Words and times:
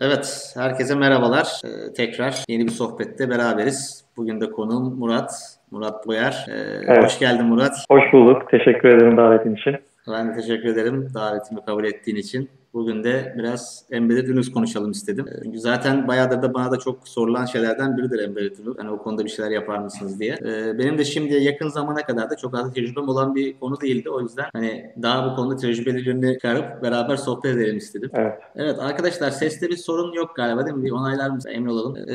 Evet, 0.00 0.54
herkese 0.56 0.94
merhabalar. 0.94 1.60
Ee, 1.64 1.92
tekrar 1.92 2.44
yeni 2.48 2.66
bir 2.66 2.72
sohbette 2.72 3.30
beraberiz. 3.30 4.04
Bugün 4.16 4.40
de 4.40 4.50
konuğum 4.50 4.98
Murat, 4.98 5.58
Murat 5.70 6.06
Boyar. 6.06 6.46
Ee, 6.48 6.52
evet. 6.86 7.04
Hoş 7.04 7.18
geldin 7.18 7.46
Murat. 7.46 7.84
Hoş 7.90 8.12
bulduk. 8.12 8.50
Teşekkür 8.50 8.88
ederim 8.88 9.16
davetin 9.16 9.54
için. 9.54 9.76
Ben 10.12 10.28
de 10.28 10.40
teşekkür 10.40 10.68
ederim 10.68 11.08
davetimi 11.14 11.64
kabul 11.64 11.84
ettiğin 11.84 12.16
için. 12.16 12.48
Bugün 12.74 13.04
de 13.04 13.34
biraz 13.38 13.84
Embedded 13.90 14.28
Linux 14.28 14.52
konuşalım 14.52 14.90
istedim. 14.90 15.26
Çünkü 15.42 15.58
zaten 15.60 16.08
bayağıdır 16.08 16.42
da 16.42 16.54
bana 16.54 16.70
da 16.70 16.78
çok 16.78 17.08
sorulan 17.08 17.44
şeylerden 17.44 17.96
biridir 17.96 18.18
Embedded 18.18 18.58
Linux. 18.58 18.78
Hani 18.78 18.90
o 18.90 18.98
konuda 18.98 19.24
bir 19.24 19.30
şeyler 19.30 19.50
yapar 19.50 19.78
mısınız 19.78 20.20
diye. 20.20 20.38
Ee, 20.44 20.78
benim 20.78 20.98
de 20.98 21.04
şimdi 21.04 21.34
yakın 21.34 21.68
zamana 21.68 22.02
kadar 22.02 22.30
da 22.30 22.36
çok 22.36 22.58
az 22.58 22.72
tecrübem 22.72 23.08
olan 23.08 23.34
bir 23.34 23.58
konu 23.58 23.80
değildi. 23.80 24.10
O 24.10 24.20
yüzden 24.20 24.46
hani 24.52 24.92
daha 25.02 25.30
bu 25.30 25.36
konuda 25.36 25.56
tecrübelerini 25.56 26.34
çıkarıp 26.34 26.82
beraber 26.82 27.16
sohbet 27.16 27.56
edelim 27.56 27.76
istedim. 27.76 28.10
Evet. 28.14 28.32
Evet 28.56 28.78
arkadaşlar 28.78 29.30
seste 29.30 29.68
bir 29.68 29.76
sorun 29.76 30.12
yok 30.12 30.36
galiba 30.36 30.66
değil 30.66 30.76
mi? 30.76 30.84
Bir 30.84 30.90
onaylar 30.90 31.30
mısın? 31.30 31.50
Emin 31.50 31.66
olalım. 31.66 31.96
Ee, 31.96 32.14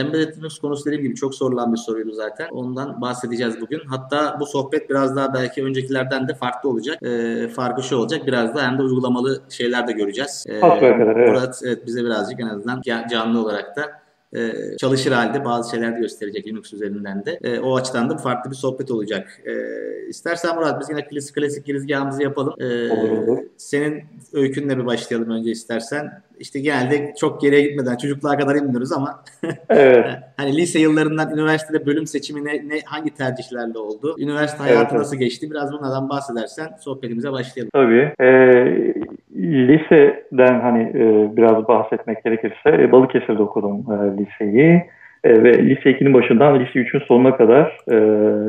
Embedded 0.00 0.36
Linux 0.36 0.58
konusu 0.58 0.84
dediğim 0.84 1.02
gibi 1.02 1.14
çok 1.14 1.34
sorulan 1.34 1.72
bir 1.72 1.78
soruydu 1.78 2.12
zaten. 2.12 2.48
Ondan 2.50 3.00
bahsedeceğiz 3.00 3.60
bugün. 3.60 3.80
Hatta 3.86 4.36
bu 4.40 4.46
sohbet 4.46 4.90
biraz 4.90 5.16
daha 5.16 5.34
belki 5.34 5.64
öncekilerden 5.64 6.28
de 6.28 6.34
farklı 6.34 6.68
olacak. 6.68 7.02
Ee, 7.02 7.48
farkı 7.48 7.82
şu 7.82 7.96
olacak. 7.96 8.26
Biraz 8.26 8.54
da 8.54 8.62
hem 8.62 8.78
de 8.78 8.82
uygulamalı 8.82 9.42
şeyler 9.48 9.85
de 9.88 9.92
göreceğiz. 9.92 10.44
Ee, 10.48 10.60
kadar, 10.60 10.82
evet. 10.82 11.28
Murat 11.28 11.60
evet, 11.64 11.86
bize 11.86 12.04
birazcık 12.04 12.40
en 12.40 12.48
azından 12.48 12.82
canlı 13.10 13.42
olarak 13.42 13.76
da 13.76 14.06
e, 14.36 14.76
çalışır 14.76 15.12
halde 15.12 15.44
bazı 15.44 15.70
şeyler 15.70 15.96
de 15.96 16.00
gösterecek 16.00 16.46
Linux 16.46 16.72
üzerinden 16.72 17.24
de. 17.24 17.38
E, 17.42 17.60
o 17.60 17.76
açıdan 17.76 18.10
da 18.10 18.16
farklı 18.16 18.50
bir 18.50 18.56
sohbet 18.56 18.90
olacak. 18.90 19.40
E, 19.44 19.52
istersen 20.08 20.56
Murat 20.56 20.80
biz 20.80 20.90
yine 20.90 21.06
klasik, 21.06 21.34
klasik 21.34 21.66
girizgahımızı 21.66 22.22
yapalım. 22.22 22.54
E, 22.60 22.92
olur 22.92 23.10
olur. 23.10 23.38
Senin 23.56 24.04
öykünle 24.32 24.78
bir 24.78 24.86
başlayalım 24.86 25.30
önce 25.30 25.50
istersen 25.50 26.22
işte 26.38 26.60
genelde 26.60 27.14
çok 27.20 27.40
geriye 27.40 27.62
gitmeden 27.62 27.96
çocukluğa 27.96 28.38
kadar 28.38 28.54
inmiyoruz 28.54 28.92
ama 28.92 29.24
evet. 29.68 30.06
hani 30.36 30.56
lise 30.56 30.78
yıllarından 30.78 31.32
üniversitede 31.32 31.86
bölüm 31.86 32.06
seçimi 32.06 32.44
ne, 32.44 32.52
ne 32.52 32.80
hangi 32.84 33.14
tercihlerle 33.14 33.78
oldu? 33.78 34.16
Üniversite 34.18 34.62
hayatı 34.62 34.90
evet, 34.90 34.92
nasıl 34.92 35.16
geçti? 35.16 35.50
Biraz 35.50 35.72
bunlardan 35.72 36.08
bahsedersen 36.08 36.68
sohbetimize 36.80 37.32
başlayalım. 37.32 37.70
Tabii. 37.74 38.12
E, 38.20 38.26
liseden 39.36 40.60
hani 40.60 40.82
e, 40.82 41.36
biraz 41.36 41.68
bahsetmek 41.68 42.24
gerekirse 42.24 42.70
e, 42.70 42.92
Balıkesir'de 42.92 43.42
okudum 43.42 43.86
e, 43.92 44.22
liseyi. 44.22 44.82
E, 45.24 45.42
ve 45.42 45.52
lise 45.52 45.90
2'nin 45.90 46.14
başından 46.14 46.60
lise 46.60 46.78
3'ün 46.78 47.00
sonuna 47.00 47.36
kadar 47.36 47.76
e, 47.88 47.96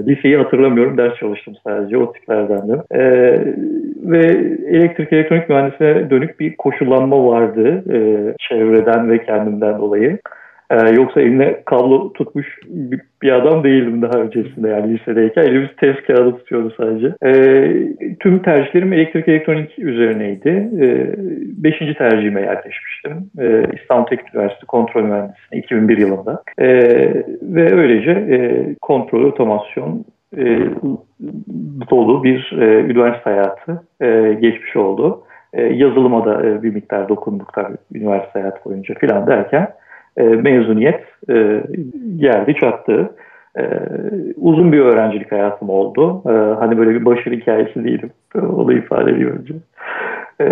liseyi 0.07 0.37
hatırlamıyorum. 0.37 0.97
Ders 0.97 1.15
çalıştım 1.15 1.53
sadece. 1.67 1.97
O 1.97 2.13
tiplerdendim. 2.13 2.79
E, 2.91 3.01
ve 4.03 4.25
elektrik 4.69 5.13
elektronik 5.13 5.49
mühendisliğine 5.49 6.09
dönük 6.09 6.39
bir 6.39 6.57
koşullanma 6.57 7.25
vardı. 7.25 7.83
E, 7.93 7.97
çevreden 8.39 9.09
ve 9.09 9.25
kendimden 9.25 9.79
dolayı. 9.79 10.19
Ee, 10.71 10.89
yoksa 10.95 11.21
eline 11.21 11.61
kablo 11.65 12.13
tutmuş 12.13 12.59
bir, 12.67 13.01
bir 13.21 13.31
adam 13.31 13.63
değildim 13.63 14.01
daha 14.01 14.21
öncesinde 14.21 14.69
yani 14.69 14.93
lisedeyken. 14.93 15.41
Elimiz 15.43 15.69
test 15.77 16.07
kağıdı 16.07 16.37
tutuyordu 16.37 16.73
sadece. 16.77 17.13
Ee, 17.25 17.73
tüm 18.19 18.39
tercihlerim 18.39 18.93
elektrik 18.93 19.27
elektronik 19.27 19.79
üzerineydi. 19.79 20.69
Ee, 20.81 21.15
beşinci 21.63 21.93
tercihime 21.93 22.41
yerleşmiştim. 22.41 23.13
Ee, 23.39 23.63
İstanbul 23.81 24.05
Teknik 24.05 24.35
Üniversitesi 24.35 24.65
Kontrol 24.65 25.03
Mühendisliği 25.03 25.63
2001 25.63 25.97
yılında. 25.97 26.43
Ee, 26.59 27.23
ve 27.41 27.75
öylece 27.75 28.11
e, 28.11 28.65
kontrol, 28.81 29.23
otomasyon, 29.23 30.05
e, 30.37 30.59
dolu 31.91 32.23
bir 32.23 32.57
e, 32.61 32.65
üniversite 32.65 33.29
hayatı 33.29 33.83
e, 34.01 34.33
geçmiş 34.33 34.75
oldu. 34.75 35.23
E, 35.53 35.63
yazılıma 35.63 36.25
da 36.25 36.47
e, 36.47 36.63
bir 36.63 36.73
miktar 36.73 37.09
dokunduk 37.09 37.53
üniversite 37.93 38.39
hayatı 38.39 38.65
boyunca 38.65 38.95
filan 38.95 39.27
derken 39.27 39.67
e, 40.17 40.23
mezuniyet 40.23 41.03
e, 41.29 41.63
geldi 42.17 42.55
çattı. 42.59 43.09
E, 43.59 43.63
uzun 44.35 44.71
bir 44.71 44.79
öğrencilik 44.79 45.31
hayatım 45.31 45.69
oldu. 45.69 46.21
Hani 46.59 46.77
böyle 46.77 46.89
bir 46.89 47.05
başarı 47.05 47.35
hikayesi 47.35 47.83
değilim. 47.83 48.11
Onu 48.35 48.73
ifade 48.73 49.11
edeyim 49.11 49.39
önce. 49.39 49.53
E, 50.41 50.45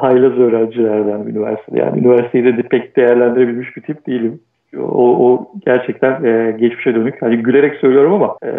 haylaz 0.00 0.38
öğrencilerden 0.38 1.20
üniversitede. 1.26 1.78
Yani 1.78 2.00
üniversiteyi 2.00 2.44
de 2.44 2.62
pek 2.62 2.96
değerlendirebilmiş 2.96 3.76
bir 3.76 3.82
tip 3.82 4.06
değilim. 4.06 4.40
O, 4.78 5.30
o 5.30 5.52
gerçekten 5.66 6.24
e, 6.24 6.50
geçmişe 6.50 6.94
dönük. 6.94 7.22
Hani 7.22 7.36
gülerek 7.36 7.74
söylüyorum 7.74 8.12
ama 8.12 8.36
e, 8.44 8.52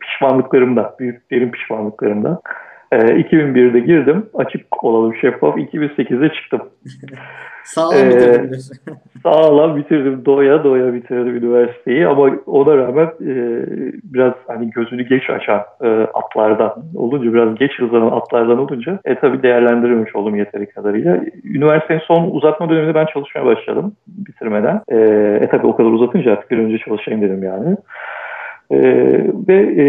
pişmanlıklarımda, 0.00 0.94
büyük 1.00 1.30
derin 1.30 1.50
pişmanlıklarımda. 1.50 2.40
E, 2.92 2.96
2001'de 2.96 3.80
girdim. 3.80 4.26
Açık 4.34 4.84
olalım 4.84 5.14
şeffaf. 5.14 5.56
2008'de 5.56 6.34
çıktım. 6.34 6.62
Sağlam 7.66 7.98
ee, 7.98 8.10
bitirdim. 8.10 8.58
sağlam 9.22 9.76
bitirdim. 9.76 10.24
Doya 10.24 10.64
doya 10.64 10.94
bitirdim 10.94 11.36
üniversiteyi 11.36 12.06
ama 12.06 12.30
ona 12.46 12.76
rağmen 12.76 13.06
e, 13.06 13.34
biraz 14.04 14.32
hani 14.46 14.70
gözünü 14.70 15.08
geç 15.08 15.30
açan 15.30 15.62
e, 15.84 15.88
atlardan 16.14 16.74
olunca 16.94 17.34
biraz 17.34 17.54
geç 17.54 17.72
hızlanan 17.78 18.10
atlardan 18.10 18.58
olunca 18.58 18.98
e 19.04 19.14
tabii 19.14 19.42
değerlendirilmiş 19.42 20.16
oldum 20.16 20.36
yeteri 20.36 20.66
kadarıyla. 20.66 21.20
Üniversitenin 21.44 22.00
son 22.06 22.30
uzatma 22.30 22.68
döneminde 22.68 22.94
ben 22.94 23.06
çalışmaya 23.06 23.46
başladım 23.46 23.92
bitirmeden. 24.06 24.80
E, 24.88 24.96
e 25.42 25.48
tabii 25.50 25.66
o 25.66 25.76
kadar 25.76 25.90
uzatınca 25.90 26.32
artık 26.32 26.50
bir 26.50 26.58
önce 26.58 26.78
çalışayım 26.78 27.22
dedim 27.22 27.42
yani. 27.42 27.76
E, 28.70 28.78
ve 29.48 29.56
e, 29.56 29.86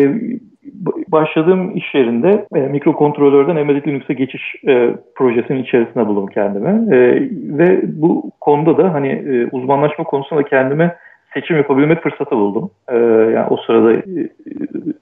başladığım 1.07 1.77
iş 1.77 1.95
yerinde 1.95 2.45
e, 2.55 2.59
mikrokontrolörden 2.59 3.55
embedded 3.55 3.87
Linux'a 3.87 4.13
geçiş 4.13 4.55
e, 4.67 4.95
projesinin 5.15 5.63
içerisinde 5.63 6.07
buldum 6.07 6.27
kendime. 6.27 6.95
E, 6.97 6.99
ve 7.57 7.81
bu 7.83 8.31
konuda 8.41 8.77
da 8.77 8.93
hani 8.93 9.07
e, 9.07 9.47
uzmanlaşma 9.51 10.03
konusunda 10.03 10.43
kendime 10.43 10.95
seçim 11.33 11.57
yapabilmek 11.57 12.03
fırsatı 12.03 12.35
buldum. 12.35 12.69
E, 12.89 12.95
yani 13.35 13.47
o 13.49 13.57
sırada 13.57 13.93
e, 13.93 14.03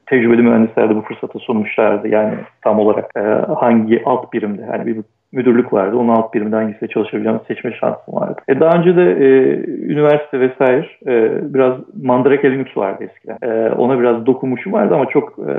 tecrübeli 0.05 0.41
mühendisler 0.41 0.89
de 0.89 0.95
bu 0.95 1.01
fırsatı 1.01 1.39
sunmuşlardı. 1.39 2.07
Yani 2.07 2.33
tam 2.61 2.79
olarak 2.79 3.09
e, 3.17 3.21
hangi 3.55 4.01
alt 4.05 4.33
birimde, 4.33 4.61
yani 4.71 4.85
bir 4.85 4.97
müdürlük 5.35 5.73
vardı. 5.73 5.97
Onun 5.97 6.09
alt 6.09 6.33
birimde 6.33 6.55
hangisinde 6.55 6.89
çalışabileceğimi 6.89 7.41
seçme 7.47 7.73
şansım 7.73 8.13
vardı. 8.13 8.41
E, 8.47 8.59
daha 8.59 8.79
önce 8.79 8.95
de 8.95 9.03
e, 9.03 9.27
üniversite 9.91 10.39
vesaire 10.39 10.87
e, 11.07 11.31
biraz 11.53 11.73
Mandrake 12.03 12.51
Linux 12.51 12.77
vardı 12.77 13.03
eskiden. 13.03 13.37
E, 13.41 13.69
ona 13.69 13.99
biraz 13.99 14.25
dokunmuşum 14.25 14.73
vardı 14.73 14.95
ama 14.95 15.05
çok 15.05 15.39
e, 15.39 15.53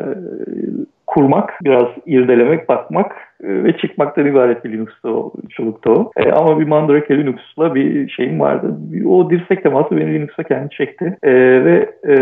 kurmak, 1.07 1.59
biraz 1.65 1.87
irdelemek, 2.07 2.69
bakmak 2.69 3.13
e, 3.45 3.65
ve 3.65 3.77
çıkmaktan 3.77 4.27
ibaret 4.27 4.65
bir 4.65 4.73
Linux'ta 4.73 5.09
o, 5.09 5.33
çolukta 5.51 5.91
o. 5.91 6.11
E, 6.17 6.33
ama 6.33 6.61
bir 6.61 6.67
Mandrake 6.67 7.19
Linux'la 7.19 7.75
bir 7.75 8.09
şeyim 8.09 8.41
vardı. 8.41 8.77
O 9.09 9.31
dirsek 9.31 9.63
teması 9.63 9.97
beni 9.97 10.15
Linux'a 10.15 10.43
kendi 10.43 10.71
çekti. 10.71 11.17
E, 11.23 11.33
ve 11.65 11.91
e, 12.05 12.17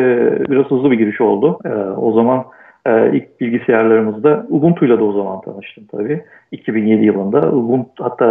biraz 0.51 0.65
hızlı 0.65 0.91
bir 0.91 0.99
giriş 0.99 1.21
oldu. 1.21 1.59
E, 1.65 1.69
o 2.01 2.13
zaman 2.13 2.45
e, 2.87 3.17
ilk 3.17 3.41
bilgisayarlarımızda 3.41 4.47
Ubuntu'yla 4.49 4.99
da 4.99 5.05
o 5.05 5.13
zaman 5.13 5.41
tanıştım 5.41 5.85
tabii. 5.91 6.25
2007 6.53 7.05
yılında. 7.05 7.53
Ubuntu, 7.53 8.05
hatta 8.05 8.27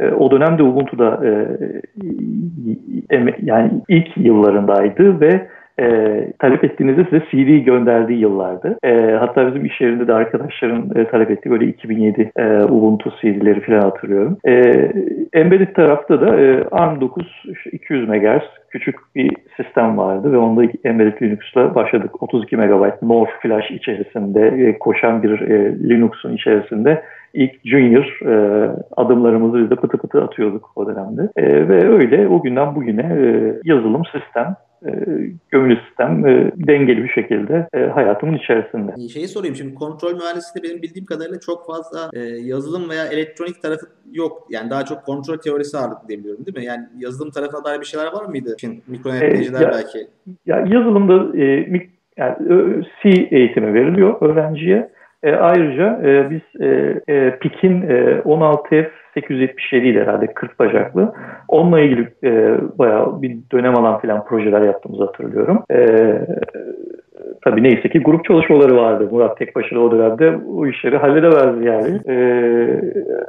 e, 0.00 0.06
e, 0.06 0.12
o 0.12 0.30
dönemde 0.30 0.62
Ubuntu'da 0.62 1.20
e, 1.26 1.30
e, 3.16 3.34
yani 3.42 3.70
ilk 3.88 4.16
yıllarındaydı 4.16 5.20
ve 5.20 5.48
e, 5.80 6.26
talep 6.38 6.64
ettiğinizde 6.64 7.04
size 7.04 7.22
CD 7.30 7.64
gönderdiği 7.64 8.18
yıllardı. 8.18 8.78
E, 8.82 9.16
hatta 9.20 9.46
bizim 9.46 9.64
iş 9.64 9.80
yerinde 9.80 10.06
de 10.06 10.14
arkadaşların 10.14 10.90
e, 10.94 11.04
talep 11.04 11.30
ettiği 11.30 11.50
böyle 11.50 11.66
2007 11.66 12.32
e, 12.36 12.62
Ubuntu 12.62 13.10
CD'leri 13.20 13.60
falan 13.60 13.80
hatırlıyorum. 13.80 14.36
E, 14.44 14.52
embedded 15.32 15.74
tarafta 15.74 16.20
da 16.20 16.40
e, 16.40 16.60
ARM9 16.60 17.24
200 17.72 18.08
MHz 18.08 18.42
küçük 18.70 18.96
bir 19.14 19.36
sistem 19.56 19.98
vardı 19.98 20.32
ve 20.32 20.36
onda 20.36 20.62
embedded 20.84 21.22
Linux'la 21.22 21.74
başladık. 21.74 22.22
32 22.22 22.56
MB 22.56 23.02
NOR 23.02 23.28
flash 23.42 23.70
içerisinde 23.70 24.46
e, 24.46 24.78
koşan 24.78 25.22
bir 25.22 25.40
e, 25.40 25.78
Linux'un 25.88 26.34
içerisinde 26.34 27.02
ilk 27.34 27.52
junior 27.64 28.18
e, 28.26 28.68
adımlarımızı 28.96 29.58
biz 29.58 29.70
de 29.70 29.74
pıtı 29.74 29.98
pıtı 29.98 30.22
atıyorduk 30.22 30.70
o 30.76 30.86
dönemde. 30.86 31.28
E, 31.36 31.68
ve 31.68 31.88
öyle 31.88 32.28
o 32.28 32.42
günden 32.42 32.74
bugüne 32.74 33.02
e, 33.02 33.54
yazılım 33.64 34.02
sistem 34.04 34.56
e, 34.86 34.90
gömülü 35.50 35.78
sistem 35.88 36.26
e, 36.26 36.52
dengeli 36.56 37.04
bir 37.04 37.08
şekilde 37.08 37.68
e, 37.74 37.78
hayatımın 37.78 38.34
içerisinde. 38.34 39.08
Şeyi 39.08 39.28
sorayım 39.28 39.56
şimdi 39.56 39.74
kontrol 39.74 40.12
mühendisliğinde 40.12 40.68
benim 40.68 40.82
bildiğim 40.82 41.06
kadarıyla 41.06 41.40
çok 41.40 41.66
fazla 41.66 42.10
e, 42.12 42.20
yazılım 42.22 42.90
veya 42.90 43.06
elektronik 43.06 43.62
tarafı 43.62 43.86
yok. 44.12 44.46
Yani 44.50 44.70
daha 44.70 44.84
çok 44.84 45.04
kontrol 45.04 45.36
teorisi 45.36 45.78
ağırlıklı 45.78 46.08
diyebiliyorum 46.08 46.46
değil 46.46 46.58
mi? 46.58 46.64
Yani 46.64 46.86
yazılım 46.98 47.30
tarafına 47.30 47.64
dair 47.64 47.80
bir 47.80 47.86
şeyler 47.86 48.12
var 48.12 48.24
mıydı? 48.24 48.56
Şimdi 48.60 48.80
mikroyöneticiler 48.86 49.68
e, 49.68 49.72
belki. 49.72 49.98
Ya, 50.46 50.56
yazılımda 50.56 51.38
e, 51.38 51.66
mik, 51.70 51.90
yani, 52.16 52.36
C 53.02 53.08
eğitimi 53.30 53.74
veriliyor 53.74 54.22
öğrenciye. 54.22 54.90
E, 55.22 55.32
ayrıca 55.32 56.00
e, 56.04 56.30
biz 56.30 56.60
e, 56.60 57.00
e, 57.08 57.38
PIK'in 57.38 57.82
e, 57.82 58.22
16F 58.24 58.90
877 59.20 59.88
idi 59.88 60.00
herhalde 60.00 60.26
40 60.26 60.58
bacaklı. 60.58 61.12
Onunla 61.48 61.80
ilgili 61.80 62.08
e, 62.24 62.54
bayağı 62.78 63.22
bir 63.22 63.36
dönem 63.52 63.76
alan 63.76 64.00
filan 64.00 64.24
projeler 64.24 64.62
yaptığımızı 64.62 65.04
hatırlıyorum. 65.04 65.62
E, 65.70 65.86
tabii 67.44 67.62
neyse 67.62 67.88
ki 67.88 67.98
grup 67.98 68.24
çalışmaları 68.24 68.76
vardı. 68.76 69.08
Murat 69.12 69.38
tek 69.38 69.56
başına 69.56 69.78
o 69.78 69.90
dönemde 69.90 70.38
o 70.56 70.66
işleri 70.66 70.96
halledemezdi 70.96 71.66
yani. 71.66 72.00
E, 72.08 72.16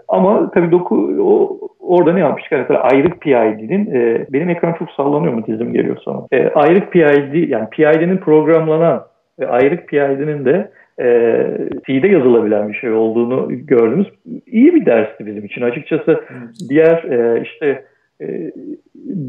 ama 0.08 0.52
tabii 0.52 0.72
doku, 0.72 0.96
o, 1.22 1.60
orada 1.80 2.14
ne 2.14 2.20
yapmıştık? 2.20 2.52
Mesela 2.52 2.80
ayrık 2.80 3.22
PID'nin 3.22 3.96
e, 3.96 4.26
benim 4.34 4.50
ekran 4.50 4.74
çok 4.74 4.92
sallanıyor 4.92 5.34
mu 5.34 5.46
dizim 5.48 5.74
geliyor 5.74 5.98
sana? 6.06 6.22
E, 6.32 6.50
ayrık 6.50 6.92
PID 6.92 7.50
yani 7.50 7.70
PID'nin 7.70 8.18
programlanan 8.18 9.04
ve 9.40 9.48
ayrık 9.48 9.88
PID'nin 9.88 10.46
de 10.46 10.72
e, 11.00 11.46
C'de 11.88 12.08
yazılabilen 12.08 12.70
bir 12.70 12.74
şey 12.74 12.92
olduğunu 12.92 13.48
gördüğümüz 13.50 14.08
iyi 14.48 14.76
bir 14.76 14.86
dersti 14.86 15.26
bizim 15.26 15.46
için. 15.46 15.62
Açıkçası 15.62 16.24
diğer 16.70 17.04
e, 17.04 17.42
işte 17.42 17.86
e, 18.22 18.52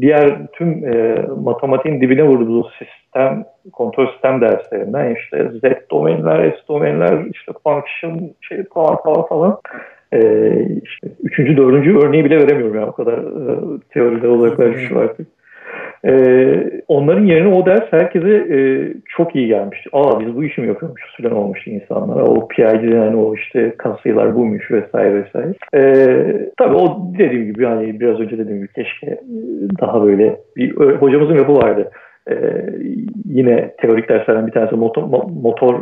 diğer 0.01 0.47
tüm 0.53 0.85
e, 0.85 1.25
matematiğin 1.43 2.01
dibine 2.01 2.23
vurduğu 2.23 2.69
sistem, 2.69 3.43
kontrol 3.73 4.11
sistem 4.11 4.41
derslerinden 4.41 5.15
işte 5.15 5.49
Z 5.49 5.89
domainler, 5.91 6.51
S 6.51 6.67
domainler, 6.67 7.25
işte 7.33 7.51
function, 7.63 8.31
şey 8.41 8.63
falan 8.73 8.97
falan 9.03 9.27
falan. 9.27 9.59
E, 10.13 10.19
işte 10.83 11.07
üçüncü, 11.23 11.57
dördüncü 11.57 11.97
örneği 11.97 12.25
bile 12.25 12.37
veremiyorum 12.37 12.75
ya 12.75 12.87
o 12.87 12.91
kadar 12.91 13.17
e, 13.17 13.79
teoride 13.89 14.27
uzaklaşmış 14.27 14.91
artık. 14.91 15.27
Ee, 16.05 16.81
onların 16.87 17.25
yerine 17.25 17.55
o 17.55 17.65
ders 17.65 17.83
herkese 17.91 18.29
e, 18.29 18.59
çok 19.17 19.35
iyi 19.35 19.47
gelmişti. 19.47 19.89
Aa 19.93 20.19
biz 20.19 20.35
bu 20.35 20.43
işi 20.43 20.61
mi 20.61 20.67
yapıyormuşuz 20.67 21.17
falan 21.17 21.37
olmuştu 21.37 21.69
insanlara. 21.69 22.23
O 22.23 22.47
PID'den 22.47 23.13
o 23.13 23.35
işte 23.35 23.75
kasayılar 23.77 24.35
buymuş 24.35 24.71
vesaire 24.71 25.23
vesaire. 25.23 25.53
Ee, 25.75 26.49
tabii 26.57 26.75
o 26.75 27.13
dediğim 27.17 27.45
gibi 27.45 27.63
yani 27.63 27.99
biraz 27.99 28.19
önce 28.19 28.37
dediğim 28.37 28.57
gibi 28.57 28.73
keşke 28.73 29.21
daha 29.81 30.03
böyle 30.03 30.35
bir 30.55 30.75
hocamızın 30.75 31.35
yapı 31.35 31.55
vardı. 31.55 31.91
Ee, 32.29 32.35
yine 33.25 33.71
teorik 33.81 34.09
derslerden 34.09 34.47
bir 34.47 34.51
tanesi 34.51 34.75
motor, 34.75 35.03
motor 35.43 35.79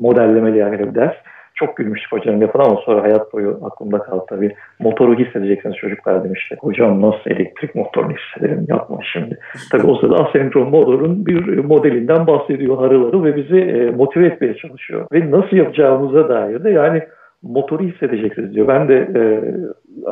modellemeli 0.00 0.58
yani 0.58 0.78
bir 0.78 0.94
ders 0.94 1.14
çok 1.54 1.76
gülmüştük 1.76 2.12
hocanın 2.12 2.40
lafına 2.40 2.62
ama 2.62 2.80
sonra 2.84 3.02
hayat 3.02 3.32
boyu 3.32 3.60
aklımda 3.62 3.98
kaldı 3.98 4.24
tabii. 4.28 4.54
Motoru 4.78 5.18
hissedeceksiniz 5.18 5.76
çocuklar 5.76 6.24
demişti. 6.24 6.56
Hocam 6.60 7.02
nasıl 7.02 7.30
elektrik 7.30 7.74
motorunu 7.74 8.12
hissederim 8.12 8.66
yapma 8.68 8.98
şimdi. 9.12 9.38
Tabii 9.70 9.86
o 9.86 9.96
sırada 9.96 10.16
asenkron 10.24 10.70
motorun 10.70 11.26
bir 11.26 11.58
modelinden 11.58 12.26
bahsediyor 12.26 12.78
harıları 12.78 13.24
ve 13.24 13.36
bizi 13.36 13.58
e, 13.58 13.90
motive 13.90 14.26
etmeye 14.26 14.56
çalışıyor. 14.56 15.06
Ve 15.12 15.30
nasıl 15.30 15.56
yapacağımıza 15.56 16.28
dair 16.28 16.64
de 16.64 16.70
yani 16.70 17.02
motoru 17.42 17.84
hissedeceksiniz 17.84 18.54
diyor. 18.54 18.68
Ben 18.68 18.88
de 18.88 18.94
e, 18.94 19.22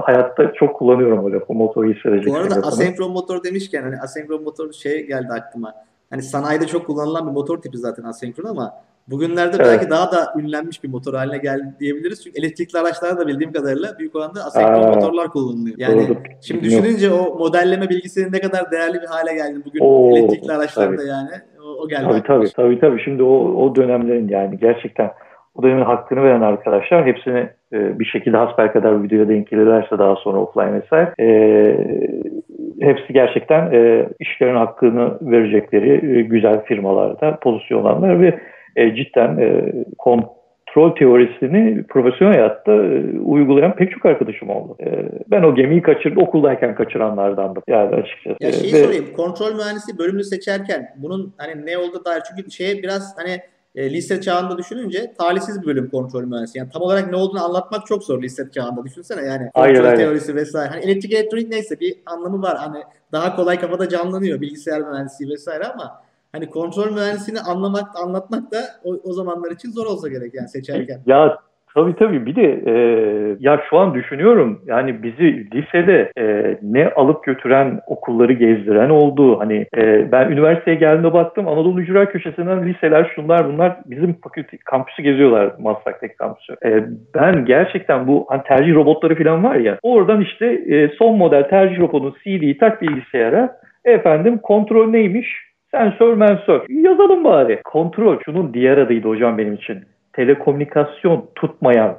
hayatta 0.00 0.52
çok 0.52 0.76
kullanıyorum 0.76 1.24
o 1.24 1.32
lafı 1.32 1.52
motoru 1.52 1.90
hissedeceksiniz. 1.90 2.34
Bu 2.34 2.38
arada 2.38 2.54
lafını. 2.54 2.66
asenkron 2.66 3.12
motor 3.12 3.44
demişken 3.44 3.82
hani 3.82 3.96
asenkron 4.02 4.42
motor 4.42 4.72
şey 4.72 5.06
geldi 5.06 5.28
aklıma. 5.32 5.74
Hani 6.10 6.22
sanayide 6.22 6.66
çok 6.66 6.86
kullanılan 6.86 7.26
bir 7.26 7.32
motor 7.32 7.62
tipi 7.62 7.78
zaten 7.78 8.02
asenkron 8.02 8.44
ama 8.44 8.72
Bugünlerde 9.10 9.56
evet. 9.56 9.66
belki 9.66 9.90
daha 9.90 10.12
da 10.12 10.34
ünlenmiş 10.38 10.84
bir 10.84 10.88
motor 10.88 11.14
haline 11.14 11.38
geldi 11.38 11.74
diyebiliriz. 11.80 12.24
Çünkü 12.24 12.40
elektrikli 12.40 12.78
araçlarda 12.78 13.20
da 13.20 13.26
bildiğim 13.26 13.52
kadarıyla 13.52 13.98
büyük 13.98 14.16
oranda 14.16 14.44
asenkron 14.44 14.94
motorlar 14.94 15.28
kullanılıyor. 15.28 15.76
Yani 15.78 16.08
doğru. 16.08 16.18
şimdi 16.42 16.64
düşününce 16.64 17.10
o 17.10 17.38
modelleme 17.38 17.88
bilgisinin 17.88 18.32
ne 18.32 18.40
kadar 18.40 18.70
değerli 18.70 19.02
bir 19.02 19.06
hale 19.06 19.34
geldi 19.34 19.60
bugün 19.66 19.80
Oo, 19.80 20.16
elektrikli 20.16 20.52
araçlarda 20.52 20.96
tabii. 20.96 21.08
yani. 21.08 21.30
O, 21.64 21.82
o 21.84 21.88
geldi. 21.88 22.04
Tabii 22.08 22.22
tabii, 22.22 22.52
tabii 22.56 22.80
tabii. 22.80 23.02
Şimdi 23.04 23.22
o, 23.22 23.34
o 23.64 23.76
dönemlerin 23.76 24.28
yani 24.28 24.58
gerçekten 24.58 25.10
o 25.54 25.62
dönemin 25.62 25.84
hakkını 25.84 26.22
veren 26.22 26.40
arkadaşlar 26.40 27.06
hepsini 27.06 27.48
e, 27.72 27.98
bir 27.98 28.04
şekilde 28.04 28.36
hasbelkader 28.36 29.02
videoya 29.02 29.28
denk 29.28 29.50
gelirlerse 29.50 29.98
daha 29.98 30.16
sonra 30.16 30.38
offline 30.38 30.72
vesaire 30.72 31.14
e, 31.20 31.28
hepsi 32.80 33.12
gerçekten 33.12 33.72
e, 33.72 34.08
işlerin 34.20 34.56
hakkını 34.56 35.18
verecekleri 35.20 36.18
e, 36.18 36.22
güzel 36.22 36.64
firmalarda 36.64 37.38
pozisyonlanlar 37.42 38.20
ve 38.20 38.40
e, 38.76 38.94
cidden 38.96 39.38
e, 39.38 39.72
kontrol 39.98 40.94
teorisini 40.94 41.84
profesyonel 41.88 42.34
hayatta 42.34 42.72
e, 42.72 43.18
uygulayan 43.18 43.76
pek 43.76 43.92
çok 43.92 44.06
arkadaşım 44.06 44.50
oldu. 44.50 44.76
E, 44.80 45.08
ben 45.30 45.42
o 45.42 45.54
gemiyi 45.54 45.82
kaçırdım, 45.82 46.22
okuldayken 46.22 46.74
kaçıranlardandım 46.74 47.62
yani 47.68 47.94
açıkçası. 47.94 48.36
Ya 48.40 48.52
şeyi 48.52 48.72
Ve, 48.72 48.84
sorayım, 48.84 49.06
kontrol 49.16 49.54
mühendisi 49.54 49.98
bölümünü 49.98 50.24
seçerken 50.24 50.88
bunun 50.96 51.34
hani 51.36 51.66
ne 51.66 51.78
oldu 51.78 52.04
dair 52.04 52.22
çünkü 52.28 52.50
şeye 52.50 52.82
biraz 52.82 53.14
hani 53.18 53.40
e, 53.74 53.90
lise 53.90 54.20
çağında 54.20 54.58
düşününce 54.58 55.12
talihsiz 55.18 55.62
bir 55.62 55.66
bölüm 55.66 55.90
kontrol 55.90 56.24
mühendisi. 56.24 56.58
Yani 56.58 56.70
tam 56.72 56.82
olarak 56.82 57.10
ne 57.10 57.16
olduğunu 57.16 57.44
anlatmak 57.44 57.86
çok 57.86 58.04
zor 58.04 58.22
lise 58.22 58.50
çağında 58.54 58.84
düşünsene 58.84 59.28
yani. 59.28 59.50
Kontrol 59.54 59.84
aynen, 59.84 59.96
teorisi 59.96 60.32
aynen. 60.32 60.42
vesaire. 60.42 60.68
Hani 60.68 60.84
elektrik 60.84 61.12
elektronik 61.12 61.48
neyse 61.48 61.80
bir 61.80 61.96
anlamı 62.06 62.42
var. 62.42 62.56
Hani 62.58 62.82
daha 63.12 63.36
kolay 63.36 63.60
kafada 63.60 63.88
canlanıyor 63.88 64.40
bilgisayar 64.40 64.80
mühendisliği 64.80 65.30
vesaire 65.30 65.64
ama 65.64 66.02
hani 66.32 66.50
kontrol 66.50 66.92
mühendisliğini 66.92 67.40
anlamak, 67.40 67.88
anlatmak 68.04 68.52
da 68.52 68.58
o, 68.84 68.94
o 69.04 69.12
zamanlar 69.12 69.50
için 69.50 69.70
zor 69.70 69.86
olsa 69.86 70.08
gerek 70.08 70.34
yani 70.34 70.48
seçerken. 70.48 71.00
Ya 71.06 71.38
Tabii 71.74 71.94
tabii 71.96 72.26
bir 72.26 72.36
de 72.36 72.62
e, 72.66 72.72
ya 73.40 73.60
şu 73.70 73.78
an 73.78 73.94
düşünüyorum 73.94 74.62
yani 74.66 75.02
bizi 75.02 75.50
lisede 75.54 76.12
e, 76.18 76.56
ne 76.62 76.88
alıp 76.88 77.24
götüren 77.24 77.80
okulları 77.86 78.32
gezdiren 78.32 78.90
oldu. 78.90 79.40
Hani 79.40 79.66
e, 79.76 80.12
ben 80.12 80.30
üniversiteye 80.30 80.76
geldiğimde 80.76 81.12
baktım 81.12 81.48
Anadolu 81.48 81.80
Ücra 81.80 82.08
köşesinden 82.08 82.66
liseler 82.68 83.12
şunlar 83.14 83.52
bunlar 83.52 83.76
bizim 83.86 84.12
fakülte 84.12 84.56
kampüsü 84.64 85.02
geziyorlar 85.02 85.52
Maslak'taki 85.58 86.16
kampüsü. 86.16 86.56
E, 86.64 86.84
ben 87.14 87.44
gerçekten 87.44 88.06
bu 88.06 88.26
hani 88.28 88.42
tercih 88.42 88.74
robotları 88.74 89.22
falan 89.22 89.44
var 89.44 89.56
ya 89.56 89.78
oradan 89.82 90.20
işte 90.20 90.46
e, 90.46 90.88
son 90.88 91.16
model 91.16 91.48
tercih 91.48 91.80
robotunun 91.80 92.14
CD'yi 92.24 92.58
tak 92.58 92.82
bilgisayara 92.82 93.56
efendim 93.84 94.38
kontrol 94.38 94.90
neymiş 94.90 95.49
Sensör 95.70 96.14
mensör. 96.14 96.60
Yazalım 96.68 97.24
bari. 97.24 97.60
Kontrol. 97.64 98.18
Şunun 98.24 98.54
diğer 98.54 98.78
adıydı 98.78 99.08
hocam 99.08 99.38
benim 99.38 99.54
için. 99.54 99.78
Telekomünikasyon 100.12 101.26
tutmayan 101.34 101.96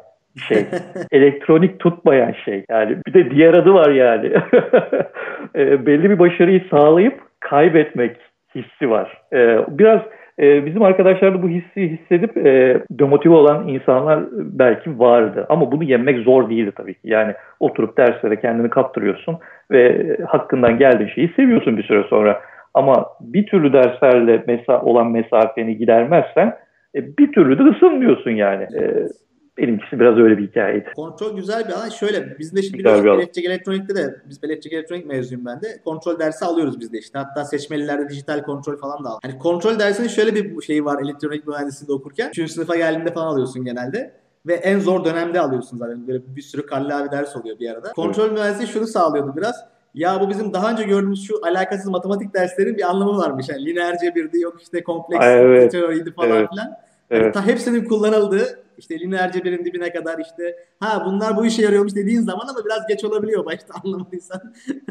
şey. 0.47 0.65
elektronik 1.12 1.79
tutmayan 1.79 2.31
şey. 2.45 2.65
Yani 2.69 2.97
bir 3.07 3.13
de 3.13 3.31
diğer 3.31 3.53
adı 3.53 3.73
var 3.73 3.89
yani. 3.89 4.27
e, 5.56 5.85
belli 5.85 6.09
bir 6.09 6.19
başarıyı 6.19 6.63
sağlayıp 6.71 7.19
kaybetmek 7.39 8.18
hissi 8.56 8.89
var. 8.89 9.21
E, 9.33 9.59
biraz 9.68 10.01
e, 10.39 10.65
bizim 10.65 10.81
arkadaşlarda 10.81 11.44
bu 11.44 11.50
hissi 11.50 11.89
hissedip 11.89 12.38
e, 12.38 12.81
demotive 12.91 13.33
olan 13.33 13.68
insanlar 13.68 14.19
belki 14.33 15.00
vardı. 15.00 15.45
Ama 15.50 15.71
bunu 15.71 15.83
yenmek 15.83 16.19
zor 16.19 16.50
değildi 16.50 16.71
tabii 16.75 16.94
ki. 16.94 17.00
Yani 17.03 17.33
oturup 17.59 17.97
derslere 17.97 18.39
kendini 18.39 18.69
kaptırıyorsun 18.69 19.38
ve 19.71 20.18
hakkından 20.27 20.77
geldiği 20.77 21.09
şeyi 21.09 21.33
seviyorsun 21.35 21.77
bir 21.77 21.83
süre 21.83 22.03
sonra. 22.03 22.41
Ama 22.73 23.06
bir 23.21 23.45
türlü 23.45 23.73
derslerle 23.73 24.44
mesa 24.47 24.81
olan 24.81 25.12
mesafeni 25.12 25.77
gidermezsen 25.77 26.57
e, 26.95 27.18
bir 27.18 27.31
türlü 27.31 27.59
de 27.59 27.75
ısınmıyorsun 27.75 28.31
yani. 28.31 28.63
E, 28.63 29.07
benimkisi 29.57 30.00
biraz 30.00 30.18
öyle 30.18 30.38
bir 30.38 30.47
hikayeydi. 30.47 30.91
Kontrol 30.95 31.35
güzel 31.35 31.68
bir 31.68 31.73
alan. 31.73 31.89
Şöyle 31.89 32.39
biz 32.39 32.56
de 32.56 32.62
şimdi 32.62 32.79
biraz 32.79 33.06
elektrik 33.06 33.45
elektronikte 33.45 33.95
de 33.95 34.15
biz 34.29 34.44
elektrik 34.44 34.73
elektronik 34.73 35.06
mezunuyum 35.06 35.45
ben 35.45 35.62
de. 35.62 35.68
Kontrol 35.85 36.19
dersi 36.19 36.45
alıyoruz 36.45 36.79
biz 36.79 36.94
de 36.94 36.97
işte. 36.97 37.19
Hatta 37.19 37.45
seçmelilerde 37.45 38.09
dijital 38.09 38.44
kontrol 38.44 38.78
falan 38.78 39.04
da 39.04 39.09
al. 39.09 39.19
Hani 39.21 39.37
kontrol 39.37 39.80
dersinin 39.80 40.07
şöyle 40.07 40.35
bir 40.35 40.61
şeyi 40.61 40.85
var 40.85 41.01
elektronik 41.04 41.47
mühendisliğinde 41.47 41.94
okurken. 41.94 42.30
3. 42.37 42.51
sınıfa 42.51 42.75
geldiğinde 42.75 43.13
falan 43.13 43.28
alıyorsun 43.28 43.66
genelde 43.66 44.13
ve 44.47 44.54
en 44.54 44.80
zor 44.80 45.06
dönemde 45.06 45.40
alıyorsun 45.40 45.78
zaten. 45.78 46.07
Böyle 46.07 46.35
bir 46.35 46.42
sürü 46.42 46.66
kallavi 46.66 47.11
ders 47.11 47.35
oluyor 47.35 47.59
bir 47.59 47.69
arada. 47.69 47.92
Kontrol 47.92 48.25
evet. 48.25 48.33
mühendisliği 48.33 48.68
şunu 48.68 48.87
sağlıyordu 48.87 49.33
biraz 49.37 49.70
ya 49.94 50.21
bu 50.21 50.30
bizim 50.30 50.54
daha 50.54 50.71
önce 50.71 50.83
gördüğümüz 50.83 51.28
şu 51.28 51.45
alakasız 51.45 51.88
matematik 51.88 52.33
derslerin 52.33 52.78
bir 52.78 52.90
anlamı 52.90 53.18
varmış. 53.18 53.50
Yani 53.50 53.66
lineer 53.66 53.98
cebirdi 53.98 54.40
yok 54.40 54.62
işte 54.62 54.83
kompleks 54.83 55.26
evet. 55.26 55.71
teoriydi 55.71 56.14
falan 56.14 56.38
evet. 56.38 56.50
filan. 56.50 56.66
Yani 57.10 57.24
evet. 57.24 57.33
ta 57.33 57.45
hepsinin 57.45 57.86
kullanıldığı 57.86 58.64
işte 58.78 58.99
lineer 58.99 59.31
cebirin 59.31 59.66
dibine 59.66 59.94
kadar 59.94 60.19
işte 60.19 60.56
ha 60.80 61.04
bunlar 61.06 61.37
bu 61.37 61.45
işe 61.45 61.61
yarıyormuş 61.61 61.95
dediğin 61.95 62.21
zaman 62.21 62.47
ama 62.47 62.66
biraz 62.66 62.87
geç 62.87 63.04
olabiliyor 63.04 63.45
başta 63.45 63.73
anlamadıysan. 63.83 64.42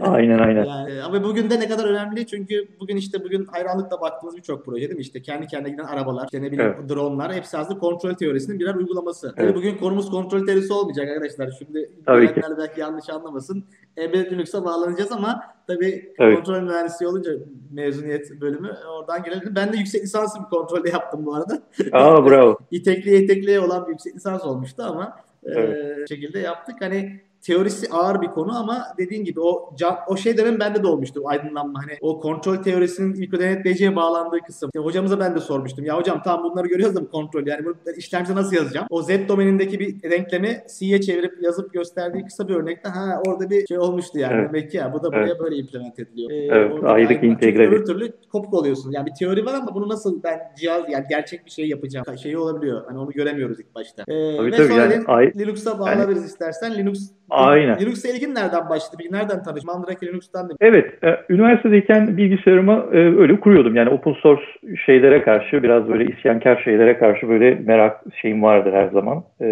Aynen 0.00 0.38
aynen. 0.38 0.64
yani, 0.64 1.02
ama 1.02 1.24
bugün 1.24 1.50
de 1.50 1.60
ne 1.60 1.68
kadar 1.68 1.84
önemli 1.84 2.26
çünkü 2.26 2.68
bugün 2.80 2.96
işte 2.96 3.24
bugün 3.24 3.44
hayranlıkla 3.44 4.00
baktığımız 4.00 4.36
birçok 4.36 4.64
proje 4.64 4.80
değil 4.80 4.96
mi? 4.96 5.00
İşte 5.00 5.22
kendi 5.22 5.46
kendine 5.46 5.72
giden 5.72 5.84
arabalar, 5.84 6.24
işte 6.24 6.42
ne 6.42 6.52
bileyim 6.52 6.74
evet. 6.78 6.90
dronlar 6.90 7.34
hepsi 7.34 7.58
aslında 7.58 7.78
kontrol 7.78 8.14
teorisinin 8.14 8.60
birer 8.60 8.74
uygulaması. 8.74 9.34
Evet. 9.36 9.56
bugün 9.56 9.76
konumuz 9.76 10.10
kontrol 10.10 10.46
teorisi 10.46 10.72
olmayacak 10.72 11.08
arkadaşlar. 11.08 11.50
Şimdi 11.58 11.90
Tabii 12.06 12.34
ki. 12.34 12.42
belki 12.58 12.80
yanlış 12.80 13.10
anlamasın. 13.10 13.64
Embedded 13.96 14.32
Linux'a 14.32 14.64
bağlanacağız 14.64 15.12
ama 15.12 15.40
tabii 15.66 16.12
evet. 16.18 16.36
kontrol 16.36 16.60
mühendisliği 16.62 17.10
olunca 17.10 17.30
mezuniyet 17.72 18.40
bölümü 18.40 18.72
oradan 18.98 19.22
gelelim. 19.22 19.52
Ben 19.56 19.72
de 19.72 19.76
yüksek 19.76 20.02
lisansı 20.02 20.38
bir 20.40 20.44
kontrolde 20.44 20.90
yaptım 20.90 21.26
bu 21.26 21.34
arada. 21.34 21.62
Aa 21.92 22.26
bravo. 22.26 22.58
İtekliye 22.70 23.22
itekliye 23.22 23.60
olan 23.60 23.69
bir 23.86 23.90
yüksek 23.90 24.16
lisans 24.16 24.44
olmuştu 24.44 24.82
ama 24.82 25.20
evet. 25.44 25.98
e, 25.98 26.14
şekilde 26.14 26.38
yaptık. 26.38 26.76
Hani 26.80 27.20
teorisi 27.42 27.86
ağır 27.90 28.22
bir 28.22 28.26
konu 28.26 28.58
ama 28.58 28.84
dediğin 28.98 29.24
gibi 29.24 29.40
o 29.40 29.74
o 30.08 30.16
şey 30.16 30.38
dönem 30.38 30.60
bende 30.60 30.82
de 30.82 30.86
olmuştu 30.86 31.22
aydınlanma 31.24 31.82
hani 31.82 31.98
o 32.00 32.20
kontrol 32.20 32.56
teorisinin 32.56 33.14
ilk 33.14 33.32
denetleyiciye 33.32 33.96
bağlandığı 33.96 34.38
kısım. 34.46 34.70
İşte 34.74 34.78
hocamıza 34.78 35.20
ben 35.20 35.34
de 35.34 35.40
sormuştum. 35.40 35.84
Ya 35.84 35.98
hocam 35.98 36.22
tam 36.22 36.44
bunları 36.44 36.68
görüyoruz 36.68 36.96
da 36.96 37.02
bu 37.02 37.10
kontrol 37.10 37.46
yani 37.46 37.64
bunu 37.64 37.74
işlemci 37.96 38.34
nasıl 38.34 38.56
yazacağım? 38.56 38.86
O 38.90 39.02
Z 39.02 39.08
domenindeki 39.28 39.80
bir 39.80 40.10
denklemi 40.10 40.62
C'ye 40.78 41.00
çevirip 41.00 41.42
yazıp 41.42 41.72
gösterdiği 41.72 42.24
kısa 42.24 42.48
bir 42.48 42.54
örnekte 42.54 42.88
ha 42.88 43.22
orada 43.26 43.50
bir 43.50 43.66
şey 43.66 43.78
olmuştu 43.78 44.18
yani. 44.18 44.34
Evet. 44.34 44.48
Demek 44.48 44.70
ki 44.70 44.76
ya 44.76 44.92
bu 44.92 45.02
da 45.02 45.08
buraya 45.08 45.26
evet. 45.26 45.40
böyle 45.40 45.56
implement 45.56 45.98
ediliyor. 45.98 46.30
Ee, 46.30 46.34
evet. 46.34 46.84
Ayrık 46.84 47.24
integre. 47.24 47.68
Öbür 47.68 47.84
türlü 47.84 48.12
kopuk 48.32 48.54
oluyorsun. 48.54 48.92
Yani 48.92 49.06
bir 49.06 49.14
teori 49.18 49.46
var 49.46 49.54
ama 49.54 49.74
bunu 49.74 49.88
nasıl 49.88 50.22
ben 50.22 50.40
cihaz 50.60 50.82
yani 50.88 51.04
gerçek 51.10 51.46
bir 51.46 51.50
şey 51.50 51.68
yapacağım 51.68 52.18
şeyi 52.22 52.38
olabiliyor. 52.38 52.84
Hani 52.86 52.98
onu 52.98 53.10
göremiyoruz 53.10 53.60
ilk 53.60 53.74
başta. 53.74 54.02
Ee, 54.08 54.36
tabii, 54.36 54.52
ve 54.52 54.56
tabii, 54.56 54.68
sonra 54.68 54.80
yani, 54.82 55.38
Linux'a 55.38 55.78
bağlarız 55.78 56.16
yani... 56.16 56.26
istersen. 56.26 56.74
Linux 56.78 57.10
Aynen. 57.30 57.80
Linux'a 57.80 58.08
ilgin 58.08 58.34
nereden 58.34 58.68
başladı? 58.68 58.96
Peki 58.98 59.12
nereden 59.12 59.42
tanıştın? 59.42 59.72
Mandrake 59.74 60.06
Linux'tan 60.06 60.48
da. 60.48 60.52
Evet. 60.60 61.04
E, 61.04 61.20
üniversitedeyken 61.28 62.16
bilgisayarımı 62.16 62.84
e, 62.92 62.96
öyle 62.96 63.40
kuruyordum. 63.40 63.76
Yani 63.76 63.90
open 63.90 64.12
source 64.12 64.42
şeylere 64.86 65.22
karşı 65.22 65.62
biraz 65.62 65.88
böyle 65.88 66.04
isyankar 66.12 66.62
şeylere 66.64 66.98
karşı 66.98 67.28
böyle 67.28 67.54
merak 67.54 68.00
şeyim 68.22 68.42
vardır 68.42 68.72
her 68.72 68.88
zaman. 68.88 69.24
E, 69.40 69.46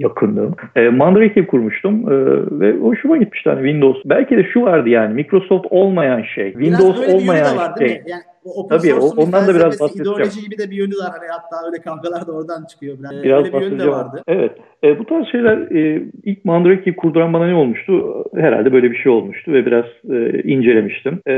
yakınlığım. 0.00 0.54
E, 0.76 0.88
Mandrake'i 0.88 1.46
kurmuştum 1.46 2.12
e, 2.12 2.14
ve 2.60 2.76
hoşuma 2.76 3.16
gitmişti. 3.16 3.50
Hani 3.50 3.62
Windows. 3.62 4.02
Belki 4.04 4.36
de 4.36 4.44
şu 4.44 4.62
vardı 4.62 4.88
yani 4.88 5.14
Microsoft 5.14 5.66
olmayan 5.70 6.22
şey. 6.34 6.52
Windows 6.52 7.14
olmayan 7.14 7.74
şey. 7.78 8.02
Yani 8.06 8.22
o 8.44 8.62
open 8.64 8.78
Tabii, 8.78 8.88
source'un 8.88 9.26
ondan 9.26 9.46
da 9.48 9.54
biraz 9.54 9.80
bahsedeceğim. 9.80 10.18
ideoloji 10.18 10.40
gibi 10.40 10.58
de 10.58 10.70
bir 10.70 10.76
yönü 10.76 10.94
var. 11.02 11.10
Hani 11.18 11.28
hatta 11.28 11.66
öyle 11.66 11.82
kavgalar 11.82 12.26
da 12.26 12.32
oradan 12.32 12.64
çıkıyor. 12.70 12.96
Biraz, 12.98 13.22
Biraz 13.22 13.44
öyle 13.44 13.52
bir 13.52 13.60
yönü 13.60 13.78
de 13.78 13.86
vardı. 13.88 14.22
Evet. 14.28 14.52
E, 14.84 14.98
bu 14.98 15.04
tarz 15.06 15.26
şeyler 15.32 15.56
e, 15.56 16.02
ilk 16.24 16.44
Mandrake'yi 16.44 16.96
kurduran 16.96 17.32
bana 17.32 17.46
ne 17.46 17.54
olmuştu? 17.54 18.24
Herhalde 18.36 18.72
böyle 18.72 18.90
bir 18.90 18.96
şey 18.96 19.12
olmuştu 19.12 19.52
ve 19.52 19.66
biraz 19.66 19.84
e, 20.10 20.42
incelemiştim. 20.42 21.20
E, 21.28 21.32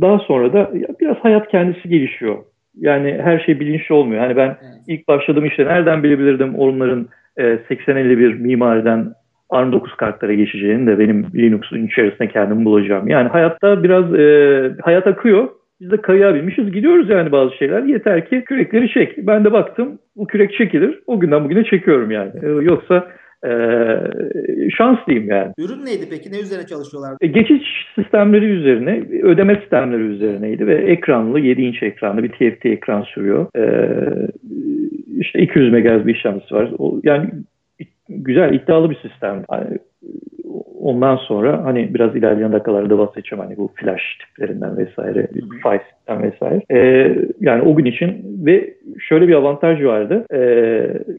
daha 0.00 0.18
sonra 0.18 0.52
da 0.52 0.70
biraz 1.00 1.16
hayat 1.16 1.48
kendisi 1.48 1.88
gelişiyor. 1.88 2.36
Yani 2.80 3.18
her 3.22 3.38
şey 3.38 3.60
bilinçli 3.60 3.94
olmuyor. 3.94 4.20
Hani 4.20 4.36
ben 4.36 4.46
Evet. 4.48 4.82
ilk 4.88 5.08
başladığım 5.08 5.46
işte 5.46 5.64
nereden 5.64 6.02
bilebilirdim 6.02 6.54
onların 6.54 7.08
e, 7.36 7.42
80-51 7.42 8.34
mimariden 8.38 9.12
ARM9 9.50 9.96
kartlara 9.96 10.34
geçeceğini 10.34 10.86
de 10.86 10.98
benim 10.98 11.26
Linux'un 11.34 11.86
içerisinde 11.86 12.28
kendimi 12.28 12.64
bulacağım. 12.64 13.08
Yani 13.08 13.28
hayatta 13.28 13.82
biraz 13.82 14.14
e, 14.14 14.70
hayat 14.82 15.06
akıyor. 15.06 15.48
Biz 15.80 15.90
de 15.90 15.96
kayığa 15.96 16.34
binmişiz. 16.34 16.72
Gidiyoruz 16.72 17.10
yani 17.10 17.32
bazı 17.32 17.56
şeyler. 17.56 17.82
Yeter 17.82 18.28
ki 18.28 18.44
kürekleri 18.46 18.88
çek. 18.88 19.26
Ben 19.26 19.44
de 19.44 19.52
baktım 19.52 19.98
bu 20.16 20.26
kürek 20.26 20.52
çekilir. 20.52 21.02
O 21.06 21.20
günden 21.20 21.44
bugüne 21.44 21.64
çekiyorum 21.64 22.10
yani. 22.10 22.32
E, 22.42 22.46
yoksa 22.46 23.08
e, 23.46 23.50
şans 24.76 24.98
diyeyim 25.06 25.30
yani. 25.30 25.52
Ürün 25.58 25.84
neydi 25.84 26.06
peki? 26.10 26.32
Ne 26.32 26.40
üzerine 26.40 26.66
çalışıyorlardı? 26.66 27.16
E, 27.20 27.26
Geçiş 27.26 27.62
sistemleri 27.94 28.44
üzerine, 28.44 29.02
ödeme 29.22 29.56
sistemleri 29.60 30.02
üzerineydi 30.02 30.66
ve 30.66 30.74
ekranlı, 30.74 31.40
7 31.40 31.62
inç 31.62 31.82
ekranlı 31.82 32.22
bir 32.22 32.28
TFT 32.28 32.66
ekran 32.66 33.02
sürüyor. 33.02 33.46
E, 33.56 33.64
işte 35.18 35.38
200 35.38 35.72
MHz 35.72 36.06
bir 36.06 36.14
işlemcisi 36.14 36.54
var. 36.54 36.70
O, 36.78 37.00
yani 37.04 37.30
güzel, 38.08 38.54
iddialı 38.54 38.90
bir 38.90 39.08
sistem. 39.08 39.44
Yani, 39.52 39.78
ondan 40.86 41.16
sonra 41.16 41.64
hani 41.64 41.94
biraz 41.94 42.16
ilerleyen 42.16 42.52
dakikalarda 42.52 42.98
bahsedeceğim 42.98 43.44
hani 43.44 43.56
bu 43.56 43.70
flash 43.74 44.18
tiplerinden 44.18 44.76
vesaire, 44.76 45.28
file 45.62 45.82
sistem 45.90 46.22
vesaire. 46.22 46.60
E, 46.70 46.78
yani 47.40 47.62
o 47.62 47.76
gün 47.76 47.84
için 47.84 48.24
ve 48.46 48.74
şöyle 49.08 49.28
bir 49.28 49.34
avantaj 49.34 49.84
vardı. 49.84 50.24
E, 50.34 50.40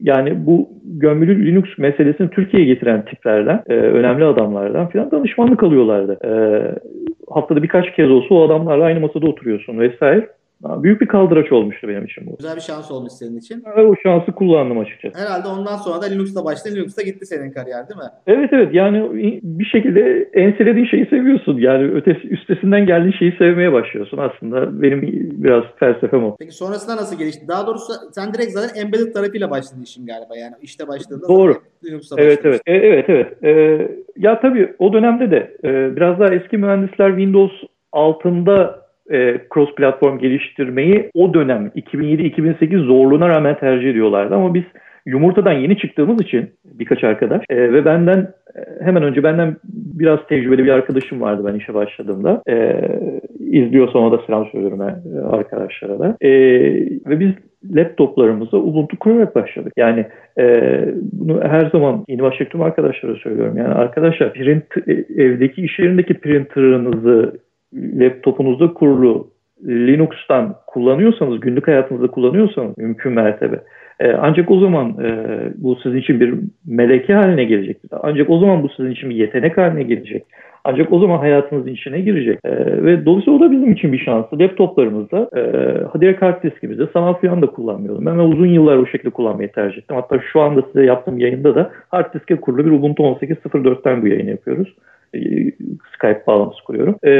yani 0.02 0.46
bu 0.46 0.68
gömülü 0.84 1.46
Linux 1.46 1.78
meselesini 1.78 2.30
Türkiye'ye 2.30 2.74
getiren 2.74 3.04
tiplerden, 3.04 3.62
e, 3.68 3.74
önemli 3.74 4.24
adamlardan 4.24 4.88
filan 4.88 5.10
danışmanlık 5.10 5.62
alıyorlardı. 5.62 6.18
E, 6.24 6.30
haftada 7.30 7.62
birkaç 7.62 7.92
kez 7.92 8.10
olsa 8.10 8.34
o 8.34 8.46
adamlarla 8.46 8.84
aynı 8.84 9.00
masada 9.00 9.26
oturuyorsun 9.26 9.78
vesaire. 9.78 10.28
Büyük 10.64 11.00
bir 11.00 11.06
kaldıraç 11.06 11.52
olmuştu 11.52 11.88
benim 11.88 12.04
için 12.04 12.26
bu. 12.26 12.36
Güzel 12.36 12.56
bir 12.56 12.60
şans 12.60 12.90
olmuş 12.90 13.12
senin 13.12 13.38
için. 13.38 13.64
Ve 13.76 13.82
o 13.86 13.94
şansı 14.02 14.32
kullandım 14.32 14.78
açıkçası. 14.78 15.18
Herhalde 15.18 15.48
ondan 15.48 15.76
sonra 15.76 16.02
da 16.02 16.06
Linux'la 16.06 16.44
başladın. 16.44 16.76
Linux'ta 16.76 17.02
gitti 17.02 17.26
senin 17.26 17.50
kariyer 17.50 17.88
değil 17.88 17.98
mi? 18.00 18.10
Evet 18.26 18.50
evet 18.52 18.74
yani 18.74 19.10
bir 19.42 19.64
şekilde 19.64 20.30
enselediğin 20.32 20.86
şeyi 20.86 21.06
seviyorsun. 21.06 21.58
Yani 21.58 21.84
ötesi, 21.90 22.28
üstesinden 22.28 22.86
geldiğin 22.86 23.12
şeyi 23.18 23.32
sevmeye 23.38 23.72
başlıyorsun 23.72 24.18
aslında. 24.18 24.82
Benim 24.82 25.00
biraz 25.32 25.64
felsefem 25.78 26.24
o. 26.24 26.36
Peki 26.38 26.52
sonrasında 26.52 26.96
nasıl 26.96 27.18
gelişti? 27.18 27.48
Daha 27.48 27.66
doğrusu 27.66 27.92
sen 28.12 28.34
direkt 28.34 28.52
zaten 28.52 28.80
embedded 28.80 29.12
tarafıyla 29.14 29.50
başladın 29.50 29.82
işin 29.82 30.06
galiba. 30.06 30.36
Yani 30.36 30.54
işte 30.62 30.88
başladığında 30.88 31.28
Doğru. 31.28 31.54
Linux'la 31.84 32.16
Evet 32.20 32.38
başladın. 32.44 32.60
evet. 32.66 32.82
E, 32.84 32.86
evet 32.86 33.04
evet. 33.08 33.44
E, 33.44 33.50
ya 34.16 34.40
tabii 34.40 34.74
o 34.78 34.92
dönemde 34.92 35.30
de 35.30 35.56
e, 35.64 35.96
biraz 35.96 36.20
daha 36.20 36.34
eski 36.34 36.56
mühendisler 36.58 37.08
Windows 37.08 37.52
altında 37.92 38.87
e, 39.10 39.40
cross 39.54 39.74
platform 39.74 40.18
geliştirmeyi 40.18 41.10
o 41.14 41.34
dönem 41.34 41.70
2007-2008 41.76 42.84
zorluğuna 42.84 43.28
rağmen 43.28 43.58
tercih 43.58 43.90
ediyorlardı 43.90 44.34
ama 44.34 44.54
biz 44.54 44.64
yumurtadan 45.06 45.52
yeni 45.52 45.78
çıktığımız 45.78 46.22
için 46.22 46.50
birkaç 46.64 47.04
arkadaş 47.04 47.42
e, 47.50 47.72
ve 47.72 47.84
benden 47.84 48.18
e, 48.56 48.84
hemen 48.84 49.02
önce 49.02 49.22
benden 49.22 49.56
biraz 49.98 50.18
tecrübeli 50.28 50.64
bir 50.64 50.70
arkadaşım 50.70 51.20
vardı 51.20 51.42
ben 51.46 51.54
işe 51.54 51.74
başladığımda. 51.74 52.42
E, 52.48 52.80
izliyorsa 53.40 53.98
ona 53.98 54.18
da 54.18 54.22
selam 54.26 54.46
söylüyorum 54.46 54.80
e, 54.82 55.20
arkadaşlara 55.20 55.98
da. 55.98 56.16
E, 56.20 56.30
ve 57.06 57.20
biz 57.20 57.30
laptoplarımıza 57.76 58.56
Ubuntu 58.56 58.98
kurarak 58.98 59.34
başladık. 59.34 59.72
Yani 59.76 60.06
e, 60.38 60.44
bunu 61.12 61.40
her 61.42 61.70
zaman 61.70 62.04
yeni 62.08 62.22
başladığım 62.22 62.62
arkadaşlara 62.62 63.14
söylüyorum. 63.14 63.56
Yani 63.56 63.74
arkadaşlar 63.74 64.32
print, 64.32 64.64
e, 64.86 65.22
evdeki 65.22 65.62
iş 65.62 65.78
yerindeki 65.78 66.14
printerınızı 66.14 67.40
laptopunuzda 67.74 68.74
kurulu 68.74 69.30
Linux'tan 69.66 70.54
kullanıyorsanız, 70.66 71.40
günlük 71.40 71.68
hayatınızda 71.68 72.06
kullanıyorsanız 72.06 72.78
mümkün 72.78 73.12
mertebe. 73.12 73.60
Ee, 74.00 74.12
ancak 74.12 74.50
o 74.50 74.58
zaman 74.58 74.96
e, 75.04 75.38
bu 75.56 75.76
sizin 75.76 75.96
için 75.96 76.20
bir 76.20 76.34
meleke 76.66 77.14
haline 77.14 77.44
gelecek. 77.44 77.76
Ancak 78.02 78.30
o 78.30 78.38
zaman 78.38 78.62
bu 78.62 78.68
sizin 78.68 78.90
için 78.90 79.10
bir 79.10 79.14
yetenek 79.14 79.58
haline 79.58 79.82
gelecek. 79.82 80.24
Ancak 80.64 80.92
o 80.92 80.98
zaman 80.98 81.18
hayatınızın 81.18 81.70
içine 81.70 82.00
girecek. 82.00 82.38
Ee, 82.44 82.50
ve 82.84 83.06
dolayısıyla 83.06 83.38
o 83.38 83.42
da 83.42 83.50
bizim 83.50 83.72
için 83.72 83.92
bir 83.92 83.98
şansı. 83.98 84.38
Laptoplarımızda 84.38 85.30
e, 85.36 85.42
direkt 86.00 86.22
hard 86.22 86.42
diskimizde 86.42 86.86
sanal 86.92 87.14
filan 87.14 87.42
da 87.42 87.46
kullanmıyordum. 87.46 88.06
Ben 88.06 88.14
uzun 88.18 88.46
yıllar 88.46 88.76
o 88.76 88.86
şekilde 88.86 89.10
kullanmayı 89.10 89.52
tercih 89.52 89.78
ettim. 89.78 89.96
Hatta 89.96 90.20
şu 90.32 90.40
anda 90.40 90.62
size 90.62 90.84
yaptığım 90.84 91.18
yayında 91.18 91.54
da 91.54 91.70
hard 91.88 92.14
diske 92.14 92.36
kurulu 92.36 92.66
bir 92.66 92.70
Ubuntu 92.70 93.02
18.04'ten 93.02 94.02
bu 94.02 94.06
yayını 94.06 94.30
yapıyoruz. 94.30 94.74
E, 95.14 95.20
Skype 95.94 96.22
bağlantısı 96.26 96.64
kuruyorum. 96.64 96.96
E, 97.04 97.10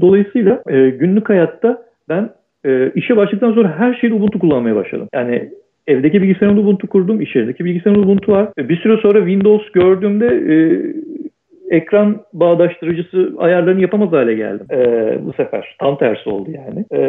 dolayısıyla 0.00 0.62
e, 0.68 0.90
günlük 0.90 1.28
hayatta 1.28 1.82
ben 2.08 2.30
e, 2.64 2.90
işe 2.94 3.16
başladıktan 3.16 3.52
sonra 3.52 3.78
her 3.78 3.94
şeyde 3.94 4.14
Ubuntu 4.14 4.38
kullanmaya 4.38 4.76
başladım. 4.76 5.08
Yani 5.14 5.50
evdeki 5.86 6.22
bilgisayarımda 6.22 6.60
Ubuntu 6.60 6.86
kurdum, 6.86 7.20
iş 7.20 7.36
yerindeki 7.36 7.64
bilgisayarımda 7.64 8.06
Ubuntu 8.06 8.32
var. 8.32 8.48
E, 8.58 8.68
bir 8.68 8.76
süre 8.76 8.96
sonra 8.96 9.18
Windows 9.18 9.70
gördüğümde 9.72 10.26
e, 10.26 10.54
ekran 11.70 12.22
bağdaştırıcısı 12.32 13.32
ayarlarını 13.38 13.80
yapamaz 13.80 14.12
hale 14.12 14.34
geldim 14.34 14.66
e, 14.70 15.18
bu 15.26 15.32
sefer. 15.32 15.76
Tam 15.80 15.98
tersi 15.98 16.30
oldu 16.30 16.50
yani. 16.50 16.84
E, 16.92 17.00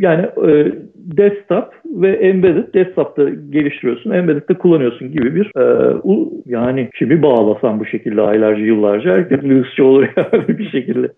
yani 0.00 0.22
e, 0.22 0.72
desktop 0.96 1.74
ve 1.84 2.16
embedded 2.16 2.74
desktop'ta 2.74 3.28
geliştiriyorsun, 3.28 4.10
embedded'de 4.10 4.54
kullanıyorsun 4.54 5.12
gibi 5.12 5.34
bir 5.34 5.60
e, 5.60 5.94
u, 6.04 6.42
yani 6.46 6.90
kimi 6.98 7.22
bağlasam 7.22 7.80
bu 7.80 7.86
şekilde 7.86 8.20
aylarca 8.22 8.62
yıllarca 8.62 9.10
herkes 9.10 9.42
Linux'çı 9.42 9.84
olur 9.84 10.08
yani 10.16 10.48
bir 10.58 10.70
şekilde. 10.70 11.12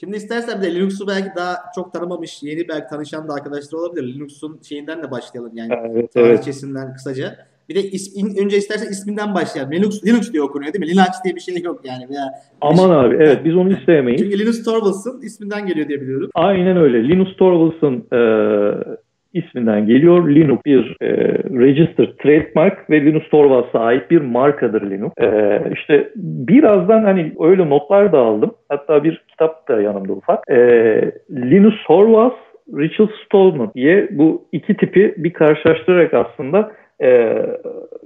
Şimdi 0.00 0.16
istersen 0.16 0.62
bir 0.62 0.66
de 0.66 0.74
Linux'u 0.74 1.08
belki 1.08 1.28
daha 1.36 1.54
çok 1.74 1.92
tanımamış, 1.92 2.42
yeni 2.42 2.68
belki 2.68 2.86
tanışan 2.90 3.28
da 3.28 3.34
arkadaşlar 3.34 3.78
olabilir. 3.78 4.14
Linux'un 4.14 4.60
şeyinden 4.68 5.02
de 5.02 5.10
başlayalım 5.10 5.52
yani. 5.54 5.72
Evet, 5.90 6.10
evet. 6.16 6.44
Kısaca. 6.94 7.57
Bir 7.68 7.74
de 7.74 7.80
ismin, 7.80 8.44
önce 8.44 8.56
istersen 8.56 8.90
isminden 8.90 9.34
başlayalım. 9.34 9.72
Linux, 9.72 10.04
Linux 10.06 10.32
diye 10.32 10.42
okunuyor 10.42 10.72
değil 10.72 10.84
mi? 10.84 10.90
Linux 10.90 11.24
diye 11.24 11.34
bir 11.34 11.40
şey 11.40 11.62
yok 11.62 11.80
yani. 11.84 12.08
Veya 12.10 12.24
Aman 12.60 12.90
abi 12.90 13.14
evet 13.14 13.38
biz 13.44 13.56
onu 13.56 13.72
istemeyiz. 13.72 14.22
Çünkü 14.22 14.38
Linus 14.38 14.64
Torvalds'ın 14.64 15.22
isminden 15.22 15.66
geliyor 15.66 15.88
diye 15.88 16.00
biliyorum. 16.00 16.30
Aynen 16.34 16.76
öyle. 16.76 17.08
Linus 17.08 17.36
Torvalds'ın 17.36 18.06
e, 18.12 18.20
isminden 19.32 19.86
geliyor. 19.86 20.28
Linux 20.28 20.60
bir 20.66 20.96
e, 21.00 21.08
registered 21.66 22.18
trademark 22.22 22.90
ve 22.90 23.04
Linus 23.04 23.28
Torvalds'a 23.30 23.80
ait 23.80 24.10
bir 24.10 24.20
markadır 24.20 24.90
Linux. 24.90 25.12
E, 25.20 25.60
işte 25.74 26.12
birazdan 26.16 27.04
hani 27.04 27.32
öyle 27.40 27.70
notlar 27.70 28.12
da 28.12 28.18
aldım. 28.18 28.50
Hatta 28.68 29.04
bir 29.04 29.24
kitap 29.28 29.68
da 29.68 29.80
yanımda 29.80 30.12
ufak. 30.12 30.50
E, 30.50 30.56
Linus 31.30 31.74
Torvalds, 31.86 32.34
Richard 32.76 33.10
Stallman 33.26 33.70
diye 33.74 34.08
bu 34.10 34.44
iki 34.52 34.76
tipi 34.76 35.14
bir 35.16 35.32
karşılaştırarak 35.32 36.14
aslında 36.14 36.72
e, 37.02 37.08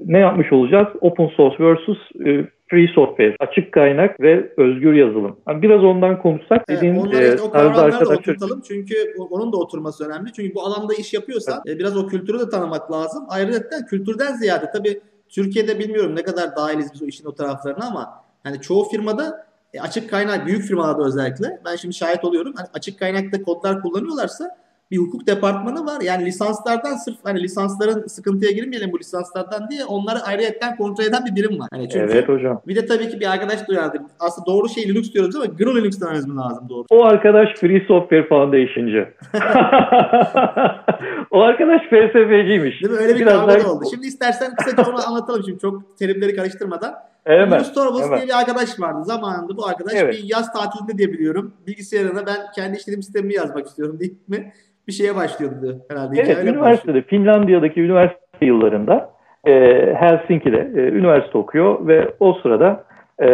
ne 0.07 0.19
yapmış 0.19 0.53
olacağız? 0.53 0.89
Open 1.01 1.27
source 1.27 1.65
versus 1.65 1.99
e, 2.27 2.47
free 2.71 2.89
software, 2.95 3.37
açık 3.39 3.73
kaynak 3.73 4.21
ve 4.21 4.53
özgür 4.57 4.93
yazılım. 4.93 5.37
Yani 5.49 5.63
biraz 5.63 5.85
ondan 5.85 6.23
konuşsak 6.23 6.69
dediğim 6.69 6.95
evet, 6.95 7.05
onları 7.07 7.25
işte, 7.25 7.43
o 7.43 7.51
kavramları 7.51 7.77
da 7.77 7.83
arkadaşlar... 7.83 8.17
oturtalım 8.17 8.63
çünkü 8.69 8.95
onun 9.31 9.53
da 9.53 9.57
oturması 9.57 10.07
önemli. 10.07 10.33
Çünkü 10.33 10.55
bu 10.55 10.63
alanda 10.63 10.95
iş 10.95 11.15
yapıyorsan 11.15 11.63
evet. 11.67 11.79
biraz 11.79 11.97
o 11.97 12.07
kültürü 12.07 12.39
de 12.39 12.49
tanımak 12.49 12.93
lazım. 12.93 13.25
Ayrıca 13.29 13.61
kültürden 13.91 14.33
ziyade 14.33 14.67
tabii 14.73 15.01
Türkiye'de 15.29 15.79
bilmiyorum 15.79 16.17
ne 16.17 16.23
kadar 16.23 16.57
dahiliz 16.57 16.91
biz 16.95 17.03
o 17.03 17.07
işin 17.07 17.27
o 17.27 17.35
taraflarına 17.35 17.87
ama 17.87 18.25
hani 18.43 18.61
çoğu 18.61 18.85
firmada 18.85 19.47
e, 19.75 19.81
açık 19.81 20.11
kaynak 20.11 20.47
büyük 20.47 20.63
firmalarda 20.63 21.05
özellikle 21.05 21.61
ben 21.65 21.77
şimdi 21.77 21.95
şahit 21.95 22.25
oluyorum. 22.25 22.53
Hani 22.57 22.69
açık 22.75 22.99
kaynakta 22.99 23.43
kodlar 23.43 23.83
kullanıyorlarsa 23.83 24.49
bir 24.93 24.99
hukuk 24.99 25.27
departmanı 25.27 25.87
var. 25.87 26.01
Yani 26.01 26.25
lisanslardan 26.25 26.95
sırf 26.95 27.17
hani 27.25 27.43
lisansların 27.43 28.07
sıkıntıya 28.07 28.53
girmeyelim 28.53 28.93
bu 28.93 28.99
lisanslardan 28.99 29.71
diye 29.71 29.85
onları 29.85 30.19
ayrıyetten 30.19 30.77
kontrol 30.77 31.05
eden 31.05 31.25
bir 31.25 31.37
birim 31.37 31.61
var. 31.61 31.69
Hani 31.73 31.89
çünkü 31.89 32.13
evet 32.13 32.29
hocam. 32.29 32.63
Bir 32.69 32.77
de 32.77 32.87
tabii 32.87 33.09
ki 33.09 33.21
bir 33.21 33.33
arkadaş 33.33 33.69
duyardı. 33.69 34.03
Aslında 34.21 34.47
doğru 34.47 34.69
şey 34.69 34.89
Linux 34.89 35.13
diyoruz 35.13 35.37
ama 35.37 35.45
GNU 35.45 35.77
Linux 35.77 36.01
dememiz 36.01 36.27
mi 36.27 36.37
lazım 36.37 36.69
doğru? 36.69 36.85
O 36.91 37.05
arkadaş 37.05 37.49
Free 37.61 37.85
Software 37.89 38.29
Foundation'cı. 38.29 39.09
o 41.31 41.41
arkadaş 41.41 41.83
FSF'ciymiş. 41.83 42.83
Değil 42.83 42.93
mi? 42.93 42.99
Öyle 42.99 43.15
bir 43.15 43.21
Biraz 43.21 43.35
kavga 43.35 43.65
da 43.65 43.73
oldu. 43.73 43.85
Şimdi 43.91 44.07
istersen 44.07 44.55
kısaca 44.55 44.91
onu 44.91 45.09
anlatalım 45.09 45.43
şimdi 45.47 45.59
çok 45.59 45.99
terimleri 45.99 46.37
karıştırmadan. 46.37 46.95
Hemen, 47.25 47.51
Linus 47.53 47.75
Torvalds 47.75 48.05
hemen. 48.05 48.19
diye 48.19 48.29
bir 48.29 48.39
arkadaş 48.41 48.81
vardı. 48.81 48.99
Zamanında 49.05 49.57
bu 49.57 49.67
arkadaş 49.67 49.93
Evet. 49.97 50.15
bir 50.15 50.31
yaz 50.31 50.53
tatilinde 50.53 50.99
diye 50.99 51.13
biliyorum. 51.13 51.55
Bilgisayarına 51.67 52.27
ben 52.27 52.37
kendi 52.55 52.77
işletim 52.77 53.03
sistemimi 53.03 53.35
yazmak 53.35 53.67
istiyorum 53.67 53.97
deyip 54.01 54.29
mi 54.29 54.53
bir 54.89 54.93
şeye 54.93 55.17
başlıyordu 55.17 55.79
herhalde. 55.89 56.15
Evet, 56.17 56.29
Hikayeyle 56.31 56.51
üniversitede, 56.51 57.03
Finlandiya'daki 57.03 57.81
üniversite 57.81 58.47
yıllarında 58.47 59.11
e, 59.45 59.53
Helsinki'de 59.95 60.57
e, 60.75 60.81
üniversite 60.81 61.39
okuyor 61.39 61.87
ve 61.87 62.15
o 62.21 62.35
sırada 62.43 62.85
e, 63.23 63.29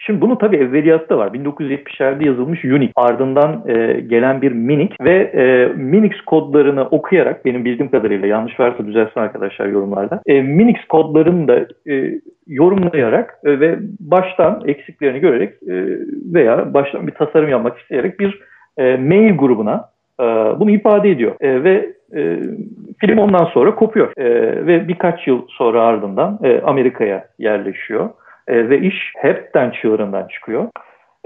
şimdi 0.00 0.20
bunun 0.20 0.36
tabii 0.36 0.56
evveliyatta 0.56 1.18
var. 1.18 1.28
1970'lerde 1.28 2.26
yazılmış 2.26 2.64
Unix, 2.64 2.90
ardından 2.96 3.64
e, 3.66 4.00
gelen 4.00 4.42
bir 4.42 4.52
Minix 4.52 4.90
ve 5.00 5.14
e, 5.14 5.72
Minix 5.76 6.20
kodlarını 6.26 6.82
okuyarak 6.82 7.44
benim 7.44 7.64
bildiğim 7.64 7.90
kadarıyla 7.90 8.26
yanlış 8.26 8.60
varsa 8.60 8.86
düzelsin 8.86 9.20
arkadaşlar 9.20 9.66
yorumlarda. 9.66 10.20
E, 10.26 10.42
Minix 10.42 10.84
kodlarını 10.88 11.48
da 11.48 11.66
e, 11.92 12.20
yorumlayarak 12.46 13.38
e, 13.44 13.60
ve 13.60 13.78
baştan 14.00 14.62
eksiklerini 14.66 15.20
görerek 15.20 15.54
e, 15.62 15.74
veya 16.34 16.74
baştan 16.74 17.06
bir 17.06 17.12
tasarım 17.12 17.48
yapmak 17.48 17.78
isteyerek 17.78 18.20
bir 18.20 18.40
e, 18.78 18.96
mail 18.96 19.36
grubuna 19.36 19.84
e, 20.20 20.24
bunu 20.60 20.70
ifade 20.70 21.10
ediyor 21.10 21.32
E, 21.40 21.64
ve 21.64 21.92
e, 22.16 22.38
film 23.00 23.18
ondan 23.18 23.44
sonra 23.44 23.74
kopuyor 23.74 24.12
E, 24.16 24.26
ve 24.66 24.88
birkaç 24.88 25.26
yıl 25.26 25.42
sonra 25.48 25.82
ardından 25.82 26.38
e, 26.42 26.60
Amerika'ya 26.60 27.24
yerleşiyor 27.38 28.10
E, 28.48 28.68
ve 28.68 28.80
iş 28.80 29.12
hepten 29.16 29.70
çığırından 29.70 30.28
çıkıyor. 30.28 30.68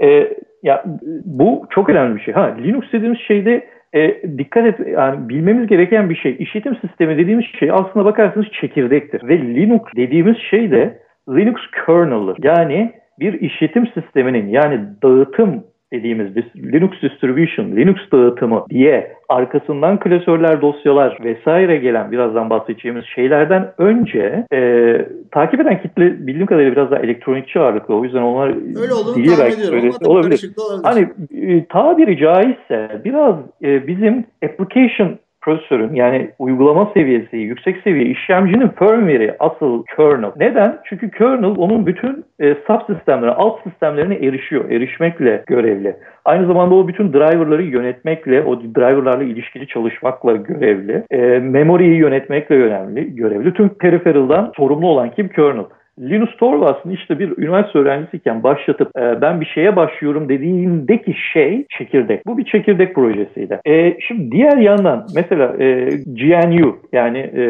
E, 0.03 0.33
ya 0.63 0.83
bu 1.25 1.67
çok 1.69 1.89
önemli 1.89 2.15
bir 2.15 2.21
şey. 2.21 2.33
Ha 2.33 2.55
Linux 2.63 2.91
dediğimiz 2.93 3.19
şeyde 3.19 3.67
e, 3.93 4.21
dikkat 4.37 4.65
et 4.65 4.87
yani 4.87 5.29
bilmemiz 5.29 5.67
gereken 5.67 6.09
bir 6.09 6.15
şey. 6.15 6.35
İşletim 6.39 6.75
sistemi 6.75 7.17
dediğimiz 7.17 7.45
şey 7.59 7.71
aslında 7.71 8.05
bakarsanız 8.05 8.47
çekirdektir 8.61 9.27
ve 9.27 9.37
Linux 9.37 9.81
dediğimiz 9.95 10.37
şey 10.37 10.71
de 10.71 10.99
Linux 11.29 11.61
kernel'dır. 11.85 12.37
Yani 12.43 12.93
bir 13.19 13.41
işletim 13.41 13.87
sisteminin 13.87 14.47
yani 14.47 14.79
dağıtım 15.03 15.63
dediğimiz 15.93 16.35
dis- 16.35 16.73
Linux 16.73 16.91
distribution, 17.01 17.65
Linux 17.75 17.97
dağıtımı 18.11 18.65
diye 18.69 19.13
arkasından 19.29 19.99
klasörler, 19.99 20.61
dosyalar 20.61 21.17
vesaire 21.23 21.77
gelen 21.77 22.11
birazdan 22.11 22.49
bahsedeceğimiz 22.49 23.05
şeylerden 23.05 23.71
önce 23.77 24.45
e, 24.53 24.97
takip 25.31 25.59
eden 25.61 25.81
kitle 25.81 26.27
bildiğim 26.27 26.45
kadarıyla 26.45 26.71
biraz 26.71 26.91
daha 26.91 26.99
elektronikçi 26.99 27.59
ağırlıklı. 27.59 27.95
O 27.95 28.03
yüzden 28.03 28.21
onlar 28.21 28.47
Öyle 28.49 28.93
olduğunu 28.93 29.15
dili 29.15 29.35
tahmin 29.35 29.53
ediyorum 29.53 29.91
tabii 29.99 30.09
olabilir. 30.09 30.51
olabilir. 30.57 30.83
Hani 30.83 31.07
e, 31.53 31.65
tabiri 31.65 32.17
caizse 32.17 33.01
biraz 33.05 33.35
e, 33.63 33.87
bizim 33.87 34.25
application 34.45 35.19
prosesörün 35.43 35.95
yani 35.95 36.29
uygulama 36.39 36.91
seviyesi, 36.93 37.37
yüksek 37.37 37.77
seviye 37.83 38.05
işlemcinin 38.05 38.67
firmware'i 38.67 39.35
asıl 39.39 39.83
kernel. 39.95 40.31
Neden? 40.39 40.77
Çünkü 40.85 41.11
kernel 41.11 41.55
onun 41.57 41.85
bütün 41.85 42.25
e, 42.39 42.55
subsistemlerine, 42.67 43.35
alt 43.35 43.63
sistemlerine 43.63 44.15
erişiyor. 44.15 44.69
Erişmekle 44.69 45.43
görevli. 45.47 45.95
Aynı 46.25 46.47
zamanda 46.47 46.75
o 46.75 46.87
bütün 46.87 47.13
driverları 47.13 47.63
yönetmekle, 47.63 48.43
o 48.43 48.61
driverlarla 48.61 49.23
ilişkili 49.23 49.67
çalışmakla 49.67 50.35
görevli. 50.35 51.03
E, 51.11 51.17
memoriyi 51.39 51.95
yönetmekle 51.95 52.55
önemli, 52.55 53.15
görevli. 53.15 53.53
Tüm 53.53 53.69
peripheral'dan 53.69 54.51
sorumlu 54.57 54.87
olan 54.87 55.11
kim? 55.11 55.27
Kernel. 55.27 55.65
Linus 55.99 56.37
Torvalds'ın 56.37 56.89
işte 56.89 57.19
bir 57.19 57.37
üniversite 57.37 57.79
öğrencisiyken 57.79 58.43
başlatıp 58.43 58.97
e, 58.97 59.21
ben 59.21 59.41
bir 59.41 59.45
şeye 59.45 59.75
başlıyorum 59.75 60.29
dediğindeki 60.29 61.13
şey 61.33 61.65
çekirdek. 61.69 62.25
Bu 62.25 62.37
bir 62.37 62.45
çekirdek 62.45 62.95
projesiydi. 62.95 63.59
E, 63.65 63.97
şimdi 63.99 64.31
diğer 64.31 64.57
yandan 64.57 65.05
mesela 65.15 65.53
e, 65.59 65.89
GNU 66.05 66.77
yani 66.91 67.17
e, 67.17 67.43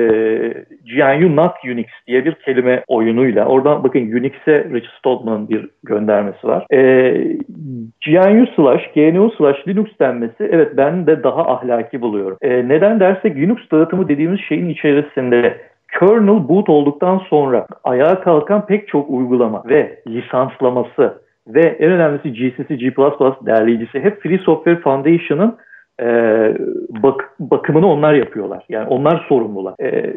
GNU 0.95 1.35
Not 1.35 1.51
Unix 1.65 1.87
diye 2.07 2.25
bir 2.25 2.33
kelime 2.33 2.83
oyunuyla 2.87 3.45
oradan 3.45 3.83
bakın 3.83 3.99
Unix'e 3.99 4.69
Rich 4.73 4.87
Stallman'ın 4.99 5.49
bir 5.49 5.69
göndermesi 5.83 6.47
var. 6.47 6.65
E, 6.73 6.79
GNU 8.05 8.47
slash 8.55 8.91
GNU 8.95 9.31
slash 9.37 9.67
Linux 9.67 9.87
denmesi 9.99 10.49
evet 10.51 10.77
ben 10.77 11.07
de 11.07 11.23
daha 11.23 11.41
ahlaki 11.53 12.01
buluyorum. 12.01 12.37
E, 12.41 12.67
neden 12.67 12.99
dersek 12.99 13.35
Linux 13.35 13.59
dağıtımı 13.71 14.09
dediğimiz 14.09 14.39
şeyin 14.39 14.69
içerisinde 14.69 15.57
kernel 15.99 16.49
boot 16.49 16.69
olduktan 16.69 17.17
sonra 17.17 17.67
ayağa 17.83 18.21
kalkan 18.21 18.65
pek 18.65 18.87
çok 18.87 19.09
uygulama 19.09 19.63
ve 19.69 19.99
lisanslaması 20.07 21.23
ve 21.47 21.61
en 21.61 21.91
önemlisi 21.91 22.33
GCC, 22.33 22.75
G++ 22.75 22.95
derleyicisi 23.45 23.99
hep 23.99 24.21
Free 24.21 24.37
Software 24.37 24.79
Foundation'ın 24.79 25.57
e, 26.01 26.07
bak, 26.89 27.31
bakımını 27.39 27.87
onlar 27.87 28.13
yapıyorlar. 28.13 28.65
Yani 28.69 28.87
onlar 28.87 29.25
sorumlular. 29.29 29.73
E, 29.79 30.13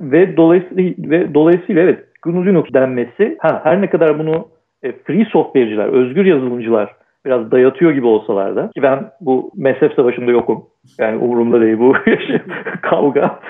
ve 0.00 0.36
dolayısıyla 0.36 0.94
ve 1.10 1.34
dolayısıyla 1.34 1.82
evet 1.82 2.04
Linux 2.26 2.72
denmesi 2.74 3.36
ha, 3.40 3.60
her 3.64 3.80
ne 3.80 3.90
kadar 3.90 4.18
bunu 4.18 4.48
e, 4.82 4.92
free 4.92 5.24
software'ciler, 5.24 5.86
özgür 5.86 6.24
yazılımcılar 6.24 6.94
biraz 7.26 7.50
dayatıyor 7.50 7.90
gibi 7.92 8.06
olsalar 8.06 8.56
da 8.56 8.70
ki 8.70 8.82
ben 8.82 9.10
bu 9.20 9.50
mezhep 9.56 9.92
savaşında 9.92 10.30
yokum. 10.30 10.64
Yani 10.98 11.18
umurumda 11.18 11.60
değil 11.60 11.78
bu 11.78 11.94
kavga. 12.82 13.40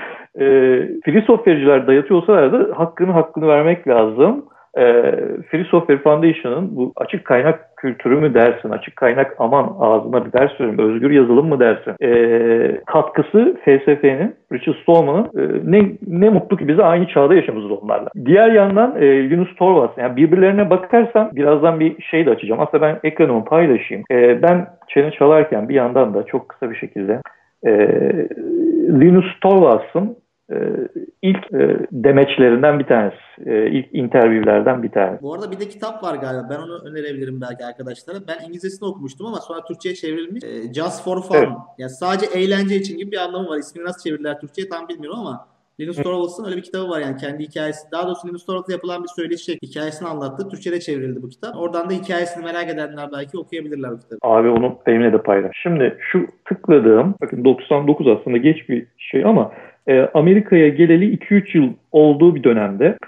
E, 0.40 0.44
free 1.05 1.22
software'ciler 1.22 1.87
dayatıyor 1.87 2.20
olsalar 2.20 2.53
da 2.53 2.79
hakkını 2.79 3.12
hakkını 3.12 3.48
vermek 3.48 3.88
lazım. 3.88 4.44
E, 4.79 4.83
free 5.51 5.64
Software 5.64 5.98
Foundation'ın 5.98 6.77
bu 6.77 6.92
açık 6.96 7.24
kaynak 7.24 7.77
kültürü 7.77 8.16
mü 8.16 8.35
dersin, 8.35 8.70
açık 8.70 8.96
kaynak 8.96 9.37
aman 9.38 9.77
ağzına 9.81 10.27
bir 10.27 10.33
ders 10.33 10.53
söyleyeyim, 10.53 10.79
özgür 10.79 11.11
yazılım 11.11 11.48
mı 11.48 11.61
dersin, 11.61 11.94
e, 12.03 12.81
katkısı 12.87 13.57
FSF'nin, 13.64 14.35
Richard 14.53 14.77
Stallman'ın 14.83 15.24
e, 15.24 15.61
ne, 15.64 15.92
ne 16.07 16.29
mutlu 16.29 16.57
ki 16.57 16.68
bize 16.68 16.83
aynı 16.85 17.07
çağda 17.07 17.35
yaşamıyoruz 17.35 17.79
onlarla. 17.83 18.09
Diğer 18.24 18.53
yandan 18.53 18.96
e, 18.96 19.31
Linus 19.31 19.55
Torvalds, 19.57 19.98
yani 19.98 20.16
birbirlerine 20.16 20.70
bakarsan 20.70 21.31
birazdan 21.37 21.81
bir 21.81 22.03
şey 22.03 22.27
de 22.27 22.31
açacağım. 22.31 22.61
Aslında 22.61 22.83
ben 22.83 22.98
ekranımı 23.05 23.44
paylaşayım. 23.44 24.05
E, 24.11 24.42
ben 24.42 24.66
çene 24.88 25.11
çalarken 25.11 25.68
bir 25.68 25.74
yandan 25.74 26.14
da 26.14 26.22
çok 26.27 26.48
kısa 26.48 26.70
bir 26.70 26.77
şekilde 26.77 27.20
e, 27.66 27.70
Linus 29.01 29.40
Torvalds'ın 29.40 30.16
ilk 31.22 31.52
e, 31.52 31.87
demeçlerinden 31.92 32.78
bir 32.78 32.84
tanesi. 32.84 33.16
E, 33.46 33.70
ilk 33.70 33.94
interviewlerden 33.94 34.82
bir 34.82 34.90
tanesi. 34.90 35.22
Bu 35.22 35.34
arada 35.34 35.50
bir 35.50 35.61
de 35.61 35.68
kitap 35.68 36.02
var 36.02 36.14
galiba. 36.14 36.48
Ben 36.50 36.58
onu 36.58 36.78
önerebilirim 36.78 37.40
belki 37.40 37.64
arkadaşlara. 37.64 38.18
Ben 38.28 38.44
İngilizcesini 38.44 38.88
okumuştum 38.88 39.26
ama 39.26 39.37
sonra 39.37 39.64
Türkçe'ye 39.64 39.94
çevrilmiş. 39.94 40.44
E, 40.44 40.74
Just 40.74 41.04
for 41.04 41.22
Fun. 41.22 41.37
Evet. 41.37 41.48
Yani 41.78 41.90
sadece 41.90 42.38
eğlence 42.38 42.76
için 42.76 42.98
gibi 42.98 43.12
bir 43.12 43.16
anlamı 43.16 43.48
var. 43.48 43.58
İsmini 43.58 43.84
nasıl 43.84 44.11
çevirdiler 44.11 44.40
Türkçe'ye 44.40 44.68
tam 44.68 44.88
bilmiyorum 44.88 45.18
ama 45.20 45.48
Linus 45.80 45.96
Torvalds'ın 45.96 46.44
öyle 46.44 46.56
bir 46.56 46.62
kitabı 46.62 46.88
var 46.90 47.00
yani 47.00 47.16
kendi 47.16 47.42
hikayesi. 47.42 47.92
Daha 47.92 48.06
doğrusu 48.06 48.28
Linus 48.28 48.46
Torvalds'la 48.46 48.72
yapılan 48.72 49.02
bir 49.02 49.08
söyleşi 49.08 49.58
hikayesini 49.62 50.08
anlattı. 50.08 50.48
Türkçe'de 50.48 50.80
çevrildi 50.80 51.22
bu 51.22 51.28
kitap. 51.28 51.56
Oradan 51.56 51.90
da 51.90 51.94
hikayesini 51.94 52.44
merak 52.44 52.70
edenler 52.70 53.08
belki 53.12 53.38
okuyabilirler 53.38 53.90
bu 53.90 53.98
kitabı. 53.98 54.18
Abi 54.22 54.48
onu 54.48 54.78
benimle 54.87 55.12
de 55.12 55.22
paylaş. 55.22 55.56
Şimdi 55.62 55.96
şu 56.12 56.26
tıkladığım, 56.44 57.14
bakın 57.22 57.44
99 57.44 58.06
aslında 58.08 58.37
geç 58.37 58.68
bir 58.68 58.87
şey 58.98 59.24
ama 59.24 59.52
e, 59.88 60.09
Amerika'ya 60.14 60.68
geleli 60.68 61.16
2-3 61.16 61.59
yıl 61.59 61.72
olduğu 61.92 62.35
bir 62.35 62.44
dönemde 62.44 62.98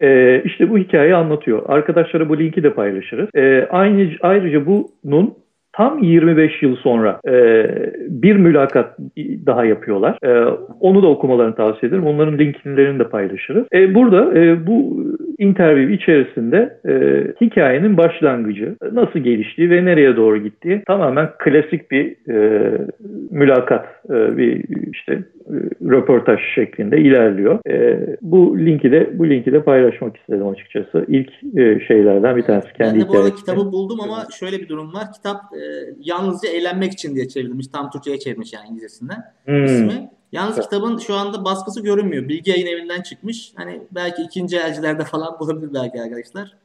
e, 0.00 0.42
işte 0.44 0.70
bu 0.70 0.78
hikayeyi 0.78 1.14
anlatıyor. 1.14 1.62
Arkadaşlara 1.66 2.28
bu 2.28 2.38
linki 2.38 2.62
de 2.62 2.72
paylaşırız. 2.74 3.28
E, 3.34 3.66
aynı 3.70 4.10
Ayrıca 4.20 4.66
bunun 4.66 5.34
tam 5.72 6.02
25 6.02 6.62
yıl 6.62 6.76
sonra 6.76 7.20
e, 7.28 7.66
bir 8.08 8.36
mülakat 8.36 8.98
daha 9.46 9.64
yapıyorlar. 9.64 10.18
E, 10.24 10.56
onu 10.80 11.02
da 11.02 11.06
okumalarını 11.06 11.54
tavsiye 11.54 11.88
ederim. 11.88 12.06
Onların 12.06 12.38
linklerini 12.38 12.98
de 12.98 13.04
paylaşırız. 13.04 13.66
E, 13.72 13.94
burada 13.94 14.38
e, 14.38 14.66
bu 14.66 15.04
interview 15.38 15.94
içerisinde 15.94 16.78
e, 16.88 16.94
hikayenin 17.44 17.96
başlangıcı, 17.96 18.76
nasıl 18.92 19.18
geliştiği 19.18 19.70
ve 19.70 19.84
nereye 19.84 20.16
doğru 20.16 20.38
gittiği 20.38 20.82
tamamen 20.86 21.28
klasik 21.38 21.90
bir 21.90 22.16
e, 22.34 22.70
mülakat, 23.30 23.86
e, 24.10 24.36
bir 24.36 24.64
işte 24.92 25.12
e, 25.12 25.54
röportaj 25.90 26.40
şeklinde 26.54 26.98
ilerliyor. 26.98 27.58
E, 27.68 28.06
bu 28.22 28.58
linki 28.58 28.92
de 28.92 29.10
bu 29.18 29.28
linki 29.30 29.52
de 29.52 29.62
paylaşmak 29.62 30.16
istedim 30.16 30.48
açıkçası. 30.48 31.04
İlk 31.08 31.30
e, 31.56 31.80
şeylerden 31.88 32.36
bir 32.36 32.42
tanesi. 32.42 32.72
Kendi 32.72 32.94
ben 32.94 33.00
de 33.00 33.08
bu 33.08 33.18
arada 33.18 33.34
kitabı 33.34 33.72
buldum 33.72 33.98
ama 34.00 34.16
şöyle 34.40 34.58
bir 34.58 34.68
durum 34.68 34.94
var. 34.94 35.04
Kitap 35.14 35.36
e, 35.36 35.62
yalnızca 36.00 36.48
eğlenmek 36.48 36.92
için 36.92 37.14
diye 37.14 37.28
çevrilmiş. 37.28 37.66
Tam 37.66 37.90
Türkçe'ye 37.90 38.18
çevirmiş 38.18 38.52
yani 38.52 38.68
İngilizcesinden 38.68 39.24
Hmm. 39.44 39.64
ismi. 39.64 40.10
Yalnız 40.32 40.54
Evet. 40.54 40.64
kitabın 40.64 40.98
şu 40.98 41.14
anda 41.14 41.44
baskısı 41.44 41.82
görünmüyor. 41.82 42.28
Bilgi 42.28 42.50
Yayın 42.50 42.66
Evi'nden 42.66 43.02
çıkmış. 43.02 43.52
Hani 43.56 43.82
belki 43.92 44.22
ikinci 44.22 44.56
elcilerde 44.56 45.04
falan 45.04 45.38
bulabilir 45.40 45.74
belki 45.74 46.02
arkadaşlar. 46.02 46.56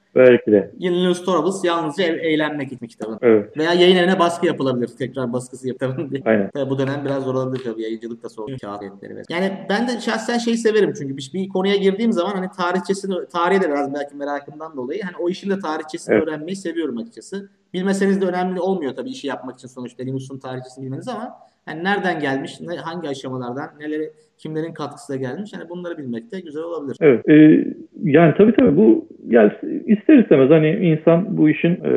Linus 0.81 1.25
Torvalds 1.25 1.63
yalnızca 1.63 2.03
e- 2.03 2.33
eğlenmek 2.33 2.71
için 2.71 2.87
kitabın. 2.87 3.19
Evet. 3.21 3.57
Veya 3.57 3.73
yayın 3.73 3.95
evine 3.95 4.19
baskı 4.19 4.45
yapılabilir. 4.45 4.87
Tekrar 4.87 5.33
baskısı 5.33 5.67
yapılabilir 5.67 6.11
diye. 6.11 6.21
Aynen. 6.25 6.49
Tabii 6.53 6.69
bu 6.69 6.77
dönem 6.77 7.05
biraz 7.05 7.23
zor 7.23 7.35
olabilir 7.35 7.63
tabii 7.63 7.81
yayıncılık 7.81 8.23
da 8.23 8.29
soğuk 8.29 8.49
kağıt 8.61 8.79
fiyatları 8.79 9.15
vesaire. 9.15 9.25
Yani 9.45 9.65
ben 9.69 9.87
de 9.87 10.01
şahsen 10.01 10.37
şeyi 10.37 10.57
severim 10.57 10.93
çünkü 10.97 11.17
bir, 11.17 11.31
bir 11.33 11.49
konuya 11.49 11.75
girdiğim 11.75 12.11
zaman 12.11 12.31
hani 12.31 12.47
tarihçesini, 12.57 13.15
tarihe 13.33 13.61
de 13.61 13.69
biraz 13.69 13.93
belki 13.93 14.15
merakımdan 14.15 14.77
dolayı 14.77 15.01
hani 15.03 15.15
o 15.19 15.29
işin 15.29 15.49
de 15.49 15.59
tarihçesini 15.59 16.15
Evet. 16.15 16.27
öğrenmeyi 16.27 16.55
seviyorum 16.55 16.97
açıkçası. 16.97 17.49
bilmeseniz 17.73 18.21
de 18.21 18.25
önemli 18.25 18.59
olmuyor 18.59 18.95
tabii 18.95 19.09
işi 19.09 19.27
yapmak 19.27 19.55
için 19.59 19.67
sonuçta 19.67 20.03
Linux'un 20.03 20.37
tarihçesini 20.39 20.85
bilmeniz 20.85 21.07
ama 21.07 21.37
yani 21.67 21.83
nereden 21.83 22.19
gelmiş, 22.19 22.61
ne, 22.61 22.75
hangi 22.75 23.09
aşamalardan, 23.09 23.69
neleri, 23.79 24.09
kimlerin 24.37 24.73
katkısıyla 24.73 25.29
gelmiş, 25.29 25.53
yani 25.53 25.69
bunları 25.69 25.97
bilmek 25.97 26.31
de 26.31 26.39
güzel 26.39 26.63
olabilir. 26.63 26.97
Evet, 27.01 27.29
e, 27.29 27.65
yani 28.03 28.33
tabii 28.37 28.55
tabii 28.55 28.77
bu 28.77 29.07
yani 29.27 29.51
ister 29.85 30.17
istemez 30.17 30.49
hani 30.49 30.69
insan 30.69 31.37
bu 31.37 31.49
işin 31.49 31.83
e, 31.83 31.91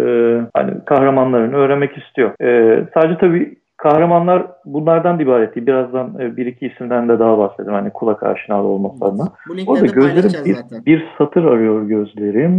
hani 0.54 0.84
kahramanlarını 0.86 1.56
öğrenmek 1.56 1.96
istiyor. 1.98 2.30
E, 2.42 2.84
sadece 2.94 3.18
tabii 3.18 3.56
kahramanlar 3.78 4.46
bunlardan 4.64 5.20
ibaret 5.20 5.54
değil. 5.54 5.66
Birazdan 5.66 6.14
e, 6.20 6.36
bir 6.36 6.46
iki 6.46 6.66
isimden 6.66 7.08
de 7.08 7.18
daha 7.18 7.38
bahsedeyim. 7.38 7.72
Hani 7.72 7.90
kulak 7.90 8.22
aşinalı 8.22 8.66
olması 8.66 9.04
adına. 9.04 9.24
Bu 9.48 9.72
Orada 9.72 9.86
gözlerim 9.86 10.30
bir, 10.44 10.54
zaten. 10.54 10.84
bir 10.86 11.06
satır 11.18 11.44
arıyor 11.44 11.82
gözlerim. 11.82 12.54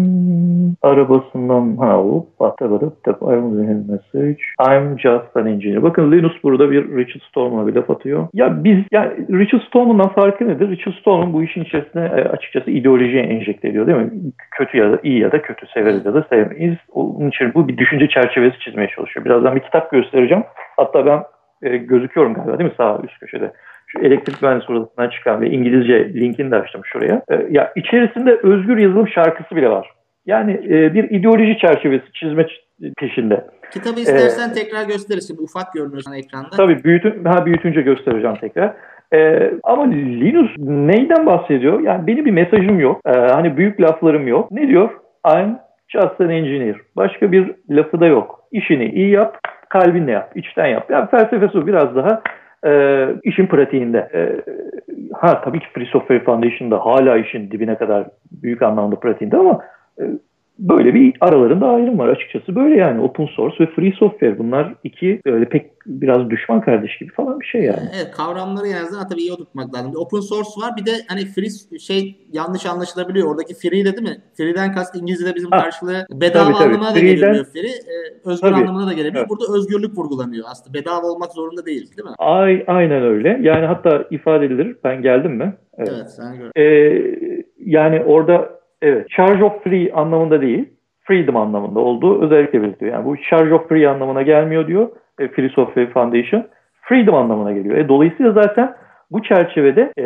Arabasından 0.82 1.78
ha 1.78 2.04
message. 3.90 4.38
I'm 4.70 5.00
just 5.00 5.38
an 5.38 5.48
engineer. 5.48 5.84
Bakın 5.84 6.12
Linus 6.12 6.44
burada 6.44 6.72
bir 6.72 6.98
Richard 6.98 7.22
Stallman'a 7.30 7.68
bir 7.68 7.76
laf 7.76 7.90
atıyor. 7.90 8.28
Ya 8.34 8.64
biz 8.64 8.78
yani 8.92 9.12
Richard 9.30 9.62
Stallman'dan 9.62 10.10
farkı 10.10 10.48
nedir? 10.48 10.70
Richard 10.70 10.94
Stallman 10.94 11.34
bu 11.34 11.44
işin 11.44 11.64
içerisine 11.64 12.06
e, 12.06 12.22
açıkçası 12.24 12.72
ideolojiye 12.72 13.24
enjekte 13.24 13.68
ediyor 13.68 13.88
değil 13.88 13.98
mi? 13.98 14.12
Kötü 14.52 14.78
ya 14.78 14.92
da 14.92 15.00
iyi 15.04 15.20
ya 15.20 15.32
da 15.32 15.42
kötü 15.42 15.68
severiz 15.74 16.06
ya 16.06 16.14
da 16.14 16.26
sevmeyiz. 16.30 16.78
Onun 16.92 17.30
için 17.30 17.54
bu 17.54 17.68
bir 17.68 17.78
düşünce 17.78 18.08
çerçevesi 18.08 18.60
çizmeye 18.60 18.88
çalışıyor. 18.96 19.26
Birazdan 19.26 19.56
bir 19.56 19.62
kitap 19.62 19.92
göstereceğim. 19.92 20.44
Hatta 20.78 21.06
e, 21.64 21.78
gözüküyorum 21.78 22.34
galiba 22.34 22.60
değil 22.60 22.70
mi 22.70 22.76
sağ 22.78 23.02
üst 23.04 23.20
köşede? 23.20 23.52
Şu 23.88 24.00
elektrik 24.00 24.42
mühendisi 24.42 24.72
odasından 24.72 25.10
çıkan 25.10 25.42
ve 25.42 25.50
İngilizce 25.50 26.14
linkini 26.14 26.52
de 26.52 26.56
açtım 26.56 26.82
şuraya. 26.86 27.22
E, 27.30 27.48
ya 27.50 27.74
içerisinde 27.76 28.40
özgür 28.44 28.78
yazılım 28.78 29.08
şarkısı 29.08 29.56
bile 29.56 29.70
var. 29.70 29.90
Yani 30.26 30.52
e, 30.52 30.94
bir 30.94 31.10
ideoloji 31.10 31.58
çerçevesi 31.58 32.12
çizme 32.14 32.46
peşinde. 32.98 33.46
Kitabı 33.72 34.00
istersen 34.00 34.50
ee, 34.50 34.54
tekrar 34.54 34.88
gösterirsin. 34.88 35.38
Ufak 35.44 35.74
görünüyor 35.74 36.04
ekranda. 36.16 36.50
Tabii 36.50 36.84
büyütün, 36.84 37.26
ha, 37.26 37.46
büyütünce 37.46 37.82
göstereceğim 37.82 38.36
tekrar. 38.42 38.74
Ee, 39.14 39.52
ama 39.64 39.84
Linus 39.92 40.52
neyden 40.58 41.26
bahsediyor? 41.26 41.80
Yani 41.80 42.08
benim 42.08 42.26
bir 42.26 42.32
mesajım 42.32 42.80
yok. 42.80 43.02
Ee, 43.06 43.12
hani 43.12 43.58
büyük 43.58 43.82
laflarım 43.82 44.28
yok. 44.28 44.52
Ne 44.52 44.68
diyor? 44.68 44.90
I'm 45.28 45.58
just 45.88 46.22
an 46.22 46.30
engineer. 46.30 46.76
Başka 46.96 47.32
bir 47.32 47.52
lafı 47.70 48.00
da 48.00 48.06
yok. 48.06 48.40
İşini 48.52 48.90
iyi 48.90 49.10
yap, 49.10 49.40
kalbinle 49.70 50.12
yap, 50.12 50.32
içten 50.36 50.68
yap. 50.68 50.90
Yani 50.90 51.10
felsefesi 51.10 51.68
biraz 51.68 51.96
daha 51.96 52.22
e, 52.66 52.72
işin 53.24 53.48
pratiğinde. 53.48 54.10
E, 54.14 54.42
ha 55.14 55.42
tabii 55.42 55.60
ki 55.60 55.68
Free 55.74 55.86
Software 55.86 56.24
Foundation'da 56.24 56.86
hala 56.86 57.18
işin 57.18 57.52
dibine 57.52 57.76
kadar 57.76 58.08
büyük 58.32 58.62
anlamda 58.62 58.96
pratiğinde 58.96 59.38
ama 59.38 59.62
e, 60.00 60.04
böyle 60.60 60.94
bir 60.94 61.14
aralarında 61.22 61.68
ayrım 61.68 62.00
var 62.00 62.08
açıkçası. 62.08 62.56
Böyle 62.56 62.76
yani 62.76 63.02
open 63.02 63.26
source 63.26 63.56
ve 63.60 63.68
free 63.76 63.92
software 64.00 64.40
bunlar 64.40 64.76
iki 64.84 65.22
öyle 65.26 65.46
pek 65.46 65.72
biraz 65.86 66.30
düşman 66.30 66.62
kardeş 66.62 66.98
gibi 66.98 67.12
falan 67.12 67.40
bir 67.40 67.46
şey 67.46 67.62
yani. 67.62 67.90
Evet 67.96 68.12
kavramları 68.12 68.68
en 68.68 68.84
azından 68.84 69.08
tabii 69.08 69.22
iyi 69.22 69.34
oturtmak 69.34 69.76
lazım. 69.76 69.94
Open 69.96 70.20
source 70.20 70.50
var 70.62 70.72
bir 70.78 70.86
de 70.86 70.92
hani 71.08 71.26
free 71.26 71.80
şey 71.80 72.16
yanlış 72.34 72.66
anlaşılabiliyor. 72.66 73.32
Oradaki 73.32 73.54
free 73.54 73.86
de 73.86 73.98
değil 73.98 74.10
mi? 74.10 74.18
Free'den 74.38 74.72
kast 74.72 74.96
İngilizce'de 74.96 75.36
bizim 75.36 75.52
ha. 75.52 75.58
karşılığı 75.58 76.06
bedava 76.12 76.44
tabii, 76.44 76.54
tabii. 76.54 76.66
anlamına 76.66 76.96
da 76.96 77.00
gelebiliyor 77.00 77.46
free. 77.46 77.70
Ee, 77.70 78.30
özgür 78.30 78.50
tabii. 78.50 78.62
anlamına 78.62 78.88
da 78.88 78.94
gelebiliyor. 78.94 79.26
Evet. 79.30 79.30
Burada 79.30 79.58
özgürlük 79.58 79.98
vurgulanıyor 79.98 80.46
aslında. 80.52 80.74
Bedava 80.80 81.08
olmak 81.08 81.32
zorunda 81.32 81.66
değil 81.66 81.98
değil 81.98 82.10
mi? 82.10 82.16
Ay, 82.18 82.64
aynen 82.68 83.04
öyle. 83.04 83.40
Yani 83.42 83.66
hatta 83.66 84.06
ifade 84.12 84.46
edilir. 84.46 84.76
Ben 84.84 85.02
geldim 85.02 85.32
mi? 85.32 85.54
Evet, 85.78 85.92
evet 85.96 86.12
sen 86.12 86.38
gör. 86.38 86.52
Ee, 86.56 87.46
yani 87.66 88.02
orada 88.02 88.59
Evet. 88.82 89.10
Charge 89.10 89.44
of 89.44 89.64
free 89.64 89.92
anlamında 89.94 90.42
değil. 90.42 90.70
Freedom 91.04 91.36
anlamında 91.36 91.80
olduğu 91.80 92.22
özellikle 92.22 92.62
belirtiyor. 92.62 92.94
Yani 92.94 93.06
bu 93.06 93.18
charge 93.18 93.54
of 93.54 93.70
free 93.70 93.88
anlamına 93.88 94.22
gelmiyor 94.22 94.68
diyor. 94.68 94.90
E, 95.20 95.28
free 95.28 95.50
Software 95.50 95.90
Foundation. 95.90 96.46
Freedom 96.82 97.16
anlamına 97.16 97.52
geliyor. 97.52 97.78
E, 97.78 97.90
dolayısıyla 97.90 98.32
zaten 98.32 98.76
bu 99.12 99.24
çerçevede 99.24 99.94
e, 99.98 100.04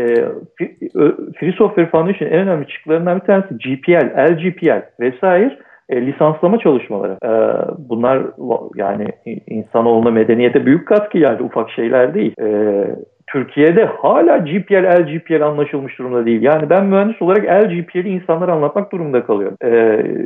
Free 1.39 1.51
Software 1.51 1.89
Foundation 1.89 2.29
en 2.29 2.39
önemli 2.39 2.67
çıktılarından 2.67 3.19
bir 3.19 3.25
tanesi 3.25 3.57
GPL, 3.57 4.31
LGPL 4.31 4.81
vesaire 4.99 5.57
e, 5.89 6.05
lisanslama 6.05 6.59
çalışmaları. 6.59 7.17
E, 7.23 7.31
bunlar 7.89 8.23
yani 8.75 9.07
insanoğluna 9.47 10.11
medeniyete 10.11 10.65
büyük 10.65 10.87
katkı 10.87 11.17
yani 11.17 11.41
ufak 11.41 11.69
şeyler 11.71 12.13
değil. 12.13 12.33
E, 12.41 12.47
Türkiye'de 13.33 13.85
hala 13.85 14.37
GPL, 14.37 14.99
LGPL 14.99 15.41
anlaşılmış 15.41 15.99
durumda 15.99 16.25
değil. 16.25 16.41
Yani 16.41 16.69
ben 16.69 16.85
mühendis 16.85 17.21
olarak 17.21 17.43
LGPL'i 17.45 18.09
insanlara 18.09 18.53
anlatmak 18.53 18.91
durumunda 18.91 19.25
kalıyorum. 19.25 19.57
Ee, 19.61 19.69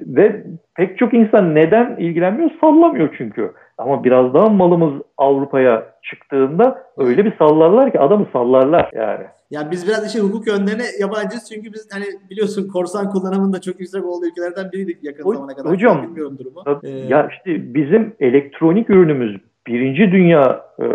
ve 0.08 0.44
pek 0.76 0.98
çok 0.98 1.14
insan 1.14 1.56
neden 1.56 1.96
ilgilenmiyor? 2.00 2.52
Sallamıyor 2.62 3.16
çünkü. 3.18 3.52
Ama 3.78 4.04
biraz 4.04 4.34
daha 4.34 4.50
malımız 4.50 5.02
Avrupa'ya 5.18 5.84
çıktığında 6.04 6.84
öyle 6.98 7.26
bir 7.26 7.38
sallarlar 7.38 7.92
ki 7.92 8.00
adamı 8.00 8.28
sallarlar 8.34 8.92
yani. 8.96 9.26
Ya 9.52 9.72
biz 9.72 9.88
biraz 9.88 10.08
işe 10.08 10.20
hukuk 10.20 10.48
yönlerine 10.48 10.84
yabancıyız 11.00 11.50
çünkü 11.54 11.74
biz 11.74 11.88
hani 11.92 12.06
biliyorsun 12.30 12.68
korsan 12.68 13.10
kullanımının 13.10 13.54
da 13.54 13.62
çok 13.62 13.80
yüksek 13.80 14.06
olduğu 14.06 14.26
ülkelerden 14.26 14.72
biriydik 14.72 15.04
yakın 15.04 15.24
o, 15.30 15.34
zamana 15.34 15.56
kadar. 15.56 15.72
Hocam, 15.72 16.04
bilmiyorum 16.04 16.38
durumu. 16.40 16.80
Ee, 16.84 16.90
ya 16.90 17.28
işte 17.32 17.74
bizim 17.74 18.16
elektronik 18.20 18.90
ürünümüz 18.90 19.38
birinci 19.68 20.12
dünya 20.12 20.62
e, 20.80 20.86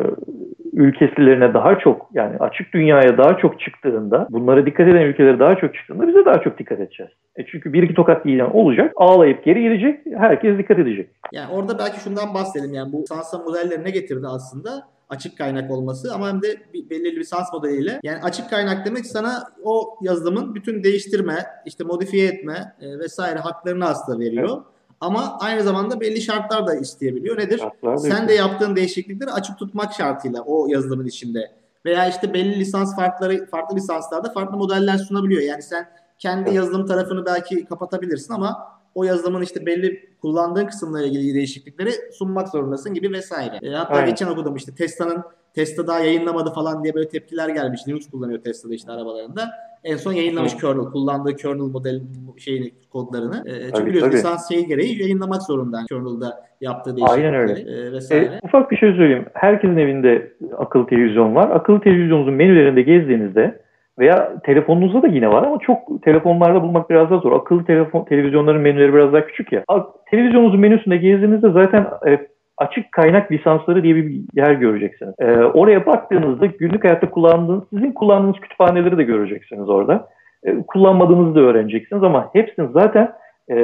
ülkesilerine 0.73 1.55
daha 1.55 1.79
çok 1.79 2.09
yani 2.15 2.37
açık 2.39 2.75
dünyaya 2.75 3.19
daha 3.19 3.37
çok 3.37 3.61
çıktığında 3.61 4.27
bunlara 4.31 4.67
dikkat 4.67 4.89
eden 4.89 5.03
ülkelere 5.03 5.39
daha 5.39 5.55
çok 5.55 5.75
çıktığında 5.75 6.09
bize 6.09 6.25
daha 6.25 6.41
çok 6.41 6.59
dikkat 6.59 6.81
edeceğiz. 6.81 7.13
E 7.37 7.47
çünkü 7.47 7.73
bir 7.73 7.83
iki 7.83 7.95
tokat 7.95 8.27
yiyen 8.27 8.51
olacak 8.51 8.93
ağlayıp 8.97 9.45
geri 9.45 9.63
gelecek 9.63 10.01
herkes 10.17 10.59
dikkat 10.59 10.79
edecek. 10.79 11.11
Yani 11.33 11.53
orada 11.53 11.79
belki 11.79 12.01
şundan 12.01 12.35
bahsedelim 12.35 12.75
yani 12.75 12.93
bu 12.93 13.05
sansa 13.09 13.39
modelleri 13.39 13.85
ne 13.85 13.91
getirdi 13.91 14.27
aslında? 14.27 14.93
açık 15.13 15.39
kaynak 15.39 15.71
olması 15.71 16.15
ama 16.15 16.29
hem 16.29 16.43
de 16.43 16.57
belirli 16.91 17.17
bir 17.17 17.21
lisans 17.21 17.53
modeliyle. 17.53 18.01
Yani 18.03 18.23
açık 18.23 18.51
kaynak 18.51 18.87
demek 18.87 19.07
sana 19.07 19.43
o 19.65 19.99
yazılımın 20.03 20.55
bütün 20.55 20.85
değiştirme, 20.85 21.47
işte 21.67 21.85
modifiye 21.85 22.29
etme 22.29 22.75
e, 22.81 22.99
vesaire 22.99 23.39
haklarını 23.39 23.85
aslında 23.85 24.19
veriyor. 24.19 24.49
Evet. 24.49 24.72
Ama 25.03 25.37
aynı 25.41 25.63
zamanda 25.63 26.01
belli 26.01 26.21
şartlar 26.21 26.67
da 26.67 26.75
isteyebiliyor. 26.75 27.39
Nedir? 27.39 27.59
Şartlar 27.59 27.97
Sen 27.97 28.29
de 28.29 28.33
yaptığın 28.33 28.77
değişiklikleri 28.77 29.31
açık 29.31 29.59
tutmak 29.59 29.93
şartıyla 29.93 30.43
o 30.43 30.67
yazılımın 30.69 31.07
içinde. 31.07 31.51
Veya 31.85 32.09
işte 32.09 32.35
belli 32.35 32.59
lisans 32.59 32.97
farkları, 32.97 33.47
farklı 33.47 33.77
lisanslarda 33.77 34.33
farklı 34.33 34.57
modeller 34.57 34.99
sunabiliyor. 34.99 35.43
Yani 35.43 35.63
sen 35.63 35.89
kendi 36.19 36.55
yazılım 36.55 36.87
tarafını 36.87 37.27
belki 37.27 37.65
kapatabilirsin 37.65 38.35
ama 38.35 38.59
o 38.95 39.05
yazılımın 39.05 39.43
işte 39.43 39.67
belli 39.67 40.17
kullandığın 40.21 40.67
kısımla 40.67 41.03
ilgili 41.03 41.35
değişiklikleri 41.35 41.93
sunmak 42.13 42.49
zorundasın 42.49 42.95
gibi 42.95 43.13
vesaire. 43.13 43.59
E, 43.63 43.71
hatta 43.75 43.95
Aynen. 43.95 44.09
geçen 44.09 44.27
okudum 44.27 44.57
işte 44.57 44.75
Tesla'nın 44.75 45.23
Tesla 45.55 45.87
daha 45.87 45.99
yayınlamadı 45.99 46.51
falan 46.51 46.85
diye 46.85 46.95
böyle 46.95 47.09
tepkiler 47.09 47.49
gelmiş. 47.49 47.89
Linux 47.89 48.11
kullanıyor 48.11 48.43
Tesla'da 48.43 48.75
işte 48.75 48.93
arabalarında. 48.93 49.51
En 49.85 49.97
son 49.97 50.13
yayınlamış 50.13 50.57
kernel, 50.57 50.85
kullandığı 50.85 51.37
kernel 51.37 51.71
model 51.73 52.01
şeyini 52.39 52.71
kodlarını. 52.91 53.45
E, 53.47 53.53
çünkü 53.77 53.87
biliyorsun 53.87 54.13
lisans 54.13 54.49
şeyi 54.49 54.67
gereği 54.67 55.03
yayınlamak 55.03 55.43
zorunda 55.43 55.79
kernel'da 55.89 56.47
yaptığı 56.61 56.97
değişiklikleri 56.97 57.37
Aynen 57.37 57.41
öyle. 57.41 57.53
E, 57.53 57.93
vesaire. 57.93 58.25
E, 58.25 58.41
ufak 58.43 58.71
bir 58.71 58.77
şey 58.77 58.93
söyleyeyim. 58.93 59.27
Herkesin 59.35 59.77
evinde 59.77 60.33
akıllı 60.59 60.87
televizyon 60.87 61.35
var. 61.35 61.51
Akıllı 61.51 61.81
televizyonunuzun 61.81 62.35
menülerinde 62.35 62.83
gezdiğinizde 62.83 63.63
veya 63.99 64.41
telefonunuzda 64.45 65.03
da 65.03 65.07
yine 65.07 65.29
var 65.29 65.43
ama 65.43 65.59
çok 65.59 66.03
telefonlarda 66.03 66.63
bulmak 66.63 66.91
biraz 66.91 67.11
daha 67.11 67.19
zor. 67.19 67.33
Akıllı 67.33 67.65
telefon 67.65 68.05
televizyonların 68.05 68.61
menüleri 68.61 68.95
biraz 68.95 69.13
daha 69.13 69.27
küçük 69.27 69.53
ya. 69.53 69.65
Televizyonunuzun 70.11 70.61
menüsünde 70.61 70.97
gezdiğinizde 70.97 71.51
zaten 71.51 71.87
e, 72.07 72.27
açık 72.59 72.93
kaynak 72.93 73.33
lisansları 73.33 73.83
diye 73.83 73.97
bir 73.97 74.21
yer 74.35 74.53
göreceksiniz. 74.53 75.15
E, 75.19 75.37
oraya 75.37 75.87
baktığınızda 75.87 76.47
günlük 76.47 76.85
hayatta 76.85 77.11
kullandığınız, 77.11 77.63
sizin 77.71 77.93
kullandığınız 77.93 78.41
kütüphaneleri 78.41 78.99
de 78.99 79.03
göreceksiniz 79.03 79.69
orada. 79.69 80.09
E, 80.45 80.57
kullanmadığınızı 80.67 81.35
da 81.35 81.41
öğreneceksiniz 81.41 82.03
ama 82.03 82.31
hepsini 82.33 82.69
zaten 82.73 83.13
e, 83.51 83.57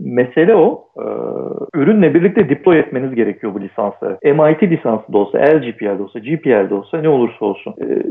mesele 0.00 0.54
o. 0.54 0.84
E, 0.98 1.04
ürünle 1.78 2.14
birlikte 2.14 2.48
deploy 2.48 2.78
etmeniz 2.78 3.14
gerekiyor 3.14 3.54
bu 3.54 3.60
lisansları. 3.60 4.18
MIT 4.24 4.62
lisansı 4.62 5.12
da 5.12 5.18
olsa, 5.18 5.38
LGPL 5.38 5.98
de 5.98 6.02
olsa, 6.02 6.18
GPL 6.18 6.70
de 6.70 6.74
olsa 6.74 6.98
ne 6.98 7.08
olursa 7.08 7.44
olsun. 7.44 7.74
E, 7.80 8.02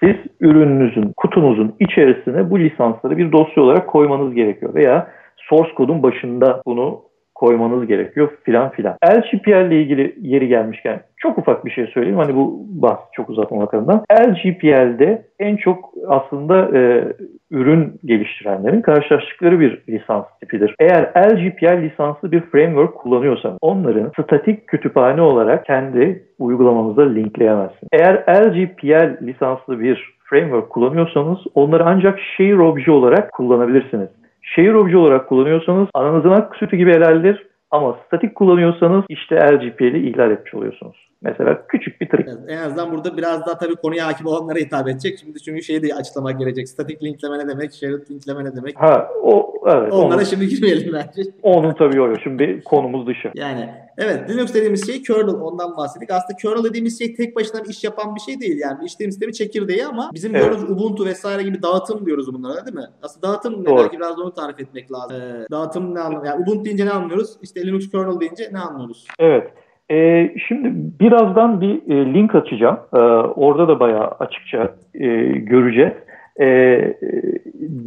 siz 0.00 0.16
ürününüzün, 0.40 1.12
kutunuzun 1.16 1.74
içerisine 1.80 2.50
bu 2.50 2.58
lisansları 2.60 3.18
bir 3.18 3.32
dosya 3.32 3.62
olarak 3.62 3.86
koymanız 3.86 4.34
gerekiyor. 4.34 4.74
Veya 4.74 5.08
source 5.36 5.74
kodun 5.74 6.02
başında 6.02 6.62
bunu 6.66 7.00
koymanız 7.42 7.86
gerekiyor 7.86 8.28
filan 8.42 8.70
filan. 8.70 8.96
LGPL 9.06 9.66
ile 9.66 9.82
ilgili 9.82 10.14
yeri 10.20 10.48
gelmişken 10.48 11.00
çok 11.16 11.38
ufak 11.38 11.64
bir 11.64 11.70
şey 11.70 11.86
söyleyeyim. 11.86 12.18
Hani 12.18 12.36
bu 12.36 12.66
bahs 12.68 13.00
çok 13.12 13.30
uzatmamak 13.30 13.74
adına. 13.74 14.04
LGPL'de 14.12 15.22
en 15.38 15.56
çok 15.56 15.90
aslında 16.08 16.78
e, 16.78 17.04
ürün 17.50 17.94
geliştirenlerin 18.04 18.82
karşılaştıkları 18.82 19.60
bir 19.60 19.82
lisans 19.88 20.24
tipidir. 20.40 20.74
Eğer 20.80 21.02
LGPL 21.16 21.82
lisanslı 21.82 22.32
bir 22.32 22.40
framework 22.40 22.94
kullanıyorsanız 22.94 23.58
onların 23.60 24.10
statik 24.22 24.66
kütüphane 24.66 25.20
olarak 25.20 25.64
kendi 25.64 26.24
uygulamanıza 26.38 27.02
linkleyemezsiniz. 27.02 27.88
Eğer 27.92 28.14
LGPL 28.28 29.26
lisanslı 29.26 29.80
bir 29.80 30.14
framework 30.24 30.70
kullanıyorsanız 30.70 31.38
onları 31.54 31.84
ancak 31.86 32.18
share 32.36 32.62
obje 32.62 32.90
olarak 32.90 33.32
kullanabilirsiniz. 33.32 34.08
Şehir 34.54 34.74
obje 34.74 34.96
olarak 34.96 35.28
kullanıyorsanız 35.28 35.88
ananızın 35.94 36.30
ak 36.30 36.56
sütü 36.56 36.76
gibi 36.76 36.92
helaldir 36.94 37.46
Ama 37.70 37.98
statik 38.06 38.34
kullanıyorsanız 38.34 39.04
işte 39.08 39.34
LGPL'i 39.36 40.10
ihlal 40.10 40.30
etmiş 40.30 40.54
oluyorsunuz. 40.54 40.96
Mesela 41.22 41.66
küçük 41.66 42.00
bir 42.00 42.08
trik. 42.08 42.28
En 42.48 42.56
azından 42.56 42.92
burada 42.92 43.16
biraz 43.16 43.46
daha 43.46 43.58
tabii 43.58 43.74
konuya 43.74 44.06
hakim 44.06 44.26
olanlara 44.26 44.58
hitap 44.58 44.88
edecek. 44.88 45.18
Şimdi 45.20 45.38
çünkü 45.38 45.62
şeyi 45.62 45.82
de 45.82 45.94
açıklamak 45.94 46.38
gerekecek. 46.38 46.68
Statik 46.68 47.02
linkleme 47.02 47.38
ne 47.38 47.48
demek, 47.48 47.72
shared 47.72 48.10
linkleme 48.10 48.44
ne 48.44 48.56
demek? 48.56 48.80
Ha 48.80 49.08
o 49.22 49.54
evet. 49.66 49.92
Onlara 49.92 50.16
onun, 50.16 50.24
şimdi 50.24 50.48
girmeyelim 50.48 50.92
bence. 50.92 51.30
Onun 51.42 51.74
tabii 51.74 51.96
yok. 51.96 52.16
Şimdi 52.22 52.60
konumuz 52.64 53.06
dışı. 53.06 53.30
Yani 53.34 53.68
evet 53.98 54.30
Linux 54.30 54.54
dediğimiz 54.54 54.86
şey 54.86 55.02
kernel 55.02 55.34
ondan 55.34 55.76
bahsettik. 55.76 56.10
Aslında 56.10 56.36
kernel 56.42 56.64
dediğimiz 56.64 56.98
şey 56.98 57.14
tek 57.14 57.36
başına 57.36 57.64
bir 57.64 57.68
iş 57.68 57.84
yapan 57.84 58.14
bir 58.14 58.20
şey 58.20 58.40
değil. 58.40 58.58
Yani 58.58 58.84
işlem 58.84 59.10
sistemi 59.10 59.32
çekirdeği 59.32 59.86
ama 59.86 60.10
bizim 60.14 60.34
Evet. 60.36 60.44
diyoruz 60.44 60.70
Ubuntu 60.70 61.04
vesaire 61.04 61.42
gibi 61.42 61.62
dağıtım 61.62 62.06
diyoruz 62.06 62.34
bunlara 62.34 62.66
değil 62.66 62.76
mi? 62.76 62.86
Aslında 63.02 63.28
dağıtım 63.28 63.62
ne? 63.62 63.66
Doğru. 63.66 63.76
Belki 63.78 63.96
biraz 63.96 64.18
onu 64.18 64.32
tarif 64.34 64.60
etmek 64.60 64.92
lazım. 64.92 65.16
Ee, 65.16 65.46
dağıtım 65.50 65.94
ne 65.94 66.00
anlamı? 66.00 66.26
Yani 66.26 66.42
Ubuntu 66.42 66.64
deyince 66.64 66.86
ne 66.86 66.90
anlıyoruz? 66.90 67.36
İşte 67.42 67.66
Linux 67.66 67.90
kernel 67.90 68.20
deyince 68.20 68.48
ne 68.52 68.58
anlıyoruz? 68.58 69.06
Evet. 69.18 69.50
Ee, 69.90 70.34
şimdi 70.48 70.68
birazdan 71.00 71.60
bir 71.60 71.90
e, 71.90 72.14
link 72.14 72.34
açacağım. 72.34 72.78
Ee, 72.94 72.98
orada 73.36 73.68
da 73.68 73.80
bayağı 73.80 74.06
açıkça 74.06 74.74
e, 74.94 75.06
göreceğiz. 75.38 75.92
E, 76.40 76.78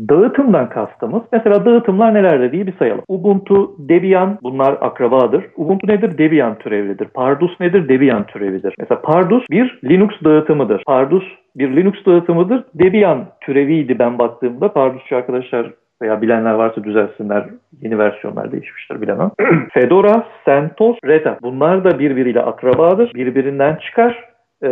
dağıtımdan 0.10 0.70
kastımız, 0.70 1.22
mesela 1.32 1.66
dağıtımlar 1.66 2.14
nelerdir 2.14 2.52
diye 2.52 2.68
bir 2.68 2.78
sayalım. 2.78 3.04
Ubuntu, 3.08 3.76
Debian 3.80 4.38
bunlar 4.44 4.78
akrabadır. 4.82 5.46
Ubuntu 5.58 5.88
nedir? 5.88 6.18
Debian 6.18 6.58
türevlidir. 6.58 7.08
Pardus 7.08 7.60
nedir? 7.60 7.90
Debian 7.90 8.26
türevidir. 8.26 8.76
Mesela 8.80 9.02
Pardus 9.02 9.46
bir 9.52 9.80
Linux 9.84 10.10
dağıtımıdır. 10.24 10.84
Pardus 10.88 11.24
bir 11.56 11.76
Linux 11.76 12.06
dağıtımıdır. 12.06 12.64
Debian 12.74 13.26
türeviydi 13.42 14.00
ben 14.00 14.20
baktığımda. 14.20 14.74
Pardusçu 14.74 15.16
arkadaşlar 15.16 15.72
veya 16.02 16.22
bilenler 16.22 16.54
varsa 16.54 16.84
düzelsinler. 16.84 17.46
Yeni 17.82 17.98
versiyonlar 17.98 18.52
değişmiştir 18.52 19.02
bilemem. 19.02 19.32
Fedora, 19.74 20.28
CentOS, 20.46 20.98
Red 21.06 21.26
Hat. 21.26 21.42
Bunlar 21.42 21.84
da 21.84 22.00
birbiriyle 22.00 22.42
akrabadır. 22.42 23.14
Birbirinden 23.14 23.76
çıkar. 23.76 24.24
E, 24.64 24.70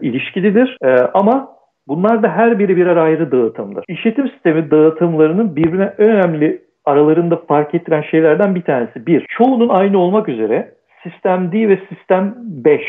ilişkilidir. 0.00 0.76
E, 0.84 0.96
ama 1.14 1.48
bunlar 1.88 2.22
da 2.22 2.28
her 2.28 2.58
biri 2.58 2.76
birer 2.76 2.96
ayrı 2.96 3.32
dağıtımdır. 3.32 3.84
İşletim 3.88 4.28
sistemi 4.28 4.70
dağıtımlarının 4.70 5.56
birbirine 5.56 5.92
önemli 5.98 6.62
aralarında 6.84 7.36
fark 7.36 7.74
ettiren 7.74 8.02
şeylerden 8.02 8.54
bir 8.54 8.62
tanesi. 8.62 9.06
Bir, 9.06 9.26
çoğunun 9.28 9.68
aynı 9.68 9.98
olmak 9.98 10.28
üzere 10.28 10.74
Sistem 11.02 11.52
D 11.52 11.68
ve 11.68 11.78
Sistem 11.88 12.34
5 12.38 12.80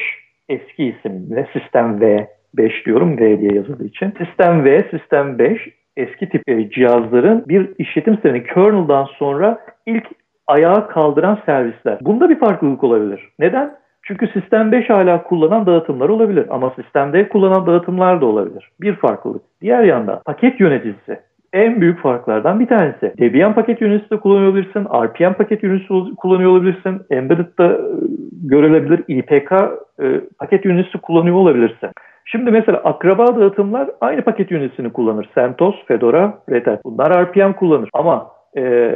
eski 0.50 0.86
isimle 0.86 1.48
Sistem 1.54 2.02
V 2.02 2.28
5 2.58 2.86
diyorum 2.86 3.18
V 3.18 3.40
diye 3.40 3.54
yazıldığı 3.54 3.86
için. 3.86 4.14
Sistem 4.18 4.66
V, 4.66 4.84
Sistem 4.92 5.40
5 5.40 5.70
eski 5.98 6.30
tip 6.30 6.50
e, 6.50 6.70
cihazların 6.70 7.46
bir 7.48 7.70
işletim 7.78 8.14
sistemi 8.14 8.44
kernel'dan 8.44 9.06
sonra 9.20 9.60
ilk 9.86 10.08
ayağa 10.48 10.88
kaldıran 10.88 11.40
servisler. 11.46 11.98
Bunda 12.02 12.30
bir 12.30 12.40
farklılık 12.40 12.84
olabilir. 12.84 13.30
Neden? 13.40 13.76
Çünkü 14.04 14.28
Sistem 14.28 14.72
5 14.72 14.90
hala 14.90 15.24
kullanan 15.24 15.66
dağıtımlar 15.66 16.10
olabilir 16.10 16.46
ama 16.50 16.74
Sistemde 16.76 17.30
kullanan 17.30 17.68
dağıtımlar 17.68 18.22
da 18.22 18.26
olabilir. 18.26 18.70
Bir 18.82 18.96
farklılık. 18.96 19.42
Diğer 19.62 19.84
yanda 19.84 20.22
paket 20.26 20.60
yöneticisi 20.60 21.20
en 21.54 21.82
büyük 21.82 22.00
farklardan 22.00 22.60
bir 22.60 22.68
tanesi. 22.68 23.14
Debian 23.20 23.56
paket 23.56 23.82
yöneticisi 23.82 24.12
de 24.12 24.20
kullanıyor 24.20 24.48
olabilirsin. 24.48 24.86
RPM 24.86 25.34
paket 25.34 25.64
yöneticisi 25.64 26.16
kullanıyor 26.16 26.52
olabilirsin. 26.52 27.02
Embedded'da 27.10 27.66
e, 27.66 27.80
görülebilir. 28.44 29.04
IPK 29.08 29.52
e, 30.02 30.22
paket 30.40 30.66
yöneticisi 30.66 30.98
kullanıyor 30.98 31.36
olabilirsin. 31.36 31.90
Şimdi 32.26 32.52
mesela 32.52 32.78
akraba 32.78 33.36
dağıtımlar 33.36 33.90
aynı 34.02 34.22
paket 34.22 34.52
yöneticisini 34.52 34.94
kullanır. 34.94 35.30
CentOS, 35.36 35.76
Fedora, 35.86 36.38
Red 36.50 36.68
Hat. 36.68 36.84
Bunlar 36.86 37.26
RPM 37.26 37.54
kullanır. 37.54 37.90
Ama 37.94 38.28
e, 38.58 38.94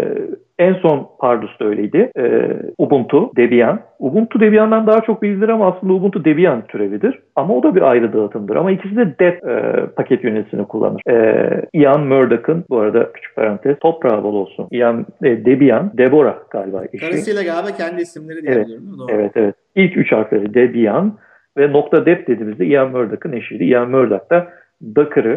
en 0.60 0.74
son 0.74 1.08
Pardus 1.20 1.60
da 1.60 1.66
öyleydi. 1.66 2.12
E, 2.18 2.50
Ubuntu, 2.78 3.32
Debian. 3.36 3.80
Ubuntu 4.00 4.40
Debian'dan 4.40 4.88
daha 4.88 5.02
çok 5.02 5.22
bilinir 5.22 5.50
ama 5.50 5.68
aslında 5.68 5.94
Ubuntu 5.94 6.26
Debian 6.26 6.68
türevidir. 6.68 7.20
Ama 7.36 7.54
o 7.56 7.64
da 7.64 7.76
bir 7.76 7.82
ayrı 7.82 8.14
dağıtımdır. 8.14 8.56
Ama 8.56 8.72
ikisi 8.72 8.96
de 8.96 9.20
Deb 9.20 9.48
e, 9.50 9.86
paket 9.96 10.24
yöneticisini 10.24 10.68
kullanır. 10.68 11.02
E, 11.10 11.48
Ian 11.74 12.02
Murdoch'ın, 12.02 12.66
bu 12.70 12.80
arada 12.80 13.12
küçük 13.12 13.36
parantez, 13.36 13.80
toprağı 13.80 14.24
bol 14.24 14.34
olsun. 14.34 14.68
Ian, 14.72 15.06
e, 15.24 15.46
Debian, 15.46 15.92
Deborah 15.98 16.36
galiba 16.50 16.84
eşi. 16.94 17.06
Karısıyla 17.06 17.44
galiba 17.44 17.72
kendi 17.78 18.02
isimleri 18.02 18.42
diye 18.42 18.54
Evet. 18.54 18.66
biliyorum? 18.66 18.86
Doğru. 19.00 19.08
Evet 19.12 19.32
evet. 19.36 19.56
İlk 19.76 19.98
üç 19.98 20.12
harfleri 20.12 20.54
Debian 20.54 21.14
ve 21.58 21.72
nokta 21.72 22.06
dep 22.06 22.28
dediğimizde 22.28 22.66
Ian 22.66 22.92
Murdoch'ın 22.92 23.32
eşiydi. 23.32 23.64
Ian 23.64 23.90
Murdoch 23.90 24.30
da 24.32 24.48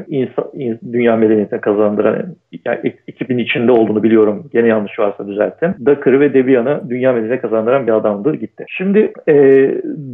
İn- 0.08 0.92
dünya 0.92 1.16
medeniyetine 1.16 1.60
kazandıran, 1.60 2.26
yani 2.66 2.94
2000 3.06 3.38
içinde 3.38 3.72
olduğunu 3.72 4.02
biliyorum. 4.02 4.44
Gene 4.52 4.68
yanlış 4.68 4.98
varsa 4.98 5.28
düzeltin. 5.28 5.86
Docker'ı 5.86 6.20
ve 6.20 6.34
Debian'ı 6.34 6.90
dünya 6.90 7.12
medeniyetine 7.12 7.40
kazandıran 7.40 7.86
bir 7.86 7.92
adamdı 7.92 8.34
gitti. 8.34 8.64
Şimdi 8.68 9.12
e, 9.28 9.34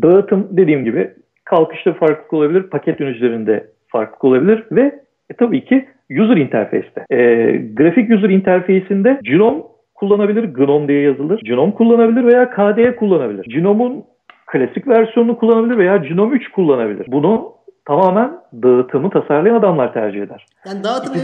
dağıtım 0.02 0.48
dediğim 0.50 0.84
gibi 0.84 1.10
kalkışta 1.44 1.92
farklılık 1.92 2.32
olabilir, 2.32 2.62
paket 2.62 3.00
yöneticilerinde 3.00 3.66
farklılık 3.88 4.24
olabilir 4.24 4.64
ve 4.72 4.82
e, 5.30 5.34
tabii 5.38 5.64
ki 5.64 5.86
user 6.10 6.36
interface'te. 6.36 7.04
E, 7.10 7.16
grafik 7.74 8.10
user 8.10 8.30
interface'inde 8.30 9.20
Genome 9.22 9.62
kullanabilir, 9.94 10.44
GNOME 10.44 10.88
diye 10.88 11.00
yazılır. 11.00 11.40
Genome 11.44 11.72
kullanabilir 11.72 12.24
veya 12.24 12.50
KDE 12.50 12.96
kullanabilir. 12.96 13.44
Genome'un 13.44 14.04
klasik 14.46 14.88
versiyonunu 14.88 15.38
kullanabilir 15.38 15.78
veya 15.78 15.96
Genome 15.96 16.36
3 16.36 16.48
kullanabilir. 16.48 17.06
Bunu 17.08 17.55
tamamen 17.86 18.40
dağıtımı 18.62 19.10
tasarlayan 19.10 19.54
adamlar 19.54 19.92
tercih 19.92 20.22
eder. 20.22 20.46
Yani 20.66 20.84
dağıtım 20.84 21.14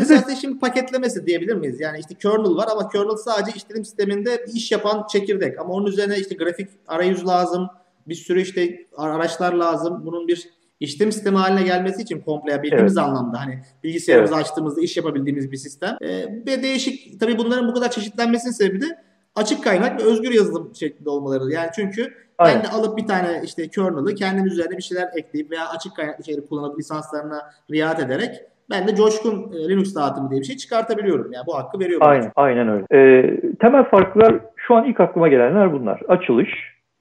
şimdi 0.40 0.58
paketlemesi 0.58 1.26
diyebilir 1.26 1.54
miyiz? 1.54 1.80
Yani 1.80 1.98
işte 1.98 2.14
kernel 2.14 2.56
var 2.56 2.68
ama 2.72 2.88
kernel 2.88 3.16
sadece 3.16 3.56
işletim 3.56 3.84
sisteminde 3.84 4.44
iş 4.54 4.72
yapan 4.72 5.06
çekirdek. 5.12 5.60
Ama 5.60 5.74
onun 5.74 5.86
üzerine 5.86 6.18
işte 6.18 6.34
grafik 6.34 6.68
arayüz 6.86 7.26
lazım. 7.26 7.68
Bir 8.08 8.14
sürü 8.14 8.40
işte 8.40 8.86
araçlar 8.96 9.52
lazım. 9.52 10.02
Bunun 10.06 10.28
bir 10.28 10.48
işletim 10.80 11.12
sistemi 11.12 11.36
haline 11.36 11.62
gelmesi 11.62 12.02
için 12.02 12.20
komple 12.20 12.62
bildiğimiz 12.62 12.98
anlamda 12.98 13.40
hani 13.40 13.62
bilgisayarımızı 13.84 14.34
açtığımızda 14.34 14.80
iş 14.80 14.96
yapabildiğimiz 14.96 15.52
bir 15.52 15.56
sistem. 15.56 15.96
Ee, 16.00 16.24
ve 16.46 16.62
değişik 16.62 17.20
tabii 17.20 17.38
bunların 17.38 17.68
bu 17.68 17.74
kadar 17.74 17.90
çeşitlenmesinin 17.90 18.52
sebebi 18.52 18.80
de 18.80 18.86
açık 19.34 19.64
kaynak 19.64 20.00
ve 20.00 20.04
özgür 20.04 20.32
yazılım 20.32 20.74
şeklinde 20.74 21.10
olmaları. 21.10 21.52
Yani 21.52 21.70
çünkü 21.74 22.14
Aynen. 22.38 22.56
ben 22.56 22.64
de 22.64 22.68
alıp 22.68 22.98
bir 22.98 23.06
tane 23.06 23.40
işte 23.44 23.68
kernel'ı 23.68 24.14
kendim 24.14 24.46
üzerine 24.46 24.76
bir 24.76 24.82
şeyler 24.82 25.08
ekleyip 25.16 25.50
veya 25.50 25.68
açık 25.68 25.96
kaynaklı 25.96 26.24
şeyleri 26.24 26.46
kullanıp 26.46 26.78
lisanslarına 26.78 27.40
riayet 27.70 28.00
ederek 28.00 28.34
ben 28.70 28.88
de 28.88 28.94
coşkun 28.94 29.52
e, 29.52 29.68
Linux 29.68 29.94
dağıtımı 29.94 30.30
diye 30.30 30.40
bir 30.40 30.46
şey 30.46 30.56
çıkartabiliyorum. 30.56 31.32
Yani 31.32 31.46
bu 31.46 31.58
hakkı 31.58 31.80
veriyor 31.80 32.00
bana. 32.00 32.08
Aynen, 32.08 32.32
aynen 32.36 32.68
öyle. 32.68 32.84
Ee, 32.92 33.40
temel 33.60 33.84
farklar 33.84 34.34
şu 34.56 34.74
an 34.74 34.84
ilk 34.84 35.00
aklıma 35.00 35.28
gelenler 35.28 35.72
bunlar. 35.72 36.00
Açılış, 36.08 36.50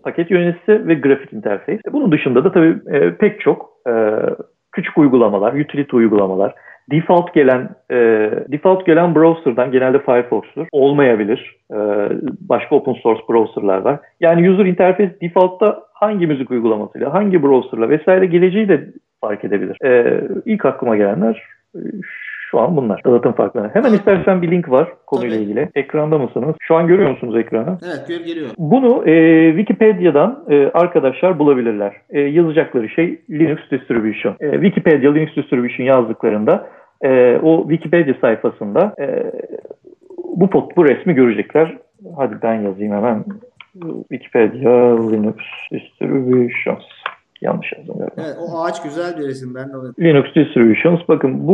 paket 0.04 0.32
yöneticisi 0.32 0.88
ve 0.88 0.94
grafik 0.94 1.34
interface. 1.34 1.82
Bunun 1.92 2.12
dışında 2.12 2.44
da 2.44 2.52
tabii 2.52 2.96
e, 2.96 3.16
pek 3.16 3.42
çok 3.42 3.70
e, 3.88 3.94
küçük 4.72 4.98
uygulamalar, 4.98 5.54
utility 5.54 5.96
uygulamalar, 5.96 6.56
default 6.92 7.34
gelen 7.34 7.70
e, 7.92 7.96
default 8.52 8.86
gelen 8.86 9.16
browser'dan 9.16 9.72
genelde 9.72 10.00
Firefox'tur. 10.00 10.68
Olmayabilir. 10.72 11.56
E, 11.72 11.78
başka 12.50 12.76
open 12.76 12.94
source 12.94 13.22
browser'lar 13.30 13.78
var. 13.78 14.00
Yani 14.20 14.50
user 14.50 14.66
interface 14.66 15.16
default'ta 15.22 15.84
hangi 15.94 16.28
müzik 16.28 16.52
uygulamasıyla, 16.52 17.14
hangi 17.14 17.44
browser'la 17.44 17.90
vesaire 17.90 18.26
geleceği 18.26 18.70
de 18.70 18.88
fark 19.22 19.44
edebilir. 19.44 19.78
E, 19.86 20.22
ilk 20.46 20.66
aklıma 20.66 20.98
gelenler 20.98 21.44
e, 21.76 21.80
şu 22.52 22.60
an 22.60 22.78
bunlar. 22.78 23.02
Dağıtım 23.06 23.34
farkları. 23.34 23.70
Hemen 23.74 23.94
istersen 23.94 24.42
bir 24.42 24.52
link 24.52 24.72
var 24.72 24.94
konuyla 25.08 25.36
Tabii. 25.36 25.44
ilgili. 25.44 25.70
Ekranda 25.76 26.18
mısınız? 26.18 26.56
Şu 26.60 26.76
an 26.76 26.88
görüyor 26.88 27.10
musunuz 27.10 27.36
ekranı? 27.36 27.78
Evet 27.86 28.06
gör 28.08 28.20
geliyor. 28.20 28.50
Bunu 28.58 29.10
e, 29.10 29.48
Wikipedia'dan 29.58 30.46
e, 30.50 30.72
arkadaşlar 30.74 31.40
bulabilirler. 31.40 31.94
E, 32.10 32.20
yazacakları 32.20 32.90
şey 32.90 33.22
Linux 33.30 33.60
Distribution. 33.72 34.36
E, 34.40 34.52
Wikipedia 34.52 35.12
Linux 35.12 35.36
Distribution 35.36 35.86
yazdıklarında 35.86 36.68
e, 37.02 37.40
o 37.44 37.62
Wikipedia 37.70 38.14
sayfasında 38.22 38.96
e, 39.00 39.32
bu 40.36 40.50
pot, 40.50 40.78
bu 40.78 40.86
resmi 40.90 41.14
görecekler. 41.14 41.78
Hadi 42.18 42.36
ben 42.44 42.54
yazayım 42.54 42.94
hemen. 42.94 43.24
Wikipedia 44.12 45.10
Linux 45.12 45.36
Distributions. 45.72 46.84
Yanlış 47.42 47.74
yazdım 47.74 47.96
galiba. 47.98 48.14
Evet 48.18 48.38
o 48.40 48.64
ağaç 48.64 48.84
güzel 48.84 49.18
bir 49.20 49.28
resim. 49.28 49.56
Ben 49.56 49.74
de 49.74 49.78
onu 49.78 49.94
Linux 50.00 50.36
Distributions. 50.36 51.00
Bakın 51.08 51.48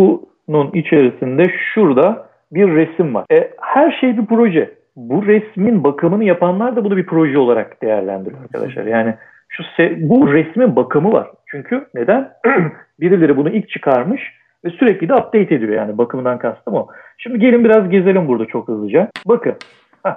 bunun 0.48 0.72
içerisinde 0.72 1.44
şurada 1.74 2.28
bir 2.52 2.68
resim 2.76 3.16
var. 3.16 3.26
E, 3.32 3.52
her 3.62 3.92
şey 3.92 4.18
bir 4.18 4.26
proje. 4.26 4.74
Bu 4.96 5.26
resmin 5.26 5.84
bakımını 5.84 6.24
yapanlar 6.24 6.76
da 6.76 6.84
bunu 6.84 6.98
bir 6.98 7.06
proje 7.06 7.38
olarak 7.38 7.82
değerlendiriyor 7.82 8.42
arkadaşlar. 8.42 8.86
Yani 8.86 9.16
şu 9.50 9.64
bu 9.98 10.34
resmin 10.34 10.76
bakımı 10.76 11.12
var. 11.12 11.28
Çünkü 11.46 11.88
neden? 11.96 12.30
Birileri 13.00 13.38
bunu 13.38 13.50
ilk 13.50 13.70
çıkarmış 13.70 14.22
ve 14.66 14.70
sürekli 14.70 15.10
de 15.10 15.14
update 15.14 15.56
ediyor 15.56 15.74
yani 15.74 15.98
bakımından 15.98 16.40
kastım 16.40 16.74
o. 16.74 16.88
Şimdi 17.18 17.40
gelin 17.40 17.64
biraz 17.64 17.90
gezelim 17.90 18.28
burada 18.28 18.46
çok 18.46 18.68
hızlıca. 18.68 19.10
Bakın 19.26 19.56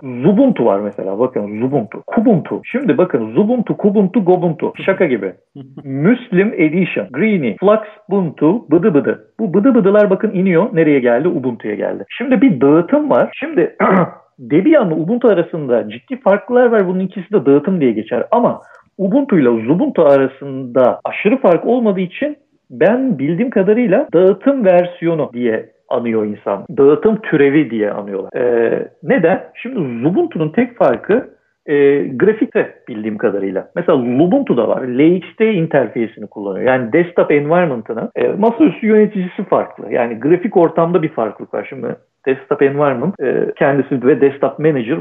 Zubuntu 0.03 0.65
var 0.65 0.81
mesela 0.81 1.19
bakın 1.19 1.61
Zubuntu. 1.61 2.03
Kubuntu. 2.07 2.61
Şimdi 2.65 2.99
bakın 2.99 3.33
Zubuntu, 3.33 3.77
Kubuntu, 3.77 4.25
Gobuntu. 4.25 4.73
Şaka 4.87 5.07
gibi. 5.07 5.33
Muslim 5.85 6.53
Edition, 6.57 7.07
Greeny, 7.11 7.57
Flux, 7.57 7.81
Ubuntu, 8.09 8.71
Bıdı 8.71 8.95
Bıdı. 8.95 9.25
Bu 9.41 9.55
bıdı 9.55 9.75
bıdılar 9.75 10.11
bakın 10.11 10.31
iniyor. 10.31 10.69
Nereye 10.73 11.01
geldi? 11.01 11.29
Ubuntu'ya 11.29 11.75
geldi. 11.75 12.05
Şimdi 12.09 12.41
bir 12.41 12.61
dağıtım 12.61 13.11
var. 13.11 13.31
Şimdi 13.35 13.77
Debian'la 14.39 14.95
Ubuntu 14.95 15.29
arasında 15.29 15.89
ciddi 15.89 16.21
farklar 16.21 16.67
var. 16.67 16.89
Bunun 16.89 17.01
ikisi 17.01 17.33
de 17.33 17.47
dağıtım 17.47 17.81
diye 17.81 17.93
geçer. 17.93 18.25
Ama 18.31 18.61
Ubuntu 18.99 19.39
ile 19.39 19.49
Ubuntu 19.49 20.03
arasında 20.03 21.01
aşırı 21.05 21.37
fark 21.37 21.67
olmadığı 21.67 22.01
için 22.01 22.37
ben 22.71 23.19
bildiğim 23.19 23.51
kadarıyla 23.51 24.09
dağıtım 24.13 24.65
versiyonu 24.65 25.31
diye 25.33 25.71
anıyor 25.91 26.27
insan. 26.27 26.65
Dağıtım 26.77 27.21
türevi 27.23 27.71
diye 27.71 27.91
anıyorlar. 27.91 28.33
Ee, 28.37 28.89
neden? 29.03 29.45
Şimdi 29.55 30.09
Ubuntu'nun 30.09 30.49
tek 30.49 30.77
farkı 30.77 31.41
e, 31.67 32.03
grafikte 32.09 32.75
bildiğim 32.89 33.19
kadarıyla. 33.19 33.71
Mesela 33.77 33.99
Ubuntu'da 33.99 34.69
var. 34.69 34.83
LXT 34.83 35.41
interfeysini 35.41 36.27
kullanıyor. 36.27 36.67
Yani 36.67 36.93
desktop 36.93 37.31
environment'ını 37.33 38.11
e, 38.17 38.29
masaüstü 38.29 38.87
yöneticisi 38.87 39.45
farklı. 39.45 39.93
Yani 39.93 40.21
grafik 40.21 40.57
ortamda 40.57 41.03
bir 41.03 41.09
farklılık 41.09 41.55
var. 41.55 41.67
Şimdi 41.69 41.97
desktop 42.27 42.63
environment 42.63 43.21
e, 43.21 43.53
kendisi 43.57 44.07
ve 44.07 44.21
desktop 44.21 44.59
manager 44.59 44.99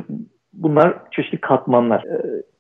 bunlar 0.54 0.94
çeşitli 1.12 1.38
katmanlar. 1.38 2.04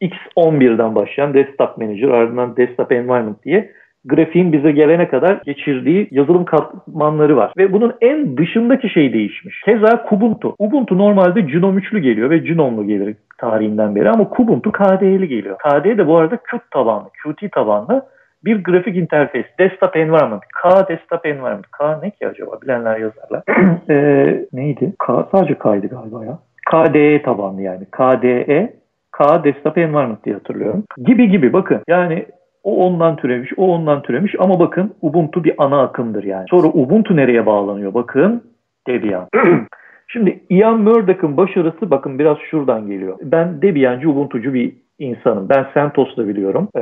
E, 0.01 0.07
X11'den 0.07 0.95
başlayan 0.95 1.33
desktop 1.33 1.77
manager 1.77 2.09
ardından 2.09 2.57
desktop 2.57 2.91
environment 2.91 3.43
diye 3.43 3.71
grafiğin 4.05 4.53
bize 4.53 4.71
gelene 4.71 5.07
kadar 5.07 5.41
geçirdiği 5.45 6.07
yazılım 6.11 6.45
katmanları 6.45 7.37
var. 7.37 7.53
Ve 7.57 7.73
bunun 7.73 7.93
en 8.01 8.37
dışındaki 8.37 8.89
şey 8.89 9.13
değişmiş. 9.13 9.61
Keza 9.61 10.03
Kubuntu. 10.03 10.55
Ubuntu 10.59 10.97
normalde 10.97 11.41
Genome 11.41 11.81
3'lü 11.81 11.99
geliyor 11.99 12.29
ve 12.29 12.37
Gnome'lu 12.37 12.87
gelir 12.87 13.15
tarihinden 13.37 13.95
beri 13.95 14.09
ama 14.09 14.29
Kubuntu 14.29 14.71
KDE'li 14.71 15.27
geliyor. 15.27 15.57
KDE 15.57 15.97
de 15.97 16.07
bu 16.07 16.17
arada 16.17 16.37
Qt 16.37 16.71
tabanlı, 16.71 17.09
Qt 17.09 17.51
tabanlı 17.51 18.05
bir 18.45 18.63
grafik 18.63 18.97
interfeys. 18.97 19.45
Desktop 19.59 19.95
Environment. 19.95 20.43
K 20.63 20.87
Desktop 20.87 21.25
Environment. 21.25 21.71
K 21.71 21.99
ne 22.03 22.11
ki 22.11 22.27
acaba? 22.27 22.61
Bilenler 22.61 22.97
yazarlar. 22.97 23.43
e, 23.89 24.45
neydi? 24.53 24.93
K 25.07 25.27
sadece 25.31 25.53
K'ydı 25.53 25.87
galiba 25.87 26.25
ya. 26.25 26.39
KDE 26.71 27.21
tabanlı 27.21 27.61
yani. 27.61 27.85
KDE 27.85 28.73
K 29.11 29.43
Desktop 29.43 29.77
Environment 29.77 30.25
diye 30.25 30.35
hatırlıyorum. 30.35 30.83
Gibi 30.97 31.29
gibi 31.29 31.53
bakın. 31.53 31.81
Yani 31.87 32.25
o 32.63 32.85
ondan 32.85 33.15
türemiş, 33.15 33.51
o 33.57 33.67
ondan 33.67 34.01
türemiş 34.01 34.35
ama 34.39 34.59
bakın 34.59 34.93
Ubuntu 35.01 35.43
bir 35.43 35.53
ana 35.57 35.81
akımdır 35.81 36.23
yani. 36.23 36.45
Sonra 36.49 36.67
Ubuntu 36.67 37.15
nereye 37.15 37.45
bağlanıyor? 37.45 37.93
Bakın 37.93 38.43
Debian. 38.87 39.27
Şimdi 40.07 40.39
Ian 40.49 40.79
Murdoch'ın 40.79 41.37
başarısı 41.37 41.91
bakın 41.91 42.19
biraz 42.19 42.37
şuradan 42.51 42.87
geliyor. 42.87 43.17
Ben 43.21 43.61
Debiancı, 43.61 44.09
Ubuntucu 44.09 44.53
bir 44.53 44.73
insanım. 44.99 45.49
Ben 45.49 45.65
CentOS'da 45.73 46.27
biliyorum. 46.27 46.67
Ee, 46.77 46.81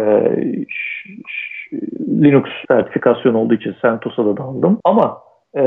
Linux 2.23 2.49
sertifikasyon 2.67 3.33
olduğu 3.33 3.53
için 3.53 3.75
CentOS'a 3.81 4.25
da 4.25 4.37
daldım. 4.37 4.79
Ama 4.83 5.17
e, 5.55 5.63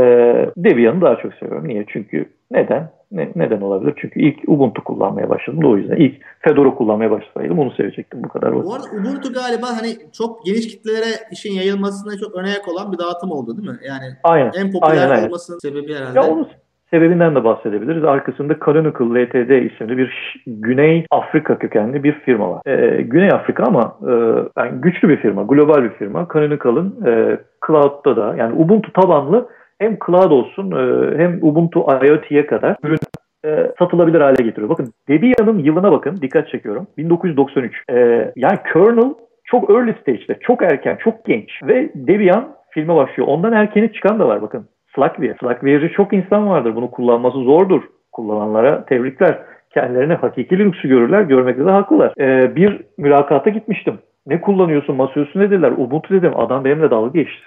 Debian'ı 0.56 1.00
daha 1.00 1.16
çok 1.16 1.34
seviyorum. 1.34 1.68
Niye? 1.68 1.84
Çünkü 1.88 2.24
neden? 2.50 2.90
Ne, 3.12 3.32
neden 3.36 3.60
olabilir? 3.60 3.94
Çünkü 3.96 4.20
ilk 4.20 4.48
Ubuntu 4.48 4.84
kullanmaya 4.84 5.28
başladım 5.28 5.62
da 5.62 5.68
o 5.68 5.76
yüzden. 5.76 5.96
ilk 5.96 6.14
Fedora 6.40 6.74
kullanmaya 6.74 7.10
başlasaydım 7.10 7.58
onu 7.58 7.70
sevecektim 7.70 8.24
bu 8.24 8.28
kadar. 8.28 8.54
Bu 8.54 8.74
arada 8.74 8.86
Ubuntu 9.00 9.32
galiba 9.32 9.66
hani 9.66 9.88
çok 10.12 10.46
geniş 10.46 10.68
kitlelere 10.68 11.12
işin 11.32 11.52
yayılmasına 11.52 12.16
çok 12.16 12.34
önayak 12.34 12.68
olan 12.68 12.92
bir 12.92 12.98
dağıtım 12.98 13.30
oldu 13.30 13.56
değil 13.56 13.68
mi? 13.68 13.78
Yani 13.88 14.04
aynen, 14.22 14.52
en 14.60 14.72
popüler 14.72 15.10
aynen, 15.10 15.26
olmasının 15.26 15.58
aynen. 15.64 15.76
sebebi 15.76 15.94
herhalde. 15.94 16.18
Ya 16.18 16.28
onun 16.28 16.48
sebebinden 16.90 17.34
de 17.34 17.44
bahsedebiliriz. 17.44 18.04
Arkasında 18.04 18.56
Canonical 18.66 19.14
Ltd 19.14 19.72
isimli 19.72 19.98
bir 19.98 20.42
Güney 20.46 21.06
Afrika 21.10 21.58
kökenli 21.58 22.04
bir 22.04 22.12
firma 22.12 22.50
var. 22.50 22.62
Ee, 22.66 23.02
Güney 23.02 23.28
Afrika 23.28 23.64
ama 23.64 23.96
e, 24.08 24.12
yani 24.58 24.80
güçlü 24.80 25.08
bir 25.08 25.16
firma, 25.16 25.42
global 25.42 25.82
bir 25.82 25.90
firma. 25.90 26.28
Canonical'ın 26.34 27.06
e, 27.06 27.38
cloud'da 27.66 28.16
da 28.16 28.36
yani 28.36 28.54
Ubuntu 28.62 28.92
tabanlı 28.92 29.48
hem 29.80 29.98
cloud 30.06 30.30
olsun 30.30 30.70
e, 30.70 31.18
hem 31.18 31.38
Ubuntu 31.42 31.80
IoT'ye 31.80 32.46
kadar 32.46 32.76
ürün 32.82 32.98
e, 33.44 33.70
satılabilir 33.78 34.20
hale 34.20 34.42
getiriyor. 34.42 34.68
Bakın 34.68 34.92
Debian'ın 35.08 35.58
yılına 35.58 35.92
bakın 35.92 36.16
dikkat 36.22 36.48
çekiyorum. 36.48 36.86
1993. 36.98 37.82
E, 37.90 37.96
yani 38.36 38.58
kernel 38.72 39.14
çok 39.44 39.70
early 39.70 39.94
stage'de, 40.00 40.38
çok 40.40 40.62
erken, 40.62 40.96
çok 40.96 41.24
genç 41.24 41.50
ve 41.62 41.90
Debian 41.94 42.48
filme 42.70 42.96
başlıyor. 42.96 43.28
Ondan 43.28 43.52
erkeni 43.52 43.92
çıkan 43.92 44.18
da 44.18 44.28
var 44.28 44.42
bakın. 44.42 44.68
Slackware. 44.94 45.36
Slackware 45.40 45.92
çok 45.92 46.12
insan 46.12 46.48
vardır. 46.48 46.76
Bunu 46.76 46.90
kullanması 46.90 47.38
zordur. 47.38 47.82
Kullananlara 48.12 48.84
tebrikler. 48.84 49.38
Kendilerine 49.74 50.14
hakiki 50.14 50.58
Linux'u 50.58 50.88
görürler. 50.88 51.22
Görmekte 51.22 51.66
de 51.66 51.70
haklılar. 51.70 52.12
Ee, 52.20 52.56
bir 52.56 52.80
mülakata 52.98 53.50
gitmiştim. 53.50 53.98
Ne 54.26 54.40
kullanıyorsun 54.40 54.96
masaüstü 54.96 55.38
ne 55.38 55.50
dediler. 55.50 55.72
Ubuntu 55.72 56.14
dedim. 56.14 56.32
Adam 56.36 56.64
benimle 56.64 56.90
dalga 56.90 57.20
geçti. 57.20 57.44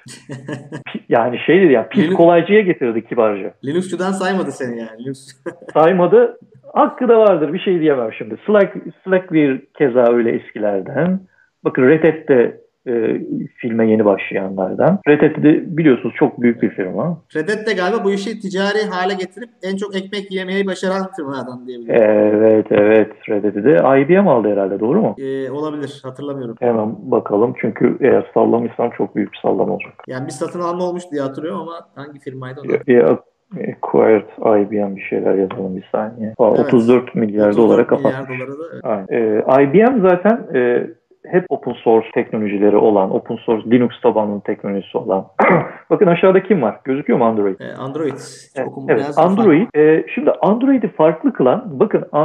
yani 1.09 1.39
şey 1.45 1.61
dedi 1.61 1.73
ya 1.73 1.87
pis 1.89 2.13
kolaycıya 2.13 2.61
getirdi 2.61 3.05
kibarca. 3.07 3.53
Linux'cudan 3.65 4.11
saymadı 4.11 4.51
seni 4.51 4.79
yani. 4.79 5.03
Linux. 5.03 5.43
saymadı. 5.73 6.37
Hakkı 6.73 7.07
da 7.07 7.19
vardır. 7.19 7.53
Bir 7.53 7.59
şey 7.59 7.79
diyemem 7.79 8.13
şimdi. 8.17 8.37
Slack, 8.45 8.75
Slackware 9.03 9.61
keza 9.77 10.13
öyle 10.13 10.31
eskilerden. 10.31 11.19
Bakın 11.63 11.87
Red 11.87 12.03
Hat'te 12.03 12.62
e, 12.87 13.21
filme 13.57 13.89
yeni 13.89 14.05
başlayanlardan. 14.05 14.99
Red 15.07 15.21
Hat 15.21 15.43
de 15.43 15.77
biliyorsunuz 15.77 16.15
çok 16.19 16.41
büyük 16.41 16.61
bir 16.61 16.69
firma. 16.69 17.17
Red 17.35 17.49
Hat 17.49 17.67
de 17.67 17.73
galiba 17.73 18.03
bu 18.03 18.11
işi 18.11 18.39
ticari 18.39 18.83
hale 18.89 19.13
getirip 19.13 19.49
en 19.63 19.77
çok 19.77 19.95
ekmek 19.95 20.31
yemeyi 20.31 20.67
başaran 20.67 21.11
firmalardan 21.15 21.67
diyebilirim. 21.67 21.95
Evet 22.01 22.67
evet 22.71 23.11
Red 23.29 23.43
Hat'i 23.43 23.63
de 23.63 24.01
IBM 24.01 24.27
aldı 24.27 24.51
herhalde 24.51 24.79
doğru 24.79 25.01
mu? 25.01 25.15
Ee, 25.19 25.51
olabilir 25.51 25.99
hatırlamıyorum. 26.03 26.55
Hemen 26.59 27.11
bakalım 27.11 27.53
çünkü 27.61 27.97
eğer 28.01 28.31
sallamışsam 28.33 28.89
çok 28.97 29.15
büyük 29.15 29.33
bir 29.33 29.39
sallam 29.41 29.69
olacak. 29.69 29.93
Yani 30.07 30.25
bir 30.25 30.31
satın 30.31 30.59
alma 30.59 30.83
olmuş 30.83 31.03
diye 31.11 31.21
hatırlıyorum 31.21 31.61
ama 31.61 31.87
hangi 31.95 32.19
firmaydı 32.19 32.61
onu? 32.61 33.17
Acquired 33.53 34.27
IBM 34.61 34.95
bir 34.95 35.01
şeyler 35.01 35.35
yazalım 35.35 35.75
bir 35.75 35.89
saniye. 35.91 36.33
Aa, 36.37 36.47
evet. 36.55 36.73
34 36.73 37.15
milyar 37.15 37.49
34 37.49 37.57
dolara 37.57 37.87
kapat. 37.87 38.29
Milyar 38.29 38.47
dolara 38.47 38.59
da, 38.59 39.05
evet. 39.09 39.11
Ee, 39.11 39.63
IBM 39.63 40.01
zaten 40.01 40.47
e, 40.55 40.87
hep 41.31 41.45
open 41.49 41.73
source 41.73 42.07
teknolojileri 42.13 42.75
olan, 42.75 43.15
open 43.15 43.35
source 43.35 43.71
Linux 43.71 44.01
tabanlı 44.01 44.41
teknolojisi 44.41 44.97
olan. 44.97 45.27
Bakın 45.89 46.07
aşağıda 46.07 46.43
kim 46.43 46.61
var? 46.61 46.79
Gözüküyor 46.83 47.19
mu 47.19 47.25
Android? 47.25 47.59
Ee, 47.59 47.73
Android. 47.73 48.13
Evet, 48.55 48.69
evet 48.89 49.05
Android. 49.17 49.67
E, 49.75 50.05
şimdi 50.15 50.31
Android'i 50.31 50.87
farklı 50.87 51.33
kılan, 51.33 51.79
bakın 51.79 52.01
e, 52.13 52.19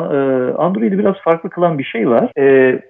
Android'i 0.53 0.99
biraz 0.99 1.17
farklı 1.25 1.51
kılan 1.51 1.79
bir 1.79 1.85
şey 1.85 2.11
var. 2.11 2.31
E, 2.37 2.45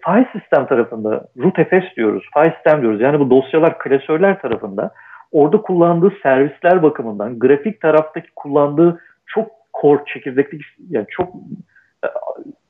file 0.04 0.28
sistem 0.32 0.66
tarafında, 0.66 1.24
rootfs 1.38 1.96
diyoruz, 1.96 2.24
file 2.34 2.54
sistem 2.54 2.82
diyoruz. 2.82 3.00
Yani 3.00 3.20
bu 3.20 3.30
dosyalar, 3.30 3.78
klasörler 3.78 4.40
tarafında 4.40 4.90
orada 5.32 5.62
kullandığı 5.62 6.12
servisler 6.22 6.82
bakımından, 6.82 7.38
grafik 7.38 7.80
taraftaki 7.80 8.28
kullandığı 8.36 9.00
çok 9.26 9.48
core 9.80 10.02
çekirdekli, 10.06 10.58
yani 10.90 11.06
çok 11.10 11.34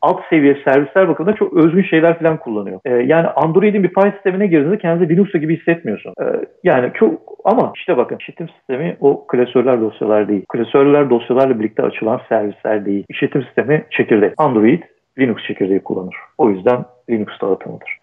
alt 0.02 0.20
seviye 0.30 0.56
servisler 0.64 1.08
bakımından 1.08 1.37
çok 1.37 1.52
özgün 1.52 1.82
şeyler 1.82 2.18
falan 2.18 2.37
kullanıyor. 2.37 2.80
Ee, 2.84 2.90
yani 2.90 3.26
Android'in 3.26 3.82
bir 3.82 3.94
file 3.94 4.12
sistemine 4.12 4.46
girdiğinde 4.46 4.78
kendini 4.78 5.08
Linux'ta 5.08 5.38
gibi 5.38 5.58
hissetmiyorsun. 5.58 6.14
Ee, 6.20 6.24
yani 6.64 6.90
çok 6.94 7.20
ama 7.44 7.72
işte 7.76 7.96
bakın 7.96 8.16
işletim 8.20 8.48
sistemi 8.48 8.96
o 9.00 9.26
klasörler 9.26 9.80
dosyalar 9.80 10.28
değil. 10.28 10.44
Klasörler 10.48 11.11
dosyalarla 11.11 11.58
birlikte 11.58 11.82
açılan 11.82 12.20
servisler 12.28 12.87
değil. 12.87 13.04
İşletim 13.08 13.42
sistemi 13.42 13.84
çekirdek. 13.90 14.32
Android 14.38 14.82
Linux 15.18 15.42
çekirdeği 15.42 15.80
kullanır. 15.80 16.14
O 16.38 16.50
yüzden 16.50 16.84
Linux 17.11 17.40
dağıtımıdır. 17.42 17.98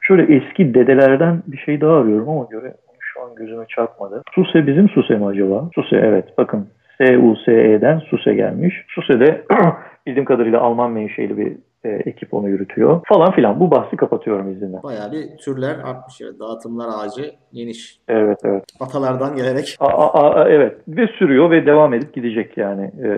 Şöyle 0.00 0.36
eski 0.36 0.74
dedelerden 0.74 1.42
bir 1.46 1.58
şey 1.58 1.80
daha 1.80 2.00
arıyorum 2.00 2.28
ama 2.28 2.46
göre 2.50 2.74
şu 2.98 3.22
an 3.22 3.34
gözüme 3.34 3.64
çarpmadı. 3.68 4.22
SUSE 4.34 4.66
bizim 4.66 4.88
SUSE 4.88 5.14
mi 5.14 5.26
acaba? 5.26 5.70
SUSE 5.74 5.96
evet 5.96 6.24
bakın 6.38 6.68
SUSE'den 7.00 7.98
SUSE 7.98 8.34
gelmiş. 8.34 8.74
SUSE'de 8.88 9.44
bildiğim 10.06 10.24
kadarıyla 10.24 10.60
Alman 10.60 10.92
menşeli 10.92 11.38
bir 11.38 11.56
e, 11.84 11.88
ekip 11.88 12.34
onu 12.34 12.48
yürütüyor 12.48 13.00
falan 13.06 13.32
filan. 13.32 13.60
Bu 13.60 13.70
bahsi 13.70 13.96
kapatıyorum 13.96 14.52
izninle. 14.52 14.82
Bayağı 14.82 15.12
bir 15.12 15.36
türler 15.44 15.74
artmış. 15.84 16.20
Evet. 16.20 16.40
Dağıtımlar 16.40 16.88
ağacı 16.88 17.30
geniş. 17.52 18.00
Evet 18.08 18.38
evet. 18.44 18.64
Atalardan 18.80 19.36
gelerek. 19.36 19.76
A, 19.80 19.86
a, 19.86 20.34
a, 20.34 20.48
evet 20.48 20.78
ve 20.88 21.06
sürüyor 21.06 21.50
ve 21.50 21.66
devam 21.66 21.94
edip 21.94 22.14
gidecek 22.14 22.56
yani 22.56 22.84
e, 22.84 23.08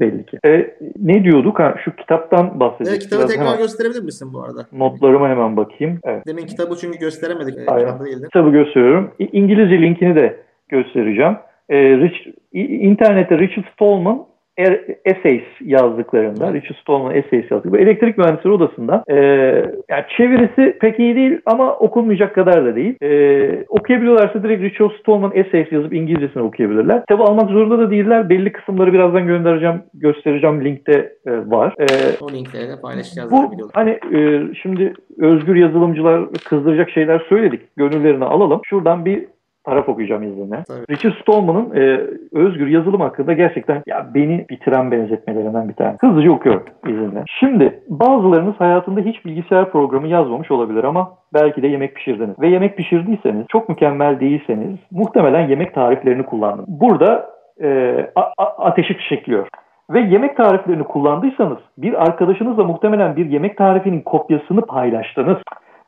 belli 0.00 0.26
ki. 0.26 0.38
E, 0.46 0.76
ne 0.98 1.24
diyorduk? 1.24 1.58
Ha, 1.58 1.74
şu 1.84 1.96
kitaptan 1.96 2.60
bahsedeceğiz. 2.60 2.98
Evet, 2.98 3.10
kitabı 3.10 3.26
tekrar 3.26 3.46
hemen. 3.46 3.58
gösterebilir 3.58 4.02
misin 4.02 4.28
bu 4.34 4.42
arada? 4.42 4.66
Notlarıma 4.72 5.28
hemen 5.28 5.56
bakayım. 5.56 5.98
Evet. 6.04 6.26
Demin 6.26 6.46
kitabı 6.46 6.76
çünkü 6.76 6.98
gösteremedik. 6.98 7.58
Aynen. 7.66 7.98
Kitabı 8.24 8.50
gösteriyorum. 8.50 9.10
İngilizce 9.18 9.82
linkini 9.82 10.16
de 10.16 10.40
göstereceğim. 10.68 11.36
E, 11.68 11.76
Rich, 11.76 12.16
internette 12.52 13.38
Richard 13.38 13.64
Stallman 13.74 14.26
essays 15.04 15.42
yazdıklarında, 15.60 16.52
Richard 16.52 16.76
Stallman 16.80 17.14
essays 17.14 17.50
yazdık. 17.50 17.72
Bu 17.72 17.78
elektrik 17.78 18.18
mühendisleri 18.18 18.52
odasında 18.52 19.04
e, 19.08 19.16
yani 19.90 20.04
çevirisi 20.16 20.78
pek 20.80 20.98
iyi 20.98 21.16
değil 21.16 21.40
ama 21.46 21.72
okunmayacak 21.76 22.34
kadar 22.34 22.64
da 22.64 22.76
değil. 22.76 22.94
E, 23.02 23.64
okuyabiliyorlarsa 23.68 24.42
direkt 24.42 24.62
Richard 24.62 24.90
Stallman 25.00 25.32
essays 25.34 25.72
yazıp 25.72 25.94
İngilizcesini 25.94 26.42
okuyabilirler. 26.42 27.02
Tabi 27.08 27.22
almak 27.22 27.50
zorunda 27.50 27.78
da 27.78 27.90
değiller. 27.90 28.28
Belli 28.28 28.52
kısımları 28.52 28.92
birazdan 28.92 29.26
göndereceğim, 29.26 29.82
göstereceğim. 29.94 30.64
Linkte 30.64 31.12
e, 31.26 31.30
var. 31.30 31.74
E, 31.78 31.86
o 32.20 32.32
linkleri 32.32 32.68
de 32.68 32.80
paylaşacağız. 32.82 33.32
Bu 33.32 33.70
hani 33.74 33.90
e, 33.90 34.40
şimdi 34.62 34.94
özgür 35.18 35.56
yazılımcılar 35.56 36.28
kızdıracak 36.44 36.90
şeyler 36.90 37.26
söyledik. 37.28 37.60
Gönüllerini 37.76 38.24
alalım. 38.24 38.60
Şuradan 38.64 39.04
bir 39.04 39.26
taraf 39.64 39.88
okuyacağım 39.88 40.22
izninle. 40.22 40.64
Tabii. 40.68 40.84
Richard 40.90 41.14
Stallman'ın 41.22 41.76
e, 41.76 42.00
özgür 42.32 42.66
yazılım 42.66 43.00
hakkında 43.00 43.32
gerçekten 43.32 43.82
ya 43.86 44.06
beni 44.14 44.46
bitiren 44.50 44.90
benzetmelerinden 44.90 45.68
bir 45.68 45.74
tane. 45.74 45.96
Hızlıca 46.00 46.30
okuyorum 46.30 46.62
izninle. 46.88 47.24
Şimdi 47.40 47.80
bazılarınız 47.88 48.54
hayatında 48.58 49.00
hiç 49.00 49.24
bilgisayar 49.24 49.70
programı 49.72 50.08
yazmamış 50.08 50.50
olabilir 50.50 50.84
ama 50.84 51.10
belki 51.34 51.62
de 51.62 51.66
yemek 51.66 51.94
pişirdiniz. 51.94 52.40
Ve 52.40 52.48
yemek 52.48 52.76
pişirdiyseniz, 52.76 53.46
çok 53.48 53.68
mükemmel 53.68 54.20
değilseniz 54.20 54.78
muhtemelen 54.90 55.48
yemek 55.48 55.74
tariflerini 55.74 56.22
kullandınız. 56.22 56.80
Burada 56.80 57.26
e, 57.62 57.96
a- 58.16 58.32
a- 58.38 58.64
ateşi 58.64 58.94
fişekliyor. 58.94 59.48
Ve 59.90 60.00
yemek 60.00 60.36
tariflerini 60.36 60.84
kullandıysanız 60.84 61.58
bir 61.78 62.02
arkadaşınızla 62.02 62.64
muhtemelen 62.64 63.16
bir 63.16 63.26
yemek 63.26 63.56
tarifinin 63.56 64.00
kopyasını 64.00 64.60
paylaştınız. 64.60 65.36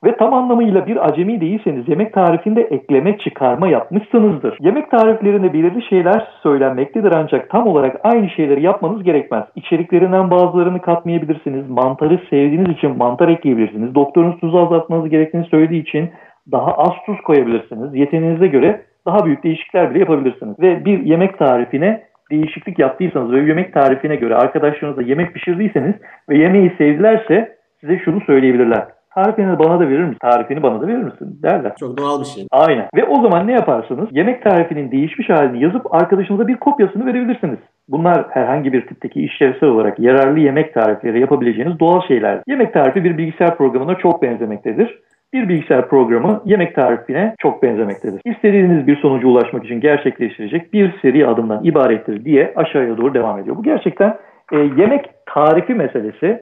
Ve 0.04 0.16
tam 0.16 0.34
anlamıyla 0.34 0.86
bir 0.86 1.08
acemi 1.08 1.40
değilseniz 1.40 1.88
yemek 1.88 2.12
tarifinde 2.12 2.60
ekleme 2.62 3.18
çıkarma 3.18 3.68
yapmışsınızdır. 3.68 4.56
Yemek 4.60 4.90
tariflerinde 4.90 5.52
belirli 5.52 5.82
şeyler 5.82 6.28
söylenmektedir 6.42 7.12
ancak 7.16 7.50
tam 7.50 7.66
olarak 7.66 8.00
aynı 8.02 8.30
şeyleri 8.30 8.62
yapmanız 8.62 9.02
gerekmez. 9.02 9.44
İçeriklerinden 9.56 10.30
bazılarını 10.30 10.80
katmayabilirsiniz. 10.80 11.70
Mantarı 11.70 12.20
sevdiğiniz 12.30 12.70
için 12.70 12.96
mantar 12.96 13.28
ekleyebilirsiniz. 13.28 13.94
Doktorunuz 13.94 14.40
tuzu 14.40 14.58
azaltmanız 14.58 15.08
gerektiğini 15.08 15.46
söylediği 15.46 15.82
için 15.82 16.10
daha 16.52 16.72
az 16.72 16.92
tuz 17.06 17.20
koyabilirsiniz. 17.20 17.94
Yeteneğinize 17.94 18.46
göre 18.46 18.80
daha 19.06 19.24
büyük 19.24 19.44
değişiklikler 19.44 19.90
bile 19.90 19.98
yapabilirsiniz. 19.98 20.60
Ve 20.60 20.84
bir 20.84 21.00
yemek 21.04 21.38
tarifine 21.38 22.02
değişiklik 22.30 22.78
yaptıysanız 22.78 23.32
ve 23.32 23.40
yemek 23.40 23.74
tarifine 23.74 24.16
göre 24.16 24.34
arkadaşlarınızla 24.34 25.02
yemek 25.02 25.34
pişirdiyseniz 25.34 25.94
ve 26.28 26.38
yemeği 26.38 26.72
sevdilerse 26.78 27.56
size 27.80 27.98
şunu 27.98 28.20
söyleyebilirler. 28.20 28.84
Tarifini 29.14 29.58
bana 29.58 29.80
da 29.80 29.88
verir 29.88 30.04
misin? 30.04 30.18
Tarifini 30.20 30.62
bana 30.62 30.80
da 30.80 30.86
verir 30.86 31.02
misin? 31.02 31.38
Derler. 31.42 31.72
Çok 31.80 31.98
doğal 31.98 32.20
bir 32.20 32.26
şey. 32.26 32.46
Aynen. 32.50 32.88
Ve 32.96 33.04
o 33.04 33.22
zaman 33.22 33.46
ne 33.46 33.52
yaparsınız? 33.52 34.08
Yemek 34.12 34.42
tarifinin 34.42 34.90
değişmiş 34.90 35.28
halini 35.28 35.64
yazıp 35.64 35.94
arkadaşınıza 35.94 36.48
bir 36.48 36.56
kopyasını 36.56 37.06
verebilirsiniz. 37.06 37.58
Bunlar 37.88 38.26
herhangi 38.30 38.72
bir 38.72 38.86
tipteki 38.86 39.24
işlevsel 39.24 39.68
olarak 39.68 39.98
yararlı 39.98 40.40
yemek 40.40 40.74
tarifleri 40.74 41.20
yapabileceğiniz 41.20 41.80
doğal 41.80 42.00
şeyler. 42.08 42.40
Yemek 42.46 42.72
tarifi 42.72 43.04
bir 43.04 43.18
bilgisayar 43.18 43.56
programına 43.56 43.94
çok 43.94 44.22
benzemektedir 44.22 44.98
bir 45.34 45.48
bilgisayar 45.48 45.88
programı 45.88 46.42
yemek 46.44 46.74
tarifine 46.74 47.34
çok 47.38 47.62
benzemektedir. 47.62 48.20
İstediğiniz 48.24 48.86
bir 48.86 48.96
sonuca 48.96 49.28
ulaşmak 49.28 49.64
için 49.64 49.80
gerçekleştirecek 49.80 50.72
bir 50.72 50.94
seri 51.02 51.26
adımdan 51.26 51.64
ibarettir 51.64 52.24
diye 52.24 52.52
aşağıya 52.56 52.96
doğru 52.96 53.14
devam 53.14 53.38
ediyor. 53.38 53.56
Bu 53.56 53.62
gerçekten 53.62 54.16
e, 54.52 54.56
yemek 54.56 55.10
tarifi 55.26 55.74
meselesi 55.74 56.40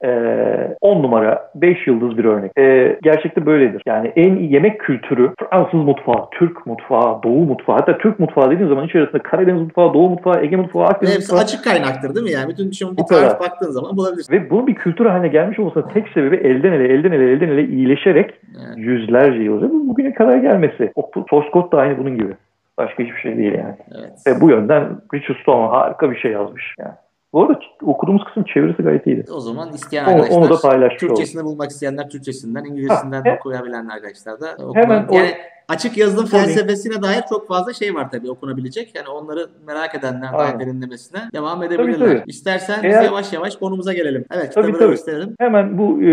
10 0.80 0.96
e, 0.98 1.02
numara 1.02 1.50
5 1.54 1.86
yıldız 1.86 2.18
bir 2.18 2.24
örnek. 2.24 2.52
E, 2.58 2.98
gerçekte 3.02 3.46
böyledir. 3.46 3.82
Yani 3.86 4.12
en 4.16 4.36
iyi 4.36 4.52
yemek 4.52 4.80
kültürü 4.80 5.30
Fransız 5.40 5.80
mutfağı, 5.80 6.30
Türk 6.30 6.66
mutfağı, 6.66 7.22
Doğu 7.22 7.44
mutfağı 7.44 7.76
hatta 7.76 7.98
Türk 7.98 8.20
mutfağı 8.20 8.46
dediğiniz 8.46 8.68
zaman 8.68 8.86
içerisinde 8.86 9.22
Karadeniz 9.22 9.62
mutfağı, 9.62 9.94
Doğu 9.94 10.10
mutfağı, 10.10 10.42
Ege 10.42 10.56
mutfağı, 10.56 10.84
Akdeniz 10.84 11.14
Hepsi 11.14 11.32
mutfağı. 11.32 11.44
açık 11.44 11.64
kaynaktır 11.64 12.14
değil 12.14 12.26
mi 12.26 12.32
yani? 12.32 12.48
Bütün 12.48 12.70
şimdi 12.70 12.96
bir 12.96 13.06
tarif 13.06 13.40
baktığın 13.40 13.70
zaman 13.70 13.96
bulabilirsin. 13.96 14.32
Ve 14.32 14.50
bunun 14.50 14.66
bir 14.66 14.74
kültür 14.74 15.06
haline 15.06 15.28
gelmiş 15.28 15.58
olmasının 15.58 15.88
tek 15.88 16.08
sebebi 16.08 16.36
elden 16.36 16.72
ele, 16.72 16.94
elden 16.94 17.12
ele, 17.12 17.32
elden 17.32 17.48
ele 17.48 17.64
iyileşerek 17.64 18.34
evet. 18.66 18.76
yüzlerce 18.76 19.42
yıldır 19.42 19.70
bugüne 19.70 20.14
kadar 20.14 20.36
gelmesi. 20.36 20.92
O 20.96 21.42
code 21.52 21.72
da 21.72 21.78
aynı 21.78 21.98
bunun 21.98 22.16
gibi. 22.16 22.32
Başka 22.78 23.02
hiçbir 23.02 23.20
şey 23.20 23.36
değil 23.36 23.52
yani. 23.52 23.74
Evet. 23.98 24.12
Ve 24.26 24.40
bu 24.40 24.50
yönden 24.50 24.82
Richard 25.14 25.38
Stallman 25.42 25.68
harika 25.68 26.10
bir 26.10 26.16
şey 26.16 26.32
yazmış. 26.32 26.74
Yani. 26.78 26.92
Bu 27.32 27.42
arada 27.42 27.60
okuduğumuz 27.82 28.24
kısım 28.24 28.44
çevirisi 28.44 28.82
gayet 28.82 29.06
iyiydi. 29.06 29.24
O 29.32 29.40
zaman 29.40 29.72
isteyen 29.72 30.04
arkadaşlar, 30.04 30.36
onu, 30.36 30.50
da 30.50 30.60
paylaşmış 30.60 31.00
Türkçesini 31.00 31.44
bulmak 31.44 31.70
isteyenler 31.70 32.08
Türkçesinden, 32.08 32.64
İngilizcesinden 32.64 33.22
ha, 33.22 33.36
okuyabilen 33.38 33.86
arkadaşlar 33.86 34.40
da 34.40 34.56
Hemen 34.74 35.06
yani 35.10 35.30
o, 35.68 35.72
açık 35.72 35.96
yazılım 35.98 36.26
felsefesine 36.26 37.02
dair 37.02 37.22
çok 37.28 37.48
fazla 37.48 37.72
şey 37.72 37.94
var 37.94 38.10
tabii 38.10 38.30
okunabilecek. 38.30 38.94
Yani 38.94 39.08
onları 39.08 39.48
merak 39.66 39.94
edenler 39.94 40.32
dair 40.32 40.60
derinlemesine 40.60 41.20
devam 41.32 41.62
edebilirler. 41.62 41.98
Tabii, 41.98 42.18
tabii. 42.18 42.30
İstersen 42.30 42.82
Eğer, 42.82 43.02
yavaş 43.02 43.32
yavaş 43.32 43.56
konumuza 43.56 43.92
gelelim. 43.92 44.24
Evet, 44.34 44.54
tabii, 44.54 44.72
tabii. 44.72 44.90
gösterelim. 44.90 45.34
Hemen 45.38 45.78
bu 45.78 46.02
e, 46.02 46.10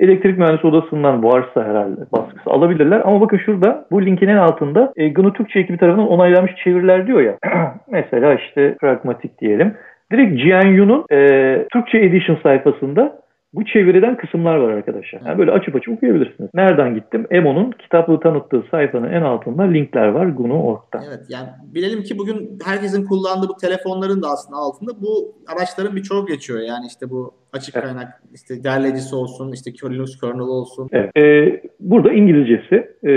elektrik 0.00 0.38
mühendisi 0.38 0.66
odasından 0.66 1.24
varsa 1.24 1.64
herhalde 1.64 2.00
baskısı 2.12 2.50
alabilirler. 2.50 3.00
Ama 3.04 3.20
bakın 3.20 3.38
şurada 3.38 3.86
bu 3.90 4.06
linkin 4.06 4.28
en 4.28 4.36
altında 4.36 4.92
e, 4.96 5.08
GNU 5.08 5.32
Türkçe 5.32 5.60
ekibi 5.60 5.78
tarafından 5.78 6.08
onaylanmış 6.08 6.52
çeviriler 6.64 7.06
diyor 7.06 7.20
ya. 7.20 7.38
Mesela 7.90 8.34
işte 8.34 8.76
pragmatik 8.80 9.40
diyelim. 9.40 9.74
Direkt 10.12 10.42
GNU'nun 10.42 11.04
e, 11.12 11.18
Türkçe 11.72 11.98
Edition 11.98 12.38
sayfasında 12.42 13.18
bu 13.52 13.64
çeviriden 13.64 14.16
kısımlar 14.16 14.56
var 14.56 14.70
arkadaşlar. 14.70 15.20
Yani 15.26 15.38
böyle 15.38 15.50
açıp 15.50 15.76
açıp 15.76 15.94
okuyabilirsiniz. 15.94 16.50
Nereden 16.54 16.94
gittim? 16.94 17.26
Emo'nun 17.30 17.70
kitaplığı 17.70 18.20
tanıttığı 18.20 18.64
sayfanın 18.70 19.12
en 19.12 19.22
altında 19.22 19.62
linkler 19.62 20.08
var 20.08 20.26
GNU.org'da. 20.26 21.04
Evet 21.08 21.20
yani 21.28 21.48
bilelim 21.74 22.02
ki 22.02 22.18
bugün 22.18 22.58
herkesin 22.64 23.04
kullandığı 23.04 23.48
bu 23.48 23.56
telefonların 23.56 24.22
da 24.22 24.28
aslında 24.28 24.58
altında 24.58 24.90
bu 25.02 25.34
araçların 25.52 25.96
birçoğu 25.96 26.26
geçiyor. 26.26 26.60
Yani 26.60 26.86
işte 26.86 27.10
bu 27.10 27.34
açık 27.52 27.76
evet. 27.76 27.86
kaynak 27.86 28.22
işte 28.34 28.64
derleyicisi 28.64 29.14
olsun, 29.14 29.52
işte 29.52 29.70
Linux 29.90 30.20
kernel 30.20 30.40
olsun. 30.40 30.88
Evet. 30.92 31.10
Ee, 31.16 31.62
burada 31.80 32.12
İngilizcesi 32.12 32.74
e, 33.04 33.12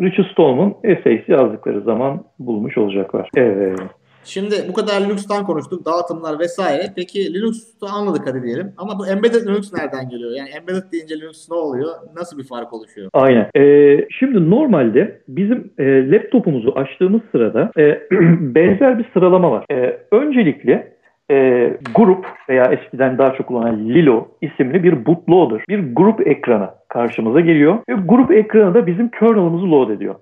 Richard 0.00 0.32
Stallman 0.32 0.74
essays 0.84 1.28
yazdıkları 1.28 1.82
zaman 1.82 2.24
bulmuş 2.38 2.78
olacaklar. 2.78 3.30
Evet. 3.36 3.80
Şimdi 4.26 4.54
bu 4.68 4.72
kadar 4.72 5.00
Linux'tan 5.00 5.44
konuştuk, 5.46 5.86
dağıtımlar 5.86 6.38
vesaire. 6.38 6.82
Peki 6.96 7.34
Linux'u 7.34 7.86
anladık 7.86 8.26
hadi 8.26 8.42
diyelim. 8.42 8.72
Ama 8.76 8.98
bu 8.98 9.06
embedded 9.06 9.46
Linux 9.46 9.72
nereden 9.72 10.08
geliyor? 10.08 10.30
Yani 10.30 10.48
embedded 10.48 10.92
deyince 10.92 11.20
Linux 11.20 11.50
ne 11.50 11.56
oluyor? 11.56 11.88
Nasıl 12.16 12.38
bir 12.38 12.44
fark 12.44 12.72
oluşuyor? 12.72 13.10
Aynen. 13.12 13.46
Ee, 13.56 14.06
şimdi 14.10 14.50
normalde 14.50 15.20
bizim 15.28 15.72
e, 15.78 16.10
laptopumuzu 16.10 16.72
açtığımız 16.76 17.20
sırada 17.32 17.70
e, 17.78 17.82
benzer 18.40 18.98
bir 18.98 19.06
sıralama 19.12 19.50
var. 19.50 19.64
E, 19.70 19.98
öncelikle 20.10 20.96
e, 21.30 21.36
grup 21.94 22.26
veya 22.48 22.64
eskiden 22.64 23.18
daha 23.18 23.34
çok 23.34 23.46
kullanılan 23.46 23.88
Lilo 23.88 24.28
isimli 24.40 24.82
bir 24.82 25.06
bootloader, 25.06 25.64
bir 25.68 25.94
grup 25.94 26.26
ekranı 26.26 26.68
karşımıza 26.88 27.40
geliyor. 27.40 27.78
Ve 27.88 27.94
grup 28.04 28.30
ekranı 28.30 28.74
da 28.74 28.86
bizim 28.86 29.08
kernel'ımızı 29.08 29.70
load 29.70 29.90
ediyor. 29.90 30.14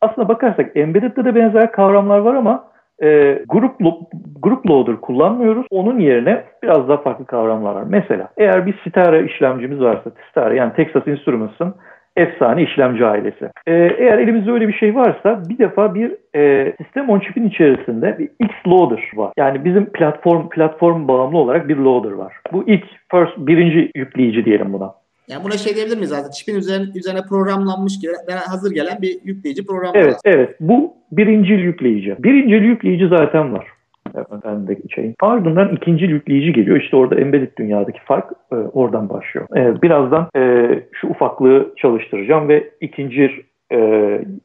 Aslına 0.00 0.28
bakarsak 0.28 0.76
embedded'de 0.76 1.24
de 1.24 1.34
benzer 1.34 1.72
kavramlar 1.72 2.18
var 2.18 2.34
ama 2.34 2.75
e, 3.02 3.38
grup, 3.48 3.74
grup 4.42 4.70
loader 4.70 4.96
kullanmıyoruz. 4.96 5.66
Onun 5.70 5.98
yerine 5.98 6.44
biraz 6.62 6.88
daha 6.88 6.96
farklı 6.96 7.26
kavramlar 7.26 7.74
var. 7.74 7.84
Mesela 7.88 8.28
eğer 8.36 8.66
bir 8.66 8.74
Citara 8.84 9.18
işlemcimiz 9.18 9.80
varsa, 9.80 10.10
Citara 10.26 10.54
yani 10.54 10.72
Texas 10.72 11.06
Instruments'ın 11.06 11.74
efsane 12.16 12.62
işlemci 12.62 13.06
ailesi. 13.06 13.50
Ee, 13.66 13.74
eğer 13.98 14.18
elimizde 14.18 14.50
öyle 14.50 14.68
bir 14.68 14.72
şey 14.72 14.94
varsa 14.94 15.42
bir 15.48 15.58
defa 15.58 15.94
bir 15.94 16.12
e, 16.36 16.72
sistem 16.82 17.08
on 17.08 17.20
chip'in 17.20 17.48
içerisinde 17.48 18.18
bir 18.18 18.28
X 18.40 18.50
loader 18.66 19.10
var. 19.14 19.32
Yani 19.36 19.64
bizim 19.64 19.92
platform 19.92 20.48
platform 20.48 21.08
bağımlı 21.08 21.38
olarak 21.38 21.68
bir 21.68 21.76
loader 21.76 22.12
var. 22.12 22.36
Bu 22.52 22.64
ilk 22.66 22.84
first 23.10 23.38
birinci 23.38 23.90
yükleyici 23.94 24.44
diyelim 24.44 24.72
buna. 24.72 24.94
Yani 25.28 25.44
buna 25.44 25.52
şey 25.52 25.74
diyebilir 25.74 25.96
miyiz 25.96 26.10
zaten? 26.10 26.30
Çipin 26.30 26.54
üzerine, 26.54 26.86
üzerine 26.94 27.20
programlanmış 27.28 27.94
hazır 28.48 28.72
gelen 28.72 29.02
bir 29.02 29.18
yükleyici 29.24 29.66
program. 29.66 29.92
Evet, 29.94 30.16
evet. 30.24 30.56
Bu 30.60 30.94
birincil 31.12 31.58
yükleyici. 31.58 32.16
Birincil 32.18 32.62
yükleyici 32.62 33.08
zaten 33.08 33.52
var. 33.52 33.66
Ben 34.44 34.76
şeyin. 34.94 35.14
Ardından 35.20 35.76
ikinci 35.76 36.04
yükleyici 36.04 36.52
geliyor. 36.52 36.80
İşte 36.80 36.96
orada 36.96 37.20
embedded 37.20 37.56
dünyadaki 37.58 38.00
fark 38.04 38.32
e, 38.52 38.54
oradan 38.54 39.08
başlıyor. 39.08 39.46
E, 39.56 39.82
birazdan 39.82 40.28
e, 40.36 40.68
şu 40.92 41.08
ufaklığı 41.08 41.74
çalıştıracağım 41.76 42.48
ve 42.48 42.70
ikinci 42.80 43.44
e, 43.72 43.78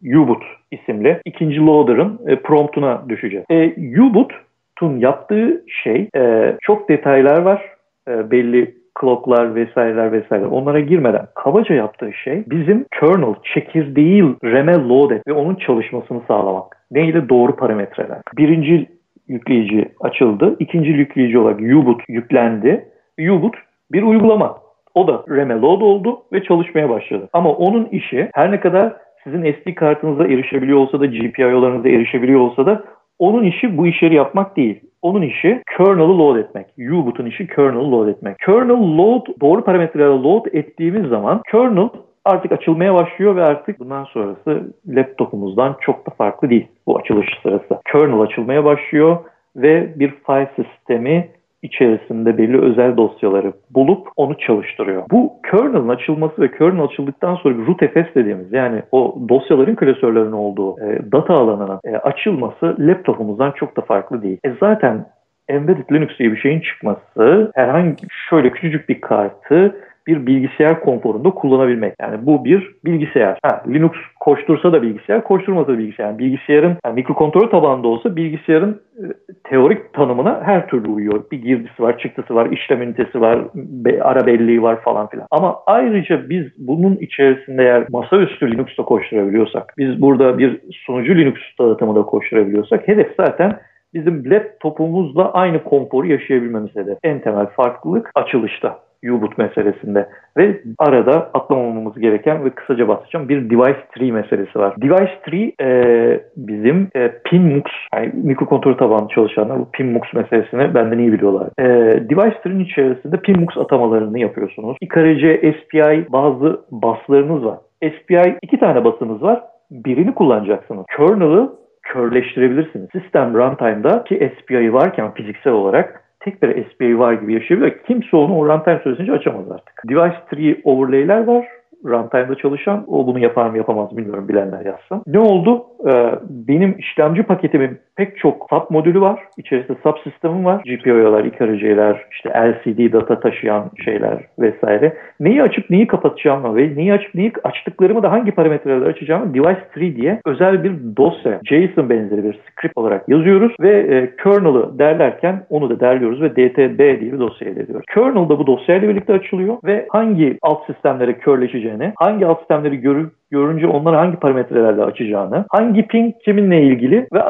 U-boot 0.03 0.43
isimli 0.71 1.21
ikinci 1.25 1.59
loader'ın 1.59 2.19
e, 2.27 2.35
promptuna 2.35 3.09
düşeceğiz. 3.09 3.45
E, 3.49 3.75
U-boot'un 4.01 4.97
yaptığı 4.97 5.63
şey 5.83 6.09
e, 6.15 6.55
çok 6.61 6.89
detaylar 6.89 7.41
var. 7.41 7.65
E, 8.07 8.31
belli 8.31 8.80
clocklar 9.01 9.55
vesaireler 9.55 10.11
vesaire 10.11 10.45
onlara 10.45 10.79
girmeden 10.79 11.27
kabaca 11.35 11.75
yaptığı 11.75 12.13
şey 12.13 12.43
bizim 12.47 12.85
kernel 12.99 13.35
çekirdeği 13.53 14.23
RAM'e 14.43 14.73
load 14.73 15.11
et 15.11 15.27
ve 15.27 15.33
onun 15.33 15.55
çalışmasını 15.55 16.21
sağlamak. 16.27 16.77
Neyle? 16.91 17.29
Doğru 17.29 17.55
parametreler. 17.55 18.17
Birinci 18.37 18.89
yükleyici 19.27 19.91
açıldı. 19.99 20.55
İkinci 20.59 20.89
yükleyici 20.89 21.39
olarak 21.39 21.59
U-boot 21.59 22.01
yüklendi. 22.07 22.85
U-boot 23.19 23.55
bir 23.91 24.03
uygulama. 24.03 24.57
O 24.93 25.07
da 25.07 25.23
RAM'e 25.29 25.53
load 25.53 25.81
oldu 25.81 26.21
ve 26.33 26.43
çalışmaya 26.43 26.89
başladı. 26.89 27.29
Ama 27.33 27.51
onun 27.53 27.85
işi 27.85 28.29
her 28.33 28.51
ne 28.51 28.59
kadar 28.59 28.93
sizin 29.23 29.53
SD 29.53 29.75
kartınıza 29.75 30.23
erişebiliyor 30.23 30.77
olsa 30.77 30.99
da 30.99 31.05
GPIO'larınıza 31.05 31.89
erişebiliyor 31.89 32.39
olsa 32.39 32.65
da 32.65 32.83
onun 33.19 33.43
işi 33.43 33.77
bu 33.77 33.87
işleri 33.87 34.15
yapmak 34.15 34.57
değil. 34.57 34.79
Onun 35.01 35.21
işi 35.21 35.61
kernel'ı 35.77 36.19
load 36.19 36.37
etmek. 36.37 36.67
U-boot'un 36.77 37.25
işi 37.25 37.47
kernel'ı 37.47 37.91
load 37.91 38.07
etmek. 38.07 38.39
Kernel 38.39 38.97
load 38.97 39.25
doğru 39.41 39.63
parametrelerle 39.63 40.23
load 40.23 40.45
ettiğimiz 40.53 41.09
zaman 41.09 41.41
kernel 41.51 41.89
artık 42.25 42.51
açılmaya 42.51 42.93
başlıyor 42.93 43.35
ve 43.35 43.43
artık 43.43 43.79
bundan 43.79 44.03
sonrası 44.03 44.73
laptopumuzdan 44.87 45.75
çok 45.81 46.07
da 46.07 46.11
farklı 46.17 46.49
değil 46.49 46.67
bu 46.87 46.97
açılış 46.97 47.27
sırası. 47.43 47.81
Kernel 47.91 48.19
açılmaya 48.19 48.65
başlıyor 48.65 49.17
ve 49.55 49.99
bir 49.99 50.09
file 50.09 50.51
sistemi 50.55 51.29
içerisinde 51.61 52.37
belli 52.37 52.61
özel 52.61 52.97
dosyaları 52.97 53.53
bulup 53.69 54.07
onu 54.15 54.37
çalıştırıyor. 54.37 55.03
Bu 55.11 55.33
kernel'ın 55.51 55.89
açılması 55.89 56.41
ve 56.41 56.51
kernel 56.51 56.83
açıldıktan 56.83 57.35
sonra 57.35 57.57
bir 57.57 57.67
rootfs 57.67 58.15
dediğimiz 58.15 58.53
yani 58.53 58.81
o 58.91 59.17
dosyaların 59.29 59.75
klasörlerinin 59.75 60.31
olduğu 60.31 60.79
e, 60.79 61.11
data 61.11 61.33
alanının 61.33 61.79
e, 61.83 61.97
açılması 61.97 62.75
laptopumuzdan 62.79 63.51
çok 63.51 63.77
da 63.77 63.81
farklı 63.81 64.21
değil. 64.21 64.37
E 64.45 64.51
zaten 64.59 65.05
embedded 65.49 65.91
Linux 65.91 66.19
diye 66.19 66.31
bir 66.31 66.37
şeyin 66.37 66.59
çıkması 66.59 67.51
herhangi 67.55 67.95
şöyle 68.29 68.51
küçücük 68.51 68.89
bir 68.89 69.01
kartı 69.01 69.75
bir 70.07 70.25
bilgisayar 70.25 70.79
konforunda 70.79 71.29
kullanabilmek. 71.29 71.93
Yani 72.01 72.25
bu 72.25 72.45
bir 72.45 72.75
bilgisayar. 72.85 73.37
Ha, 73.43 73.63
Linux 73.67 73.91
koştursa 74.19 74.73
da 74.73 74.81
bilgisayar, 74.81 75.23
koşturmasa 75.23 75.67
da 75.67 75.77
bilgisayar. 75.77 76.05
Yani 76.05 76.19
bilgisayarın 76.19 76.77
yani 76.85 76.95
mikrokontrol 76.95 77.49
tabanında 77.49 77.87
olsa 77.87 78.15
bilgisayarın 78.15 78.81
e, 78.97 79.03
teorik 79.43 79.93
tanımına 79.93 80.41
her 80.43 80.67
türlü 80.67 80.89
uyuyor. 80.89 81.23
Bir 81.31 81.41
girdisi 81.41 81.83
var, 81.83 81.97
çıktısı 81.97 82.35
var, 82.35 82.49
işlem 82.51 82.81
ünitesi 82.81 83.21
var, 83.21 83.39
be, 83.55 84.03
ara 84.03 84.27
belleği 84.27 84.61
var 84.61 84.81
falan 84.81 85.07
filan. 85.07 85.27
Ama 85.31 85.59
ayrıca 85.65 86.29
biz 86.29 86.45
bunun 86.57 86.95
içerisinde 86.95 87.63
eğer 87.63 87.85
masaüstü 87.89 88.51
Linux'ta 88.51 88.83
koşturabiliyorsak, 88.83 89.73
biz 89.77 90.01
burada 90.01 90.37
bir 90.37 90.59
sunucu 90.85 91.15
Linux 91.15 91.39
dağıtımı 91.59 91.95
da 91.95 92.01
koşturabiliyorsak 92.01 92.87
hedef 92.87 93.11
zaten 93.17 93.59
bizim 93.93 94.31
laptopumuzla 94.31 95.33
aynı 95.33 95.63
konforu 95.63 96.07
yaşayabilmemiz 96.07 96.75
hedef. 96.75 96.97
En 97.03 97.21
temel 97.21 97.45
farklılık 97.45 98.11
açılışta. 98.15 98.79
U-boot 99.03 99.37
meselesinde 99.37 100.09
ve 100.37 100.61
arada 100.79 101.29
atlamamamız 101.33 101.99
gereken 101.99 102.45
ve 102.45 102.49
kısaca 102.49 102.87
bahsedeceğim 102.87 103.29
bir 103.29 103.49
device 103.49 103.79
tree 103.95 104.11
meselesi 104.11 104.59
var. 104.59 104.75
Device 104.81 105.19
tree 105.25 105.51
e, 105.61 106.23
bizim 106.37 106.87
e, 106.95 107.11
PinMux 107.25 107.63
yani 107.95 108.11
mikrokontrol 108.13 108.77
tabanlı 108.77 109.07
çalışanlar 109.07 109.59
bu 109.59 109.71
PinMux 109.71 110.13
meselesini 110.13 110.73
benden 110.73 110.97
iyi 110.97 111.13
biliyorlar. 111.13 111.49
E, 111.59 111.65
device 112.09 112.41
tree'nin 112.43 112.65
içerisinde 112.65 113.17
PinMux 113.17 113.57
atamalarını 113.57 114.19
yapıyorsunuz. 114.19 114.77
IKRC 114.81 115.53
SPI 115.61 116.11
bazı 116.11 116.61
baslarınız 116.71 117.45
var. 117.45 117.57
SPI 117.83 118.37
iki 118.41 118.59
tane 118.59 118.85
basınız 118.85 119.23
var. 119.23 119.41
Birini 119.71 120.13
kullanacaksınız. 120.13 120.85
Kernel'ı 120.97 121.49
körleştirebilirsiniz. 121.83 122.89
Sistem 122.91 123.33
runtime'da 123.33 124.03
ki 124.03 124.31
SPI 124.39 124.73
varken 124.73 125.13
fiziksel 125.13 125.53
olarak 125.53 126.03
tek 126.23 126.43
bir 126.43 126.65
SPA 126.65 126.99
var 126.99 127.13
gibi 127.13 127.33
yaşayabilir. 127.33 127.77
Kimse 127.87 128.17
onu 128.17 128.37
o 128.37 128.47
runtime 128.47 128.79
süresince 128.83 129.11
açamaz 129.11 129.51
artık. 129.51 129.81
Device 129.89 130.17
tree 130.29 130.61
overlay'ler 130.63 131.23
var 131.23 131.47
runtime'da 131.85 132.35
çalışan. 132.35 132.85
O 132.87 133.07
bunu 133.07 133.19
yapar 133.19 133.49
mı 133.49 133.57
yapamaz 133.57 133.97
bilmiyorum 133.97 134.29
bilenler 134.29 134.65
yazsın. 134.65 135.01
Ne 135.07 135.19
oldu? 135.19 135.65
Ee, 135.87 136.11
benim 136.29 136.75
işlemci 136.79 137.23
paketimin 137.23 137.79
pek 137.95 138.17
çok 138.17 138.47
sub 138.49 138.61
modülü 138.69 139.01
var. 139.01 139.19
İçerisinde 139.37 139.77
sub 139.83 139.97
sistemim 140.03 140.45
var. 140.45 140.61
GPIO'lar, 140.65 141.25
IKRC'ler, 141.25 142.05
işte 142.11 142.29
LCD 142.29 142.93
data 142.93 143.19
taşıyan 143.19 143.71
şeyler 143.85 144.23
vesaire. 144.39 144.97
Neyi 145.19 145.43
açıp 145.43 145.69
neyi 145.69 145.87
kapatacağımı 145.87 146.55
ve 146.55 146.75
neyi 146.75 146.93
açıp 146.93 147.15
neyi 147.15 147.31
açtıklarımı 147.43 148.03
da 148.03 148.11
hangi 148.11 148.31
parametrelerle 148.31 148.85
açacağımı 148.85 149.33
device 149.33 149.67
tree 149.75 149.95
diye 149.95 150.21
özel 150.25 150.63
bir 150.63 150.71
dosya, 150.97 151.39
JSON 151.43 151.89
benzeri 151.89 152.23
bir 152.23 152.39
script 152.51 152.77
olarak 152.77 153.09
yazıyoruz 153.09 153.55
ve 153.61 153.69
e, 153.69 154.15
kernel'ı 154.23 154.79
derlerken 154.79 155.43
onu 155.49 155.69
da 155.69 155.79
derliyoruz 155.79 156.21
ve 156.21 156.31
dtb 156.31 157.01
diye 157.01 157.13
bir 157.13 157.19
dosya 157.19 157.47
elde 157.49 157.61
ediyoruz. 157.61 157.85
Kernel 157.93 158.29
da 158.29 158.39
bu 158.39 158.47
dosyayla 158.47 158.89
birlikte 158.89 159.13
açılıyor 159.13 159.57
ve 159.63 159.85
hangi 159.89 160.37
alt 160.41 160.65
sistemlere 160.65 161.13
körleşeceğini, 161.13 161.70
hangi 161.95 162.25
alt 162.25 162.39
sistemleri 162.39 162.77
görüp 162.77 163.11
görünce 163.31 163.67
onları 163.67 163.95
hangi 163.95 164.17
parametrelerle 164.17 164.83
açacağını, 164.83 165.45
hangi 165.49 165.87
ping 165.87 166.15
kiminle 166.25 166.63
ilgili 166.63 167.07
ve 167.13 167.21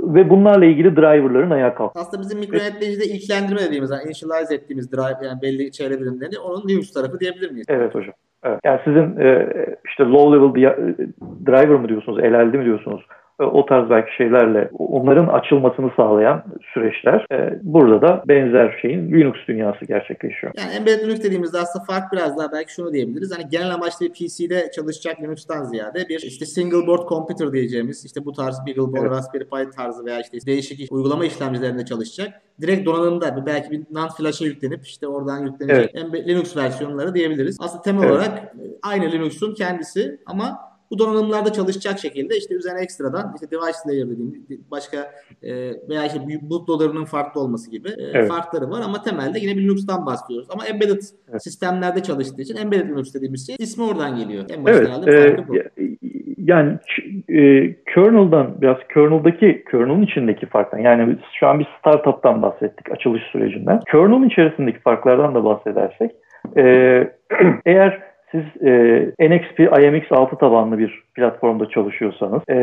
ve 0.00 0.30
bunlarla 0.30 0.64
ilgili 0.64 0.96
driverların 0.96 1.50
ayağa 1.50 1.74
kalkması. 1.74 2.08
Aslında 2.08 2.22
bizim 2.22 2.38
mikro 2.38 2.56
yöneticide 2.56 3.04
ilklendirme 3.04 3.60
dediğimiz, 3.60 3.90
yani 3.90 4.02
initialize 4.06 4.54
ettiğimiz 4.54 4.92
driver 4.92 5.24
yani 5.24 5.42
belli 5.42 5.72
çevre 5.72 6.00
birimleri 6.00 6.38
onun 6.38 6.68
Linux 6.68 6.92
tarafı 6.92 7.20
diyebilir 7.20 7.50
miyiz? 7.50 7.66
Evet 7.68 7.94
hocam. 7.94 8.14
Evet. 8.44 8.60
Yani 8.64 8.80
sizin 8.84 9.20
e, 9.20 9.48
işte 9.84 10.04
low 10.04 10.36
level 10.36 10.54
driver 11.46 11.80
mı 11.80 11.88
diyorsunuz, 11.88 12.18
LLD 12.18 12.54
mi 12.54 12.64
diyorsunuz? 12.64 13.06
O 13.38 13.66
tarz 13.66 13.90
belki 13.90 14.16
şeylerle 14.16 14.70
onların 14.78 15.26
açılmasını 15.26 15.90
sağlayan 15.96 16.44
süreçler. 16.74 17.26
E, 17.32 17.58
burada 17.62 18.02
da 18.02 18.22
benzer 18.28 18.78
şeyin 18.82 19.12
Linux 19.12 19.36
dünyası 19.48 19.84
gerçekleşiyor. 19.84 20.52
Yani 20.56 20.72
embedded 20.72 21.04
Linux 21.04 21.22
dediğimizde 21.22 21.58
aslında 21.58 21.84
fark 21.84 22.12
biraz 22.12 22.38
daha 22.38 22.52
belki 22.52 22.72
şunu 22.72 22.92
diyebiliriz. 22.92 23.38
Hani 23.38 23.48
genel 23.50 23.74
amaçlı 23.74 24.06
bir 24.06 24.12
PC'de 24.12 24.70
çalışacak 24.70 25.22
Linux'tan 25.22 25.64
ziyade 25.64 26.08
bir 26.08 26.20
işte 26.20 26.46
single 26.46 26.86
board 26.86 27.08
computer 27.08 27.52
diyeceğimiz 27.52 28.04
işte 28.04 28.24
bu 28.24 28.32
tarz 28.32 28.66
BeagleBone, 28.66 29.00
evet. 29.00 29.10
Raspberry 29.10 29.44
Pi 29.44 29.76
tarzı 29.76 30.04
veya 30.04 30.20
işte 30.20 30.38
değişik 30.46 30.92
uygulama 30.92 31.24
işlemcilerinde 31.24 31.84
çalışacak. 31.84 32.42
Direkt 32.60 32.86
donanımda 32.86 33.46
belki 33.46 33.70
bir 33.70 33.82
NAND 33.90 34.10
flash'a 34.10 34.44
yüklenip 34.44 34.86
işte 34.86 35.06
oradan 35.06 35.46
yüklenecek 35.46 35.90
evet. 35.94 36.28
Linux 36.28 36.56
versiyonları 36.56 37.14
diyebiliriz. 37.14 37.56
Aslında 37.60 37.82
temel 37.82 38.02
evet. 38.02 38.12
olarak 38.12 38.54
aynı 38.82 39.12
Linux'un 39.12 39.54
kendisi 39.54 40.18
ama 40.26 40.75
bu 40.90 40.98
donanımlarda 40.98 41.52
çalışacak 41.52 41.98
şekilde 41.98 42.36
işte 42.36 42.54
üzerine 42.54 42.80
ekstradan 42.80 43.32
işte 43.34 43.50
device 43.50 43.78
layer 43.88 44.10
dediğim 44.10 44.46
başka 44.70 44.96
e, 45.42 45.52
veya 45.88 46.06
işte 46.06 46.20
bootloader'ının 46.42 47.04
farklı 47.04 47.40
olması 47.40 47.70
gibi 47.70 47.88
e, 47.88 48.10
evet. 48.14 48.28
farkları 48.28 48.70
var 48.70 48.80
ama 48.84 49.02
temelde 49.02 49.38
yine 49.38 49.56
bir 49.56 49.62
Linux'tan 49.62 50.06
bahsediyoruz. 50.06 50.48
Ama 50.50 50.66
embedded 50.66 51.02
evet. 51.30 51.42
sistemlerde 51.42 52.02
çalıştığı 52.02 52.42
için 52.42 52.56
embedded 52.56 52.88
Linux 52.88 53.14
dediğimiz 53.14 53.46
şey 53.46 53.56
ismi 53.58 53.84
oradan 53.84 54.16
geliyor. 54.16 54.44
En 54.50 54.66
evet, 54.66 55.08
e, 55.08 55.36
farkı 55.36 55.48
bu. 55.48 55.54
Yani 56.38 56.78
e, 57.28 57.74
kernel'dan 57.94 58.60
biraz 58.60 58.76
kernel'daki 58.94 59.64
kernel'ın 59.70 60.02
içindeki 60.02 60.46
farktan 60.46 60.78
yani 60.78 61.16
şu 61.40 61.46
an 61.46 61.58
bir 61.58 61.68
startup'tan 61.80 62.42
bahsettik 62.42 62.90
açılış 62.90 63.22
sürecinden. 63.22 63.80
Kernel'ın 63.90 64.28
içerisindeki 64.28 64.78
farklardan 64.80 65.34
da 65.34 65.44
bahsedersek 65.44 66.10
e, 66.56 66.62
eğer 67.66 68.02
siz 68.36 68.66
e, 68.68 68.72
NXP 69.20 69.58
IMX6 69.58 70.38
tabanlı 70.38 70.78
bir 70.78 71.02
platformda 71.14 71.68
çalışıyorsanız 71.68 72.42
e, 72.48 72.58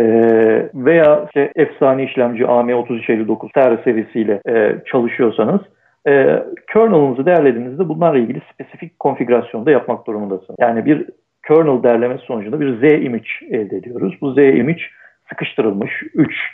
veya 0.73 1.25
işte 1.25 1.51
efsane 1.55 2.03
işlemci 2.03 2.43
AM3359 2.43 3.51
TR 3.53 3.83
serisiyle 3.83 4.41
e, 4.49 4.75
çalışıyorsanız 4.85 5.61
e, 6.07 6.43
kernel'ınızı 6.73 7.25
değerlediğinizde 7.25 7.89
bunlarla 7.89 8.19
ilgili 8.19 8.41
spesifik 8.53 8.99
konfigürasyonda 8.99 9.71
yapmak 9.71 10.07
durumundasınız. 10.07 10.55
Yani 10.59 10.85
bir 10.85 11.09
kernel 11.47 11.83
derlemesi 11.83 12.25
sonucunda 12.25 12.59
bir 12.59 12.77
Z 12.77 13.03
image 13.05 13.29
elde 13.49 13.77
ediyoruz. 13.77 14.17
Bu 14.21 14.31
Z 14.33 14.37
image 14.37 14.81
sıkıştırılmış 15.29 15.91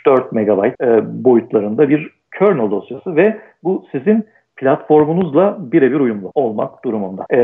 3-4 0.06 0.34
megabayt 0.34 0.74
e, 0.82 1.00
boyutlarında 1.24 1.88
bir 1.88 2.10
kernel 2.38 2.70
dosyası 2.70 3.16
ve 3.16 3.36
bu 3.64 3.86
sizin 3.92 4.26
platformunuzla 4.56 5.56
birebir 5.60 6.00
uyumlu 6.00 6.30
olmak 6.34 6.84
durumunda. 6.84 7.26
E, 7.32 7.38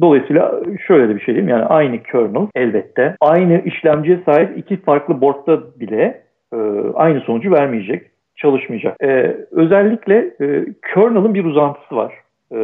Dolayısıyla 0.00 0.60
şöyle 0.86 1.08
de 1.08 1.16
bir 1.16 1.20
şey 1.20 1.34
diyeyim 1.34 1.48
yani 1.48 1.64
aynı 1.64 2.02
kernel 2.02 2.46
elbette 2.54 3.16
aynı 3.20 3.62
işlemciye 3.64 4.20
sahip 4.26 4.58
iki 4.58 4.76
farklı 4.76 5.20
boardta 5.20 5.60
bile 5.80 6.22
e, 6.52 6.56
aynı 6.94 7.20
sonucu 7.20 7.52
vermeyecek, 7.52 8.02
çalışmayacak. 8.36 8.96
E, 9.02 9.36
özellikle 9.50 10.16
e, 10.40 10.64
kernel'ın 10.94 11.34
bir 11.34 11.44
uzantısı 11.44 11.96
var. 11.96 12.14
E, 12.52 12.58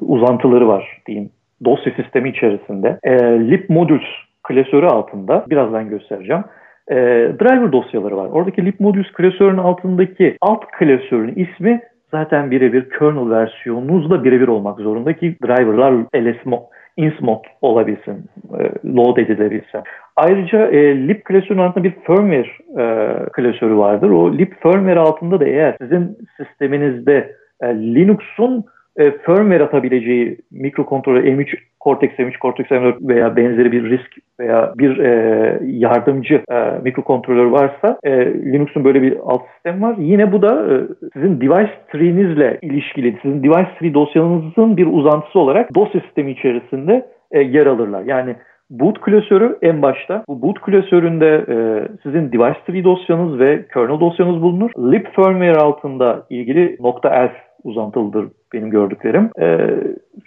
uzantıları 0.00 0.68
var 0.68 1.02
diyeyim 1.06 1.30
dosya 1.64 1.92
sistemi 1.92 2.28
içerisinde. 2.28 2.98
E, 3.02 3.12
libmodules 3.50 4.08
klasörü 4.42 4.86
altında 4.86 5.44
birazdan 5.50 5.88
göstereceğim. 5.88 6.44
E, 6.88 6.96
driver 7.40 7.72
dosyaları 7.72 8.16
var. 8.16 8.28
Oradaki 8.32 8.64
libmodules 8.64 9.12
klasörünün 9.12 9.58
altındaki 9.58 10.36
alt 10.40 10.64
klasörün 10.78 11.34
ismi 11.34 11.80
zaten 12.10 12.50
birebir 12.50 12.90
kernel 12.90 13.30
versiyonunuzla 13.30 14.24
birebir 14.24 14.48
olmak 14.48 14.80
zorunda 14.80 15.12
ki 15.12 15.36
driverlar 15.42 15.94
ls 16.14 16.46
mod, 16.46 16.62
ins 16.96 17.20
mod 17.20 17.44
olabilsin, 17.60 18.24
e, 18.58 18.62
load 18.96 19.16
edilebilsin. 19.16 19.80
Ayrıca 20.16 20.66
e, 20.66 21.08
lib 21.08 21.20
klasörünün 21.24 21.62
altında 21.62 21.84
bir 21.84 21.94
firmware 22.06 22.50
e, 22.78 23.14
klasörü 23.32 23.76
vardır. 23.76 24.10
O 24.10 24.32
lib 24.32 24.52
firmware 24.62 24.98
altında 24.98 25.40
da 25.40 25.44
eğer 25.44 25.76
sizin 25.80 26.18
sisteminizde 26.36 27.36
e, 27.60 27.66
Linux'un 27.66 28.64
e, 29.00 29.10
firmware 29.10 29.62
atabileceği 29.64 30.38
mikrokontroller 30.50 31.24
M3 31.24 31.56
Cortex 31.84 32.10
M3, 32.10 32.38
Cortex 32.40 32.66
M4 32.66 33.08
veya 33.08 33.36
benzeri 33.36 33.72
bir 33.72 33.90
risk 33.90 34.16
veya 34.40 34.72
bir 34.78 34.98
e, 34.98 35.58
yardımcı 35.62 36.42
e, 36.50 36.80
mikrokontroller 36.82 37.44
varsa 37.44 37.98
e, 38.02 38.10
Linux'un 38.26 38.84
böyle 38.84 39.02
bir 39.02 39.16
alt 39.24 39.42
sistem 39.54 39.82
var. 39.82 39.94
Yine 39.98 40.32
bu 40.32 40.42
da 40.42 40.74
e, 40.74 40.74
sizin 41.12 41.40
device 41.40 41.72
tree'nizle 41.92 42.58
ilişkili, 42.62 43.18
sizin 43.22 43.42
device 43.42 43.70
tree 43.78 43.94
dosyanızın 43.94 44.76
bir 44.76 44.86
uzantısı 44.86 45.38
olarak 45.38 45.74
dosya 45.74 46.00
sistemi 46.00 46.30
içerisinde 46.30 47.06
e, 47.32 47.40
yer 47.40 47.66
alırlar. 47.66 48.02
Yani 48.06 48.36
boot 48.70 49.00
klasörü 49.00 49.58
en 49.62 49.82
başta. 49.82 50.24
Bu 50.28 50.42
boot 50.42 50.60
klasöründe 50.60 51.44
e, 51.48 51.56
sizin 52.02 52.32
device 52.32 52.60
tree 52.66 52.84
dosyanız 52.84 53.38
ve 53.38 53.64
kernel 53.74 54.00
dosyanız 54.00 54.42
bulunur. 54.42 54.70
lib 54.92 55.06
firmware 55.06 55.56
altında 55.56 56.26
ilgili 56.30 56.78
.elf 57.04 57.32
uzantılıdır 57.64 58.28
benim 58.52 58.70
gördüklerim. 58.70 59.30
E, 59.40 59.56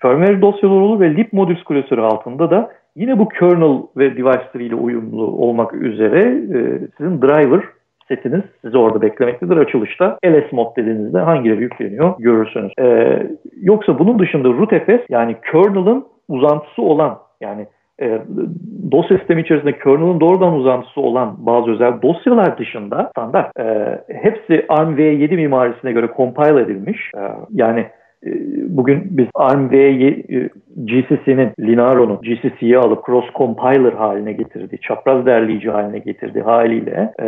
firmware 0.01 0.41
dosyaları 0.41 0.79
olur 0.79 0.99
ve 0.99 1.15
lib 1.15 1.27
modüls 1.31 1.63
klasörü 1.63 2.01
altında 2.01 2.51
da 2.51 2.71
yine 2.95 3.19
bu 3.19 3.27
kernel 3.27 3.81
ve 3.97 4.17
device 4.17 4.51
tree 4.53 4.65
ile 4.65 4.75
uyumlu 4.75 5.25
olmak 5.25 5.73
üzere 5.73 6.19
e, 6.29 6.79
sizin 6.97 7.21
driver 7.21 7.63
setiniz 8.07 8.41
sizi 8.61 8.77
orada 8.77 9.01
beklemektedir 9.01 9.57
açılışta. 9.57 10.17
LS 10.25 10.51
mod 10.51 10.75
dediğinizde 10.77 11.19
hangileri 11.19 11.61
yükleniyor 11.61 12.13
görürsünüz. 12.19 12.71
E, 12.79 13.17
yoksa 13.61 13.99
bunun 13.99 14.19
dışında 14.19 14.47
rootfs 14.47 15.09
yani 15.09 15.35
kernel'ın 15.51 16.05
uzantısı 16.29 16.81
olan 16.81 17.19
yani 17.41 17.67
e, 18.01 18.21
dosya 18.91 19.17
sistemi 19.17 19.41
içerisinde 19.41 19.79
kernel'ın 19.79 20.19
doğrudan 20.19 20.53
uzantısı 20.53 21.01
olan 21.01 21.35
bazı 21.37 21.71
özel 21.71 22.01
dosyalar 22.01 22.57
dışında 22.57 23.11
standart 23.17 23.59
e, 23.59 23.99
hepsi 24.07 24.65
ARM 24.69 24.97
v7 24.97 25.35
mimarisine 25.35 25.91
göre 25.91 26.09
compile 26.17 26.61
edilmiş. 26.61 27.11
E, 27.17 27.21
yani 27.51 27.85
e, 28.25 28.31
bugün 28.77 29.03
biz 29.11 29.27
ARM 29.35 29.71
v 29.71 29.77
e, 29.77 30.49
GCC'nin 30.77 31.51
Linaro'nun 31.59 32.21
GCC'ye 32.21 32.77
alıp 32.77 33.05
cross 33.05 33.25
compiler 33.35 33.93
haline 33.93 34.33
getirdiği, 34.33 34.77
çapraz 34.77 35.25
derleyici 35.25 35.69
haline 35.69 35.99
getirdiği 35.99 36.41
haliyle 36.41 37.13
e, 37.19 37.27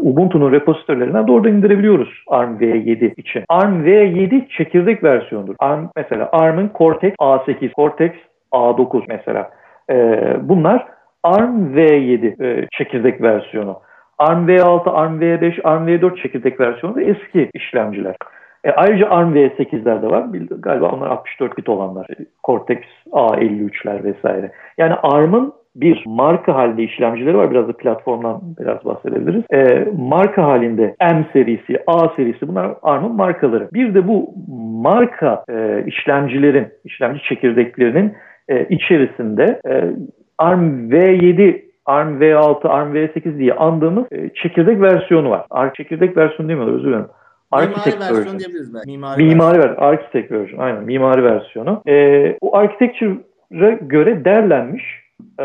Ubuntu'nun 0.00 0.52
repositorilerinden 0.52 1.28
doğrudan 1.28 1.52
indirebiliyoruz 1.52 2.24
ARM 2.26 2.56
v7 2.56 3.14
için. 3.16 3.44
ARM 3.48 3.86
v7 3.86 4.48
çekirdek 4.48 5.04
versiyonudur. 5.04 5.54
ARM 5.58 5.88
mesela 5.96 6.28
ARM'ın 6.32 6.70
Cortex 6.78 7.12
A8, 7.20 7.74
Cortex 7.74 8.12
A9 8.52 9.02
mesela. 9.08 9.50
E, 9.90 10.18
bunlar 10.42 10.86
ARM 11.22 11.74
v7 11.74 12.44
e, 12.44 12.66
çekirdek 12.72 13.22
versiyonu. 13.22 13.80
ARM 14.18 14.48
v6, 14.48 14.90
ARM 14.90 15.20
v5, 15.20 15.62
ARM 15.62 15.88
v4 15.88 16.22
çekirdek 16.22 16.60
versiyonu 16.60 16.96
da 16.96 17.02
eski 17.02 17.50
işlemciler. 17.54 18.16
E, 18.64 18.70
ayrıca 18.70 19.10
ARM 19.10 19.34
v8'ler 19.34 20.02
de 20.02 20.06
var. 20.06 20.24
Galiba 20.58 20.90
onlar 20.90 21.10
64 21.10 21.58
bit 21.58 21.68
olanlar. 21.68 22.06
E, 22.10 22.14
Cortex 22.44 22.78
A53'ler 23.12 24.04
vesaire. 24.04 24.52
Yani 24.78 24.94
ARM'ın 24.94 25.52
bir 25.76 26.04
marka 26.06 26.54
halinde 26.54 26.82
işlemcileri 26.82 27.36
var. 27.36 27.50
Biraz 27.50 27.68
da 27.68 27.72
platformdan 27.72 28.40
biraz 28.60 28.84
bahsedebiliriz. 28.84 29.44
E, 29.52 29.88
marka 29.98 30.42
halinde 30.42 30.96
M 31.00 31.26
serisi, 31.32 31.82
A 31.86 32.08
serisi 32.16 32.48
bunlar 32.48 32.74
ARM'ın 32.82 33.16
markaları. 33.16 33.68
Bir 33.72 33.94
de 33.94 34.08
bu 34.08 34.34
marka 34.82 35.44
e, 35.48 35.84
işlemcilerin, 35.86 36.68
işlemci 36.84 37.22
çekirdeklerinin 37.22 38.12
e, 38.48 38.66
içerisinde 38.68 39.60
e, 39.68 39.94
ARM 40.38 40.90
V7 40.90 41.64
ARM 41.86 42.20
V6, 42.20 42.68
ARM 42.68 42.94
V8 42.94 43.38
diye 43.38 43.52
andığımız 43.52 44.04
e, 44.12 44.30
çekirdek 44.34 44.80
versiyonu 44.80 45.30
var. 45.30 45.46
ARM 45.50 45.72
çekirdek 45.76 46.16
versiyonu 46.16 46.48
demiyorlar 46.48 46.74
özür 46.74 46.88
dilerim. 46.88 47.06
Architect 47.50 47.96
mimari 47.96 48.16
versiyon 48.16 48.38
diyebiliriz 48.38 48.74
belki. 48.74 48.90
Mimari, 48.90 49.24
mimari 49.24 49.58
versiyon. 49.58 49.76
Architect 49.76 50.32
version. 50.32 50.58
Aynen. 50.58 50.84
Mimari 50.84 51.24
versiyonu. 51.24 51.82
E, 51.86 52.36
o 52.40 52.56
architecture'a 52.56 53.70
göre 53.70 54.24
derlenmiş 54.24 55.04
e, 55.38 55.44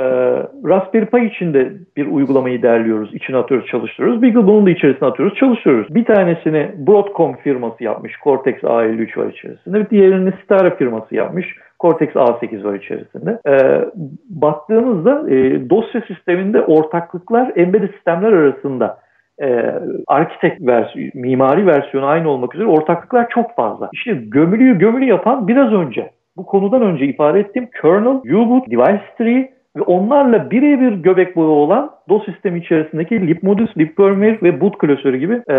Raspberry 0.66 1.06
Pi 1.06 1.26
içinde 1.26 1.74
bir 1.98 2.08
uygulamayı 2.08 2.62
derliyoruz, 2.62 3.14
içine 3.14 3.38
atıyoruz, 3.38 3.68
çalıştırıyoruz. 3.68 4.22
Beagle 4.22 4.48
bunun 4.48 4.66
da 4.66 4.70
içerisine 4.70 5.08
atıyoruz, 5.08 5.38
çalıştırıyoruz. 5.38 5.96
Bir 5.96 6.06
tanesini 6.06 6.72
Broadcom 6.88 7.36
firması 7.36 7.84
yapmış, 7.84 8.14
Cortex 8.24 8.56
A53 8.56 9.18
var 9.18 9.32
içerisinde. 9.34 9.90
Diğerini 9.90 10.34
Stara 10.44 10.76
firması 10.76 11.16
yapmış, 11.16 11.56
Cortex 11.80 12.10
A8 12.10 12.64
var 12.64 12.74
içerisinde. 12.74 13.40
E, 13.48 13.86
baktığımızda 14.30 15.30
e, 15.30 15.70
dosya 15.70 16.02
sisteminde 16.02 16.62
ortaklıklar 16.62 17.52
embedded 17.56 17.94
sistemler 17.94 18.32
arasında 18.32 18.98
e, 19.42 19.74
arkitek 20.08 20.62
versiyonu, 20.62 21.12
mimari 21.14 21.68
versiyonu 21.68 22.06
aynı 22.06 22.30
olmak 22.30 22.56
üzere 22.56 22.68
ortaklıklar 22.68 23.30
çok 23.30 23.56
fazla. 23.56 23.90
İşte 23.94 24.14
gömülüyü 24.14 24.80
gömülü 24.80 25.06
yapan 25.06 25.48
biraz 25.48 25.74
önce 25.74 26.12
bu 26.38 26.46
konudan 26.46 26.82
önce 26.82 27.06
ifade 27.06 27.40
ettiğim 27.40 27.70
kernel, 27.82 28.36
U-boot, 28.36 28.72
device 28.72 29.04
tree 29.18 29.52
ve 29.78 29.82
onlarla 29.82 30.52
birebir 30.52 30.92
göbek 30.92 31.36
bağı 31.36 31.46
olan 31.46 31.92
DOS 32.10 32.26
sistemi 32.26 32.60
içerisindeki 32.60 33.28
libmodus, 33.28 33.78
libfirmware 33.78 34.40
ve 34.44 34.62
boot 34.62 34.78
klasörü 34.78 35.18
gibi 35.18 35.34
e, 35.34 35.56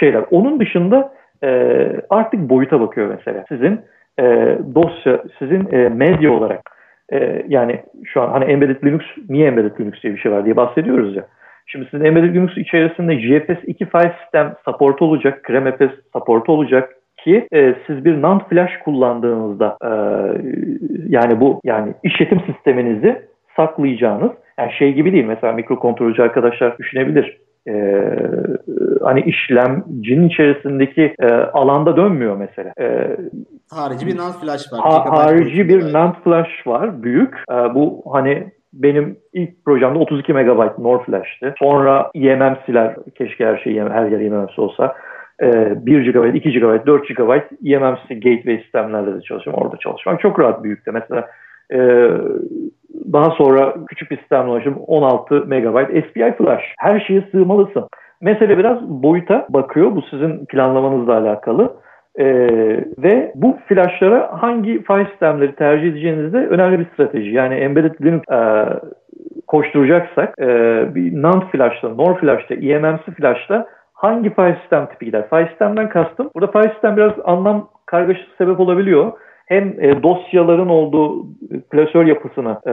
şeyler. 0.00 0.24
Onun 0.30 0.60
dışında 0.60 1.12
e, 1.44 1.78
artık 2.10 2.40
boyuta 2.40 2.80
bakıyor 2.80 3.14
mesela. 3.18 3.44
Sizin 3.48 3.80
e, 4.20 4.58
dosya, 4.74 5.22
sizin 5.38 5.68
e, 5.72 5.88
medya 5.88 6.32
olarak 6.32 6.70
e, 7.12 7.44
yani 7.48 7.82
şu 8.04 8.22
an 8.22 8.28
hani 8.28 8.44
embedded 8.44 8.84
Linux, 8.84 9.02
niye 9.28 9.46
embedded 9.46 9.80
Linux 9.80 10.02
diye 10.02 10.14
bir 10.14 10.18
şey 10.18 10.32
var 10.32 10.44
diye 10.44 10.56
bahsediyoruz 10.56 11.16
ya. 11.16 11.26
Şimdi 11.66 11.88
sizin 11.90 12.04
embedded 12.04 12.34
Linux 12.34 12.56
içerisinde 12.56 13.20
JFS 13.20 13.64
2 13.66 13.86
file 13.86 14.14
sistem 14.22 14.54
support 14.64 15.02
olacak, 15.02 15.44
CremFS 15.46 15.94
support 16.12 16.48
olacak 16.48 16.94
ki 17.24 17.46
e, 17.52 17.74
siz 17.86 18.04
bir 18.04 18.22
NAND 18.22 18.40
flash 18.50 18.78
kullandığınızda 18.84 19.76
e, 19.84 19.90
yani 21.08 21.40
bu 21.40 21.60
yani 21.64 21.94
işletim 22.02 22.40
sisteminizi 22.40 23.22
saklayacağınız 23.56 24.30
yani 24.58 24.72
şey 24.72 24.92
gibi 24.92 25.12
değil 25.12 25.24
mesela 25.24 25.52
mikrokontrolcü 25.52 26.22
arkadaşlar 26.22 26.78
düşünebilir. 26.78 27.38
Ee, 27.68 28.02
hani 29.02 29.20
işlemcinin 29.20 30.28
içerisindeki 30.28 31.14
e, 31.20 31.26
alanda 31.32 31.96
dönmüyor 31.96 32.36
mesela. 32.36 32.72
Ee, 32.80 33.16
harici 33.76 34.06
bir 34.06 34.16
NAND 34.16 34.34
flash 34.34 34.72
var. 34.72 34.80
Ha, 34.80 35.04
harici 35.10 35.68
bir 35.68 35.92
NAND 35.92 36.14
flash 36.24 36.66
var 36.66 37.02
büyük. 37.02 37.34
Ee, 37.50 37.54
bu 37.54 38.02
hani 38.12 38.52
benim 38.72 39.18
ilk 39.32 39.64
projemde 39.64 39.98
32 39.98 40.32
MB 40.32 40.78
NOR 40.78 41.04
flash'tı. 41.04 41.54
Sonra 41.58 42.10
eMMC'ler 42.14 42.96
keşke 43.14 43.46
her 43.46 43.56
şey 43.58 43.80
her 43.80 44.06
yer 44.06 44.20
eMMC 44.20 44.62
olsa. 44.62 44.96
1 45.42 46.12
GB, 46.12 46.34
2 46.34 46.52
GB, 46.52 46.86
4 46.86 47.08
GB 47.08 47.30
eMMC 47.72 48.14
gateway 48.14 48.58
sistemlerle 48.62 49.14
de 49.14 49.20
çalışıyorum. 49.20 49.62
Orada 49.62 49.76
çalışmak 49.76 50.20
çok 50.20 50.40
rahat 50.40 50.64
büyükte. 50.64 50.90
Mesela 50.90 51.28
e, 51.72 51.78
daha 53.12 53.30
sonra 53.30 53.74
küçük 53.88 54.10
bir 54.10 54.18
sistemle 54.18 54.50
ulaşım 54.50 54.76
16 54.86 55.34
MB 55.34 56.04
SPI 56.08 56.34
flash. 56.38 56.64
Her 56.78 57.00
şeye 57.00 57.28
sığmalısın. 57.32 57.88
Mesele 58.20 58.58
biraz 58.58 58.82
boyuta 58.82 59.46
bakıyor. 59.48 59.96
Bu 59.96 60.02
sizin 60.02 60.46
planlamanızla 60.46 61.18
alakalı. 61.18 61.76
Ee, 62.18 62.24
ve 62.98 63.32
bu 63.34 63.58
flashlara 63.66 64.42
hangi 64.42 64.82
file 64.82 65.06
sistemleri 65.10 65.54
tercih 65.54 65.88
edeceğinizde 65.88 66.38
önemli 66.38 66.78
bir 66.78 66.86
strateji. 66.94 67.30
Yani 67.30 67.54
embedded 67.54 67.94
Linux 68.04 68.22
e, 68.30 68.40
koşturacaksak 69.46 70.34
e, 70.38 70.46
bir 70.94 71.22
NAND 71.22 71.42
flash'ta, 71.42 71.88
NOR 71.88 72.18
flash'ta, 72.18 72.54
eMMC 72.54 73.02
flash'ta 73.16 73.66
hangi 73.92 74.34
file 74.34 74.58
sistem 74.60 74.86
tipi 74.86 75.04
gider? 75.04 75.28
File 75.30 75.48
sistemden 75.48 75.88
kastım. 75.88 76.30
Burada 76.34 76.52
file 76.52 76.72
sistem 76.72 76.96
biraz 76.96 77.12
anlam 77.24 77.68
kargaşası 77.86 78.30
sebep 78.38 78.60
olabiliyor 78.60 79.12
hem 79.46 79.68
e, 79.80 80.02
dosyaların 80.02 80.68
olduğu 80.68 81.26
klasör 81.70 82.06
yapısını 82.06 82.56
e, 82.66 82.72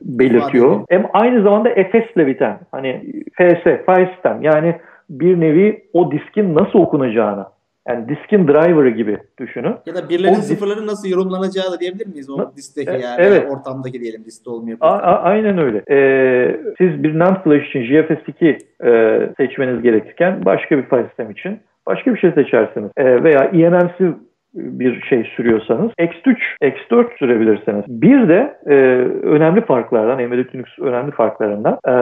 belirtiyor. 0.00 0.80
Hem 0.88 1.06
aynı 1.12 1.42
zamanda 1.42 1.68
FS 1.68 2.16
ile 2.16 2.26
biten 2.26 2.58
hani 2.70 3.02
FS, 3.32 3.64
file 3.64 4.10
system 4.14 4.42
yani 4.42 4.76
bir 5.10 5.40
nevi 5.40 5.82
o 5.92 6.12
diskin 6.12 6.54
nasıl 6.54 6.78
okunacağını 6.78 7.46
yani 7.88 8.08
diskin 8.08 8.48
driver'ı 8.48 8.90
gibi 8.90 9.18
düşünün. 9.40 9.74
Ya 9.86 9.94
da 9.94 10.08
birlerin 10.08 10.32
o 10.32 10.36
sıfırların 10.36 10.86
nasıl 10.86 11.08
yorumlanacağı 11.08 11.72
da 11.72 11.80
diyebilir 11.80 12.06
miyiz? 12.06 12.30
O 12.30 12.52
diskteki 12.56 12.90
yani 12.90 13.16
evet. 13.18 13.46
ortamdaki 13.50 14.00
diyelim 14.00 14.24
liste 14.24 14.50
olmayabilir. 14.50 14.86
A- 14.86 15.02
a- 15.02 15.22
aynen 15.22 15.58
öyle. 15.58 15.82
Ee, 15.90 16.60
siz 16.78 17.02
bir 17.02 17.18
NAND 17.18 17.36
flash 17.44 17.68
için 17.68 17.80
GFS2 17.80 18.58
e, 18.84 19.30
seçmeniz 19.36 19.82
gerekirken 19.82 20.44
başka 20.44 20.78
bir 20.78 20.82
file 20.82 21.06
sistem 21.06 21.30
için 21.30 21.60
başka 21.86 22.14
bir 22.14 22.18
şey 22.18 22.32
seçersiniz. 22.32 22.90
E, 22.96 23.24
veya 23.24 23.44
eMMC 23.44 24.14
bir 24.54 25.02
şey 25.02 25.32
sürüyorsanız 25.36 25.92
X3, 25.98 26.36
X4 26.62 27.18
sürebilirsiniz. 27.18 27.84
Bir 27.88 28.28
de 28.28 28.56
e, 28.66 28.74
önemli 29.22 29.60
farklardan, 29.60 30.18
Embedded 30.18 30.54
Linux 30.54 30.68
önemli 30.80 31.10
farklarından 31.10 31.78
e, 31.88 31.94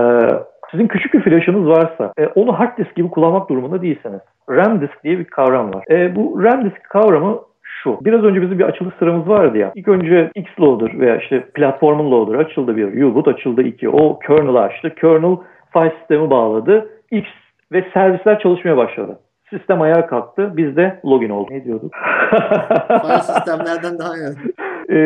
sizin 0.70 0.86
küçük 0.86 1.14
bir 1.14 1.20
flash'ınız 1.20 1.68
varsa 1.68 2.12
e, 2.18 2.26
onu 2.26 2.58
hard 2.58 2.78
disk 2.78 2.94
gibi 2.94 3.10
kullanmak 3.10 3.48
durumunda 3.48 3.82
değilsiniz. 3.82 4.20
RAM 4.50 4.80
disk 4.80 5.04
diye 5.04 5.18
bir 5.18 5.24
kavram 5.24 5.74
var. 5.74 5.84
E, 5.90 6.16
bu 6.16 6.42
RAM 6.42 6.64
disk 6.64 6.84
kavramı 6.84 7.38
şu. 7.62 7.98
Biraz 8.04 8.24
önce 8.24 8.42
bizim 8.42 8.58
bir 8.58 8.64
açılış 8.64 8.94
sıramız 8.98 9.28
vardı 9.28 9.58
ya. 9.58 9.72
İlk 9.74 9.88
önce 9.88 10.30
Xloader 10.34 11.00
veya 11.00 11.16
işte 11.16 11.44
platformun 11.54 12.10
loader 12.10 12.38
açıldı 12.38 12.76
bir. 12.76 13.02
U-boot 13.02 13.28
açıldı 13.28 13.62
iki. 13.62 13.88
O 13.88 14.18
kernel 14.18 14.54
açtı. 14.54 14.94
Kernel 14.94 15.36
file 15.72 15.94
sistemi 15.98 16.30
bağladı. 16.30 16.90
X 17.10 17.28
ve 17.72 17.84
servisler 17.94 18.38
çalışmaya 18.38 18.76
başladı. 18.76 19.18
Sistem 19.50 19.80
ayağa 19.80 20.06
kalktı. 20.06 20.52
Biz 20.56 20.76
de 20.76 21.00
login 21.04 21.30
olduk. 21.30 21.50
Ne 21.50 21.64
diyorduk? 21.64 21.94
file 22.88 23.18
sistemlerden 23.18 23.98
daha 23.98 24.16
iyi. 24.16 24.26
Ee, 24.90 24.96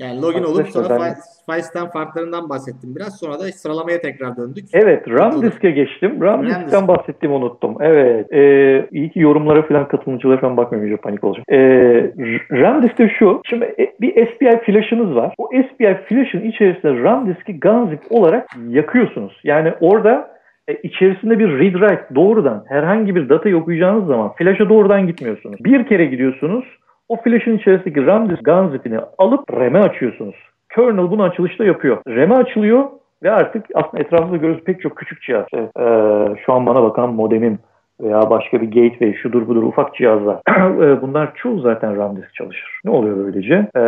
yani 0.00 0.22
login 0.22 0.42
olup 0.42 0.68
sonra 0.68 0.98
ben... 1.00 1.88
farklarından 1.92 2.48
bahsettim 2.48 2.96
biraz. 2.96 3.18
Sonra 3.20 3.40
da 3.40 3.44
sıralamaya 3.44 4.00
tekrar 4.00 4.36
döndük. 4.36 4.64
Evet. 4.72 5.08
RAM 5.08 5.42
diske 5.42 5.70
geçtim. 5.70 6.22
RAM, 6.22 6.42
RAM 6.42 6.46
diskten 6.46 6.80
disk. 6.80 6.88
bahsettiğimi 6.88 7.36
unuttum. 7.36 7.76
Evet. 7.80 8.32
Ee, 8.32 8.88
iyi 8.92 9.10
ki 9.10 9.20
yorumlara 9.20 9.62
falan 9.62 9.88
katılımcılara 9.88 10.40
falan 10.40 10.56
bakmıyorum. 10.56 10.96
Panik 11.02 11.24
olacak. 11.24 11.44
Ee, 11.48 12.12
RAM 12.52 12.82
diskte 12.82 13.08
şu. 13.18 13.40
Şimdi 13.44 13.64
e, 13.64 13.92
bir 14.00 14.26
SPI 14.26 14.60
flash'ınız 14.66 15.14
var. 15.14 15.34
O 15.38 15.46
SPI 15.46 15.98
flash'ın 16.08 16.40
içerisinde 16.40 17.02
RAM 17.02 17.26
diski 17.26 17.60
gunzip 17.60 18.00
olarak 18.10 18.48
yakıyorsunuz. 18.68 19.40
Yani 19.44 19.72
orada 19.80 20.38
e, 20.68 20.74
içerisinde 20.74 21.38
bir 21.38 21.48
read 21.48 21.72
write 21.72 22.14
doğrudan 22.14 22.64
herhangi 22.68 23.14
bir 23.14 23.28
data 23.28 23.56
okuyacağınız 23.56 24.06
zaman 24.06 24.32
flash'a 24.32 24.68
doğrudan 24.68 25.06
gitmiyorsunuz. 25.06 25.64
Bir 25.64 25.86
kere 25.86 26.04
gidiyorsunuz 26.04 26.64
o 27.08 27.16
flash'ın 27.16 27.56
içerisindeki 27.56 28.06
RAM 28.06 28.28
gun 28.28 28.68
zip'ini 28.68 28.98
alıp 29.18 29.52
RAM'e 29.52 29.78
açıyorsunuz. 29.78 30.36
Kernel 30.74 31.10
bunu 31.10 31.22
açılışta 31.22 31.64
yapıyor. 31.64 31.98
RAM'e 32.08 32.34
açılıyor 32.34 32.84
Ve 33.22 33.30
artık 33.30 33.66
aslında 33.74 34.02
etrafımızda 34.02 34.36
görüyoruz 34.36 34.64
pek 34.64 34.80
çok 34.80 34.96
küçük 34.96 35.22
cihaz. 35.22 35.44
İşte, 35.44 35.58
e, 35.58 35.84
şu 36.46 36.52
an 36.52 36.66
bana 36.66 36.82
bakan 36.82 37.14
modemim 37.14 37.58
veya 38.00 38.30
başka 38.30 38.60
bir 38.60 38.66
gateway 38.66 39.14
şudur 39.14 39.48
budur 39.48 39.62
ufak 39.62 39.94
cihazlar. 39.94 40.38
E, 40.78 41.02
bunlar 41.02 41.34
çoğu 41.34 41.60
zaten 41.60 41.96
RAM 41.96 42.16
disk 42.16 42.34
çalışır. 42.34 42.80
Ne 42.84 42.90
oluyor 42.90 43.16
böylece? 43.16 43.66
Ee, 43.76 43.80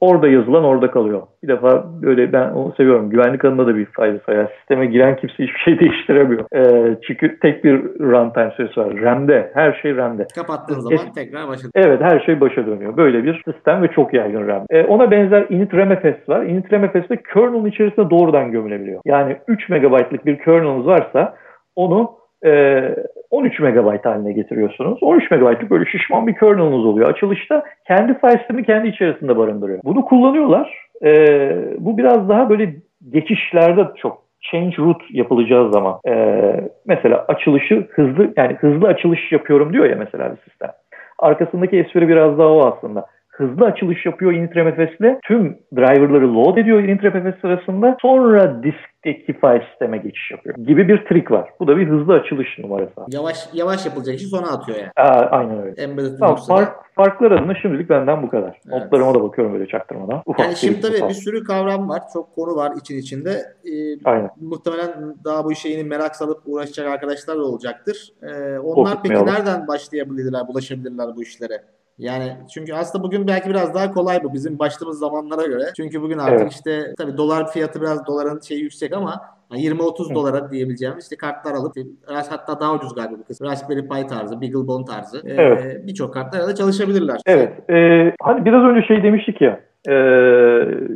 orada 0.00 0.28
yazılan 0.28 0.64
orada 0.64 0.90
kalıyor. 0.90 1.22
Bir 1.42 1.48
defa 1.48 1.84
böyle 2.02 2.32
ben 2.32 2.50
onu 2.50 2.72
seviyorum. 2.76 3.10
Güvenlik 3.10 3.44
adına 3.44 3.66
da 3.66 3.76
bir 3.76 3.84
faydası 3.84 4.32
var. 4.32 4.46
sisteme 4.58 4.86
giren 4.86 5.16
kimse 5.16 5.34
hiçbir 5.34 5.58
şey 5.58 5.78
değiştiremiyor. 5.80 6.44
Ee, 6.54 6.96
çünkü 7.06 7.38
tek 7.38 7.64
bir 7.64 7.82
runtime 8.00 8.50
süresi 8.56 8.80
var. 8.80 9.00
RAM'de. 9.02 9.50
Her 9.54 9.72
şey 9.82 9.96
RAM'de. 9.96 10.26
Kapattığın 10.36 10.80
zaman 10.80 10.96
es- 10.98 11.14
tekrar 11.14 11.48
başa 11.48 11.68
Evet 11.74 12.00
her 12.00 12.20
şey 12.20 12.40
başa 12.40 12.66
dönüyor. 12.66 12.96
Böyle 12.96 13.24
bir 13.24 13.42
sistem 13.44 13.82
ve 13.82 13.88
çok 13.88 14.14
yaygın 14.14 14.48
RAM. 14.48 14.64
Ee, 14.70 14.84
ona 14.84 15.10
benzer 15.10 15.46
initRMFS 15.50 16.28
var. 16.28 16.42
initRMFS'de 16.42 17.22
kernel'ın 17.34 17.66
içerisinde 17.66 18.10
doğrudan 18.10 18.50
gömülebiliyor. 18.50 19.00
Yani 19.04 19.36
3 19.48 19.68
MB'lık 19.68 20.26
bir 20.26 20.38
kernel'ınız 20.38 20.86
varsa 20.86 21.34
onu 21.76 22.21
13 22.42 23.60
ee, 23.60 23.62
MB 23.62 24.04
haline 24.04 24.32
getiriyorsunuz. 24.32 25.02
13 25.02 25.30
MB'lık 25.30 25.70
böyle 25.70 25.90
şişman 25.90 26.26
bir 26.26 26.34
kernel'ınız 26.34 26.84
oluyor. 26.84 27.08
Açılışta 27.08 27.64
kendi 27.86 28.18
file 28.18 28.62
kendi 28.62 28.88
içerisinde 28.88 29.36
barındırıyor. 29.36 29.80
Bunu 29.84 30.04
kullanıyorlar. 30.04 30.86
Ee, 31.04 31.56
bu 31.78 31.98
biraz 31.98 32.28
daha 32.28 32.50
böyle 32.50 32.74
geçişlerde 33.10 33.86
çok 33.96 34.22
change 34.50 34.76
root 34.78 35.02
yapılacağı 35.10 35.72
zaman 35.72 36.00
ee, 36.08 36.60
mesela 36.86 37.24
açılışı 37.28 37.86
hızlı 37.90 38.32
yani 38.36 38.54
hızlı 38.54 38.88
açılış 38.88 39.32
yapıyorum 39.32 39.72
diyor 39.72 39.84
ya 39.84 39.96
mesela 39.98 40.32
bir 40.32 40.50
sistem. 40.50 40.70
Arkasındaki 41.18 41.78
espri 41.78 42.08
biraz 42.08 42.38
daha 42.38 42.48
o 42.48 42.66
aslında 42.66 43.06
hızlı 43.32 43.64
açılış 43.64 44.06
yapıyor 44.06 44.32
initRMFS'le. 44.32 45.20
Tüm 45.24 45.58
driverları 45.76 46.34
load 46.34 46.56
ediyor 46.56 46.82
initRMFS 46.82 47.40
sırasında. 47.40 47.96
Sonra 48.00 48.62
diskteki 48.62 49.40
file 49.40 49.66
sisteme 49.70 49.98
geçiş 49.98 50.30
yapıyor. 50.30 50.56
Gibi 50.56 50.88
bir 50.88 51.04
trik 51.04 51.30
var. 51.30 51.50
Bu 51.60 51.66
da 51.66 51.76
bir 51.76 51.88
hızlı 51.88 52.12
açılış 52.12 52.58
numarası. 52.58 52.92
Yavaş 53.08 53.48
yavaş 53.52 53.86
yapılacak 53.86 54.14
işi 54.14 54.26
sonra 54.26 54.46
atıyor 54.46 54.78
yani. 54.78 54.90
Aa, 54.96 55.26
aynen 55.30 55.62
öyle. 55.62 55.82
Embedded 55.82 56.18
tamam, 56.18 56.36
fark, 56.36 56.94
farklar 56.94 57.30
adına 57.30 57.54
şimdilik 57.54 57.90
benden 57.90 58.22
bu 58.22 58.28
kadar. 58.28 58.60
Evet. 58.72 58.82
Notlarıma 58.82 59.14
da 59.14 59.22
bakıyorum 59.22 59.54
böyle 59.54 59.66
çaktırmadan. 59.66 60.22
Ufak 60.26 60.46
yani 60.46 60.56
şimdi 60.56 60.80
tabii 60.80 61.08
bir 61.08 61.14
sürü 61.14 61.44
kavram 61.44 61.88
var. 61.88 62.02
Çok 62.12 62.34
konu 62.34 62.56
var 62.56 62.72
için 62.80 62.98
içinde. 62.98 63.30
Ee, 63.64 64.04
Aynen. 64.04 64.30
Muhtemelen 64.40 65.14
daha 65.24 65.44
bu 65.44 65.52
işe 65.52 65.68
yeni 65.68 65.84
merak 65.84 66.16
salıp 66.16 66.42
uğraşacak 66.46 66.86
arkadaşlar 66.86 67.36
da 67.36 67.42
olacaktır. 67.42 68.12
Ee, 68.22 68.58
onlar 68.58 68.98
peki 69.02 69.26
nereden 69.26 69.68
başlayabilirler, 69.68 70.48
bulaşabilirler 70.48 71.06
bu 71.16 71.22
işlere? 71.22 71.62
Yani 71.98 72.36
çünkü 72.54 72.74
aslında 72.74 73.04
bugün 73.04 73.26
belki 73.26 73.50
biraz 73.50 73.74
daha 73.74 73.90
kolay 73.90 74.24
bu 74.24 74.32
bizim 74.32 74.58
başladığımız 74.58 74.98
zamanlara 74.98 75.46
göre. 75.46 75.64
Çünkü 75.76 76.02
bugün 76.02 76.18
artık 76.18 76.40
evet. 76.40 76.52
işte 76.52 76.94
tabii 76.98 77.16
dolar 77.16 77.52
fiyatı 77.52 77.80
biraz 77.80 78.06
doların 78.06 78.40
şeyi 78.40 78.62
yüksek 78.62 78.92
ama 78.92 79.20
20-30 79.50 80.14
dolara 80.14 80.50
diyebileceğimiz 80.50 81.04
işte 81.04 81.16
kartlar 81.16 81.54
alıp 81.54 81.76
hatta 82.06 82.60
daha 82.60 82.74
ucuz 82.74 82.94
galiba 82.94 83.18
bu 83.18 83.24
kısmı. 83.24 83.46
Raspberry 83.46 83.88
Pi 83.88 84.06
tarzı, 84.06 84.40
BeagleBone 84.40 84.84
tarzı 84.84 85.22
ee, 85.24 85.34
evet. 85.34 85.86
birçok 85.86 86.14
kartlarla 86.14 86.48
da 86.48 86.54
çalışabilirler. 86.54 87.20
Evet. 87.26 87.70
Ee, 87.70 88.12
hani 88.22 88.44
biraz 88.44 88.64
önce 88.64 88.86
şey 88.86 89.02
demiştik 89.02 89.40
ya 89.40 89.60
e, 89.88 89.92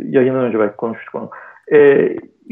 yayından 0.08 0.44
önce 0.44 0.58
belki 0.58 0.76
konuştuk 0.76 1.14
onu. 1.14 1.30
E, 1.78 2.08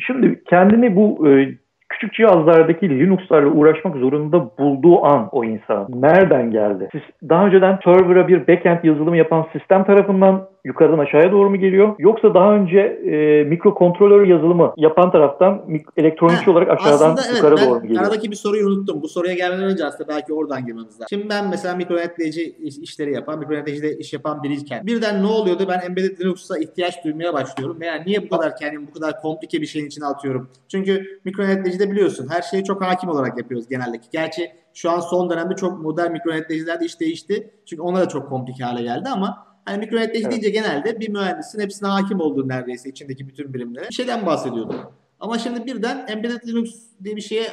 şimdi 0.07 0.45
kendini 0.45 0.97
bu 0.97 1.29
e, 1.29 1.59
küçük 1.95 2.15
cihazlardaki 2.15 2.91
Linux'larla 2.91 3.49
uğraşmak 3.49 3.97
zorunda 3.97 4.51
bulduğu 4.59 5.05
an 5.05 5.29
o 5.33 5.45
insan 5.45 5.87
nereden 5.89 6.51
geldi? 6.51 6.89
Siz 6.93 7.03
daha 7.29 7.47
önceden 7.47 7.79
server'a 7.85 8.29
bir 8.29 8.49
backend 8.49 8.85
yazılımı 8.85 9.17
yapan 9.17 9.47
sistem 9.53 9.85
tarafından 9.85 10.54
yukarıdan 10.65 10.99
aşağıya 10.99 11.33
doğru 11.33 11.51
mu 11.51 11.57
geliyor? 11.57 11.95
Yoksa 11.99 12.35
daha 12.35 12.55
önce 12.55 12.79
e, 12.79 13.45
mikrokontrolör 13.45 14.27
yazılımı 14.27 14.75
yapan 14.77 15.13
taraftan 15.13 15.65
elektronikçi 15.97 16.51
olarak 16.51 16.71
aşağıdan 16.71 17.15
aslında, 17.15 17.37
yukarı 17.37 17.55
evet, 17.59 17.69
doğru 17.69 17.75
mu 17.75 17.83
geliyor? 17.83 18.03
Aradaki 18.03 18.31
bir 18.31 18.37
soruyu 18.37 18.67
unuttum. 18.67 19.03
Bu 19.03 19.09
soruya 19.09 19.35
gelmeden 19.35 19.65
önce 19.65 19.85
aslında 19.85 20.09
belki 20.09 20.33
oradan 20.33 20.67
girmemiz 20.67 20.95
lazım. 20.95 21.07
Şimdi 21.11 21.29
ben 21.29 21.49
mesela 21.49 21.77
mikronetleyici 21.77 22.57
işleri 22.83 23.15
yapan, 23.15 23.39
mikronetleyicide 23.39 23.97
iş 23.97 24.13
yapan 24.13 24.43
biriyken 24.43 24.87
birden 24.87 25.23
ne 25.23 25.27
oluyordu? 25.27 25.67
Ben 25.69 25.81
embedded 25.81 26.21
Linux'a 26.21 26.59
ihtiyaç 26.59 27.05
duymaya 27.05 27.35
başlıyorum. 27.35 27.81
Veya 27.81 27.95
niye 28.07 28.23
bu 28.23 28.29
kadar 28.29 28.57
kendimi 28.57 28.87
bu 28.87 28.93
kadar 28.93 29.21
komplike 29.21 29.61
bir 29.61 29.67
şeyin 29.67 29.87
içine 29.87 30.07
atıyorum? 30.07 30.49
Çünkü 30.69 31.21
mikronetleyicide 31.25 31.91
biliyorsun 31.91 32.29
her 32.31 32.43
şeyi 32.43 32.65
çok 32.65 32.83
hakim 32.85 33.11
olarak 33.11 33.39
yapıyoruz 33.39 33.69
genellikle. 33.69 34.09
Gerçi 34.13 34.51
şu 34.75 34.91
an 34.91 35.01
son 35.01 35.31
dönemde 35.31 35.55
çok 35.55 35.83
modern 35.83 36.13
mikronetleyicilerde 36.13 36.85
iş 36.85 37.01
değişti. 37.01 37.51
Çünkü 37.67 37.83
ona 37.83 38.01
da 38.01 38.09
çok 38.09 38.29
komplike 38.29 38.65
hale 38.65 38.83
geldi 38.83 39.09
ama 39.13 39.54
Hani 39.65 39.79
mikronetleyici 39.79 40.29
evet. 40.29 40.43
deyince 40.43 40.51
genelde 40.51 41.01
bir 41.01 41.09
mühendisin 41.09 41.61
hepsine 41.61 41.89
hakim 41.89 42.21
olduğu 42.21 42.49
neredeyse 42.49 42.89
içindeki 42.89 43.29
bütün 43.29 43.55
birimlere 43.55 43.85
bir 43.91 43.95
şeyden 43.95 44.27
bahsediyorduk. 44.27 44.93
Ama 45.21 45.39
şimdi 45.39 45.67
birden 45.67 45.97
embedded 46.09 46.49
Linux 46.49 46.71
diye 47.05 47.17
bir 47.17 47.21
şeye 47.21 47.45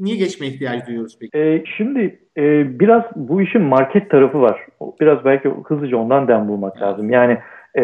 niye 0.00 0.16
geçme 0.16 0.46
ihtiyacı 0.46 0.86
duyuyoruz 0.86 1.18
peki? 1.20 1.38
Ee, 1.38 1.64
şimdi 1.76 2.18
e, 2.36 2.42
biraz 2.80 3.02
bu 3.16 3.42
işin 3.42 3.62
market 3.62 4.10
tarafı 4.10 4.40
var. 4.40 4.66
Biraz 5.00 5.24
belki 5.24 5.48
hızlıca 5.64 5.96
ondan 5.96 6.28
dem 6.28 6.48
bulmak 6.48 6.72
evet. 6.76 6.82
lazım. 6.82 7.10
Yani 7.10 7.38
e, 7.78 7.82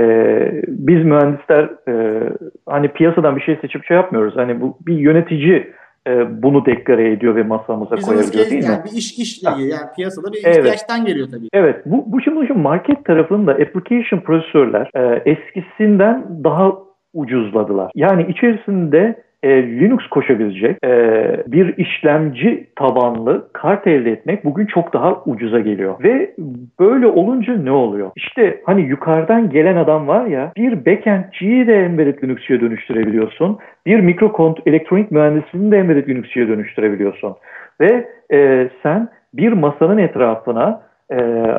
biz 0.69 1.05
mühendisler 1.05 1.71
e, 1.89 2.23
hani 2.67 2.89
piyasadan 2.89 3.37
bir 3.37 3.43
şey 3.43 3.57
seçip 3.57 3.85
şey 3.85 3.97
yapmıyoruz. 3.97 4.37
Hani 4.37 4.61
bu 4.61 4.79
bir 4.87 4.99
yönetici 4.99 5.75
e, 6.07 6.43
bunu 6.43 6.67
deklare 6.67 7.13
ediyor 7.13 7.37
ve 7.37 7.43
masamıza 7.43 7.97
Business 7.97 8.07
koyabiliyor 8.07 8.51
değil 8.51 8.65
yani 8.65 8.79
mi? 8.79 8.85
Bir 8.85 8.97
iş 8.97 9.19
işle 9.19 9.51
ilgili 9.51 9.69
yani 9.69 9.87
piyasada 9.97 10.33
bir 10.33 10.41
evet. 10.45 10.59
ihtiyaçtan 10.59 11.05
geliyor 11.05 11.29
tabii. 11.31 11.49
Evet. 11.53 11.83
Bu, 11.87 12.05
bu 12.07 12.21
şimdi 12.21 12.47
şu 12.47 12.55
market 12.55 13.05
tarafında 13.05 13.53
application 13.53 14.21
prosesörler 14.21 14.91
e, 14.95 15.31
eskisinden 15.31 16.45
daha 16.45 16.73
ucuzladılar. 17.15 17.91
Yani 17.95 18.27
içerisinde 18.29 19.25
e, 19.45 19.63
Linux 19.81 20.07
koşabilecek 20.07 20.77
e, 20.85 20.91
bir 21.47 21.77
işlemci 21.77 22.67
tabanlı 22.77 23.49
kart 23.53 23.87
elde 23.87 24.11
etmek 24.11 24.45
bugün 24.45 24.67
çok 24.67 24.93
daha 24.93 25.23
ucuza 25.27 25.61
geliyor. 25.61 25.95
Ve 26.05 26.35
böyle 26.81 27.07
olunca 27.07 27.57
ne 27.57 27.71
oluyor? 27.71 28.11
İşte 28.17 28.61
hani 28.67 28.83
yukarıdan 28.83 29.51
gelen 29.51 29.77
adam 29.77 30.09
var 30.09 30.27
ya 30.27 30.53
bir 30.57 30.87
backendciyi 30.87 31.67
de 31.67 31.85
embedded 31.85 32.23
Linux'e 32.23 32.61
dönüştürebiliyorsun. 32.61 33.59
Bir 33.87 34.01
mikro 34.01 34.55
elektronik 34.67 35.11
mühendisliğini 35.11 35.73
de 35.73 35.79
embedded 35.79 36.09
Linux'e 36.09 36.49
dönüştürebiliyorsun. 36.49 37.35
Ve 37.81 38.09
e, 38.33 38.69
sen 38.83 39.09
bir 39.35 39.53
masanın 39.53 39.99
etrafına 39.99 40.81
e, 41.11 41.17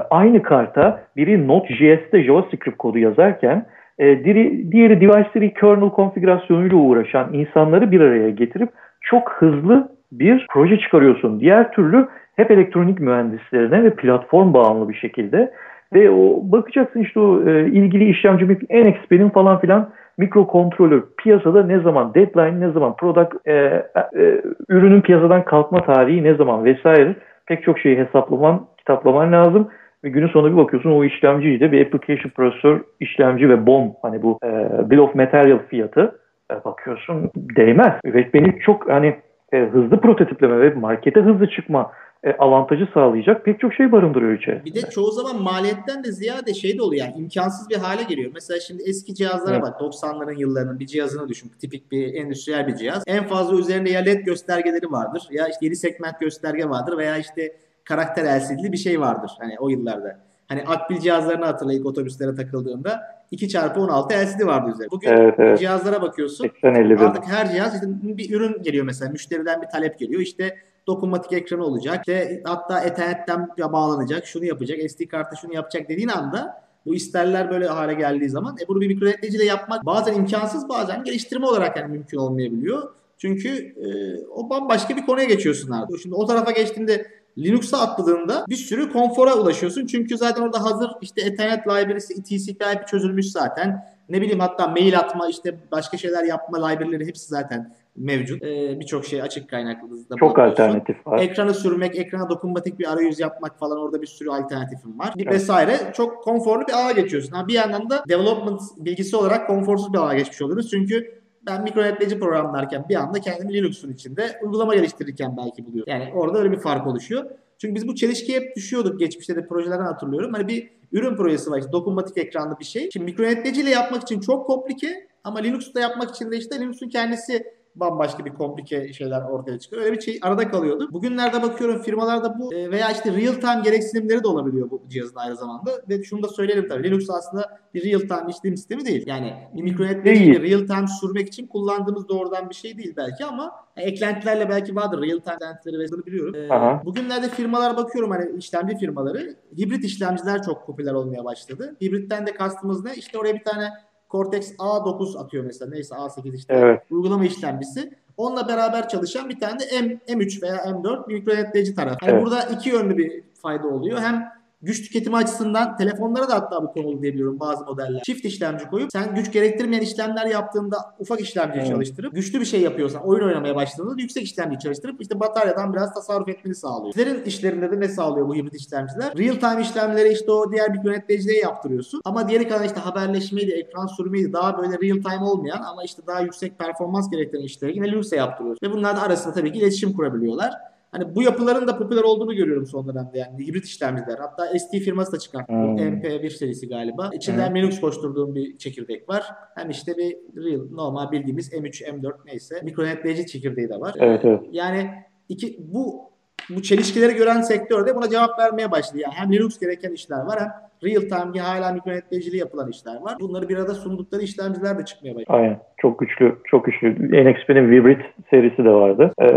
aynı 0.09 0.43
karta 0.43 0.99
biri 1.17 1.47
Node.js'te 1.47 2.23
JavaScript 2.23 2.77
kodu 2.77 2.97
yazarken 2.97 3.65
e, 3.99 4.23
diğeri, 4.23 4.71
diğeri 4.71 5.01
device 5.01 5.53
kernel 5.53 5.89
konfigürasyonuyla 5.89 6.77
uğraşan 6.77 7.33
insanları 7.33 7.91
bir 7.91 8.01
araya 8.01 8.29
getirip 8.29 8.69
çok 9.01 9.31
hızlı 9.31 9.89
bir 10.11 10.47
proje 10.49 10.79
çıkarıyorsun. 10.79 11.39
Diğer 11.39 11.71
türlü 11.71 12.07
hep 12.35 12.51
elektronik 12.51 12.99
mühendislerine 12.99 13.83
ve 13.83 13.95
platform 13.95 14.53
bağımlı 14.53 14.89
bir 14.89 14.95
şekilde 14.95 15.51
ve 15.93 16.09
o 16.09 16.41
bakacaksın 16.43 16.99
işte 16.99 17.19
o 17.19 17.49
e, 17.49 17.67
ilgili 17.67 18.09
işlemci 18.09 18.45
NXP'nin 18.69 19.29
falan 19.29 19.59
filan 19.59 19.89
mikrokontrolör 20.17 21.03
piyasada 21.17 21.63
ne 21.63 21.79
zaman 21.79 22.13
deadline 22.13 22.59
ne 22.59 22.71
zaman 22.71 22.95
product 22.95 23.47
e, 23.47 23.53
e, 23.53 24.41
ürünün 24.69 25.01
piyasadan 25.01 25.45
kalkma 25.45 25.85
tarihi 25.85 26.23
ne 26.23 26.33
zaman 26.33 26.65
vesaire 26.65 27.15
pek 27.45 27.63
çok 27.63 27.79
şeyi 27.79 27.97
hesaplaman 27.97 28.65
kitaplaman 28.77 29.31
lazım. 29.31 29.67
Ve 30.05 30.09
günün 30.09 30.27
sonunda 30.27 30.51
bir 30.51 30.57
bakıyorsun 30.57 30.91
o 30.91 31.03
işlemciyi 31.03 31.59
de 31.59 31.71
bir 31.71 31.85
application 31.85 32.31
prosesör 32.31 32.81
işlemci 32.99 33.49
ve 33.49 33.65
BOM 33.65 33.93
hani 34.01 34.23
bu 34.23 34.39
e, 34.43 34.49
bill 34.89 34.97
of 34.97 35.15
material 35.15 35.59
fiyatı 35.69 36.19
e, 36.51 36.63
bakıyorsun 36.65 37.31
değmez. 37.35 37.93
Ve 38.05 38.33
beni 38.33 38.59
çok 38.59 38.89
hani 38.89 39.15
e, 39.53 39.57
hızlı 39.57 40.01
prototipleme 40.01 40.59
ve 40.59 40.73
markete 40.73 41.19
hızlı 41.19 41.49
çıkma 41.49 41.91
e, 42.23 42.31
avantajı 42.31 42.87
sağlayacak 42.93 43.45
pek 43.45 43.59
çok 43.59 43.73
şey 43.73 43.91
barındırıyor 43.91 44.33
içerisinde. 44.33 44.65
Bir 44.65 44.73
de 44.73 44.89
çoğu 44.89 45.11
zaman 45.11 45.43
maliyetten 45.43 46.03
de 46.03 46.11
ziyade 46.11 46.53
şey 46.53 46.77
de 46.77 46.83
oluyor 46.83 47.05
yani 47.05 47.17
imkansız 47.17 47.69
bir 47.69 47.75
hale 47.75 48.03
geliyor. 48.03 48.31
Mesela 48.33 48.59
şimdi 48.59 48.83
eski 48.83 49.15
cihazlara 49.15 49.55
evet. 49.55 49.63
bak 49.63 49.81
90'ların 49.81 50.39
yıllarının 50.39 50.79
bir 50.79 50.85
cihazını 50.85 51.29
düşün. 51.29 51.51
Tipik 51.61 51.91
bir 51.91 52.13
endüstriyel 52.13 52.67
bir 52.67 52.75
cihaz. 52.75 53.03
En 53.07 53.23
fazla 53.23 53.59
üzerinde 53.59 53.89
ya 53.89 54.01
led 54.01 54.25
göstergeleri 54.25 54.91
vardır 54.91 55.27
ya 55.31 55.47
işte 55.47 55.65
7 55.65 55.75
segment 55.75 56.19
gösterge 56.19 56.69
vardır 56.69 56.97
veya 56.97 57.17
işte 57.17 57.51
karakter 57.85 58.39
LCD'li 58.39 58.71
bir 58.71 58.77
şey 58.77 59.01
vardır 59.01 59.31
hani 59.39 59.55
o 59.59 59.69
yıllarda. 59.69 60.19
Hani 60.47 60.63
akbil 60.63 60.99
cihazlarını 60.99 61.45
hatırlayıp 61.45 61.85
otobüslere 61.85 62.35
takıldığında 62.35 63.01
2 63.31 63.49
çarpı 63.49 63.79
16 63.79 64.13
LCD 64.13 64.45
vardı 64.45 64.71
üzerinde. 64.71 64.91
Bugün 64.91 65.07
evet, 65.07 65.35
evet. 65.37 65.59
cihazlara 65.59 66.01
bakıyorsun. 66.01 66.43
80, 66.43 66.97
artık 66.97 67.27
her 67.27 67.51
cihaz 67.51 67.73
işte 67.73 67.87
bir 67.89 68.35
ürün 68.35 68.63
geliyor 68.63 68.85
mesela. 68.85 69.11
Müşteriden 69.11 69.61
bir 69.61 69.67
talep 69.67 69.99
geliyor. 69.99 70.21
İşte 70.21 70.57
dokunmatik 70.87 71.33
ekranı 71.33 71.63
olacak. 71.63 71.99
İşte 71.99 72.41
hatta 72.45 72.79
Ethernet'ten 72.79 73.47
bağlanacak. 73.57 74.25
Şunu 74.25 74.45
yapacak. 74.45 74.91
SD 74.91 75.07
kartı 75.11 75.37
şunu 75.37 75.53
yapacak 75.53 75.89
dediğin 75.89 76.07
anda 76.07 76.65
bu 76.85 76.95
isterler 76.95 77.49
böyle 77.49 77.67
hale 77.67 77.93
geldiği 77.93 78.29
zaman 78.29 78.57
e 78.63 78.67
bunu 78.67 78.81
bir 78.81 78.87
mikronetleyiciyle 78.87 79.45
yapmak 79.45 79.85
bazen 79.85 80.13
imkansız 80.13 80.69
bazen 80.69 81.03
geliştirme 81.03 81.45
olarak 81.45 81.77
yani 81.77 81.91
mümkün 81.91 82.17
olmayabiliyor. 82.17 82.93
Çünkü 83.17 83.49
e, 83.57 83.87
o 84.27 84.49
bambaşka 84.49 84.95
bir 84.95 85.05
konuya 85.05 85.25
geçiyorsun 85.25 85.71
artık. 85.71 85.99
Şimdi 85.99 86.15
o 86.15 86.25
tarafa 86.25 86.51
geçtiğinde 86.51 87.07
Linux'a 87.37 87.77
atladığında 87.77 88.45
bir 88.49 88.55
sürü 88.55 88.91
konfora 88.91 89.35
ulaşıyorsun. 89.35 89.85
Çünkü 89.85 90.17
zaten 90.17 90.41
orada 90.41 90.63
hazır 90.63 90.91
işte 91.01 91.21
Ethernet 91.21 91.67
library'si, 91.67 92.23
TCP/IP 92.23 92.87
çözülmüş 92.87 93.31
zaten. 93.31 93.85
ne 94.09 94.21
bileyim 94.21 94.39
hatta 94.39 94.67
mail 94.67 94.99
atma 94.99 95.27
işte 95.27 95.55
başka 95.71 95.97
şeyler 95.97 96.23
yapma 96.23 96.67
library'leri 96.67 97.07
hepsi 97.07 97.27
zaten 97.27 97.75
mevcut. 97.95 98.43
Ee, 98.43 98.79
Birçok 98.79 99.05
şey 99.05 99.21
açık 99.21 99.49
kaynaklı. 99.49 99.87
Çok 100.19 100.39
alternatif 100.39 101.07
var. 101.07 101.19
Ekranı 101.19 101.53
sürmek, 101.53 101.95
ekrana 101.95 102.29
dokunmatik 102.29 102.79
bir 102.79 102.93
arayüz 102.93 103.19
yapmak 103.19 103.59
falan 103.59 103.77
orada 103.77 104.01
bir 104.01 104.07
sürü 104.07 104.29
alternatifim 104.29 104.99
var. 104.99 105.13
Bir 105.17 105.25
Evet. 105.25 105.35
vesaire. 105.35 105.77
Çok 105.93 106.23
konforlu 106.23 106.67
bir 106.67 106.87
ağa 106.87 106.91
geçiyorsun. 106.91 107.31
Ha, 107.31 107.47
bir 107.47 107.53
yandan 107.53 107.89
da 107.89 108.03
development 108.09 108.61
bilgisi 108.77 109.15
olarak 109.15 109.47
konforsuz 109.47 109.93
bir 109.93 109.97
ağa 109.97 110.13
geçmiş 110.13 110.41
oluyoruz. 110.41 110.69
Çünkü 110.69 111.21
ben 111.47 111.63
mikro 111.63 111.81
yönetici 111.81 112.19
programlarken 112.19 112.85
bir 112.89 112.95
anda 112.95 113.19
kendimi 113.19 113.53
Linux'un 113.53 113.93
içinde 113.93 114.39
uygulama 114.43 114.75
geliştirirken 114.75 115.37
belki 115.37 115.65
buluyorum. 115.65 115.93
Yani 115.93 116.13
orada 116.13 116.39
öyle 116.39 116.51
bir 116.51 116.59
fark 116.59 116.87
oluşuyor. 116.87 117.25
Çünkü 117.57 117.75
biz 117.75 117.87
bu 117.87 117.95
çelişkiye 117.95 118.39
hep 118.39 118.55
düşüyorduk 118.55 118.99
geçmişte 118.99 119.35
de 119.35 119.47
projelerden 119.47 119.85
hatırlıyorum. 119.85 120.33
Hani 120.33 120.47
bir 120.47 120.69
ürün 120.91 121.15
projesi 121.15 121.51
var 121.51 121.59
işte 121.59 121.71
dokunmatik 121.71 122.17
ekranlı 122.17 122.59
bir 122.59 122.65
şey. 122.65 122.89
Şimdi 122.93 123.05
mikro 123.05 123.23
yöneticiyle 123.23 123.69
yapmak 123.69 124.01
için 124.01 124.19
çok 124.19 124.47
komplike 124.47 125.07
ama 125.23 125.39
Linux'ta 125.39 125.79
yapmak 125.79 126.09
için 126.09 126.31
de 126.31 126.37
işte 126.37 126.59
Linux'un 126.59 126.89
kendisi 126.89 127.43
bambaşka 127.75 128.25
bir 128.25 128.33
komplike 128.33 128.93
şeyler 128.93 129.21
ortaya 129.21 129.59
çıkıyor. 129.59 129.81
Öyle 129.81 129.95
bir 129.95 130.01
şey 130.01 130.19
arada 130.21 130.49
kalıyorduk. 130.49 130.93
Bugünlerde 130.93 131.41
bakıyorum 131.41 131.81
firmalarda 131.81 132.39
bu 132.39 132.53
e, 132.53 132.71
veya 132.71 132.91
işte 132.91 133.11
real 133.11 133.33
time 133.33 133.61
gereksinimleri 133.63 134.23
de 134.23 134.27
olabiliyor 134.27 134.71
bu 134.71 134.83
cihazın 134.89 135.15
aynı 135.15 135.35
zamanda. 135.35 135.71
Ve 135.89 136.03
şunu 136.03 136.23
da 136.23 136.27
söyleyelim 136.27 136.67
tabii. 136.67 136.83
Linux 136.83 137.09
aslında 137.09 137.59
bir 137.73 137.91
real 137.91 137.99
time 137.99 138.31
işlem 138.31 138.57
sistemi 138.57 138.85
değil. 138.85 139.03
Yani 139.07 139.33
bir 139.55 139.61
mikro 139.61 139.83
yöneticiyle 139.83 140.39
real 140.39 140.67
time 140.67 140.87
sürmek 141.01 141.27
için 141.27 141.47
kullandığımız 141.47 142.09
doğrudan 142.09 142.49
bir 142.49 142.55
şey 142.55 142.77
değil 142.77 142.93
belki 142.97 143.25
ama 143.25 143.51
yani 143.77 143.87
eklentilerle 143.87 144.49
belki 144.49 144.75
vardır. 144.75 145.01
Real 145.01 145.19
time 145.19 145.35
eklentileri 145.35 145.79
ve 145.79 146.05
biliyorum. 146.05 146.35
E, 146.35 146.53
Aha. 146.53 146.81
bugünlerde 146.85 147.29
firmalar 147.29 147.77
bakıyorum 147.77 148.11
hani 148.11 148.37
işlemci 148.37 148.77
firmaları 148.77 149.35
hibrit 149.57 149.85
işlemciler 149.85 150.43
çok 150.43 150.65
popüler 150.65 150.93
olmaya 150.93 151.25
başladı. 151.25 151.75
Hibritten 151.81 152.27
de 152.27 152.33
kastımız 152.33 152.85
ne? 152.85 152.95
İşte 152.95 153.17
oraya 153.17 153.33
bir 153.33 153.43
tane 153.43 153.69
Cortex 154.15 154.55
A9 154.55 155.17
atıyor 155.19 155.43
mesela. 155.45 155.71
Neyse 155.71 155.95
A8 155.95 156.35
işte 156.35 156.53
Evet. 156.53 156.81
uygulama 156.91 157.25
işlemcisi. 157.25 157.91
Onunla 158.17 158.47
beraber 158.47 158.89
çalışan 158.89 159.29
bir 159.29 159.39
tane 159.39 159.59
de 159.59 159.81
M, 159.81 159.99
M3 160.07 160.41
veya 160.41 160.55
M4 160.55 161.07
bir 161.07 161.27
yönetici 161.33 161.75
tarafı. 161.75 162.05
Yani 162.05 162.13
Evet. 162.13 162.23
burada 162.25 162.41
iki 162.43 162.69
yönlü 162.69 162.97
bir 162.97 163.23
fayda 163.41 163.67
oluyor. 163.67 163.99
Hem 163.99 164.31
güç 164.65 164.81
tüketimi 164.83 165.15
açısından 165.15 165.77
telefonlara 165.77 166.27
da 166.27 166.35
hatta 166.35 166.63
bu 166.63 166.71
konulu 166.73 167.01
diyebiliyorum 167.01 167.39
bazı 167.39 167.65
modeller. 167.65 168.01
Çift 168.03 168.25
işlemci 168.25 168.65
koyup 168.65 168.91
sen 168.91 169.15
güç 169.15 169.31
gerektirmeyen 169.31 169.81
işlemler 169.81 170.25
yaptığında 170.25 170.77
ufak 170.99 171.21
işlemciyi 171.21 171.61
Evet. 171.61 171.71
çalıştırıp 171.71 172.15
güçlü 172.15 172.39
bir 172.39 172.45
şey 172.45 172.61
yapıyorsan 172.61 173.07
oyun 173.07 173.27
oynamaya 173.27 173.55
başladığında 173.55 174.01
yüksek 174.01 174.23
işlemciyi 174.23 174.59
çalıştırıp 174.59 175.01
işte 175.01 175.19
bataryadan 175.19 175.73
biraz 175.73 175.93
tasarruf 175.93 176.29
etmeni 176.29 176.55
sağlıyor. 176.55 176.93
Sizlerin 176.93 177.23
işlerinde 177.23 177.71
de 177.71 177.79
ne 177.79 177.87
sağlıyor 177.87 178.27
bu 178.27 178.35
hibrit 178.35 178.55
işlemciler? 178.55 179.17
Real 179.17 179.35
time 179.35 179.61
işlemleri 179.61 180.09
işte 180.09 180.31
o 180.31 180.51
diğer 180.51 180.73
bir 180.73 180.83
yöneticiliğe 180.83 181.39
yaptırıyorsun. 181.39 182.01
Ama 182.05 182.29
diğeri 182.29 182.47
kalan 182.47 182.63
işte 182.63 182.79
haberleşmeydi, 182.79 183.51
ekran 183.51 183.85
sürmeydi 183.85 184.33
daha 184.33 184.57
böyle 184.57 184.73
real 184.73 185.03
time 185.03 185.25
olmayan 185.25 185.61
ama 185.61 185.83
işte 185.83 186.01
daha 186.07 186.19
yüksek 186.19 186.59
performans 186.59 187.09
gerektiren 187.11 187.43
işleri 187.43 187.75
yine 187.75 187.91
Linux'e 187.91 188.15
yaptırıyorsun. 188.15 188.67
Ve 188.67 188.71
bunlar 188.73 188.95
da 188.95 189.01
arasında 189.01 189.33
tabii 189.33 189.51
ki 189.51 189.59
iletişim 189.59 189.93
kurabiliyorlar. 189.93 190.51
Hani 190.95 191.15
bu 191.15 191.21
yapıların 191.21 191.67
da 191.67 191.77
popüler 191.77 192.01
olduğunu 192.01 192.35
görüyorum 192.35 192.65
son 192.65 192.87
dönemde 192.87 193.17
yani 193.17 193.47
hibrit 193.47 193.65
işlemciler. 193.65 194.17
Hatta 194.17 194.59
ST 194.59 194.71
firması 194.71 195.11
da 195.11 195.19
çıkarttı. 195.19 195.53
Hmm. 195.53 195.77
MP1 195.77 196.29
serisi 196.29 196.69
galiba. 196.69 197.09
İçinde 197.13 197.47
Hmm. 197.47 197.55
Linux 197.55 197.79
koşturduğum 197.79 198.35
bir 198.35 198.57
çekirdek 198.57 199.09
var. 199.09 199.23
Hem 199.55 199.69
işte 199.69 199.97
bir 199.97 200.17
real 200.43 200.69
normal 200.71 201.11
bildiğimiz 201.11 201.53
M3, 201.53 201.83
M4 201.83 202.13
neyse 202.25 202.61
mikronetleyici 202.63 203.25
çekirdeği 203.27 203.69
de 203.69 203.79
var. 203.79 203.95
Evet, 203.99 204.25
evet. 204.25 204.41
Yani 204.51 204.89
iki 205.29 205.57
bu 205.59 206.11
bu 206.49 206.61
çelişkileri 206.61 207.13
gören 207.13 207.41
sektörde 207.41 207.95
buna 207.95 208.09
cevap 208.09 208.39
vermeye 208.39 208.71
başladı. 208.71 208.99
Yani 208.99 209.13
hem 209.13 209.33
Linux 209.33 209.59
gereken 209.59 209.91
işler 209.91 210.19
var 210.19 210.39
hem 210.39 210.51
real 210.83 211.01
time 211.01 211.39
hala 211.41 211.73
mikronetleyiciliği 211.73 212.39
yapılan 212.39 212.69
işler 212.69 213.01
var. 213.01 213.13
Bunları 213.19 213.49
bir 213.49 213.57
arada 213.57 213.73
sundukları 213.73 214.21
işlemciler 214.21 214.79
de 214.79 214.85
çıkmaya 214.85 215.15
başladı. 215.15 215.37
Aynen. 215.37 215.59
Çok 215.77 215.99
güçlü, 215.99 216.35
çok 216.45 216.65
güçlü. 216.65 216.95
NXP'nin 217.25 217.71
Vibrit 217.71 218.01
serisi 218.29 218.65
de 218.65 218.69
vardı. 218.71 219.13
Ee, 219.21 219.27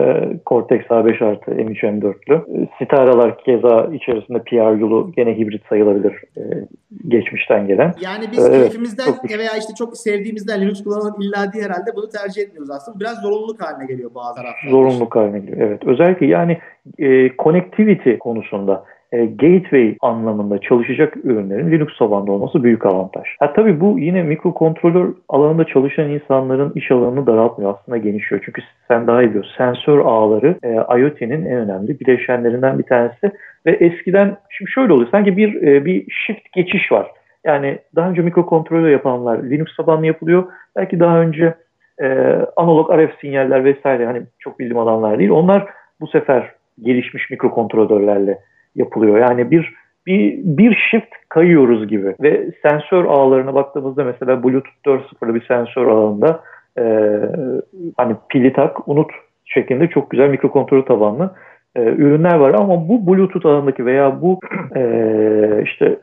Cortex 0.47 0.81
A5 0.81 1.25
artı 1.25 1.51
M3 1.51 1.81
M4'lü. 1.81 2.63
Ee, 2.63 2.69
Citaralar 2.79 3.39
keza 3.39 3.91
içerisinde 3.95 4.43
PRU'lu 4.43 5.13
gene 5.17 5.39
hibrit 5.39 5.63
sayılabilir 5.69 6.13
ee, 6.37 6.41
geçmişten 7.09 7.67
gelen. 7.67 7.95
Yani 8.01 8.25
biz 8.33 8.47
Evet, 8.47 8.61
keyfimizden 8.61 9.07
güçlü. 9.23 9.39
veya 9.39 9.51
işte 9.59 9.73
çok 9.79 9.97
sevdiğimizden 9.97 10.61
Linux 10.61 10.85
kullanalım 10.85 11.21
illa 11.21 11.53
diye 11.53 11.65
herhalde 11.65 11.91
bunu 11.97 12.09
tercih 12.09 12.43
etmiyoruz 12.43 12.71
aslında. 12.71 13.01
Biraz 13.01 13.23
zorunluluk 13.23 13.63
haline 13.63 13.87
geliyor 13.87 14.11
bazı 14.15 14.35
taraflarda. 14.35 14.71
Zorunluluk 14.71 15.17
haline 15.17 15.39
geliyor. 15.39 15.69
Evet. 15.69 15.85
Özellikle 15.87 16.27
yani 16.27 16.59
e, 16.99 17.37
connectivity 17.39 18.11
konusunda 18.21 18.85
e, 19.13 19.27
gateway 19.27 19.97
anlamında 20.01 20.59
çalışacak 20.59 21.17
ürünlerin 21.25 21.71
Linux 21.71 21.99
tabanlı 21.99 22.33
olması 22.33 22.65
büyük 22.65 22.87
avantaj. 22.87 23.27
Ha 23.39 23.53
tabii 23.53 23.81
bu 23.81 23.99
yine 23.99 24.23
mikrokontrolör 24.23 25.15
alanında 25.29 25.65
çalışan 25.65 26.11
insanların 26.11 26.73
iş 26.75 26.91
alanını 26.91 27.27
daraltmıyor. 27.27 27.75
Aslında 27.75 27.99
genişliyor. 27.99 28.43
Çünkü 28.45 28.63
sen 28.89 29.07
daha 29.07 29.23
iyi 29.23 29.29
biliyorsun. 29.29 29.55
Sensör 29.57 29.99
ağları 29.99 30.59
e, 30.63 30.73
IoT'nin 31.01 31.45
en 31.45 31.57
önemli 31.57 32.01
bileşenlerinden 32.01 32.79
bir 32.79 32.85
tanesi 32.85 33.33
ve 33.67 33.71
eskiden 33.71 34.37
şimdi 34.51 34.71
şöyle 34.71 34.93
oluyor. 34.93 35.09
Sanki 35.11 35.37
bir 35.37 35.63
e, 35.63 35.85
bir 35.85 36.11
shift 36.11 36.53
geçiş 36.53 36.93
var. 36.93 37.07
Yani 37.45 37.79
daha 37.97 38.11
önce 38.11 38.23
mikrokontrolör 38.23 38.89
yapanlar 38.89 39.43
Linux 39.43 39.77
tabanlı 39.77 40.07
yapılıyor. 40.07 40.45
Belki 40.77 41.01
daha 41.01 41.21
önce 41.21 41.55
e, 42.03 42.07
analog 42.57 42.91
RF 42.91 43.21
sinyaller 43.21 43.65
vesaire 43.65 44.07
hani 44.07 44.23
çok 44.39 44.59
bildiğim 44.59 44.79
alanlar 44.79 45.19
değil. 45.19 45.31
Onlar 45.31 45.67
bu 46.01 46.07
sefer 46.07 46.53
gelişmiş 46.83 47.31
mikrokontrolörlerle 47.31 48.39
yapılıyor. 48.77 49.19
Yani 49.19 49.51
bir 49.51 49.75
bir 50.07 50.39
bir 50.45 50.89
shift 50.91 51.15
kayıyoruz 51.29 51.89
gibi 51.89 52.15
ve 52.21 52.51
sensör 52.63 53.05
ağlarına 53.05 53.55
baktığımızda 53.55 54.05
mesela 54.05 54.43
Bluetooth 54.43 54.75
4.0'lı 54.87 55.35
bir 55.35 55.47
sensör 55.47 55.87
ağında 55.87 56.41
e, 56.79 56.83
hani 57.97 58.17
pili 58.29 58.53
tak 58.53 58.89
unut 58.89 59.11
şeklinde 59.45 59.89
çok 59.89 60.11
güzel 60.11 60.29
mikrokontrol 60.29 60.83
tabanlı 60.83 61.35
e, 61.77 61.83
ürünler 61.83 62.35
var 62.35 62.55
ama 62.55 62.89
bu 62.89 63.07
Bluetooth 63.07 63.47
ağındaki 63.47 63.87
veya 63.87 64.23
bu 64.23 64.41
e, 64.77 65.63
işte 65.65 65.99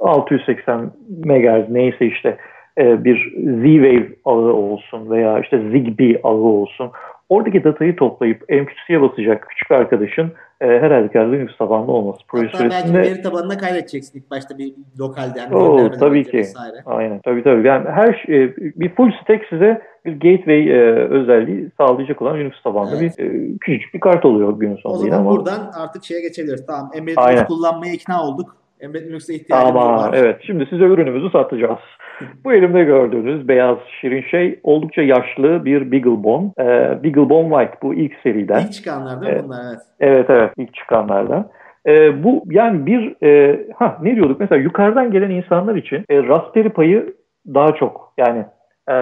680 0.00 0.90
MHz 1.24 1.70
neyse 1.70 2.06
işte 2.06 2.36
e, 2.78 3.04
bir 3.04 3.32
Z-Wave 3.36 4.08
ağı 4.24 4.52
olsun 4.52 5.10
veya 5.10 5.40
işte 5.40 5.58
Zigbee 5.58 6.20
ağı 6.22 6.34
olsun. 6.34 6.90
Oradaki 7.28 7.64
datayı 7.64 7.96
toplayıp 7.96 8.40
MQT'ye 8.48 9.00
basacak 9.00 9.46
küçük 9.48 9.70
arkadaşın 9.70 10.32
e, 10.60 10.66
her 10.66 10.90
halükarda 10.90 11.30
Linux 11.32 11.56
tabanlı 11.58 11.92
olması 11.92 12.20
proje 12.28 12.46
Hatta 12.52 12.70
belki 12.70 12.88
süresinde. 12.88 13.00
veri 13.14 13.22
tabanına 13.22 13.58
kaydedeceksin 13.58 14.18
ilk 14.18 14.30
başta 14.30 14.58
bir 14.58 14.74
lokalde. 14.98 15.38
Yani 15.38 15.54
Oo, 15.56 15.90
tabii 15.90 16.24
ki. 16.24 16.36
vesaire. 16.36 16.76
Aynen 16.86 17.18
tabii 17.24 17.42
tabii. 17.42 17.66
Yani 17.66 17.88
her 17.88 18.22
şey, 18.26 18.56
bir 18.56 18.94
full 18.94 19.12
stack 19.22 19.44
size 19.50 19.82
bir 20.04 20.12
gateway 20.12 20.70
e, 20.70 20.80
özelliği 20.94 21.70
sağlayacak 21.78 22.22
olan 22.22 22.38
Linux 22.40 22.62
tabanlı 22.64 22.96
Evet. 23.00 23.18
bir 23.18 23.24
e, 23.24 23.58
küçücük 23.60 23.94
bir 23.94 24.00
kart 24.00 24.24
oluyor 24.24 24.58
günün 24.60 24.74
O 24.74 24.78
sonunda 24.78 25.04
yine 25.04 25.10
zaman 25.16 25.26
ama. 25.26 25.36
buradan 25.36 25.70
artık 25.74 26.04
şeye 26.04 26.20
geçebiliriz. 26.20 26.66
Tamam 26.66 26.90
Embedded 26.94 27.16
Aynen. 27.16 27.36
Linux 27.38 27.48
kullanmaya 27.48 27.92
ikna 27.92 28.22
olduk. 28.24 28.56
Embedded 28.80 29.08
Linux'a 29.08 29.32
ihtiyacımız 29.32 29.76
Ama 29.84 29.96
var. 29.96 30.14
evet 30.14 30.40
şimdi 30.46 30.66
size 30.70 30.84
ürünümüzü 30.84 31.30
satacağız. 31.30 31.78
Bu 32.44 32.52
elimde 32.52 32.84
gördüğünüz 32.84 33.48
beyaz 33.48 33.78
şirin 34.00 34.22
şey 34.22 34.60
oldukça 34.62 35.02
yaşlı 35.02 35.64
bir 35.64 35.92
Beaglebone. 35.92 36.50
Ee, 36.58 36.64
Beaglebone 37.04 37.48
White 37.48 37.78
bu 37.82 37.94
ilk 37.94 38.12
seriden. 38.22 38.60
İlk 38.60 38.72
çıkanlar 38.72 39.20
değil 39.20 39.32
mi 39.32 39.38
Evet. 39.38 39.44
bunlar? 39.44 39.64
Evet. 39.70 39.80
Evet 40.00 40.30
evet 40.30 40.50
ilk 40.56 40.74
çıkanlardan. 40.74 41.48
Ee, 41.86 42.24
bu 42.24 42.42
yani 42.46 42.86
bir 42.86 43.26
e, 43.26 43.60
ha 43.76 43.98
ne 44.02 44.16
diyorduk 44.16 44.40
mesela 44.40 44.62
yukarıdan 44.62 45.10
gelen 45.10 45.30
insanlar 45.30 45.74
için 45.76 46.04
e, 46.10 46.22
Raspberry 46.22 46.68
Pi'yi 46.68 47.04
daha 47.54 47.74
çok 47.74 48.12
yani 48.18 48.44
e, 48.88 48.94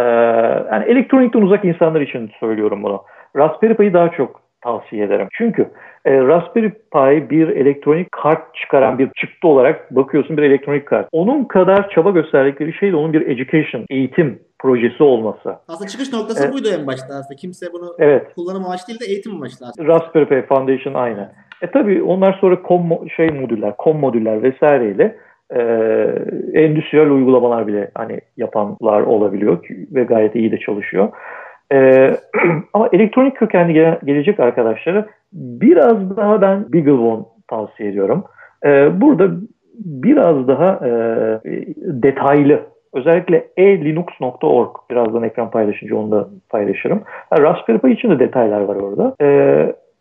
yani 0.73 0.85
elektronikten 0.87 1.41
uzak 1.43 1.65
insanlar 1.65 2.01
için 2.01 2.31
söylüyorum 2.41 2.83
bunu. 2.83 3.03
Raspberry 3.37 3.75
Pi'yi 3.75 3.93
daha 3.93 4.09
çok 4.09 4.41
tavsiye 4.67 5.05
ederim. 5.05 5.29
Çünkü 5.33 5.63
e, 6.05 6.19
Raspberry 6.19 6.71
Pi 6.71 7.31
bir 7.31 7.49
elektronik 7.49 8.13
kart 8.13 8.55
çıkaran 8.55 8.99
bir 8.99 9.11
çıktı 9.17 9.49
olarak 9.49 9.97
bakıyorsun 9.97 10.37
bir 10.37 10.43
elektronik 10.43 10.87
kart. 10.87 11.09
Onun 11.13 11.45
kadar 11.45 11.91
çaba 11.91 12.11
gösterdikleri 12.11 12.73
şey 12.73 12.93
de 12.93 12.97
onun 12.97 13.13
bir 13.13 13.27
education, 13.27 13.85
eğitim 13.91 14.39
projesi 14.59 15.03
olması. 15.03 15.57
Aslında 15.69 15.89
çıkış 15.89 16.13
noktası 16.13 16.45
Evet. 16.45 16.55
buydu 16.55 16.69
en 16.81 16.87
başta 16.87 17.15
aslında. 17.15 17.37
Kimse 17.37 17.67
bunu 17.73 17.95
Evet. 17.99 18.35
kullanım 18.35 18.65
amaçlı 18.65 18.87
değil 18.89 19.01
de 19.01 19.05
eğitim 19.13 19.35
amaçlı 19.35 19.67
aslında. 19.67 19.89
Raspberry 19.89 20.25
Pi 20.29 20.47
Foundation 20.49 20.95
aynı. 20.95 21.33
E 21.63 21.71
tabii 21.71 22.03
onlar 22.03 22.33
sonra 22.41 22.55
mo- 22.55 23.11
şey 23.11 23.29
modüller, 23.29 23.73
com 23.85 23.97
modüller 23.99 24.43
vesaireyle 24.43 25.17
e, 25.51 25.61
endüstriyel 26.55 27.11
uygulamalar 27.11 27.67
bile 27.67 27.91
hani 27.95 28.21
yapanlar 28.37 29.01
olabiliyor 29.01 29.67
ve 29.71 30.05
gayet 30.05 30.35
iyi 30.35 30.53
de 30.53 30.59
çalışıyor. 30.59 31.09
E, 31.73 32.11
ama 32.73 32.89
elektronik 32.93 33.37
kökenli 33.37 33.73
gele- 33.73 34.01
gelecek 34.05 34.41
arkadaşlara 34.41 35.07
biraz 35.33 36.17
daha 36.17 36.41
ben 36.43 36.73
Beaglebone 36.73 37.25
tavsiye 37.49 37.89
ediyorum. 37.89 38.25
E, 38.67 39.01
burada 39.01 39.31
biraz 39.79 40.49
daha 40.49 40.81
e, 40.87 40.91
detaylı 41.77 42.61
özellikle 42.93 43.49
elinux.org 43.57 44.71
birazdan 44.91 45.23
ekran 45.23 45.51
paylaşınca 45.51 45.97
onu 45.97 46.11
da 46.11 46.29
paylaşırım. 46.49 47.03
Ha, 47.31 47.43
Raspberry 47.43 47.79
Pi 47.79 47.91
için 47.91 48.11
de 48.11 48.19
detaylar 48.19 48.61
var 48.61 48.77
orada. 48.77 49.15
E, 49.23 49.27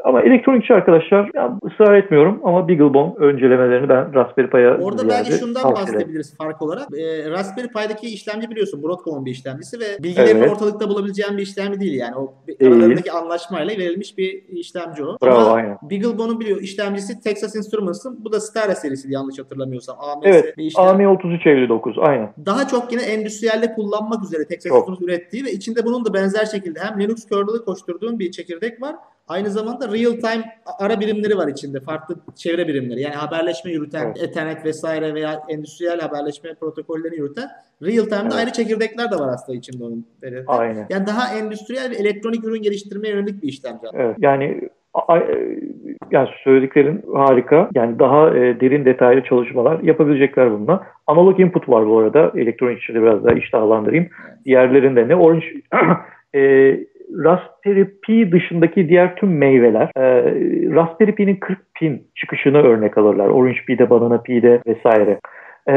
ama 0.05 0.21
elektronikçi 0.21 0.73
arkadaşlar 0.73 1.31
ya, 1.35 1.57
ısrar 1.65 1.97
etmiyorum 1.97 2.41
ama 2.43 2.67
BeagleBone 2.67 3.13
öncelemelerini 3.17 3.89
ben 3.89 4.13
Raspberry 4.13 4.49
Pi'ye 4.49 4.69
Orada 4.69 5.09
belki 5.09 5.31
şundan 5.31 5.75
bahsedebiliriz 5.75 6.37
fark 6.37 6.61
olarak. 6.61 6.87
E, 6.97 7.29
Raspberry 7.29 7.67
Pi'daki 7.67 8.07
işlemci 8.07 8.49
biliyorsun 8.49 8.83
Broadcom'un 8.83 9.25
bir 9.25 9.31
işlemcisi 9.31 9.79
ve 9.79 10.03
bilgilerini 10.03 10.39
evet. 10.39 10.51
ortalıkta 10.51 10.89
bulabileceğin 10.89 11.37
bir 11.37 11.43
işlemci 11.43 11.79
değil 11.79 11.93
yani. 11.93 12.15
O 12.15 12.33
aralarındaki 12.61 13.11
anlaşmayla 13.11 13.77
verilmiş 13.77 14.17
bir 14.17 14.43
işlemci 14.47 15.03
o. 15.03 15.17
Bravo, 15.23 15.39
ama 15.39 15.51
aynen. 15.51 15.77
BeagleBone'un 15.81 16.39
biliyor 16.39 16.61
işlemcisi 16.61 17.21
Texas 17.21 17.55
Instruments'ın. 17.55 18.25
Bu 18.25 18.31
da 18.31 18.39
Stara 18.39 18.75
serisi 18.75 19.11
yanlış 19.11 19.39
hatırlamıyorsam. 19.39 19.97
AMS 19.99 20.23
evet. 20.25 20.57
Bir 20.57 20.63
işlem. 20.63 20.85
AM3359 20.85 22.01
aynen. 22.01 22.33
Daha 22.45 22.67
çok 22.67 22.91
yine 22.91 23.01
endüstriyelde 23.01 23.73
kullanmak 23.73 24.23
üzere 24.23 24.45
Texas 24.45 24.71
Instruments 24.71 25.01
ürettiği 25.01 25.45
ve 25.45 25.51
içinde 25.51 25.85
bunun 25.85 26.05
da 26.05 26.13
benzer 26.13 26.45
şekilde 26.45 26.79
hem 26.79 26.99
Linux 26.99 27.25
kernel'ı 27.25 27.65
koşturduğun 27.65 28.19
bir 28.19 28.31
çekirdek 28.31 28.81
var 28.81 28.95
Aynı 29.27 29.49
zamanda 29.49 29.87
real 29.87 30.11
time 30.11 30.43
ara 30.79 30.99
birimleri 30.99 31.37
var 31.37 31.47
içinde. 31.47 31.79
Farklı 31.79 32.15
çevre 32.35 32.67
birimleri. 32.67 33.01
Yani 33.01 33.15
haberleşme 33.15 33.71
yürüten, 33.71 34.05
evet. 34.05 34.23
Ethernet 34.23 34.65
vesaire 34.65 35.13
veya 35.13 35.41
endüstriyel 35.49 35.99
haberleşme 35.99 36.53
protokollerini 36.53 37.17
yürüten 37.17 37.49
real 37.81 38.03
time'da 38.03 38.23
evet. 38.23 38.33
ayrı 38.33 38.51
çekirdekler 38.51 39.11
de 39.11 39.15
var 39.15 39.27
aslında 39.33 39.57
içinde 39.57 39.83
onun. 39.83 40.07
Aynen. 40.47 40.87
Yani 40.89 41.07
daha 41.07 41.37
endüstriyel 41.37 41.91
ve 41.91 41.95
elektronik 41.95 42.43
ürün 42.43 42.61
geliştirmeye 42.61 43.13
yönelik 43.13 43.43
bir 43.43 43.47
işlemci. 43.47 43.87
Evet. 43.93 44.15
Yani 44.19 44.69
yani 46.11 46.29
söylediklerin 46.43 47.03
harika. 47.13 47.69
Yani 47.75 47.99
daha 47.99 48.29
e, 48.29 48.59
derin 48.59 48.85
detaylı 48.85 49.23
çalışmalar 49.23 49.79
yapabilecekler 49.79 50.51
bununla. 50.51 50.83
Analog 51.07 51.39
input 51.39 51.69
var 51.69 51.87
bu 51.87 51.99
arada. 51.99 52.31
Elektronik 52.35 52.83
içinde 52.83 53.01
biraz 53.01 53.23
daha 53.23 53.33
iştahlandırayım. 53.33 54.07
Diğerlerinde 54.45 55.07
ne? 55.07 55.15
Orange 55.15 55.45
e, 56.35 56.39
Raspberry 57.23 57.87
Pi 58.03 58.31
dışındaki 58.31 58.89
diğer 58.89 59.15
tüm 59.15 59.37
meyveler 59.37 59.89
e, 59.97 60.03
Raspberry 60.75 61.15
Pi'nin 61.15 61.35
40 61.35 61.59
pin 61.75 62.03
çıkışını 62.15 62.57
örnek 62.57 62.97
alırlar. 62.97 63.27
Orange 63.27 63.59
Pi'de, 63.67 63.89
Banana 63.89 64.21
Pi'de 64.21 64.61
vesaire. 64.67 65.19
E, 65.67 65.75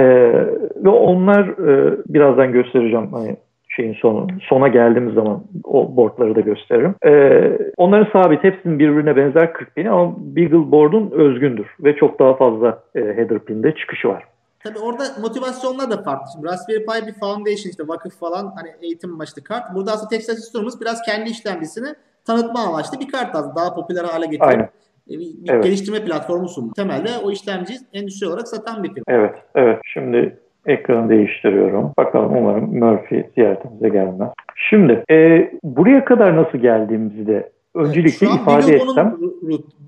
ve 0.84 0.88
onlar 0.88 1.48
e, 1.48 1.96
birazdan 2.08 2.52
göstereceğim 2.52 3.08
hani 3.12 3.36
şeyin 3.78 3.94
sonu 3.94 4.26
sona 4.42 4.68
geldiğimiz 4.68 5.14
zaman 5.14 5.42
o 5.64 5.96
boardları 5.96 6.34
da 6.34 6.40
gösteririm. 6.40 6.94
Ee, 7.06 7.58
onların 7.76 8.20
sabit 8.20 8.44
hepsinin 8.44 8.78
birbirine 8.78 9.16
benzer 9.16 9.52
40 9.52 9.74
pini 9.74 9.90
ama 9.90 10.14
Beagle 10.18 10.70
board'un 10.70 11.10
özgündür 11.10 11.66
ve 11.84 11.96
çok 11.96 12.18
daha 12.20 12.34
fazla 12.34 12.78
e, 12.94 13.00
header 13.00 13.38
pinde 13.38 13.74
çıkışı 13.74 14.08
var. 14.08 14.24
Tabii 14.64 14.78
orada 14.78 15.04
motivasyonlar 15.20 15.90
da 15.90 16.02
farklı. 16.02 16.26
Şimdi 16.32 16.46
Raspberry 16.46 16.86
Pi 16.86 17.06
bir 17.06 17.20
foundation 17.20 17.70
işte 17.70 17.88
vakıf 17.88 18.20
falan 18.20 18.52
hani 18.56 18.70
eğitim 18.82 19.12
amaçlı 19.12 19.44
kart. 19.44 19.74
Burada 19.74 19.92
aslında 19.92 20.08
Texas 20.08 20.38
Instruments 20.38 20.80
biraz 20.80 21.02
kendi 21.02 21.30
işlemcisini 21.30 21.94
tanıtma 22.24 22.60
amaçlı 22.60 23.00
bir 23.00 23.08
kart 23.08 23.34
aslında. 23.34 23.56
Daha 23.56 23.74
popüler 23.74 24.04
hale 24.04 24.26
getirip 24.26 24.42
Aynen. 24.42 24.68
E, 25.10 25.12
bir, 25.12 25.18
bir 25.18 25.50
evet. 25.50 25.64
geliştirme 25.64 26.04
platformu 26.04 26.48
sundu. 26.48 26.72
Temelde 26.76 27.08
o 27.24 27.30
işlemci 27.30 27.74
endüstri 27.92 28.26
olarak 28.26 28.48
satan 28.48 28.82
bir 28.82 28.88
firma. 28.88 29.04
Evet, 29.08 29.34
evet. 29.54 29.80
Şimdi 29.84 30.38
ekranı 30.66 31.08
değiştiriyorum. 31.08 31.92
Bakalım 31.96 32.36
umarım 32.36 32.78
Murphy 32.78 33.24
ziyaretimize 33.34 33.88
gelmez. 33.88 34.30
Şimdi 34.56 35.04
e, 35.10 35.50
buraya 35.62 36.04
kadar 36.04 36.36
nasıl 36.36 36.58
geldiğimizi 36.58 37.26
de 37.26 37.50
öncelikle 37.78 38.26
evet, 38.26 38.40
ifade 38.40 38.74
etsem. 38.74 39.16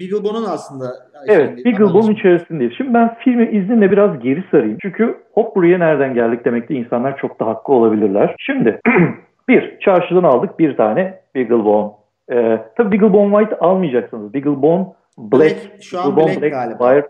Beaglebone'un 0.00 0.44
aslında. 0.44 0.84
Evet, 1.26 1.64
Beaglebone'un 1.64 2.12
içerisindeyiz. 2.12 2.72
Şimdi 2.76 2.94
ben 2.94 3.14
filmi 3.14 3.50
izninle 3.50 3.90
biraz 3.90 4.20
geri 4.20 4.44
sarayım. 4.50 4.78
Çünkü 4.82 5.16
hop 5.34 5.56
buraya 5.56 5.78
nereden 5.78 6.14
geldik 6.14 6.44
demekte 6.44 6.74
insanlar 6.74 7.16
çok 7.16 7.40
da 7.40 7.46
hakkı 7.46 7.72
olabilirler. 7.72 8.34
Şimdi 8.38 8.80
bir, 9.48 9.78
çarşıdan 9.80 10.22
aldık 10.22 10.58
bir 10.58 10.76
tane 10.76 11.20
Beaglebone. 11.34 11.90
Ee, 12.32 12.58
tabii 12.76 12.92
Beaglebone 12.92 13.38
White 13.38 13.58
almayacaksınız. 13.58 14.34
Beaglebone 14.34 14.86
Black. 15.18 15.42
Black 15.42 15.82
şu 15.82 16.00
an 16.00 16.16
Black 16.16 16.42
Black 16.42 16.52
galiba. 16.52 17.02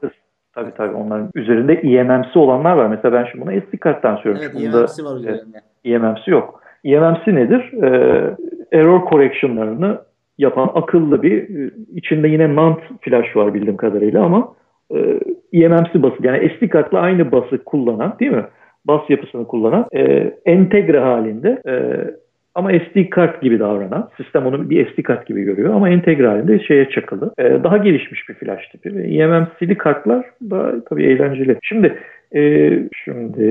Tabii 0.54 0.70
tabii 0.76 0.94
onların 0.94 1.30
üzerinde 1.34 1.72
EMM'si 1.72 2.38
olanlar 2.38 2.76
var. 2.76 2.86
Mesela 2.86 3.12
ben 3.12 3.28
şimdi 3.30 3.46
buna 3.46 3.60
SD 3.60 3.78
karttan 3.80 4.16
söylüyorum. 4.16 4.58
Evet 4.60 4.74
EMM'si 4.74 5.04
var 5.04 5.16
üzerinde. 5.16 5.60
EMM'si 5.84 6.30
yok. 6.30 6.62
EMM'si 6.84 7.34
nedir? 7.34 7.72
Ee, 7.82 8.36
error 8.72 9.10
correction'larını 9.10 9.98
yapan 10.41 10.70
akıllı 10.74 11.22
bir 11.22 11.43
e, 11.43 11.70
içinde 11.95 12.28
yine 12.28 12.57
NAND 12.57 12.78
flash 13.01 13.36
var 13.36 13.55
bildiğim 13.55 13.76
kadarıyla 13.76 14.24
ama 14.24 14.53
e, 14.95 14.99
eMMC 15.53 16.03
bası 16.03 16.16
yani 16.22 16.53
SD 16.57 16.68
kartla 16.68 17.01
aynı 17.01 17.32
bası 17.32 17.64
kullanan 17.64 18.16
değil 18.20 18.32
mi? 18.32 18.45
Bas 18.84 19.01
yapısını 19.09 19.47
kullanan 19.47 19.86
e, 19.93 20.34
entegre 20.47 20.99
halinde 20.99 21.62
e, 21.66 21.74
ama 22.55 22.70
SD 22.70 23.11
kart 23.11 23.43
gibi 23.43 23.59
davranan, 23.59 24.09
sistem 24.16 24.47
onu 24.47 24.70
bir 24.70 24.93
SD 24.93 25.03
kart 25.03 25.26
gibi 25.26 25.43
görüyor 25.43 25.74
ama 25.74 25.88
entegre 25.91 26.26
halinde 26.26 26.59
şeye 26.59 26.88
çakılı. 26.91 27.32
E, 27.38 27.45
daha 27.64 27.76
gelişmiş 27.76 28.28
bir 28.28 28.34
flash 28.34 28.68
tipi. 28.68 28.95
Ve 28.95 29.03
eMMC'li 29.03 29.78
kartlar 29.78 30.26
da 30.51 30.84
tabii 30.84 31.05
eğlenceli. 31.05 31.57
Şimdi 31.62 31.99
e, 32.34 32.41
şimdi 33.05 33.45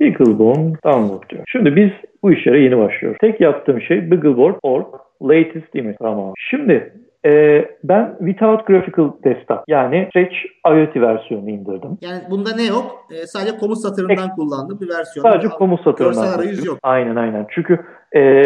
Beaglebone 0.00 0.72
download 0.84 1.30
diyor. 1.30 1.42
Şimdi 1.46 1.76
biz 1.76 1.90
bu 2.22 2.32
işlere 2.32 2.60
yeni 2.60 2.78
başlıyoruz. 2.78 3.18
Tek 3.20 3.40
yaptığım 3.40 3.80
şey 3.80 4.10
Beagleboard.org 4.10 4.86
latest 5.22 5.74
mi? 5.74 5.96
Tamam. 5.98 6.32
Şimdi 6.50 6.92
e, 7.26 7.64
ben 7.84 8.16
Without 8.18 8.66
Graphical 8.66 9.12
Desktop 9.24 9.58
yani 9.68 10.06
Stretch 10.10 10.34
IoT 10.66 10.96
versiyonu 10.96 11.50
indirdim. 11.50 11.98
Yani 12.00 12.22
bunda 12.30 12.56
ne 12.56 12.64
yok? 12.64 13.06
E, 13.10 13.26
sadece 13.26 13.56
komut 13.56 13.78
satırından 13.78 14.28
e, 14.28 14.34
kullandım 14.36 14.80
bir 14.80 14.88
versiyon. 14.88 15.22
Sadece 15.22 15.48
komut 15.48 15.84
satırından. 15.84 16.14
Görsel 16.14 16.34
arayüz 16.34 16.66
yok. 16.66 16.78
Aynen 16.82 17.16
aynen. 17.16 17.46
Çünkü 17.50 17.80
e, 18.16 18.42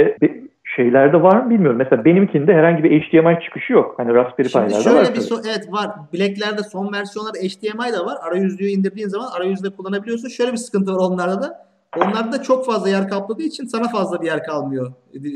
şeylerde 0.77 1.23
var 1.23 1.41
mı 1.41 1.51
bilmiyorum. 1.51 1.79
Mesela 1.79 2.05
benimkinde 2.05 2.55
herhangi 2.55 2.85
bir 2.85 3.01
HDMI 3.01 3.39
çıkışı 3.45 3.73
yok. 3.73 3.95
Hani 3.97 4.15
Raspberry 4.15 4.49
Pi'lerde 4.49 4.75
var. 4.75 4.81
Şöyle 4.81 5.15
bir 5.15 5.21
so- 5.21 5.49
evet 5.49 5.73
var. 5.73 5.91
Black'lerde 6.15 6.63
son 6.63 6.93
versiyonlarda 6.93 7.39
HDMI 7.39 7.93
de 7.93 7.99
var. 7.99 8.17
Arayüzlüğü 8.29 8.67
indirdiğin 8.67 9.09
zaman 9.09 9.29
arayüzde 9.37 9.71
kullanabiliyorsun. 9.71 10.29
Şöyle 10.29 10.53
bir 10.53 10.57
sıkıntı 10.57 10.93
var 10.93 10.99
onlarda 10.99 11.43
da. 11.43 11.68
Onlarda 11.97 12.43
çok 12.43 12.67
fazla 12.67 12.89
yer 12.89 13.09
kapladığı 13.09 13.43
için 13.43 13.65
sana 13.65 13.89
fazla 13.89 14.21
bir 14.23 14.27
yer 14.27 14.43
kalmıyor 14.43 14.93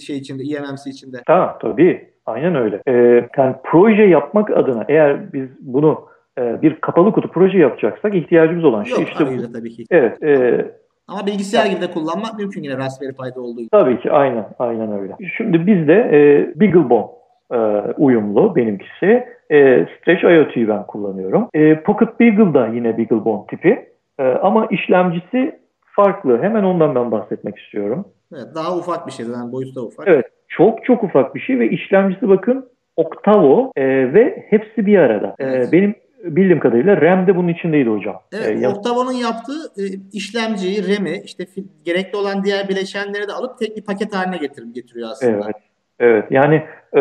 şey 0.06 0.16
içinde, 0.16 0.42
eMMC 0.42 0.90
içinde. 0.90 1.16
Tamam 1.26 1.56
tabii. 1.60 2.12
Aynen 2.26 2.54
öyle. 2.54 2.82
Ee, 2.88 2.92
yani 3.36 3.54
proje 3.64 4.02
yapmak 4.02 4.50
adına 4.50 4.84
eğer 4.88 5.32
biz 5.32 5.48
bunu 5.60 6.04
e, 6.38 6.62
bir 6.62 6.80
kapalı 6.80 7.12
kutu 7.12 7.28
proje 7.28 7.58
yapacaksak 7.58 8.14
ihtiyacımız 8.14 8.64
olan 8.64 8.84
şey 8.84 8.98
Yok, 8.98 9.08
işte 9.08 9.26
bu. 9.26 9.52
tabii 9.52 9.70
ki. 9.70 9.84
Evet. 9.90 10.22
E, 10.22 10.64
ama 11.08 11.26
bilgisayar 11.26 11.66
gibi 11.66 11.80
de 11.80 11.90
kullanmak 11.90 12.38
mümkün 12.38 12.62
yine 12.62 12.76
Raspberry 12.76 13.12
Pi'de 13.12 13.40
olduğu 13.40 13.60
gibi. 13.60 13.68
Tabii 13.70 14.00
ki 14.00 14.12
aynen 14.12 14.46
aynen 14.58 14.92
öyle. 14.92 15.16
Şimdi 15.36 15.66
bizde 15.66 15.94
e, 15.94 16.60
BeagleBone 16.60 17.06
e, 17.52 17.56
uyumlu 17.98 18.56
benimkisi. 18.56 19.24
E, 19.50 19.86
Stretch 19.86 20.24
IoT'yi 20.24 20.68
ben 20.68 20.86
kullanıyorum. 20.86 21.48
E, 21.54 21.82
Pocket 21.82 22.20
Beagle 22.20 22.54
da 22.54 22.66
yine 22.66 22.98
BeagleBone 22.98 23.46
tipi. 23.46 23.88
E, 24.18 24.22
ama 24.22 24.66
işlemcisi 24.66 25.61
farklı. 25.96 26.42
Hemen 26.42 26.62
ondan 26.62 26.94
ben 26.94 27.10
bahsetmek 27.10 27.58
istiyorum. 27.58 28.08
Evet, 28.34 28.46
daha 28.54 28.76
ufak 28.76 29.06
bir 29.06 29.12
şey. 29.12 29.26
Yani 29.26 29.52
boyutu 29.52 29.74
da 29.74 29.82
ufak. 29.82 30.08
Evet. 30.08 30.26
Çok 30.48 30.84
çok 30.84 31.04
ufak 31.04 31.34
bir 31.34 31.40
şey 31.40 31.58
ve 31.58 31.70
işlemcisi 31.70 32.28
bakın 32.28 32.68
Octavo 32.96 33.72
e, 33.76 33.84
ve 34.14 34.46
hepsi 34.50 34.86
bir 34.86 34.98
arada. 34.98 35.34
E, 35.38 35.44
evet. 35.44 35.68
E, 35.68 35.72
benim 35.72 35.94
bildiğim 36.24 36.60
kadarıyla 36.60 37.00
RAM 37.00 37.26
de 37.26 37.36
bunun 37.36 37.48
içindeydi 37.48 37.90
hocam. 37.90 38.22
Evet, 38.32 38.64
e, 38.64 38.68
Octavo'nun 38.68 39.12
yaptığı 39.12 39.82
e, 39.82 39.84
işlemciyi, 40.12 40.96
RAM'i, 40.96 41.22
işte 41.24 41.46
gerekli 41.84 42.16
olan 42.16 42.44
diğer 42.44 42.68
bileşenleri 42.68 43.28
de 43.28 43.32
alıp 43.32 43.58
tek 43.58 43.76
bir 43.76 43.84
paket 43.84 44.14
haline 44.14 44.36
getirip 44.36 44.74
getiriyor 44.74 45.08
aslında. 45.10 45.32
Evet. 45.32 45.56
Evet. 46.02 46.24
Yani 46.30 46.62
e, 46.96 47.00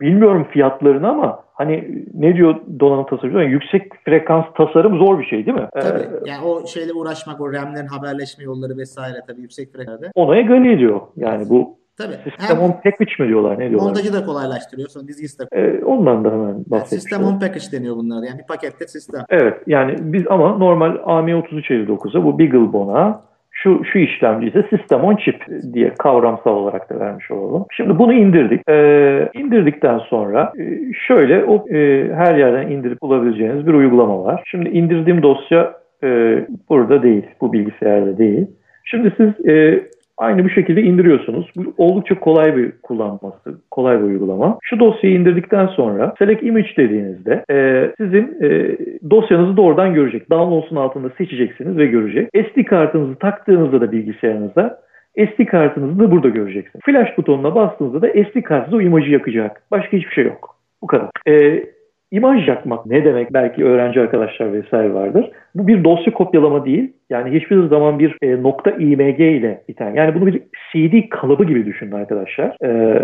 bilmiyorum 0.00 0.46
fiyatlarını 0.50 1.08
ama 1.08 1.44
hani 1.54 2.04
ne 2.14 2.36
diyor 2.36 2.54
donanım 2.80 3.06
tasarımcıları? 3.06 3.48
Yüksek 3.48 3.92
frekans 4.04 4.44
tasarım 4.56 4.98
zor 4.98 5.18
bir 5.18 5.24
şey 5.24 5.46
değil 5.46 5.56
mi? 5.56 5.68
Tabii. 5.72 6.02
Ee, 6.02 6.30
yani 6.30 6.44
o 6.44 6.66
şeyle 6.66 6.92
uğraşmak, 6.92 7.40
o 7.40 7.52
RAM'lerin 7.52 7.86
haberleşme 7.86 8.44
yolları 8.44 8.76
vesaire 8.76 9.16
tabii 9.26 9.40
yüksek 9.40 9.72
frekansta. 9.72 10.10
Ona 10.14 10.36
egal 10.36 10.66
ediyor. 10.66 11.00
Yani 11.16 11.48
bu 11.48 11.84
Tabii. 11.96 12.14
Sistem 12.24 12.60
on 12.60 12.72
package 12.72 13.12
mi 13.18 13.28
diyorlar? 13.28 13.58
Ne 13.58 13.70
diyorlar? 13.70 13.86
Montajı 13.86 14.12
da 14.12 14.26
kolaylaştırıyor. 14.26 14.88
Sonra 14.88 15.08
dizgisi 15.08 15.38
de 15.38 15.44
ee, 15.52 15.84
Ondan 15.84 16.24
da 16.24 16.30
hemen. 16.30 16.64
Yani 16.70 16.86
sistem 16.86 17.24
on 17.24 17.40
package 17.40 17.72
deniyor 17.72 17.96
bunlar. 17.96 18.22
Yani 18.22 18.38
bir 18.38 18.46
pakette 18.46 18.86
sistem. 18.86 19.24
Evet. 19.30 19.62
Yani 19.66 19.96
biz 20.00 20.26
ama 20.30 20.58
normal 20.58 20.96
AM3359'a 20.96 22.24
bu 22.24 22.38
BeagleBone'a 22.38 23.20
şu 23.64 23.84
şu 23.84 23.98
işlemci 23.98 24.46
ise 24.46 24.64
System 24.70 25.00
on 25.00 25.16
Chip 25.16 25.46
diye 25.72 25.94
kavramsal 25.98 26.56
olarak 26.56 26.90
da 26.90 27.00
vermiş 27.00 27.30
olalım. 27.30 27.66
Şimdi 27.70 27.98
bunu 27.98 28.12
indirdik. 28.12 28.68
Ee, 28.68 29.28
indirdikten 29.34 29.98
sonra 29.98 30.52
e, 30.58 30.92
şöyle 31.06 31.44
o 31.44 31.68
e, 31.68 32.08
her 32.14 32.34
yerden 32.36 32.70
indirip 32.70 33.02
bulabileceğiniz 33.02 33.66
bir 33.66 33.74
uygulama 33.74 34.24
var. 34.24 34.42
Şimdi 34.46 34.68
indirdiğim 34.68 35.22
dosya 35.22 35.72
e, 36.04 36.38
burada 36.68 37.02
değil. 37.02 37.26
Bu 37.40 37.52
bilgisayarda 37.52 38.18
değil. 38.18 38.46
Şimdi 38.84 39.12
siz 39.16 39.48
e, 39.48 39.82
Aynı 40.18 40.44
bu 40.44 40.48
şekilde 40.50 40.82
indiriyorsunuz. 40.82 41.50
Bu 41.56 41.74
oldukça 41.78 42.20
kolay 42.20 42.56
bir 42.56 42.72
kullanması, 42.82 43.60
kolay 43.70 43.98
bir 43.98 44.04
uygulama. 44.04 44.58
Şu 44.62 44.80
dosyayı 44.80 45.16
indirdikten 45.16 45.66
sonra 45.66 46.14
Select 46.18 46.42
Image 46.42 46.76
dediğinizde 46.76 47.44
e, 47.50 47.90
sizin 47.98 48.36
e, 48.42 48.76
dosyanızı 49.10 49.56
doğrudan 49.56 49.94
görecek. 49.94 50.30
Downloads'un 50.30 50.76
altında 50.76 51.10
seçeceksiniz 51.18 51.76
ve 51.76 51.86
görecek. 51.86 52.28
SD 52.34 52.64
kartınızı 52.64 53.14
taktığınızda 53.14 53.80
da 53.80 53.92
bilgisayarınıza 53.92 54.78
SD 55.16 55.44
kartınızı 55.44 55.98
da 55.98 56.10
burada 56.10 56.28
göreceksiniz. 56.28 56.82
Flash 56.84 57.18
butonuna 57.18 57.54
bastığınızda 57.54 58.02
da 58.02 58.08
SD 58.08 58.42
kartınızda 58.42 58.76
o 58.76 58.80
imajı 58.80 59.10
yakacak. 59.10 59.62
Başka 59.70 59.96
hiçbir 59.96 60.14
şey 60.14 60.24
yok. 60.24 60.56
Bu 60.82 60.86
kadar. 60.86 61.10
E, 61.28 61.64
imaj 62.10 62.48
yakmak 62.48 62.86
ne 62.86 63.04
demek? 63.04 63.32
Belki 63.32 63.64
öğrenci 63.64 64.00
arkadaşlar 64.00 64.52
vesaire 64.52 64.94
vardır. 64.94 65.30
Bu 65.54 65.66
bir 65.66 65.84
dosya 65.84 66.12
kopyalama 66.12 66.64
değil. 66.64 66.92
Yani 67.10 67.40
hiçbir 67.40 67.68
zaman 67.68 67.98
bir 67.98 68.16
e, 68.22 68.42
nokta 68.42 68.70
img 68.70 69.20
ile 69.20 69.62
biten. 69.68 69.94
Yani 69.94 70.14
bunu 70.14 70.26
bir 70.26 70.42
CD 70.72 71.08
kalıbı 71.10 71.44
gibi 71.44 71.66
düşünün 71.66 71.92
arkadaşlar. 71.92 72.56
E, 72.64 73.00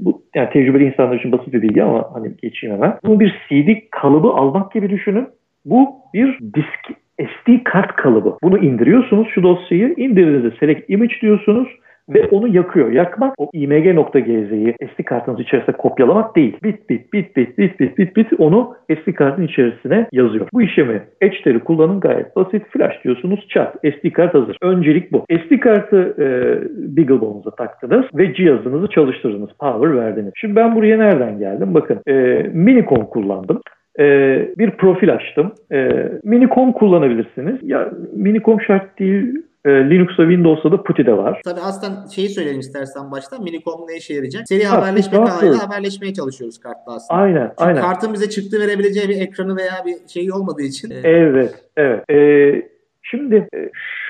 bu 0.00 0.22
yani 0.34 0.50
tecrübeli 0.50 0.84
insanlar 0.84 1.16
için 1.16 1.32
basit 1.32 1.52
bir 1.52 1.62
bilgi 1.62 1.82
ama 1.82 2.10
hani 2.14 2.36
geçeyim 2.42 2.76
hemen. 2.76 2.98
Bunu 3.04 3.20
bir 3.20 3.34
CD 3.48 3.70
kalıbı 3.90 4.28
almak 4.28 4.72
gibi 4.72 4.90
düşünün. 4.90 5.26
Bu 5.64 5.88
bir 6.14 6.38
disk 6.54 7.00
SD 7.20 7.64
kart 7.64 7.96
kalıbı. 7.96 8.36
Bunu 8.42 8.58
indiriyorsunuz 8.58 9.28
şu 9.34 9.42
dosyayı. 9.42 9.94
İndirdiğinizde 9.96 10.50
select 10.60 10.90
image 10.90 11.14
diyorsunuz 11.22 11.68
ve 12.14 12.28
onu 12.30 12.48
yakıyor. 12.48 12.92
Yakmak 12.92 13.34
o 13.38 13.50
img.gz'yi 13.52 14.74
SD 14.94 15.02
kartınız 15.02 15.40
içerisinde 15.40 15.76
kopyalamak 15.76 16.36
değil. 16.36 16.56
Bit 16.62 16.90
bit 16.90 17.12
bit 17.12 17.36
bit 17.36 17.58
bit 17.58 17.80
bit 17.80 17.98
bit 17.98 18.16
bit 18.16 18.40
onu 18.40 18.74
SD 19.02 19.12
kartın 19.12 19.42
içerisine 19.42 20.06
yazıyor. 20.12 20.46
Bu 20.52 20.62
işlemi 20.62 21.02
Etch'leri 21.20 21.58
kullanın 21.58 22.00
gayet 22.00 22.36
basit. 22.36 22.62
Flash 22.70 23.04
diyorsunuz 23.04 23.46
çat. 23.48 23.74
SD 23.74 24.10
kart 24.10 24.34
hazır. 24.34 24.56
Öncelik 24.62 25.12
bu. 25.12 25.24
SD 25.30 25.60
kartı 25.60 26.14
e, 26.18 26.26
BeagleBone'uza 26.96 27.50
taktınız 27.50 28.04
ve 28.14 28.34
cihazınızı 28.34 28.88
çalıştırdınız. 28.88 29.50
Power 29.60 29.96
verdiniz. 29.96 30.32
Şimdi 30.36 30.56
ben 30.56 30.76
buraya 30.76 30.98
nereden 30.98 31.38
geldim? 31.38 31.74
Bakın 31.74 31.98
e, 32.08 32.12
Minicom 32.52 33.06
kullandım 33.06 33.60
e, 33.98 34.04
bir 34.58 34.70
profil 34.70 35.12
açtım. 35.12 35.52
E, 35.72 36.08
Minicom 36.24 36.72
kullanabilirsiniz. 36.72 37.58
Ya 37.62 37.90
Minicom 38.16 38.60
şart 38.60 38.98
değil. 38.98 39.42
E, 39.64 39.70
Linux'ta 39.70 40.22
Windows'ta 40.22 40.72
da 40.72 40.82
PuTTY 40.82 41.06
de 41.06 41.16
var. 41.16 41.40
Tabii 41.44 41.60
aslında 41.60 42.08
şeyi 42.08 42.28
söyleyelim 42.28 42.60
istersen 42.60 43.10
başta. 43.10 43.38
Minicom 43.38 43.86
ne 43.88 43.96
işe 43.96 44.14
yarayacak? 44.14 44.48
Seri 44.48 44.64
ha, 44.64 44.76
haberleşme 44.76 45.18
kanalıyla 45.18 45.68
haberleşmeye 45.68 46.14
çalışıyoruz 46.14 46.60
kartla 46.60 46.94
aslında. 46.94 47.20
Aynen, 47.20 47.48
Çünkü 47.48 47.64
aynen. 47.64 47.80
kartın 47.80 48.12
bize 48.12 48.30
çıktı 48.30 48.60
verebileceği 48.60 49.08
bir 49.08 49.20
ekranı 49.20 49.56
veya 49.56 49.84
bir 49.86 50.08
şeyi 50.08 50.32
olmadığı 50.32 50.62
için. 50.62 50.92
Evet, 51.04 51.54
evet. 51.76 52.10
E, 52.10 52.16
şimdi 53.02 53.48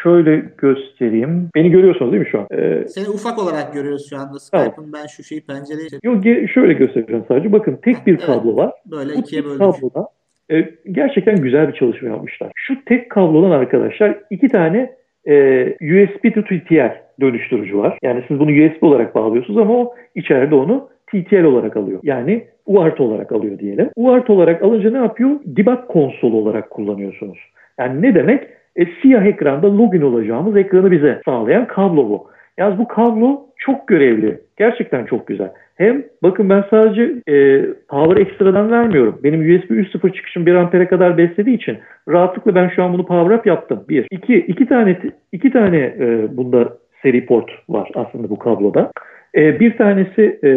şöyle 0.02 0.36
göstereyim. 0.58 1.48
Beni 1.54 1.70
görüyorsunuz 1.70 2.12
değil 2.12 2.22
mi 2.22 2.28
şu 2.30 2.38
an? 2.38 2.46
Ee, 2.52 2.88
Seni 2.88 3.08
ufak 3.08 3.38
olarak 3.38 3.74
görüyoruz 3.74 4.06
şu 4.10 4.18
anda. 4.18 4.38
Skype'ın 4.38 4.70
tamam. 4.70 4.92
ben 4.92 5.06
şu 5.06 5.22
şeyi 5.22 5.40
pencereyi... 5.40 5.88
Yok 6.02 6.24
şöyle 6.54 6.72
göstereceğim 6.72 7.24
sadece. 7.28 7.52
Bakın 7.52 7.78
tek 7.84 8.06
bir 8.06 8.16
kablo 8.18 8.48
evet, 8.48 8.58
var. 8.58 8.72
Böyle 8.86 9.14
Bu 9.14 9.20
ikiye 9.20 9.44
böldük. 9.44 9.58
kabloda 9.58 10.08
e, 10.50 10.74
gerçekten 10.92 11.36
güzel 11.36 11.68
bir 11.68 11.72
çalışma 11.72 12.08
yapmışlar. 12.08 12.52
Şu 12.54 12.84
tek 12.84 13.10
kablodan 13.10 13.50
arkadaşlar 13.50 14.18
iki 14.30 14.48
tane 14.48 14.99
e, 15.28 15.64
USB 15.80 16.34
to 16.34 16.42
TTL 16.42 16.94
dönüştürücü 17.20 17.78
var. 17.78 17.98
Yani 18.02 18.22
siz 18.28 18.40
bunu 18.40 18.50
USB 18.50 18.82
olarak 18.82 19.14
bağlıyorsunuz 19.14 19.58
ama 19.58 19.74
o 19.74 19.94
içeride 20.14 20.54
onu 20.54 20.88
TTL 21.06 21.44
olarak 21.44 21.76
alıyor. 21.76 22.00
Yani 22.02 22.44
UART 22.66 23.00
olarak 23.00 23.32
alıyor 23.32 23.58
diyelim. 23.58 23.90
UART 23.96 24.30
olarak 24.30 24.62
alınca 24.62 24.90
ne 24.90 24.98
yapıyor? 24.98 25.30
Debug 25.44 25.88
konsolu 25.88 26.36
olarak 26.36 26.70
kullanıyorsunuz. 26.70 27.38
Yani 27.78 28.02
ne 28.02 28.14
demek? 28.14 28.42
E, 28.76 28.86
siyah 29.02 29.26
ekranda 29.26 29.78
login 29.78 30.02
olacağımız 30.02 30.56
ekranı 30.56 30.90
bize 30.90 31.20
sağlayan 31.24 31.66
kablo 31.66 32.08
bu. 32.08 32.26
Yalnız 32.58 32.78
bu 32.78 32.88
kablo 32.88 33.46
çok 33.60 33.88
görevli. 33.88 34.40
Gerçekten 34.58 35.04
çok 35.04 35.26
güzel. 35.26 35.50
Hem 35.76 36.04
bakın 36.22 36.50
ben 36.50 36.64
sadece 36.70 37.02
e, 37.28 37.66
power 37.88 38.26
ekstradan 38.26 38.70
vermiyorum. 38.70 39.20
Benim 39.24 39.40
USB 39.40 39.70
3.0 39.70 40.12
çıkışım 40.12 40.46
1 40.46 40.54
ampere 40.54 40.88
kadar 40.88 41.18
beslediği 41.18 41.56
için 41.56 41.78
rahatlıkla 42.08 42.54
ben 42.54 42.68
şu 42.68 42.82
an 42.82 42.92
bunu 42.92 43.06
power 43.06 43.36
up 43.36 43.46
yaptım. 43.46 43.84
Bir. 43.88 44.06
iki, 44.10 44.36
iki 44.36 44.66
tane 44.66 44.96
iki 45.32 45.50
tane 45.50 45.78
e, 45.78 46.36
bunda 46.36 46.68
seri 47.02 47.26
port 47.26 47.50
var 47.68 47.90
aslında 47.94 48.30
bu 48.30 48.38
kabloda. 48.38 48.90
E, 49.34 49.60
bir 49.60 49.76
tanesi 49.76 50.38
e, 50.44 50.50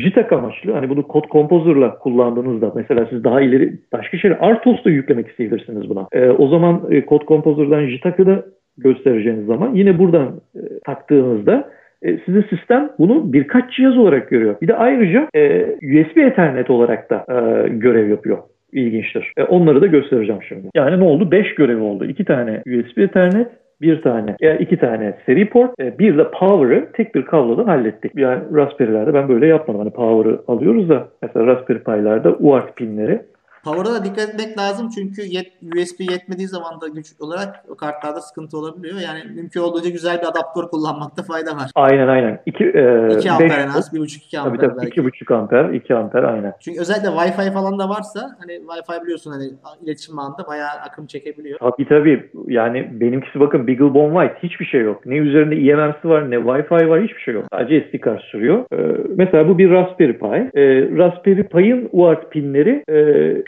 JITAK 0.00 0.32
amaçlı. 0.32 0.72
Hani 0.72 0.88
bunu 0.88 1.04
Code 1.12 1.28
Composer'la 1.30 1.98
kullandığınızda 1.98 2.72
mesela 2.74 3.06
siz 3.10 3.24
daha 3.24 3.40
ileri 3.40 3.72
başka 3.92 4.18
şeyler 4.18 4.54
RTOS 4.54 4.86
yüklemek 4.86 5.28
isteyebilirsiniz 5.28 5.88
buna. 5.88 6.06
E, 6.12 6.28
o 6.28 6.48
zaman 6.48 6.82
e, 6.90 7.06
Code 7.06 7.24
Composer'dan 7.24 7.86
JITAK'ı 7.86 8.26
da 8.26 8.44
göstereceğiniz 8.78 9.46
zaman 9.46 9.74
yine 9.74 9.98
buradan 9.98 10.40
e, 10.54 10.60
taktığınızda 10.84 11.70
e, 12.02 12.18
sizin 12.26 12.42
sistem 12.42 12.90
bunu 12.98 13.32
birkaç 13.32 13.76
cihaz 13.76 13.98
olarak 13.98 14.30
görüyor. 14.30 14.56
Bir 14.62 14.68
de 14.68 14.74
ayrıca 14.74 15.28
e, 15.34 15.62
USB 15.72 16.16
Ethernet 16.16 16.70
olarak 16.70 17.10
da 17.10 17.24
e, 17.28 17.68
görev 17.68 18.08
yapıyor. 18.08 18.38
İlginçtir. 18.72 19.32
E, 19.36 19.42
onları 19.42 19.80
da 19.80 19.86
göstereceğim 19.86 20.42
şimdi. 20.48 20.68
Yani 20.74 21.00
ne 21.00 21.04
oldu? 21.04 21.30
5 21.30 21.54
görev 21.54 21.80
oldu. 21.80 22.04
2 22.04 22.24
tane 22.24 22.62
USB 22.66 22.98
Ethernet, 22.98 23.48
bir 23.80 24.02
tane 24.02 24.36
ya 24.40 24.56
iki 24.56 24.76
tane 24.76 25.14
seri 25.26 25.48
port, 25.48 25.80
e, 25.80 25.98
bir 25.98 26.18
de 26.18 26.30
power'ı 26.30 26.88
tek 26.92 27.14
bir 27.14 27.24
kablodan 27.24 27.64
hallettik. 27.64 28.12
Yani 28.16 28.42
Raspberry'lerde 28.54 29.14
ben 29.14 29.28
böyle 29.28 29.46
yapmadım. 29.46 29.80
Hani 29.80 29.90
power'ı 29.90 30.40
alıyoruz 30.48 30.88
da 30.88 31.08
mesela 31.22 31.46
Raspberry 31.46 31.78
Pi'lerde 31.78 32.28
UART 32.28 32.76
pinleri 32.76 33.20
Power'a 33.64 33.94
da 33.94 34.04
dikkat 34.04 34.28
etmek 34.28 34.58
lazım 34.58 34.88
çünkü 34.94 35.22
yet, 35.22 35.46
USB 35.62 36.00
yetmediği 36.00 36.48
zaman 36.48 36.80
da 36.80 36.88
güç 36.88 37.06
olarak 37.20 37.64
o 37.68 37.76
kartlarda 37.76 38.20
sıkıntı 38.20 38.58
olabiliyor. 38.58 38.98
Yani 39.00 39.20
mümkün 39.34 39.60
olduğunca 39.60 39.90
güzel 39.90 40.18
bir 40.18 40.26
adaptör 40.26 40.62
kullanmakta 40.62 41.22
fayda 41.22 41.56
var. 41.56 41.70
Aynen 41.74 42.08
aynen. 42.08 42.42
2 42.46 42.64
e, 42.64 43.18
2 43.18 43.30
amper 43.30 43.58
en 43.58 43.68
az, 43.68 43.94
1.5-2 43.94 44.38
amper 44.38 44.56
tabii, 44.56 44.68
tabii, 44.68 44.82
belki. 44.82 45.00
2.5 45.00 45.34
amper, 45.34 45.68
2 45.68 45.94
amper 45.94 46.22
aynen. 46.22 46.52
Çünkü 46.60 46.80
özellikle 46.80 47.08
Wi-Fi 47.08 47.52
falan 47.52 47.78
da 47.78 47.88
varsa 47.88 48.36
hani 48.38 48.52
Wi-Fi 48.52 49.02
biliyorsun 49.02 49.30
hani 49.30 49.44
iletişim 49.82 50.18
ağında 50.18 50.46
bayağı 50.46 50.68
akım 50.68 51.06
çekebiliyor. 51.06 51.58
Tabii 51.58 51.88
tabii. 51.88 52.30
Yani 52.46 52.88
benimkisi 53.00 53.40
bakın 53.40 53.66
BeagleBone 53.66 54.14
White 54.14 54.48
hiçbir 54.48 54.64
şey 54.64 54.80
yok. 54.80 55.06
Ne 55.06 55.16
üzerinde 55.16 55.54
eMMC 55.54 56.08
var 56.08 56.30
ne 56.30 56.36
Wi-Fi 56.36 56.88
var 56.88 57.02
hiçbir 57.02 57.20
şey 57.20 57.34
yok. 57.34 57.44
Sadece 57.52 57.88
SD 57.88 58.00
kart 58.00 58.22
sürüyor. 58.22 58.64
Ee, 58.72 58.76
mesela 59.16 59.48
bu 59.48 59.58
bir 59.58 59.70
Raspberry 59.70 60.18
Pi. 60.18 60.26
Ee, 60.26 60.62
Raspberry 60.98 61.42
Pi'ın 61.42 61.88
UART 61.92 62.30
pinleri 62.30 62.84
e, 62.88 62.96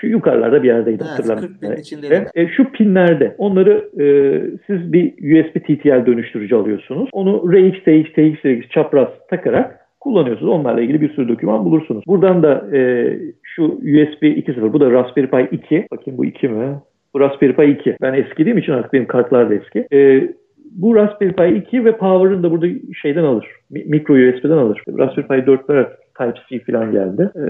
şu 0.02 0.08
yukarılarda 0.08 0.62
bir 0.62 0.68
yerdeydi 0.68 1.02
evet, 1.02 1.12
hatırlamıyorum. 1.12 2.26
E, 2.34 2.48
şu 2.48 2.72
pinlerde 2.72 3.34
onları 3.38 3.90
e, 4.00 4.06
siz 4.66 4.92
bir 4.92 5.12
USB 5.12 5.54
TTL 5.54 6.06
dönüştürücü 6.06 6.54
alıyorsunuz. 6.54 7.08
Onu 7.12 7.52
RX, 7.52 7.74
TX, 7.84 8.12
TX, 8.12 8.42
TX 8.42 8.68
çapraz 8.70 9.08
takarak 9.30 9.80
kullanıyorsunuz. 10.00 10.52
Onlarla 10.52 10.80
ilgili 10.80 11.00
bir 11.00 11.14
sürü 11.14 11.28
doküman 11.28 11.64
bulursunuz. 11.64 12.04
Buradan 12.06 12.42
da 12.42 12.76
e, 12.76 13.12
şu 13.42 13.64
USB 13.64 14.22
2.0 14.22 14.72
bu 14.72 14.80
da 14.80 14.90
Raspberry 14.90 15.26
Pi 15.26 15.56
2. 15.56 15.86
Bakayım 15.92 16.18
bu 16.18 16.24
2 16.24 16.48
mi? 16.48 16.76
Bu 17.14 17.20
Raspberry 17.20 17.52
Pi 17.52 17.64
2. 17.64 17.96
Ben 18.02 18.14
eski 18.14 18.42
için 18.42 18.72
artık 18.72 18.92
benim 18.92 19.06
kartlar 19.06 19.50
da 19.50 19.54
eski. 19.54 19.86
E, 19.92 20.28
bu 20.70 20.96
Raspberry 20.96 21.32
Pi 21.32 21.66
2 21.66 21.84
ve 21.84 21.96
Power'ın 21.96 22.42
da 22.42 22.50
burada 22.50 22.66
şeyden 23.02 23.24
alır. 23.24 23.46
Micro 23.70 24.14
USB'den 24.14 24.58
alır. 24.58 24.82
Raspberry 24.98 25.26
Pi 25.26 25.50
4'ler 25.50 25.86
Type-C 26.18 26.72
falan 26.72 26.92
geldi. 26.92 27.30
Ee, 27.36 27.42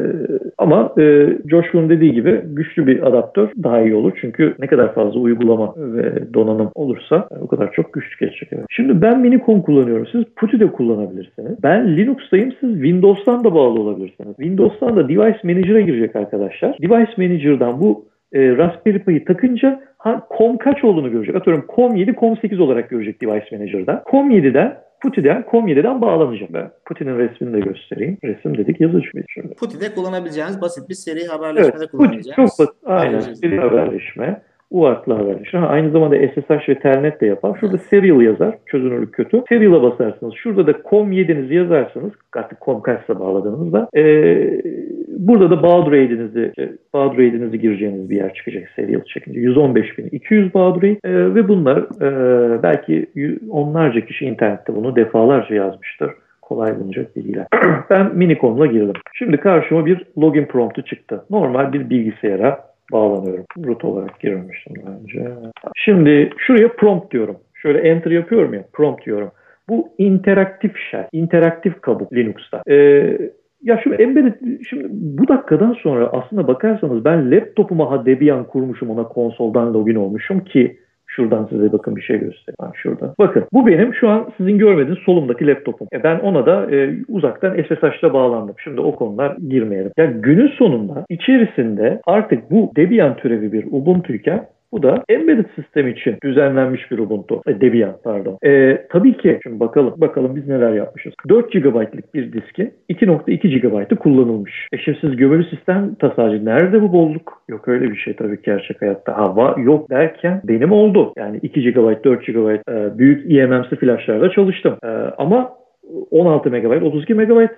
ama 0.59 0.93
e, 0.99 1.29
Josh'un 1.51 1.91
dediği 1.91 2.13
gibi 2.13 2.41
güçlü 2.45 2.87
bir 2.87 3.09
adaptör 3.09 3.49
daha 3.63 3.81
iyi 3.81 3.95
olur. 3.95 4.13
Çünkü 4.21 4.55
ne 4.59 4.67
kadar 4.67 4.95
fazla 4.95 5.21
uygulama 5.21 5.75
ve 5.77 6.35
donanım 6.35 6.71
olursa 6.75 7.29
o 7.41 7.47
kadar 7.47 7.73
çok 7.73 7.93
güçlü 7.93 8.27
geçecek. 8.27 8.49
Evet. 8.53 8.65
Şimdi 8.71 9.03
ben 9.03 9.21
Minicom 9.21 9.63
kullanıyorum. 9.63 10.07
Siz 10.13 10.25
PuTTY 10.37 10.59
de 10.61 10.67
kullanabilirsiniz. 10.67 11.63
Ben 11.63 11.97
Linux'tayım. 11.97 12.53
Siz 12.61 12.73
Windows'tan 12.73 13.45
da 13.45 13.55
bağlı 13.55 13.81
olabilirsiniz. 13.81 14.37
Windows'tan 14.37 14.97
da 14.97 15.09
Device 15.09 15.41
Manager'a 15.45 15.81
girecek 15.81 16.17
arkadaşlar. 16.17 16.77
Device 16.83 17.13
Manager'dan 17.17 17.81
bu 17.81 18.05
e, 18.33 18.57
Raspberry 18.57 18.99
Pi'yi 18.99 19.25
takınca 19.25 19.81
ha, 19.99 20.27
COM 20.39 20.57
kaç 20.57 20.85
olduğunu 20.85 21.11
görecek. 21.11 21.37
Atıyorum 21.37 21.65
COM 21.77 21.97
7, 21.97 22.15
COM 22.21 22.37
8 22.37 22.61
olarak 22.61 22.91
görecek 22.91 23.23
Device 23.23 23.57
Manager'da. 23.57 24.03
COM 24.11 24.31
7'den 24.31 24.75
PuTTY'den 25.03 25.43
COM7'den 25.43 26.01
bağlanacağım 26.01 26.53
ben. 26.53 26.71
Putin'in 26.85 27.19
resmini 27.19 27.53
de 27.53 27.61
göstereyim. 27.61 28.19
Resim 28.25 28.59
dedik 28.59 28.81
mıydı 28.81 29.03
şimdi? 29.35 29.55
PuTTY'de 29.55 29.95
kullanabileceğiniz 29.95 30.61
basit 30.61 30.89
bir 30.89 30.95
seri 30.95 31.27
haberleşmede 31.27 31.77
evet, 31.79 31.91
kullanabileceğiniz. 31.91 32.37
Çok 32.37 32.67
basit. 32.67 32.83
Aynen. 32.85 33.21
Seri 33.21 33.61
haberleşme. 33.61 34.43
UART'la 34.73 35.19
haberleşir. 35.19 35.59
Ha, 35.59 35.67
aynı 35.67 35.91
zamanda 35.91 36.17
SSH 36.17 36.69
ve 36.69 36.79
Telnet 36.79 37.21
de 37.21 37.27
yapar. 37.27 37.59
Şurada 37.61 37.79
serial 37.79 38.21
yazar. 38.21 38.55
Çözünürlük 38.67 39.15
kötü. 39.15 39.43
Serial'a 39.49 39.83
basarsınız. 39.83 40.35
Şurada 40.35 40.67
da 40.67 40.71
COM7'nizi 40.71 41.55
yazarsanız 41.55 42.13
artık 42.37 42.61
COM 42.61 42.83
kaçsa 42.83 43.21
bağladığınızda 43.21 43.89
ee, 43.97 44.63
burada 45.09 45.51
da 45.51 45.63
baud 45.63 45.87
rate'inizi 45.87 46.53
baud 46.95 47.13
rate'inizi 47.13 47.61
gireceğiniz 47.61 48.11
bir 48.11 48.17
yer 48.17 48.35
çıkacak 48.35 48.69
serial 48.77 49.01
çekince. 49.05 49.41
115.200 49.41 50.55
baud 50.55 50.77
rate 50.77 50.99
e, 51.05 51.35
ve 51.35 51.49
bunlar 51.49 51.79
e, 51.79 52.63
belki 52.63 53.07
onlarca 53.51 54.01
kişi 54.01 54.25
internette 54.25 54.75
bunu 54.75 54.97
defalarca 54.97 55.55
yazmıştır 55.55 56.11
kolay 56.43 56.81
bulunacak 56.81 57.17
bilgiler. 57.17 57.47
ben 57.91 58.17
Minicom'la 58.17 58.67
girdim. 58.67 58.93
Şimdi 59.15 59.37
karşıma 59.37 59.87
bir 59.87 60.07
login 60.19 60.45
promptu 60.45 60.83
çıktı. 60.83 61.25
Normal 61.31 61.73
bir 61.73 61.91
bilgisayara 61.91 62.72
bağlanıyorum. 62.93 63.45
Root 63.67 63.85
olarak 63.85 64.21
girmiştim 64.21 64.75
daha 64.87 64.95
önce. 64.95 65.29
Şimdi 65.77 66.31
şuraya 66.39 66.69
prompt 66.69 67.13
diyorum. 67.13 67.37
Şöyle 67.55 67.79
enter 67.79 68.11
yapıyorum 68.11 68.55
ya 68.55 68.65
prompt 68.73 69.07
diyorum. 69.07 69.31
Bu 69.69 69.89
interaktif 69.99 70.77
shell, 70.91 71.09
interaktif 71.13 71.81
kabuk 71.81 72.13
Linux'ta. 72.13 72.63
Ee, 72.69 73.19
ya 73.63 73.81
şu 73.85 73.95
embedded, 73.95 74.35
şimdi 74.69 74.87
bu 74.91 75.29
dakikadan 75.29 75.73
sonra 75.73 76.07
aslında 76.13 76.49
bakarsanız 76.49 77.05
ben 77.05 77.31
laptopuma 77.31 77.91
ha 77.91 78.07
Debian 78.07 78.45
kurmuşum 78.45 78.91
ona 78.91 79.05
konsoldan 79.05 79.75
login 79.75 79.95
olmuşum 79.95 80.45
ki 80.45 80.77
Şuradan 81.17 81.47
size 81.51 81.73
bakın 81.73 81.97
bir 81.97 82.03
şey 82.03 82.19
göstereyim. 82.19 82.57
Ha, 82.61 82.73
şurada. 82.75 83.15
Bakın 83.19 83.45
bu 83.53 83.67
benim 83.67 83.95
şu 83.95 84.09
an 84.09 84.29
sizin 84.37 84.59
görmediğiniz 84.59 85.03
solumdaki 85.05 85.47
laptopum. 85.47 85.89
E, 85.93 86.03
ben 86.03 86.19
ona 86.19 86.47
da 86.47 86.71
e, 86.71 86.95
uzaktan 87.09 87.57
SSH'la 87.63 88.13
bağlandım. 88.13 88.55
Şimdi 88.65 88.81
o 88.81 88.97
konular 88.97 89.37
girmeyelim. 89.49 89.93
Ya 89.97 90.05
günün 90.05 90.49
sonunda 90.49 91.05
içerisinde 91.09 92.01
artık 92.07 92.51
bu 92.51 92.73
Debian 92.77 93.17
türevi 93.17 93.53
bir 93.53 93.65
Ubuntu 93.71 94.13
iken 94.13 94.47
bu 94.73 94.83
da 94.83 95.05
embedded 95.09 95.47
sistem 95.57 95.89
için 95.89 96.17
düzenlenmiş 96.25 96.91
bir 96.91 96.99
Ubuntu. 96.99 97.43
E, 97.47 97.61
Debian 97.61 97.97
pardon. 98.05 98.39
E, 98.45 98.83
tabii 98.91 99.17
ki 99.17 99.39
şimdi 99.43 99.61
bakalım 99.61 99.95
bakalım 99.97 100.37
biz 100.37 100.49
neler 100.49 100.73
yapmışız. 100.73 101.15
4 101.29 101.53
GB'lık 101.53 102.15
bir 102.15 102.33
diski 102.33 102.71
2.2 102.91 103.61
GB'ı 103.61 103.97
kullanılmış. 103.97 104.69
E 104.73 104.79
şimdi 104.79 105.17
gömülü 105.17 105.45
sistem 105.45 105.95
tasarcı 105.95 106.45
nerede 106.45 106.83
bu 106.83 106.93
bolluk? 106.93 107.43
Yok 107.49 107.69
öyle 107.69 107.91
bir 107.91 107.97
şey 107.97 108.17
tabii 108.17 108.43
gerçek 108.43 108.83
hayatta. 108.83 109.17
Hava 109.17 109.57
yok 109.59 109.91
derken 109.91 110.41
benim 110.45 110.73
oldu. 110.73 111.13
Yani 111.17 111.39
2 111.43 111.73
GB 111.73 112.05
4 112.05 112.27
GB 112.27 112.37
e, 112.69 112.99
büyük 112.99 113.33
eMMC 113.33 113.77
flashlarda 113.77 114.31
çalıştım. 114.31 114.77
E, 114.85 114.89
ama 115.19 115.62
16 116.11 116.51
MB, 116.51 116.83
32 116.83 117.15
MB 117.15 117.49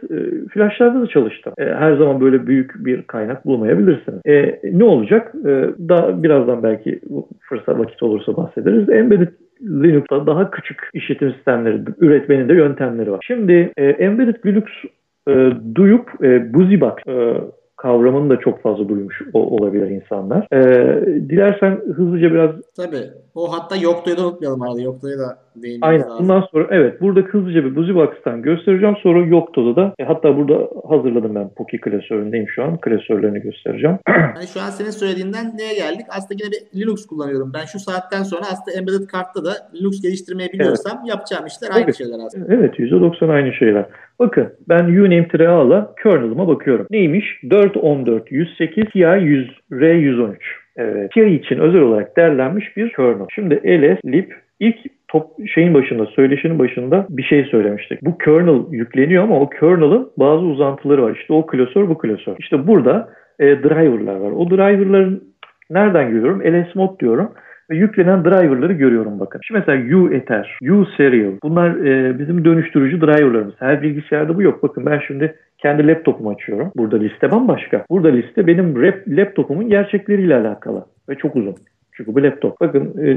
flashlarda 0.52 1.01
da 1.01 1.06
çalıştım. 1.06 1.52
E, 1.59 1.65
her 1.65 1.97
zaman 1.97 2.20
böyle 2.20 2.47
büyük 2.47 2.86
bir 2.86 3.02
kaynak 3.02 3.47
bulmayabilirsiniz. 3.47 4.20
E, 4.27 4.61
ne 4.73 4.85
olacak? 4.85 5.35
E, 5.47 5.51
daha 5.89 6.23
birazdan 6.23 6.62
belki 6.62 7.01
fırsat 7.40 7.78
vakit 7.78 8.02
olursa 8.02 8.36
bahsederiz. 8.36 8.89
Embedded 8.89 9.28
Linux'ta 9.62 10.27
daha 10.27 10.51
küçük 10.51 10.90
işletim 10.94 11.32
sistemleri 11.32 11.81
üretmenin 11.98 12.48
de 12.48 12.55
yöntemleri 12.55 13.12
var. 13.12 13.20
Şimdi 13.27 13.73
e, 13.77 13.85
Embedded 13.85 14.47
Linux 14.47 14.65
e, 15.28 15.52
duyup 15.74 16.24
e, 16.24 16.55
BusyBox 16.55 16.93
e, 17.09 17.35
kavramını 17.85 18.31
da 18.31 18.40
çok 18.40 18.62
fazla 18.62 18.89
duymuş 18.89 19.23
olabilir 19.32 19.90
insanlar. 19.90 20.47
E, 20.52 20.61
dilersen 21.28 21.81
hızlıca 21.97 22.31
biraz... 22.31 22.51
Tabii. 22.77 23.11
O 23.35 23.52
hatta 23.52 23.77
Yokto'yu 23.77 24.16
da 24.16 24.27
unutmayalım 24.27 24.62
arada. 24.62 24.81
Yokto'yu 24.81 25.19
da 25.19 25.39
değinmemiz 25.56 25.82
Aynen. 25.82 26.11
Lazım. 26.11 26.19
Bundan 26.19 26.44
sonra 26.52 26.69
evet 26.70 27.01
burada 27.01 27.20
hızlıca 27.20 27.65
bir 27.65 27.77
BusyBox'tan 27.77 28.43
göstereceğim. 28.43 28.97
Sonra 29.02 29.27
Yokto'da 29.27 29.77
da 29.77 29.94
e, 29.98 30.05
hatta 30.05 30.36
burada 30.36 30.69
hazırladım 30.89 31.35
ben 31.35 31.48
Poki 31.56 31.81
klasöründeyim 31.81 32.48
şu 32.48 32.65
an. 32.65 32.81
Klasörlerini 32.81 33.40
göstereceğim. 33.40 33.98
Yani 34.36 34.47
şu 34.47 34.61
an 34.61 34.70
senin 34.70 34.90
söylediğinden 34.90 35.56
neye 35.56 35.74
geldik? 35.74 36.06
Aslında 36.09 36.35
yine 36.43 36.52
bir 36.52 36.81
Linux 36.81 37.06
kullanıyorum. 37.06 37.52
Ben 37.55 37.65
şu 37.65 37.78
saatten 37.78 38.23
sonra 38.23 38.43
aslında 38.52 38.78
embedded 38.78 39.06
kartta 39.06 39.44
da 39.44 39.52
Linux 39.74 40.02
geliştirmeyi 40.02 40.52
biliyorsam 40.52 40.98
evet. 40.98 41.09
yapacağım 41.09 41.47
işler 41.47 41.69
aynı 41.70 41.85
evet. 41.85 41.97
şeyler 41.98 42.19
aslında. 42.27 42.55
Evet 42.55 42.78
%90 42.78 43.32
aynı 43.32 43.52
şeyler. 43.52 43.86
Bakın 44.19 44.53
ben 44.69 44.85
uname-a'la 44.85 45.95
kernel'ıma 46.03 46.49
bakıyorum. 46.49 46.86
Neymiş? 46.91 47.41
414 47.51 48.32
108 48.32 48.85
TI 48.85 48.99
100 48.99 49.51
R113. 49.73 50.36
Evet. 50.77 51.12
TI 51.12 51.27
için 51.27 51.59
özel 51.59 51.81
olarak 51.81 52.16
derlenmiş 52.16 52.77
bir 52.77 52.93
kernel. 52.93 53.27
Şimdi 53.35 53.55
ls 53.55 54.05
lib 54.05 54.31
ilk 54.61 54.77
top 55.09 55.27
şeyin 55.55 55.74
başında, 55.74 56.07
söyleşinin 56.07 56.59
başında 56.59 57.07
bir 57.11 57.23
şey 57.23 57.45
söylemiştik. 57.45 58.03
Bu 58.03 58.19
kernel 58.19 58.61
yükleniyor 58.70 59.24
ama 59.24 59.41
o 59.41 59.51
kernel'ın 59.51 60.11
bazı 60.16 60.45
uzantıları 60.45 61.03
var. 61.03 61.16
İşte 61.20 61.32
o 61.32 61.47
klasör 61.47 61.89
bu 61.89 61.99
klasör. 61.99 62.36
İşte 62.39 62.66
burada 62.66 63.09
e, 63.39 63.47
driver'lar 63.47 64.16
var. 64.16 64.31
O 64.31 64.51
driver'ların 64.51 65.24
nereden 65.70 66.11
görüyorum? 66.11 66.43
ls-mod 66.43 67.01
diyorum 67.01 67.32
ve 67.70 67.77
yüklenen 67.77 68.24
driverları 68.24 68.73
görüyorum 68.73 69.20
bakın. 69.20 69.41
Şimdi 69.45 69.62
mesela 69.66 69.99
U-Ether, 69.99 70.59
U-Serial 70.70 71.32
bunlar 71.43 71.70
e, 71.70 72.19
bizim 72.19 72.45
dönüştürücü 72.45 73.01
driverlarımız. 73.01 73.55
Her 73.59 73.82
bilgisayarda 73.82 74.36
bu 74.36 74.43
yok. 74.43 74.62
Bakın 74.62 74.86
ben 74.86 75.01
şimdi 75.07 75.35
kendi 75.59 75.86
laptopumu 75.86 76.31
açıyorum. 76.31 76.73
Burada 76.77 76.97
liste 76.97 77.31
bambaşka. 77.31 77.85
Burada 77.91 78.09
liste 78.09 78.47
benim 78.47 78.82
rap, 78.82 78.99
laptopumun 79.09 79.69
gerçekleriyle 79.69 80.36
alakalı 80.36 80.85
ve 81.09 81.15
çok 81.15 81.36
uzun. 81.36 81.55
Çünkü 81.97 82.15
bu 82.15 82.23
laptop. 82.23 82.61
Bakın 82.61 82.95
e, 82.99 83.11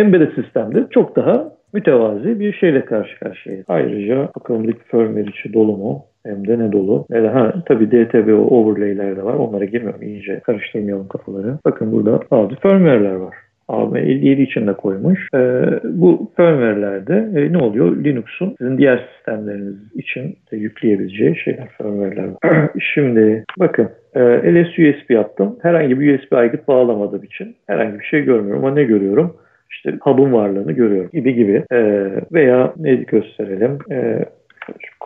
embedded 0.00 0.32
sistemde 0.34 0.86
çok 0.90 1.16
daha 1.16 1.52
mütevazi 1.72 2.40
bir 2.40 2.52
şeyle 2.52 2.84
karşı 2.84 3.18
karşıyayız. 3.18 3.64
Ayrıca 3.68 4.28
bakalım 4.36 4.64
bir 4.64 4.74
firmware 4.74 5.30
içi 5.30 5.52
dolu 5.52 5.76
mu? 5.76 6.04
Hem 6.26 6.48
de 6.48 6.58
ne 6.58 6.72
dolu. 6.72 7.06
Ne 7.10 7.22
de, 7.22 7.28
ha, 7.28 7.54
tabii 7.66 7.90
DTB 7.90 8.52
overlay'ler 8.52 9.16
de 9.16 9.24
var. 9.24 9.34
Onlara 9.34 9.64
girmiyorum. 9.64 10.02
iyice 10.02 10.40
karıştırmayalım 10.40 11.08
kafaları. 11.08 11.58
Bakın 11.64 11.92
burada 11.92 12.20
bazı 12.30 12.54
firmware'ler 12.54 13.14
var. 13.14 13.34
AM57 13.68 14.42
için 14.42 14.66
de 14.66 14.72
koymuş. 14.72 15.28
E, 15.34 15.38
bu 15.84 16.30
firmware'lerde 16.36 17.40
e, 17.40 17.52
ne 17.52 17.58
oluyor? 17.58 18.04
Linux'un 18.04 18.54
sizin 18.58 18.78
diğer 18.78 19.08
sistemleriniz 19.16 19.76
için 19.94 20.36
de 20.52 20.56
yükleyebileceği 20.56 21.36
şeyler, 21.36 21.68
firmware'ler 21.68 22.28
var. 22.44 22.70
Şimdi 22.94 23.44
bakın 23.58 23.88
e, 24.14 24.20
LS 24.54 24.78
USB 24.78 25.10
yaptım. 25.10 25.56
Herhangi 25.62 26.00
bir 26.00 26.18
USB 26.18 26.32
aygıt 26.32 26.68
bağlamadığım 26.68 27.22
için 27.22 27.56
herhangi 27.66 27.98
bir 27.98 28.04
şey 28.04 28.22
görmüyorum 28.22 28.64
ama 28.64 28.74
ne 28.74 28.84
görüyorum? 28.84 29.36
İşte 29.70 29.94
hub'ın 30.00 30.32
varlığını 30.32 30.72
görüyorum 30.72 31.10
gibi 31.12 31.34
gibi. 31.34 31.64
E, 31.72 32.10
veya 32.32 32.72
ne 32.76 32.94
gösterelim? 32.94 33.78
E, 33.90 34.24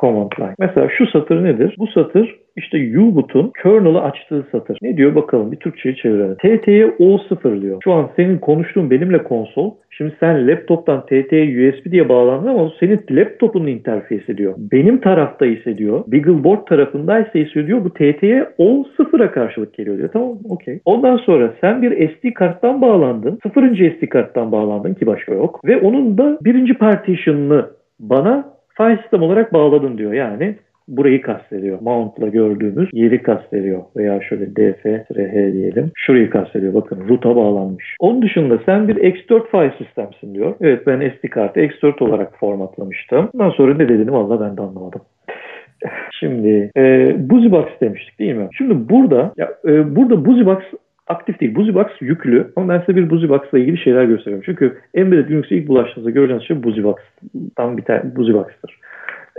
command 0.03 0.33
line. 0.41 0.55
Mesela 0.59 0.89
şu 0.99 1.07
satır 1.07 1.45
nedir? 1.45 1.75
Bu 1.79 1.87
satır 1.87 2.43
işte 2.57 2.99
U-Boot'un 2.99 3.53
kernel'ı 3.63 4.03
açtığı 4.03 4.47
satır. 4.53 4.79
Ne 4.83 4.97
diyor 4.97 5.15
bakalım 5.15 5.53
bir 5.53 5.57
Türkçe'yi 5.57 5.97
çevirelim. 5.97 6.35
TT'ye 6.35 6.87
O0 6.87 7.63
diyor. 7.63 7.81
Şu 7.85 7.93
an 7.93 8.11
senin 8.17 8.39
konuştuğun 8.39 8.91
benimle 8.91 9.23
konsol. 9.23 9.75
Şimdi 9.91 10.17
sen 10.21 10.49
laptoptan 10.49 11.07
TT'ye 11.07 11.71
USB 11.71 11.91
diye 11.91 12.09
bağlandın 12.09 12.49
ama 12.49 12.73
senin 12.81 13.01
laptopunun 13.11 13.67
interfeysi 13.67 14.39
diyor. 14.39 14.55
Benim 14.59 15.01
tarafta 15.01 15.47
ise 15.47 15.79
diyor, 15.79 16.05
Beagleboard 16.07 16.67
tarafındaysa 16.67 17.39
ise 17.39 17.67
diyor 17.67 17.85
bu 17.85 17.91
TT'ye 17.91 18.49
O0'a 18.59 19.31
karşılık 19.31 19.75
geliyor 19.75 19.99
diyor. 19.99 20.11
Tamam 20.13 20.39
okey. 20.49 20.81
Ondan 20.85 21.17
sonra 21.17 21.55
sen 21.61 21.83
bir 21.83 22.09
SD 22.09 22.35
karttan 22.35 22.83
bağlandın. 22.83 23.39
Sıfırıncı 23.43 23.97
SD 23.99 24.09
karttan 24.09 24.53
bağlandın 24.53 24.95
ki 24.95 25.07
başka 25.07 25.35
yok. 25.35 25.61
Ve 25.65 25.81
onun 25.81 26.19
da 26.19 26.39
birinci 26.45 26.75
partition'ını 26.75 27.67
bana 28.01 28.53
file 28.77 28.99
system 29.03 29.23
olarak 29.23 29.53
bağladın 29.53 29.99
diyor. 29.99 30.13
Yani 30.13 30.57
burayı 30.89 31.23
kastediyor. 31.23 31.79
Mount'la 31.81 32.29
gördüğümüz 32.29 32.89
yeri 32.93 33.23
kastediyor. 33.23 33.83
Veya 33.97 34.21
şöyle 34.21 34.57
df 34.57 34.85
h 35.11 35.53
diyelim. 35.53 35.91
Şurayı 35.95 36.31
kastediyor. 36.31 36.75
Bakın 36.75 37.09
root'a 37.09 37.37
bağlanmış. 37.37 37.97
Onun 38.01 38.23
dışında 38.23 38.59
sen 38.67 38.89
bir 38.89 38.97
X4 38.97 39.51
file 39.51 39.75
sistemsin 39.79 40.35
diyor. 40.35 40.55
Evet 40.61 40.87
ben 40.87 41.11
SD 41.11 41.29
kartı 41.29 41.61
X4 41.61 42.05
olarak 42.05 42.39
formatlamıştım. 42.39 43.31
Ondan 43.35 43.51
sonra 43.51 43.75
ne 43.75 43.89
dediğini 43.89 44.13
valla 44.13 44.41
ben 44.41 44.57
de 44.57 44.63
anlamadım. 44.63 45.01
Şimdi 46.21 46.71
e, 46.77 47.15
BusyBox 47.31 47.67
demiştik 47.81 48.19
değil 48.19 48.35
mi? 48.35 48.49
Şimdi 48.53 48.89
burada 48.89 49.33
ya, 49.37 49.49
e, 49.65 49.97
burada 49.97 50.25
BusyBox 50.25 50.59
aktif 51.13 51.41
değil. 51.41 51.55
BusyBox 51.55 51.87
yüklü 52.01 52.53
ama 52.57 52.69
ben 52.69 52.81
size 52.81 52.97
bir 52.97 53.11
BusyBox 53.11 53.41
ile 53.53 53.61
ilgili 53.61 53.79
şeyler 53.79 54.05
gösteriyorum. 54.05 54.45
Çünkü 54.47 54.77
Embedded 54.95 55.31
Linux'e 55.31 55.57
ilk 55.57 55.69
bulaştığınızda 55.69 56.11
göreceğiniz 56.11 56.47
şey 56.47 56.63
BusyBox'tan 56.63 57.77
bir 57.77 57.83
tane 57.83 58.17
BusyBox'tır. 58.17 58.79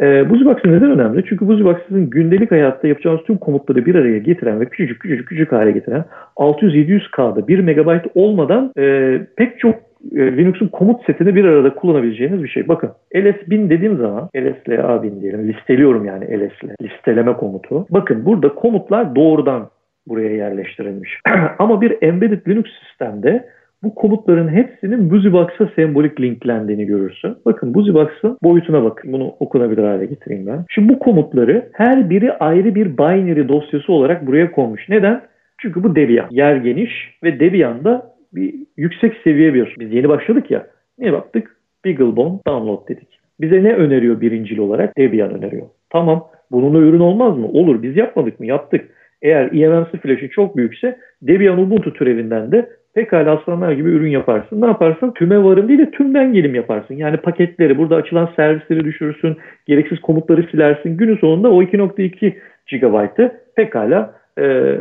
E, 0.02 0.30
BusyBox 0.30 0.56
neden 0.66 0.91
önemli? 0.91 1.24
Çünkü 1.30 1.48
BusyBox 1.48 1.78
sizin 1.88 2.10
gündelik 2.10 2.52
hayatta 2.52 2.88
yapacağınız 2.88 3.22
tüm 3.24 3.38
komutları 3.38 3.86
bir 3.86 3.95
araya 3.95 4.18
getiren 4.18 4.60
ve 4.60 4.66
küçücük 4.66 5.02
küçücük 5.02 5.28
küçük 5.28 5.52
hale 5.52 5.72
getiren 5.72 6.06
600-700K'da 6.36 7.48
1 7.48 7.60
MB 7.60 8.06
olmadan 8.16 8.72
e, 8.78 9.20
pek 9.36 9.60
çok 9.60 9.76
e, 10.16 10.38
Linux'un 10.38 10.68
komut 10.68 11.06
setini 11.06 11.36
bir 11.36 11.45
arada 11.45 11.76
kullanabileceğiniz 11.76 12.44
bir 12.44 12.48
şey. 12.48 12.68
Bakın 12.68 12.91
ls1000 13.16 13.70
dediğim 13.70 13.98
zaman 13.98 14.30
lsla1000 14.36 15.22
diyelim 15.22 15.48
listeliyorum 15.48 16.06
yani 16.06 16.26
ls'le 16.26 16.76
listeleme 16.82 17.34
komutu. 17.34 17.86
Bakın 17.90 18.26
burada 18.26 18.50
komutlar 18.50 19.16
doğrudan 19.16 19.70
buraya 20.08 20.36
yerleştirilmiş. 20.36 21.20
Ama 21.60 21.82
bir 21.82 21.98
embedded 22.02 22.48
Linux 22.48 22.66
sistemde 22.88 23.50
bu 23.84 23.96
komutların 23.96 24.48
hepsinin 24.48 25.12
BusyBox'a 25.12 25.70
sembolik 25.76 26.22
linklendiğini 26.22 26.86
görürsün. 26.86 27.36
Bakın 27.46 27.74
BusyBox'ın 27.74 28.38
boyutuna 28.44 28.84
bakın. 28.84 29.14
Bunu 29.14 29.36
okunabilir 29.40 29.84
hale 29.84 30.06
getireyim 30.06 30.48
ben. 30.48 30.66
Şimdi 30.70 30.94
bu 30.94 31.00
komutları 31.00 31.70
her 31.74 32.10
biri 32.10 32.34
ayrı 32.34 32.76
bir 32.76 32.98
binary 32.98 33.48
dosyası 33.48 33.94
olarak 33.94 34.28
buraya 34.28 34.52
konmuş. 34.52 34.90
Neden? 34.90 35.22
Çünkü 35.58 35.84
bu 35.84 35.96
Debian. 35.96 36.28
Yer 36.32 36.56
geniş 36.56 37.18
ve 37.24 37.40
Debian'da 37.40 38.14
bir 38.34 38.56
yüksek 38.78 39.14
seviye 39.24 39.54
bir. 39.54 39.76
Biz 39.80 39.94
yeni 39.94 40.10
başladık 40.10 40.52
ya. 40.52 40.68
Niye 41.00 41.14
baktık? 41.14 41.58
BeagleBone 41.86 42.40
download 42.48 42.88
dedik. 42.88 43.20
Bize 43.42 43.64
ne 43.64 43.74
öneriyor 43.74 44.22
birincil 44.22 44.58
olarak? 44.58 44.98
Debian 44.98 45.34
öneriyor. 45.34 45.68
Tamam. 45.90 46.28
Bununla 46.52 46.80
ürün 46.80 47.00
olmaz 47.00 47.38
mı? 47.38 47.48
Olur. 47.48 47.84
Biz 47.84 47.98
yapmadık 47.98 48.40
mı? 48.40 48.46
Yaptık. 48.46 48.90
Eğer 49.24 49.45
eMMC 49.45 49.98
flash'ı 50.02 50.30
çok 50.30 50.58
büyükse 50.58 50.98
Debian 51.22 51.60
Ubuntu 51.60 51.94
türevinden 51.94 52.52
de 52.52 52.70
pekala 52.94 53.32
aslanlar 53.32 53.72
gibi 53.72 53.90
ürün 53.90 54.10
yaparsın. 54.10 54.62
Ne 54.62 54.66
yaparsın? 54.66 55.12
Tüme 55.12 55.44
varım 55.44 55.68
değil 55.68 55.80
de 55.80 55.91
tümden 55.91 56.34
gelim 56.34 56.56
yaparsın. 56.56 56.94
Yani 56.95 57.18
paketleri, 57.18 57.78
burada 57.78 57.95
açılan 57.95 58.30
servisleri 58.36 58.86
düşürürsün, 58.86 59.38
gereksiz 59.68 60.00
komutları 60.00 60.48
silersin. 60.52 60.98
Günün 60.98 61.18
sonunda 61.18 61.52
o 61.52 61.64
2.2 61.64 62.34
GB'ı 62.72 63.32
pekala 63.56 64.14
e, 64.40 64.76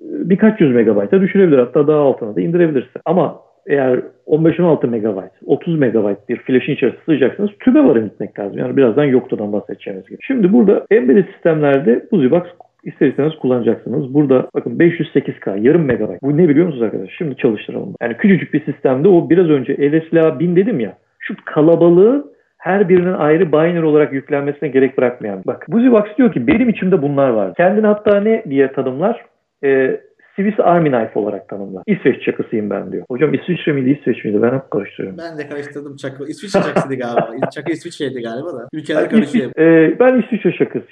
birkaç 0.00 0.60
yüz 0.60 0.74
megabayta 0.74 1.20
düşürebilir. 1.20 1.58
Hatta 1.58 1.86
daha 1.86 2.00
altına 2.00 2.36
da 2.36 2.40
indirebilirsin. 2.40 3.00
Ama 3.04 3.40
eğer 3.66 4.00
15-16 4.26 4.86
MB, 4.86 5.22
30 5.46 5.78
MB 5.78 5.94
bir 6.28 6.36
flash'in 6.36 6.72
içerisine 6.72 7.00
sığacaksınız 7.06 7.50
tüme 7.60 7.84
varım 7.84 8.04
gitmek 8.04 8.38
lazım. 8.38 8.58
Yani 8.58 8.76
birazdan 8.76 9.04
yoktadan 9.04 9.52
bahsedeceğimiz 9.52 10.06
gibi. 10.06 10.18
Şimdi 10.26 10.52
burada 10.52 10.86
embedded 10.90 11.26
sistemlerde 11.32 12.06
BusyBox 12.12 12.42
ister 12.42 12.69
istemez 12.84 13.32
kullanacaksınız. 13.40 14.14
Burada 14.14 14.48
bakın 14.54 14.78
508K 14.78 15.60
yarım 15.60 15.84
megabayt. 15.84 16.22
Bu 16.22 16.36
ne 16.36 16.48
biliyor 16.48 16.66
musunuz 16.66 16.82
arkadaşlar? 16.82 17.14
Şimdi 17.18 17.36
çalıştıralım. 17.36 17.94
Yani 18.02 18.16
küçücük 18.16 18.54
bir 18.54 18.64
sistemde 18.64 19.08
o 19.08 19.30
biraz 19.30 19.50
önce 19.50 19.72
LSLA 19.72 20.40
1000 20.40 20.56
dedim 20.56 20.80
ya. 20.80 20.96
Şu 21.18 21.34
kalabalığı 21.44 22.30
her 22.58 22.88
birinin 22.88 23.12
ayrı 23.12 23.52
binary 23.52 23.84
olarak 23.84 24.12
yüklenmesine 24.12 24.68
gerek 24.68 24.98
bırakmayan. 24.98 25.42
Bak 25.46 25.66
BusyBox 25.68 26.04
diyor 26.18 26.32
ki 26.32 26.46
benim 26.46 26.68
içimde 26.68 27.02
bunlar 27.02 27.30
var. 27.30 27.54
Kendini 27.54 27.86
hatta 27.86 28.20
ne 28.20 28.44
diye 28.50 28.72
tanımlar? 28.72 29.24
Ee, 29.64 30.00
Swiss 30.36 30.60
Army 30.60 30.90
Knife 30.90 31.18
olarak 31.18 31.48
tanımlar. 31.48 31.82
İsveç 31.86 32.22
çakısıyım 32.22 32.70
ben 32.70 32.92
diyor. 32.92 33.04
Hocam 33.10 33.34
İsviçre 33.34 33.72
miydi 33.72 33.98
İsveç 34.00 34.24
miydi? 34.24 34.42
Ben 34.42 34.54
hep 34.54 34.70
karıştırıyorum. 34.70 35.18
Ben 35.18 35.38
de 35.38 35.48
karıştırdım 35.48 35.96
çakı. 35.96 36.24
İsviçre 36.24 36.60
çakısıydı 36.60 37.02
galiba. 37.02 37.30
Çakı 37.54 37.72
İsviçre'ydi 37.72 38.22
galiba 38.22 38.52
da. 38.52 38.68
Ülkeler 38.72 39.10
karışıyor. 39.10 39.50
E, 39.58 39.98
ben 40.00 40.22
İsviçre 40.22 40.52
şakası. 40.52 40.86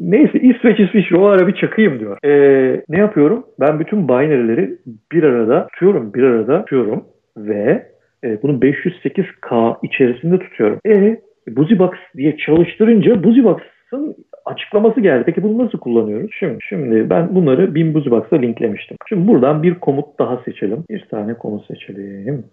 Neyse 0.00 0.38
İsveç 0.40 0.80
İsviçre 0.80 1.16
o 1.16 1.24
ara 1.24 1.46
bir 1.46 1.54
çakayım 1.54 2.00
diyor. 2.00 2.18
E, 2.24 2.30
ne 2.88 2.98
yapıyorum? 2.98 3.46
Ben 3.60 3.80
bütün 3.80 4.08
binary'leri 4.08 4.78
bir 5.12 5.22
arada 5.22 5.66
tutuyorum. 5.66 6.14
Bir 6.14 6.22
arada 6.22 6.60
tutuyorum 6.60 7.04
ve 7.36 7.86
e, 8.24 8.42
bunu 8.42 8.58
508K 8.58 9.76
içerisinde 9.82 10.38
tutuyorum. 10.38 10.78
E 10.86 11.20
BusyBox 11.48 11.94
diye 12.16 12.36
çalıştırınca 12.36 13.24
BusyBox'ın 13.24 14.16
açıklaması 14.44 15.00
geldi. 15.00 15.22
Peki 15.26 15.42
bunu 15.42 15.64
nasıl 15.64 15.78
kullanıyoruz? 15.78 16.30
Şimdi, 16.38 16.58
şimdi 16.68 17.10
ben 17.10 17.34
bunları 17.34 17.74
bin 17.74 17.94
BusyBox'a 17.94 18.36
linklemiştim. 18.36 18.96
Şimdi 19.08 19.28
buradan 19.28 19.62
bir 19.62 19.74
komut 19.74 20.18
daha 20.18 20.36
seçelim. 20.44 20.84
Bir 20.90 21.04
tane 21.10 21.34
komut 21.34 21.66
seçelim. 21.66 22.44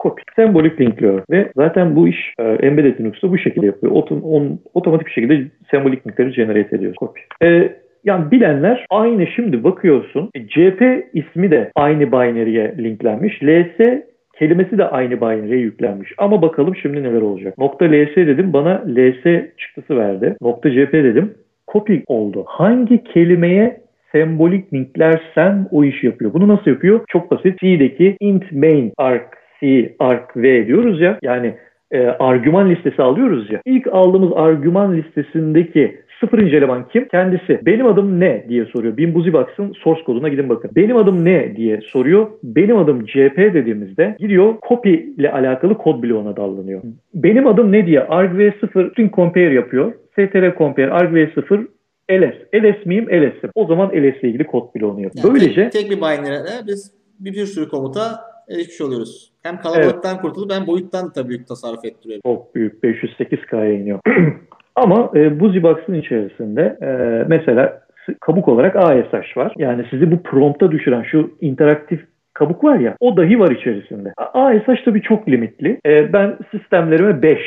Copy. 0.00 0.22
Sembolik 0.36 0.80
linkliyor 0.80 1.22
ve 1.30 1.52
zaten 1.56 1.96
bu 1.96 2.08
iş 2.08 2.34
e, 2.38 2.42
embedded 2.42 3.00
Linux'ta 3.00 3.30
bu 3.30 3.38
şekilde 3.38 3.66
yapıyor. 3.66 3.92
Otom, 3.92 4.22
on, 4.22 4.60
otomatik 4.74 5.06
bir 5.06 5.12
şekilde 5.12 5.46
sembolik 5.70 6.06
linkleri 6.06 6.32
generate 6.32 6.76
ediyor. 6.76 6.94
Copy. 6.94 7.20
E, 7.42 7.76
yani 8.04 8.30
bilenler 8.30 8.86
aynı 8.90 9.26
şimdi 9.26 9.64
bakıyorsun. 9.64 10.30
e, 10.34 10.46
CP 10.46 11.06
ismi 11.12 11.50
de 11.50 11.70
aynı 11.74 12.12
binary'e 12.12 12.74
linklenmiş. 12.78 13.42
LS 13.42 14.02
kelimesi 14.38 14.78
de 14.78 14.84
aynı 14.84 15.20
binary'e 15.20 15.56
yüklenmiş. 15.56 16.12
Ama 16.18 16.42
bakalım 16.42 16.76
şimdi 16.76 17.02
neler 17.02 17.22
olacak. 17.22 17.58
Nokta 17.58 17.84
LS 17.84 18.16
dedim 18.16 18.52
bana 18.52 18.82
LS 18.86 19.24
çıktısı 19.58 19.96
verdi. 19.96 20.36
Nokta 20.40 20.70
CP 20.70 20.92
dedim 20.92 21.34
copy 21.72 21.96
oldu. 22.06 22.44
Hangi 22.46 23.04
kelimeye 23.04 23.80
sembolik 24.12 24.72
linklersen 24.72 25.66
o 25.70 25.84
iş 25.84 26.04
yapıyor. 26.04 26.32
Bunu 26.32 26.48
nasıl 26.48 26.70
yapıyor? 26.70 27.00
Çok 27.08 27.30
basit. 27.30 27.58
C'deki 27.58 28.16
int 28.20 28.52
main 28.52 28.92
arc 28.96 29.24
C 29.60 29.94
arc 29.98 30.24
V 30.36 30.66
diyoruz 30.66 31.00
ya. 31.00 31.18
Yani 31.22 31.54
e, 31.90 32.06
argüman 32.06 32.70
listesi 32.70 33.02
alıyoruz 33.02 33.52
ya. 33.52 33.60
İlk 33.64 33.86
aldığımız 33.86 34.32
argüman 34.34 34.96
listesindeki 34.96 35.96
sıfırıncı 36.20 36.56
eleman 36.56 36.88
kim? 36.88 37.08
Kendisi. 37.08 37.60
Benim 37.66 37.86
adım 37.86 38.20
ne 38.20 38.44
diye 38.48 38.64
soruyor. 38.64 38.96
Bin 38.96 39.14
BusyBox'ın 39.14 39.72
source 39.72 40.04
koduna 40.04 40.28
gidin 40.28 40.48
bakın. 40.48 40.70
Benim 40.76 40.96
adım 40.96 41.24
ne 41.24 41.56
diye 41.56 41.80
soruyor. 41.80 42.30
Benim 42.42 42.76
adım 42.76 43.06
CP 43.06 43.36
dediğimizde 43.36 44.16
gidiyor 44.18 44.54
copy 44.68 44.94
ile 44.94 45.32
alakalı 45.32 45.78
kod 45.78 46.02
bloğuna 46.02 46.36
dallanıyor. 46.36 46.82
Benim 47.14 47.46
adım 47.46 47.72
ne 47.72 47.86
diye 47.86 48.00
argv0 48.00 48.90
string 48.90 49.14
compare 49.14 49.54
yapıyor. 49.54 49.92
str 50.12 50.58
compare 50.58 50.90
argv0 50.90 51.66
ls. 52.10 52.34
ls 52.52 52.86
miyim? 52.86 53.06
LS'im. 53.06 53.50
O 53.54 53.66
zaman 53.66 53.88
ls 53.88 53.94
ile 53.94 54.28
ilgili 54.28 54.46
kod 54.46 54.74
bloğunu 54.74 55.00
yapıyor. 55.00 55.24
Yani 55.24 55.34
Böylece 55.34 55.70
tek, 55.70 55.72
tek 55.72 55.90
bir 55.90 55.96
binary'e 55.96 56.66
biz 56.66 56.92
bir, 57.20 57.32
bir 57.32 57.46
sürü 57.46 57.68
komuta 57.68 58.02
erişmiş 58.48 58.80
oluyoruz. 58.80 59.32
Hem 59.42 59.60
kalabalıktan 59.60 60.20
kurtulup 60.20 60.52
hem 60.52 60.66
boyuttan 60.66 61.14
da 61.14 61.28
büyük 61.28 61.46
tasarruf 61.48 61.84
ettiriyor. 61.84 62.20
çok 62.26 62.54
büyük 62.54 62.84
508K'ya 62.84 63.72
iniyor. 63.72 64.00
Ama 64.76 65.10
e, 65.14 65.40
BusyBox'ın 65.40 65.94
içerisinde 65.94 66.76
e, 66.82 66.88
mesela 67.28 67.80
kabuk 68.20 68.48
olarak 68.48 68.76
ASH 68.76 69.36
var. 69.36 69.52
Yani 69.58 69.84
sizi 69.90 70.10
bu 70.10 70.22
prompta 70.22 70.72
düşüren 70.72 71.02
şu 71.02 71.30
interaktif 71.40 72.00
kabuk 72.34 72.64
var 72.64 72.78
ya 72.78 72.96
o 73.00 73.16
dahi 73.16 73.38
var 73.40 73.50
içerisinde. 73.50 74.12
ASH 74.16 74.84
tabii 74.84 75.02
çok 75.02 75.28
limitli. 75.28 75.78
E, 75.86 76.12
ben 76.12 76.36
sistemlerime 76.50 77.22
5 77.22 77.38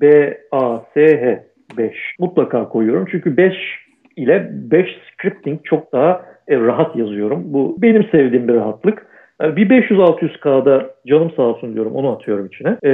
B, 0.00 0.38
A, 0.52 0.78
S, 0.94 1.00
H 1.20 1.42
5 1.78 1.94
mutlaka 2.18 2.68
koyuyorum. 2.68 3.06
Çünkü 3.10 3.36
5 3.36 3.54
ile 4.16 4.50
5 4.52 4.86
scripting 5.12 5.60
çok 5.64 5.92
daha 5.92 6.22
e, 6.48 6.56
rahat 6.56 6.96
yazıyorum. 6.96 7.42
Bu 7.46 7.76
benim 7.82 8.04
sevdiğim 8.04 8.48
bir 8.48 8.54
rahatlık. 8.54 9.06
E, 9.42 9.56
Bir 9.56 9.70
500-600K'da 9.70 10.90
canım 11.06 11.32
sağ 11.36 11.42
olsun 11.42 11.74
diyorum 11.74 11.92
onu 11.94 12.12
atıyorum 12.12 12.46
içine. 12.46 12.76
E, 12.84 12.90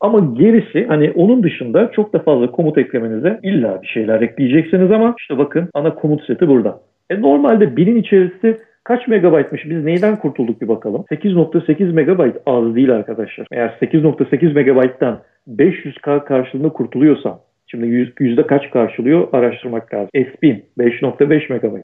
ama 0.00 0.20
gerisi 0.38 0.86
hani 0.86 1.12
onun 1.14 1.42
dışında 1.42 1.90
çok 1.92 2.12
da 2.12 2.18
fazla 2.18 2.50
komut 2.50 2.78
eklemenize 2.78 3.40
illa 3.42 3.82
bir 3.82 3.86
şeyler 3.86 4.20
ekleyeceksiniz 4.20 4.90
ama 4.90 5.14
işte 5.18 5.38
bakın 5.38 5.68
ana 5.74 5.94
komut 5.94 6.26
seti 6.26 6.48
burada. 6.48 6.80
E 7.10 7.20
normalde 7.20 7.76
binin 7.76 7.96
içerisi 7.96 8.58
kaç 8.84 9.08
megabaytmış? 9.08 9.64
Biz 9.64 9.84
neyden 9.84 10.16
kurtulduk 10.16 10.60
bir 10.60 10.68
bakalım. 10.68 11.04
8.8 11.10 11.92
megabayt 11.92 12.36
az 12.46 12.74
değil 12.74 12.90
arkadaşlar. 12.94 13.46
Eğer 13.52 13.68
8.8 13.82 14.52
megabayttan 14.52 15.18
500K 15.48 16.24
karşılığında 16.24 16.68
kurtuluyorsam 16.68 17.40
Şimdi 17.76 17.88
yüz, 17.88 18.12
yüzde 18.20 18.46
kaç 18.46 18.70
karşılıyor 18.70 19.28
araştırmak 19.32 19.94
lazım. 19.94 20.08
S1000 20.14 20.60
5.5 20.78 21.52
MB. 21.52 21.80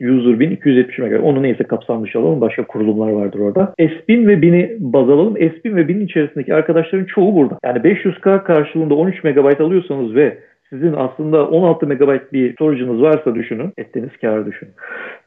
User 0.00 0.40
1000 0.40 0.50
270 0.50 0.98
MB. 0.98 1.24
Onu 1.24 1.42
neyse 1.42 1.64
kapsam 1.64 2.04
dışı 2.04 2.18
alalım. 2.18 2.40
Başka 2.40 2.66
kurulumlar 2.66 3.10
vardır 3.12 3.38
orada. 3.38 3.74
S1000 3.78 4.26
ve 4.26 4.34
1000'i 4.34 4.76
baz 4.80 5.10
alalım. 5.10 5.36
S1000 5.36 5.76
ve 5.76 5.80
1000'in 5.80 6.04
içerisindeki 6.04 6.54
arkadaşların 6.54 7.04
çoğu 7.04 7.34
burada. 7.34 7.58
Yani 7.64 7.78
500K 7.78 8.44
karşılığında 8.44 8.94
13 8.94 9.24
MB 9.24 9.60
alıyorsanız 9.60 10.14
ve 10.14 10.38
sizin 10.70 10.92
aslında 10.92 11.48
16 11.48 11.86
MB 11.86 12.32
bir 12.32 12.52
storage'ınız 12.52 13.02
varsa 13.02 13.34
düşünün. 13.34 13.72
Ettiğiniz 13.78 14.16
karı 14.20 14.46
düşünün. 14.46 14.72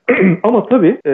Ama 0.44 0.66
tabii 0.66 0.98
e, 1.08 1.14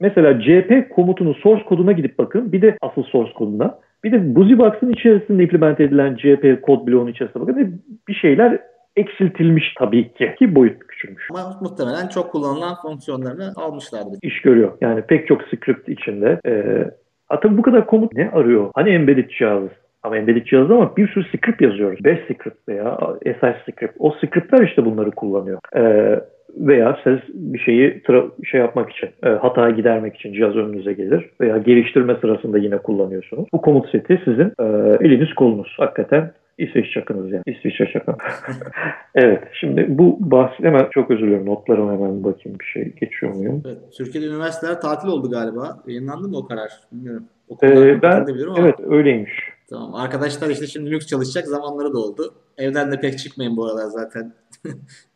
mesela 0.00 0.40
CP 0.40 0.90
komutunun 0.90 1.32
source 1.32 1.64
koduna 1.64 1.92
gidip 1.92 2.18
bakın. 2.18 2.52
Bir 2.52 2.62
de 2.62 2.76
asıl 2.80 3.02
source 3.02 3.32
koduna. 3.32 3.78
Bir 4.04 4.12
de 4.12 4.34
BusyBox'ın 4.34 4.92
içerisinde 4.92 5.42
implement 5.42 5.80
edilen 5.80 6.16
CP 6.16 6.62
kod 6.62 6.86
bloğunun 6.86 7.10
içerisinde 7.10 7.42
bakın. 7.42 7.82
Bir 8.08 8.14
şeyler 8.14 8.60
eksiltilmiş 8.96 9.74
tabii 9.78 10.12
ki. 10.12 10.34
Ki 10.38 10.54
boyut 10.54 10.78
küçülmüş. 10.78 11.28
Ama 11.30 11.58
muhtemelen 11.60 12.08
çok 12.08 12.32
kullanılan 12.32 12.74
fonksiyonlarını 12.82 13.52
almışlardır. 13.56 14.18
İş 14.22 14.42
görüyor. 14.42 14.72
Yani 14.80 15.02
pek 15.02 15.28
çok 15.28 15.42
script 15.42 15.88
içinde. 15.88 16.40
E, 16.46 16.84
ha 17.28 17.40
tabii 17.40 17.56
bu 17.56 17.62
kadar 17.62 17.86
komut 17.86 18.12
ne 18.12 18.30
arıyor? 18.30 18.70
Hani 18.74 18.90
embedded 18.90 19.30
cihaz? 19.38 19.62
Ama 20.02 20.16
embedded 20.16 20.46
cihazda 20.46 20.74
ama 20.74 20.96
bir 20.96 21.08
sürü 21.08 21.24
script 21.24 21.60
yazıyoruz. 21.60 22.04
Bash 22.04 22.18
script 22.24 22.68
veya 22.68 22.98
SI 23.24 23.54
script. 23.62 23.96
O 23.98 24.10
scriptler 24.10 24.68
işte 24.68 24.84
bunları 24.84 25.10
kullanıyor. 25.10 25.58
Ee, 25.76 26.20
veya 26.56 26.98
siz 27.04 27.18
bir 27.34 27.58
şeyi 27.58 28.02
şey 28.50 28.60
yapmak 28.60 28.90
için, 28.90 29.08
e, 29.22 29.28
hatayı 29.28 29.76
gidermek 29.76 30.16
için 30.16 30.32
cihaz 30.32 30.56
önünüze 30.56 30.92
gelir 30.92 31.30
veya 31.40 31.58
geliştirme 31.58 32.16
sırasında 32.20 32.58
yine 32.58 32.78
kullanıyorsunuz. 32.78 33.48
Bu 33.52 33.60
komut 33.60 33.90
seti 33.90 34.20
sizin 34.24 34.52
e, 34.60 34.64
eliniz 35.00 35.34
kolunuz. 35.34 35.74
Hakikaten 35.76 36.32
İsveç 36.60 36.92
çakınız 36.92 37.32
yani. 37.32 37.42
İsviçre 37.46 37.92
çakın. 37.92 38.14
evet. 39.14 39.42
Şimdi 39.60 39.86
bu 39.88 40.16
bahsi 40.20 40.62
hemen 40.62 40.86
çok 40.90 41.10
özür 41.10 41.22
diliyorum. 41.22 41.46
Notlarıma 41.46 41.92
hemen 41.92 42.24
bakayım 42.24 42.58
bir 42.58 42.64
şey 42.64 42.84
geçiyor 43.00 43.34
muyum? 43.34 43.62
Evet, 43.66 43.78
Türkiye'de 43.96 44.26
üniversiteler 44.28 44.80
tatil 44.80 45.08
oldu 45.08 45.30
galiba. 45.30 45.78
Yayınlandı 45.86 46.28
mı 46.28 46.36
o 46.36 46.46
karar? 46.46 46.70
Bilmiyorum. 46.92 47.24
Ee, 47.62 48.02
ben 48.02 48.26
ama. 48.46 48.58
evet 48.58 48.74
öyleymiş. 48.88 49.32
Tamam. 49.70 49.94
Arkadaşlar 49.94 50.50
işte 50.50 50.66
şimdi 50.66 50.90
Linux 50.90 51.06
çalışacak 51.06 51.46
zamanları 51.46 51.92
da 51.92 51.98
oldu. 51.98 52.34
Evden 52.58 52.92
de 52.92 53.00
pek 53.00 53.18
çıkmayın 53.18 53.56
bu 53.56 53.66
aralar 53.66 53.86
zaten. 53.86 54.32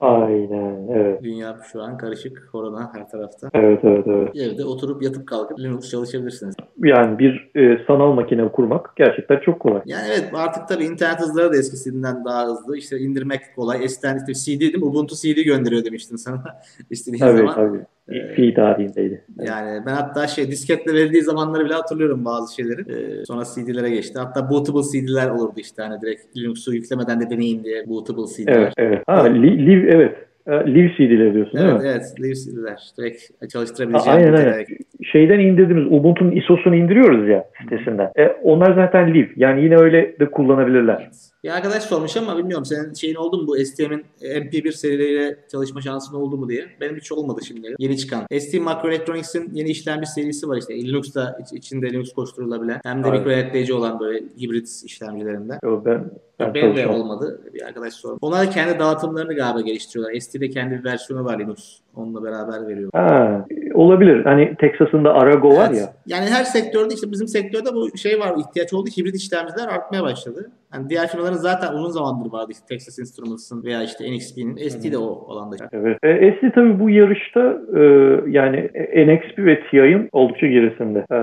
Aynen. 0.00 0.88
Evet. 0.88 1.22
Dünya 1.22 1.56
şu 1.72 1.82
an 1.82 1.96
karışık. 1.98 2.48
Korona 2.52 2.90
her 2.94 3.08
tarafta. 3.08 3.50
Evet 3.54 3.80
evet 3.84 4.06
evet. 4.06 4.36
Evde 4.36 4.64
oturup 4.64 5.02
yatıp 5.02 5.28
kalkıp 5.28 5.58
Linux 5.58 5.90
çalışabilirsiniz. 5.90 6.54
Yani 6.78 7.18
bir 7.18 7.50
e, 7.56 7.84
sanal 7.86 8.12
makine 8.12 8.48
kurmak 8.52 8.96
gerçekten 8.96 9.40
çok 9.40 9.60
kolay. 9.60 9.82
Yani 9.86 10.08
evet 10.08 10.30
artık 10.34 10.68
tabii 10.68 10.84
internet 10.84 11.20
hızları 11.20 11.52
da 11.52 11.56
eskisinden 11.56 12.24
daha 12.24 12.46
hızlı. 12.46 12.76
İşte 12.76 12.98
indirmek 12.98 13.40
kolay. 13.56 13.84
Eskiden 13.84 14.18
işte 14.18 14.34
CD 14.34 14.60
değil 14.60 14.78
mi? 14.78 14.84
Ubuntu 14.84 15.14
CD 15.16 15.42
gönderiyor 15.42 15.84
demiştim 15.84 16.18
sana. 16.18 16.42
İstediğin 16.90 17.20
Tabii 17.20 17.38
zaman. 17.38 17.54
tabii. 17.54 17.86
Ee, 18.08 18.34
Fi 18.34 18.54
tarihindeydi. 18.54 19.24
Evet. 19.38 19.48
Yani 19.48 19.82
ben 19.86 19.94
hatta 19.94 20.26
şey 20.26 20.50
disketle 20.50 20.92
verildiği 20.94 21.22
zamanları 21.22 21.64
bile 21.64 21.74
hatırlıyorum 21.74 22.24
bazı 22.24 22.54
şeyleri. 22.54 22.80
Ee, 22.80 23.24
sonra 23.24 23.42
CD'lere 23.54 23.90
geçti. 23.90 24.18
Hatta 24.18 24.50
bootable 24.50 24.82
CD'ler 24.92 25.30
olurdu 25.30 25.52
işte 25.56 25.82
hani 25.82 26.00
direkt 26.00 26.36
Linux'u 26.36 26.74
yüklemeden 26.74 27.20
de 27.20 27.30
deneyin 27.30 27.64
diye 27.64 27.88
bootable 27.88 28.26
CD'ler. 28.36 28.56
Evet, 28.56 28.72
evet. 28.76 29.02
Ha, 29.06 29.24
li, 29.26 29.66
live, 29.66 29.90
evet. 29.90 30.16
Live 30.66 30.92
CD'leri 30.96 31.34
diyorsun 31.34 31.58
değil 31.60 31.70
Evet, 31.70 31.82
mi? 31.82 31.88
evet. 31.88 32.20
Live 32.20 32.34
CD'ler. 32.34 32.90
Direkt 32.98 33.50
çalıştırabileceğim 33.52 34.18
aynen 34.18 34.32
aynen. 34.32 34.52
tane- 34.52 34.66
Şeyden 35.12 35.38
indirdiğimiz 35.38 35.86
Ubuntu'nun 35.92 36.30
ISO'sunu 36.30 36.76
indiriyoruz 36.76 37.28
ya 37.28 37.44
sitesinden. 37.62 38.12
E, 38.16 38.26
onlar 38.42 38.74
zaten 38.74 39.14
live. 39.14 39.28
Yani 39.36 39.64
yine 39.64 39.76
öyle 39.76 40.18
de 40.20 40.30
kullanabilirler. 40.30 41.10
Bir 41.44 41.56
arkadaş 41.56 41.82
sormuş 41.82 42.16
ama 42.16 42.38
bilmiyorum 42.38 42.64
senin 42.64 42.94
şeyin 42.94 43.14
oldu 43.14 43.36
mu 43.42 43.46
bu 43.46 43.56
STM'in 43.56 44.04
MP1 44.22 44.72
serileriyle 44.72 45.36
çalışma 45.52 45.80
şansın 45.80 46.16
oldu 46.16 46.36
mu 46.36 46.48
diye. 46.48 46.66
Benim 46.80 46.96
hiç 46.96 47.12
olmadı 47.12 47.40
şimdi. 47.46 47.74
Yeni 47.78 47.96
çıkan. 47.96 48.20
ST 48.38 48.54
Microelectronics'in 48.54 49.50
yeni 49.54 49.68
işlemci 49.68 50.06
serisi 50.06 50.48
var 50.48 50.56
işte. 50.56 50.74
Linux'ta 50.74 51.38
iç, 51.42 51.52
içinde 51.52 51.90
Linux 51.90 52.12
koşturulabilen. 52.12 52.80
Hem 52.84 53.04
de 53.04 53.08
Evet. 53.08 53.18
mikro 53.18 53.30
ekleyici 53.30 53.74
olan 53.74 54.00
böyle 54.00 54.18
hibrit 54.40 54.82
işlemcilerinden. 54.84 55.58
Yo, 55.64 55.82
ben, 55.84 56.10
ben 56.40 56.54
Benim 56.54 56.76
de 56.76 56.86
olmadı. 56.86 57.40
Bir 57.54 57.62
arkadaş 57.62 57.92
sormuş. 57.94 58.18
Onlar 58.22 58.46
da 58.46 58.50
kendi 58.50 58.78
dağıtımlarını 58.78 59.34
galiba 59.34 59.60
geliştiriyorlar. 59.60 60.20
ST'de 60.20 60.48
kendi 60.50 60.78
bir 60.78 60.84
versiyonu 60.84 61.24
var 61.24 61.38
Linux. 61.38 61.78
Onunla 61.96 62.24
beraber 62.24 62.68
veriyor. 62.68 62.90
Ha, 62.94 63.46
olabilir. 63.74 64.24
Hani 64.24 64.54
Texas'ın 64.60 65.04
da 65.04 65.14
Arago 65.14 65.56
var 65.56 65.66
Evet. 65.68 65.78
ya. 65.78 65.92
Yani 66.06 66.26
her 66.30 66.44
sektörde 66.44 66.94
işte 66.94 67.12
bizim 67.12 67.28
sektörde 67.28 67.74
bu 67.74 67.96
şey 67.98 68.20
var 68.20 68.34
ihtiyaç 68.38 68.72
oldu. 68.74 68.90
Hibrit 68.98 69.14
işlemciler 69.16 69.68
artmaya 69.68 70.02
başladı. 70.02 70.50
Yani 70.74 70.88
diğer 70.90 71.08
firmaların 71.08 71.36
zaten 71.36 71.72
uzun 71.74 71.90
zamandır 71.90 72.32
vardı. 72.32 72.48
İşte 72.52 72.64
Texas 72.68 72.98
Instruments'ın 72.98 73.64
veya 73.64 73.82
işte 73.82 74.12
NXP'nin. 74.16 74.68
ST 74.68 74.92
de 74.92 74.98
o 74.98 75.26
alanda. 75.32 75.56
Evet. 75.72 75.98
E, 76.02 76.32
ST 76.32 76.54
tabii 76.54 76.80
bu 76.80 76.90
yarışta 76.90 77.40
e, 77.76 77.82
yani 78.30 78.70
NXP 79.06 79.38
ve 79.38 79.60
TI'ın 79.70 80.08
oldukça 80.12 80.46
gerisinde. 80.46 80.98
E, 81.10 81.16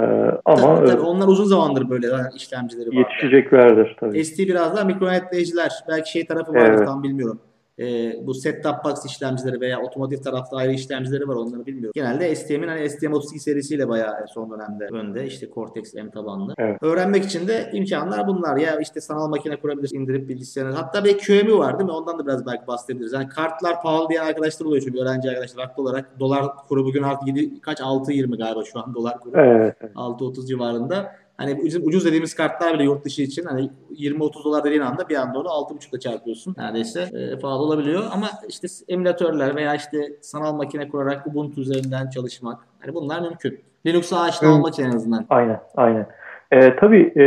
ama 0.46 0.76
tabii, 0.76 0.88
tabii 0.88 1.02
e, 1.02 1.06
onlar 1.06 1.28
uzun 1.28 1.46
zamandır 1.46 1.90
böyle 1.90 2.08
işlemcileri 2.36 2.88
vardı. 2.88 2.96
yetişeceklerdir 3.00 3.96
tabii. 4.00 4.26
ST 4.26 4.40
biraz 4.40 4.78
daha 4.78 4.86
mikro 4.86 5.08
netleyiciler. 5.12 5.72
Belki 5.90 6.12
şey 6.12 6.26
tarafı 6.26 6.54
vardır 6.54 6.76
Evet. 6.78 6.88
tam 6.88 7.04
bilmiyorum. 7.04 7.40
Ee, 7.80 8.14
bu 8.28 8.34
set-top 8.34 8.84
box 8.86 9.06
işlemcileri 9.06 9.62
veya 9.62 9.82
otomotiv 9.82 10.22
tarafta 10.22 10.58
ayrı 10.58 10.72
işlemcileri 10.72 11.28
var 11.28 11.36
onları 11.36 11.66
bilmiyorum. 11.66 11.92
Genelde 11.96 12.36
STM'in 12.36 12.68
hani 12.68 12.80
STM32 12.82 13.40
serisiyle 13.40 13.90
bayağı 13.90 14.26
son 14.34 14.52
dönemde 14.52 14.88
önde. 14.92 15.26
işte 15.26 15.48
Cortex 15.56 15.94
M 15.94 16.10
tabanlı. 16.12 16.54
Evet. 16.58 16.78
Öğrenmek 16.84 17.24
için 17.26 17.48
de 17.48 17.70
imkanlar 17.74 18.28
bunlar. 18.28 18.58
Ya 18.58 18.80
işte 18.80 19.02
sanal 19.02 19.28
makine 19.28 19.60
kurabilirsin, 19.60 20.00
indirip 20.00 20.30
bilgisayarına. 20.30 20.78
Hatta 20.78 21.04
bir 21.06 21.18
QEM'i 21.18 21.58
var 21.58 21.80
değil 21.80 21.90
mi? 21.90 21.96
Ondan 21.96 22.20
da 22.20 22.26
biraz 22.28 22.46
belki 22.46 22.68
bahsedebiliriz. 22.68 23.14
Yani 23.14 23.28
kartlar 23.28 23.82
pahalı 23.82 24.10
diyen 24.10 24.26
arkadaşlar 24.26 24.66
oluyor 24.66 24.84
çünkü 24.86 25.00
öğrenci 25.00 25.30
arkadaşlar 25.30 25.66
haklı 25.68 25.84
olarak. 25.84 26.20
Dolar 26.20 26.46
kuru 26.68 26.86
bugün 26.86 27.04
artık 27.04 27.28
yedi- 27.28 27.62
kaç 27.62 27.80
6.20 27.82 28.38
galiba 28.38 28.64
şu 28.64 28.80
an 28.80 28.94
dolar 28.96 29.20
kuru. 29.20 29.38
Evet. 29.40 29.76
6.30 29.96 30.48
civarında. 30.48 31.12
Hani 31.42 31.62
ucuz, 31.62 31.88
ucuz 31.88 32.06
dediğimiz 32.06 32.36
kartlar 32.36 32.74
bile 32.74 32.84
yurt 32.84 33.06
dışı 33.06 33.22
için 33.22 33.44
hani 33.44 33.70
20-30 33.96 34.44
dolar 34.44 34.64
dediğin 34.64 34.82
anda 34.82 35.10
bir 35.10 35.16
anda 35.16 35.40
onu 35.40 35.48
6.5'la 35.48 36.00
çarpıyorsun. 36.00 36.56
Neredeyse 36.58 37.02
e, 37.02 37.40
pahalı 37.40 37.64
olabiliyor. 37.64 38.04
Ama 38.14 38.28
işte 38.50 38.68
emülatörler 38.88 39.56
veya 39.56 39.76
işte 39.76 39.98
sanal 40.22 40.56
makine 40.56 40.88
kurarak 40.88 41.28
Ubuntu 41.28 41.62
üzerinden 41.62 42.10
çalışmak. 42.10 42.60
Hani 42.80 42.94
bunlar 42.94 43.22
mümkün. 43.22 43.60
Linux'a 43.86 44.22
aşina 44.22 44.50
Evet. 44.50 44.60
olmak 44.60 44.80
en 44.80 44.92
azından. 44.92 45.26
Aynen, 45.30 45.62
aynen. 45.76 46.08
E, 46.52 46.76
tabii 46.76 47.14
e, 47.22 47.24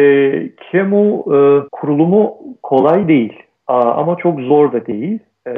Kemo 0.71 1.19
e, 1.35 1.69
kurulumu 1.73 2.37
kolay 2.63 3.09
değil 3.09 3.33
Aa, 3.67 3.93
ama 3.93 4.17
çok 4.17 4.41
zor 4.41 4.73
da 4.73 4.87
değil. 4.87 5.19
E, 5.49 5.53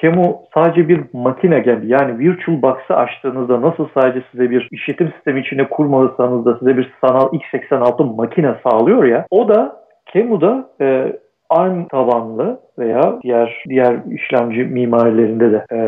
Kemo 0.00 0.42
sadece 0.54 0.88
bir 0.88 1.00
makine 1.12 1.58
gibi 1.58 1.86
yani 1.86 2.18
Virtual 2.18 2.62
Box'ı 2.62 2.96
açtığınızda 2.96 3.62
nasıl 3.62 3.88
sadece 3.94 4.24
size 4.32 4.50
bir 4.50 4.68
işletim 4.70 5.12
sistemi 5.12 5.40
içine 5.40 5.68
kurmalıysanız 5.68 6.44
da 6.46 6.58
size 6.58 6.76
bir 6.76 6.92
sanal 7.00 7.28
x86 7.32 8.16
makine 8.16 8.54
sağlıyor 8.62 9.04
ya 9.04 9.26
o 9.30 9.48
da 9.48 9.76
Kemo'da 10.06 10.68
e, 10.80 11.12
ARM 11.50 11.88
tabanlı 11.88 12.60
veya 12.78 13.18
diğer 13.22 13.64
diğer 13.68 13.96
işlemci 14.10 14.64
mimarilerinde 14.64 15.52
de 15.52 15.64
e, 15.72 15.78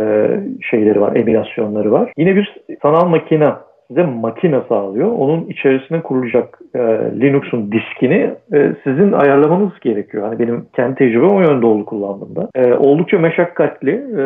şeyleri 0.71 1.01
var, 1.01 1.17
emülasyonları 1.17 1.93
var. 1.93 2.13
Yine 2.17 2.37
bir 2.37 2.57
sanal 2.83 3.09
makine 3.09 3.49
size 3.89 4.03
makine 4.03 4.61
sağlıyor. 4.69 5.13
Onun 5.13 5.47
içerisine 5.47 6.03
kurulacak 6.03 6.59
e, 6.75 6.79
Linux'un 7.21 7.73
diskini 7.73 8.35
e, 8.55 8.73
sizin 8.85 9.13
ayarlamanız 9.13 9.81
gerekiyor. 9.81 10.29
Hani 10.29 10.39
benim 10.39 10.67
kendi 10.77 10.95
tecrübem 10.95 11.31
o 11.31 11.41
yönde 11.41 11.67
oldu 11.67 11.85
kullandığımda. 11.85 12.49
E, 12.55 12.75
oldukça 12.75 13.19
meşakkatli 13.19 13.91
e, 13.91 14.23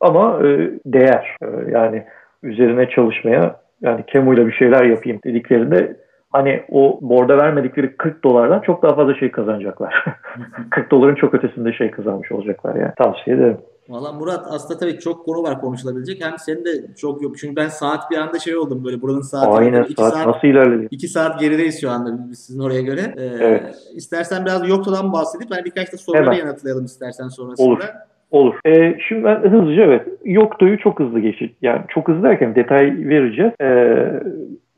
ama 0.00 0.38
e, 0.38 0.70
değer. 0.86 1.36
E, 1.42 1.46
yani 1.70 2.04
üzerine 2.42 2.88
çalışmaya 2.88 3.56
yani 3.82 4.02
Kemu'yla 4.06 4.46
bir 4.46 4.52
şeyler 4.52 4.84
yapayım 4.84 5.18
dediklerinde 5.24 5.96
hani 6.32 6.62
o 6.70 6.98
borda 7.02 7.38
vermedikleri 7.38 7.96
40 7.96 8.24
dolardan 8.24 8.60
çok 8.60 8.82
daha 8.82 8.94
fazla 8.94 9.14
şey 9.14 9.30
kazanacaklar. 9.30 10.04
40 10.70 10.90
doların 10.90 11.14
çok 11.14 11.34
ötesinde 11.34 11.72
şey 11.72 11.90
kazanmış 11.90 12.32
olacaklar 12.32 12.74
yani. 12.74 12.92
Tavsiye 12.96 13.36
ederim. 13.36 13.58
Valla 13.90 14.12
Murat 14.12 14.46
aslında 14.50 14.80
tabii 14.80 14.98
çok 14.98 15.24
konu 15.24 15.42
var 15.42 15.60
konuşulabilecek. 15.60 16.24
Hem 16.24 16.38
senin 16.38 16.64
de 16.64 16.70
çok 16.96 17.22
yok. 17.22 17.38
Çünkü 17.38 17.56
ben 17.56 17.68
saat 17.68 18.10
bir 18.10 18.16
anda 18.16 18.38
şey 18.38 18.56
oldum 18.56 18.84
böyle 18.84 19.02
buranın 19.02 19.20
saati. 19.20 19.48
Aynen 19.48 19.82
iki 19.82 19.94
saat, 20.02 20.14
saat, 20.14 20.26
nasıl 20.26 20.48
ilerledi? 20.48 20.88
iki 20.90 21.08
saat 21.08 21.40
gerideyiz 21.40 21.80
şu 21.80 21.90
anda 21.90 22.34
sizin 22.34 22.60
oraya 22.60 22.82
göre. 22.82 23.14
Ee, 23.16 23.22
Evet. 23.40 23.74
İstersen 23.94 24.44
biraz 24.44 24.68
Yokta'dan 24.68 25.12
bahsedip 25.12 25.50
hani 25.50 25.64
birkaç 25.64 25.92
da 25.92 25.96
soruları 25.96 26.24
Hemen. 26.24 26.38
yanıtlayalım 26.38 26.84
istersen 26.84 27.28
sonrasında. 27.28 27.68
Olur. 27.68 27.84
Olur. 28.30 28.54
Ee, 28.66 28.96
şimdi 29.08 29.24
ben 29.24 29.50
hızlıca 29.50 29.82
evet. 29.82 30.06
Yokto'yu 30.24 30.78
çok 30.78 31.00
hızlı 31.00 31.20
geçeceğim. 31.20 31.54
Yani 31.62 31.82
çok 31.88 32.08
hızlı 32.08 32.22
derken 32.22 32.54
detay 32.54 32.84
vereceğiz. 32.98 33.52
Ee, 33.60 34.22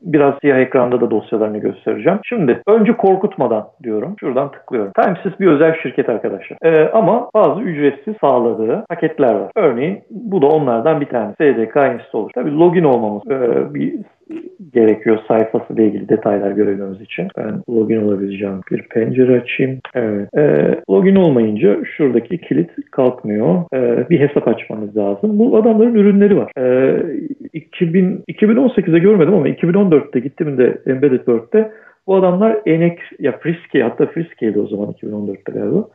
biraz 0.03 0.33
siyah 0.41 0.57
ekranda 0.57 1.01
da 1.01 1.11
dosyalarını 1.11 1.57
göstereceğim. 1.57 2.19
Şimdi 2.23 2.61
önce 2.67 2.97
korkutmadan 2.97 3.67
diyorum. 3.83 4.15
Şuradan 4.19 4.51
tıklıyorum. 4.51 4.91
Timesys 4.91 5.39
bir 5.39 5.47
özel 5.47 5.75
şirket 5.83 6.09
arkadaşlar. 6.09 6.57
Ee, 6.61 6.89
ama 6.93 7.29
bazı 7.35 7.61
ücretsiz 7.61 8.15
sağladığı 8.21 8.85
paketler 8.89 9.33
var. 9.33 9.51
Örneğin 9.55 10.03
bu 10.09 10.41
da 10.41 10.47
onlardan 10.47 11.01
bir 11.01 11.05
tanesi. 11.05 11.35
SDK 11.35 11.75
installer. 11.75 12.31
Tabii 12.35 12.57
login 12.57 12.83
olmamız 12.83 13.31
e, 13.31 13.73
bir 13.73 13.93
gerekiyor 14.73 15.19
sayfası 15.27 15.73
ile 15.73 15.85
ilgili 15.85 16.09
detaylar 16.09 16.51
görebilmemiz 16.51 17.01
için. 17.01 17.27
Ben 17.37 17.61
login 17.69 18.01
olabileceğim 18.01 18.61
bir 18.71 18.81
pencere 18.81 19.41
açayım. 19.41 19.79
Evet. 19.93 20.29
Ee, 20.37 20.75
login 20.89 21.15
olmayınca 21.15 21.77
şuradaki 21.97 22.37
kilit 22.37 22.69
kalkmıyor. 22.91 23.63
Ee, 23.73 24.09
bir 24.09 24.19
hesap 24.19 24.47
açmanız 24.47 24.97
lazım. 24.97 25.39
Bu 25.39 25.57
adamların 25.57 25.95
ürünleri 25.95 26.37
var. 26.37 26.51
Ee, 26.57 27.03
2000, 27.53 28.23
2018'de 28.29 28.99
görmedim 28.99 29.33
ama 29.33 29.49
2014'te 29.49 30.19
gittiğimde 30.19 30.77
Embedded 30.87 31.17
World'de 31.17 31.71
bu 32.07 32.15
adamlar 32.15 32.61
NX 32.65 32.97
ya 33.19 33.37
Friske 33.39 33.83
hatta 33.83 34.05
Friske'ydi 34.05 34.59
o 34.59 34.67
zaman 34.67 34.91
2014'te 34.91 35.51
galiba. 35.51 35.87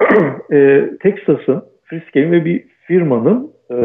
e, 0.52 0.90
Texas'ın 1.02 1.62
Friske'nin 1.84 2.32
ve 2.32 2.44
bir 2.44 2.64
firmanın 2.86 3.50
e, 3.70 3.76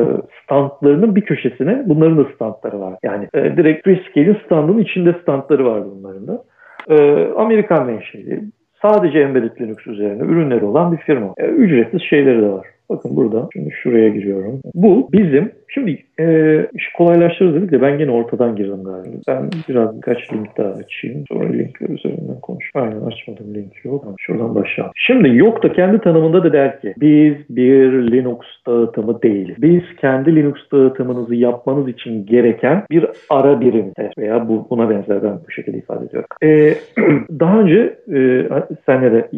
standlarının 0.43 1.15
bir 1.15 1.21
köşesine 1.21 1.83
bunların 1.85 2.17
da 2.17 2.25
standları 2.35 2.79
var. 2.79 2.95
Yani 3.03 3.27
e, 3.33 3.57
direkt 3.57 3.83
Friske'nin 3.83 4.37
standının 4.45 4.79
içinde 4.79 5.15
standları 5.21 5.65
vardı 5.65 5.87
bunların 5.95 6.27
da. 6.27 6.43
E, 6.89 7.27
Amerikan 7.37 7.85
menşeli 7.85 8.41
sadece 8.81 9.19
embedded 9.19 9.61
Linux 9.61 9.87
üzerine 9.87 10.23
ürünleri 10.23 10.65
olan 10.65 10.91
bir 10.91 10.97
firma. 10.97 11.33
E, 11.37 11.45
ücretsiz 11.45 12.01
şeyleri 12.01 12.41
de 12.41 12.49
var. 12.49 12.67
Bakın 12.89 13.15
burada. 13.15 13.49
Şimdi 13.53 13.71
şuraya 13.71 14.09
giriyorum. 14.09 14.59
Bu 14.73 15.09
bizim 15.11 15.51
şimdi 15.67 16.03
e, 16.19 16.25
işi 16.73 16.93
kolaylaştırırız 16.97 17.55
dedik 17.55 17.71
de 17.71 17.81
ben 17.81 17.97
gene 17.97 18.11
ortadan 18.11 18.55
girdim 18.55 18.83
galiba. 18.83 19.17
Ben 19.27 19.49
biraz 19.69 19.97
birkaç 19.97 20.33
link 20.33 20.57
daha 20.57 20.69
açayım. 20.69 21.23
Sonra 21.27 21.49
linkler 21.49 21.89
üzerinden 21.89 22.39
konuş. 22.41 22.71
Aynen 22.73 23.01
açmadım 23.01 23.53
link 23.55 23.85
yok. 23.85 24.03
Ama 24.07 24.15
Şuradan 24.19 24.55
başlayalım. 24.55 24.93
Şimdi 24.95 25.37
yok 25.37 25.63
da 25.63 25.73
kendi 25.73 25.99
tanımında 25.99 26.43
da 26.43 26.53
der 26.53 26.81
ki 26.81 26.93
biz 26.99 27.35
bir 27.49 28.11
Linux 28.11 28.39
dağıtımı 28.67 29.21
değiliz. 29.21 29.55
Biz 29.61 29.83
kendi 30.01 30.35
Linux 30.35 30.55
dağıtımınızı 30.71 31.35
yapmanız 31.35 31.87
için 31.87 32.25
gereken 32.25 32.83
bir 32.91 33.05
ara 33.29 33.61
birim 33.61 33.91
veya 34.17 34.47
bu, 34.49 34.67
buna 34.69 34.89
benzer 34.89 35.23
ben 35.23 35.39
bu 35.47 35.51
şekilde 35.51 35.77
ifade 35.77 36.05
ediyorum. 36.05 36.29
E, 36.43 36.75
daha 37.39 37.59
önce 37.59 37.95
e, 38.13 38.49
senle 38.85 39.11
de 39.11 39.29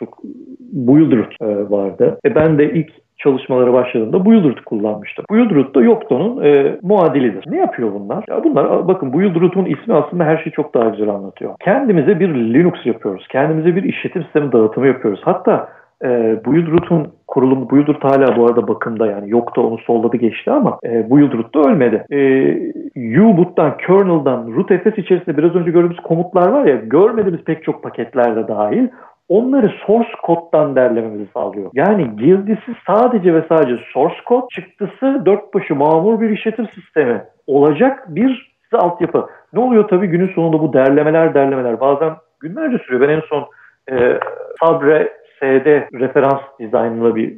konuştuk. 0.00 0.18
Buildroot 0.72 1.34
e, 1.42 1.70
vardı. 1.70 2.18
E, 2.24 2.34
ben 2.34 2.58
de 2.58 2.72
ilk 2.72 2.90
çalışmalara 3.18 3.72
başladığımda 3.72 4.24
Buildroot 4.24 4.64
kullanmıştım. 4.64 5.24
Buildroot 5.30 5.74
da 5.74 5.82
Yocto'nun 5.82 6.44
e, 6.44 6.78
muadilidir. 6.82 7.44
Ne 7.50 7.58
yapıyor 7.58 7.92
bunlar? 7.92 8.24
Ya 8.28 8.44
bunlar 8.44 8.88
bakın 8.88 9.12
Buildroot'un 9.12 9.64
ismi 9.64 9.94
aslında 9.94 10.24
her 10.24 10.36
şeyi 10.36 10.52
çok 10.52 10.74
daha 10.74 10.88
güzel 10.88 11.08
anlatıyor. 11.08 11.54
Kendimize 11.60 12.20
bir 12.20 12.28
Linux 12.28 12.86
yapıyoruz. 12.86 13.26
Kendimize 13.28 13.76
bir 13.76 13.82
işletim 13.82 14.22
sistemi 14.22 14.52
dağıtımı 14.52 14.86
yapıyoruz. 14.86 15.20
Hatta 15.24 15.68
e, 16.04 16.40
Buildroot'un 16.46 17.06
kurulumu, 17.26 17.70
Buildroot 17.70 18.04
hala 18.04 18.36
bu 18.36 18.46
arada 18.46 18.68
bakımda 18.68 19.06
yani 19.06 19.30
Yocto 19.30 19.62
onu 19.62 19.78
solladı 19.78 20.16
geçti 20.16 20.50
ama 20.50 20.78
e, 20.84 21.10
Buildroot 21.10 21.54
da 21.54 21.60
ölmedi. 21.60 22.04
E, 22.10 22.18
U-boot'tan, 23.20 23.76
kernel'dan, 23.76 24.52
rootfs 24.56 24.98
içerisinde 24.98 25.36
biraz 25.36 25.54
önce 25.54 25.70
gördüğümüz 25.70 26.00
komutlar 26.00 26.48
var 26.48 26.64
ya 26.64 26.76
görmediğimiz 26.76 27.44
pek 27.44 27.64
çok 27.64 27.82
paketlerde 27.82 28.48
dahil 28.48 28.88
onları 29.32 29.72
source 29.86 30.10
koddan 30.22 30.76
derlememizi 30.76 31.26
sağlıyor. 31.34 31.70
Yani 31.74 32.16
girdisi 32.16 32.74
sadece 32.86 33.34
ve 33.34 33.44
sadece 33.48 33.82
source 33.92 34.16
kod, 34.26 34.48
çıktısı 34.50 35.22
dört 35.26 35.54
başı 35.54 35.74
mamur 35.74 36.20
bir 36.20 36.30
işletim 36.30 36.68
sistemi 36.68 37.24
olacak 37.46 38.04
bir 38.08 38.52
altyapı. 38.72 39.26
Ne 39.52 39.60
oluyor 39.60 39.88
tabii 39.88 40.06
günün 40.06 40.32
sonunda 40.34 40.60
bu 40.60 40.72
derlemeler 40.72 41.34
derlemeler 41.34 41.80
bazen 41.80 42.12
günlerce 42.40 42.78
sürüyor. 42.78 43.08
Ben 43.08 43.14
en 43.14 43.20
son 43.20 43.46
e, 43.90 44.18
Sabre 44.60 45.12
SD 45.38 45.66
referans 46.00 46.40
dizaynıyla 46.60 47.16
bir 47.16 47.36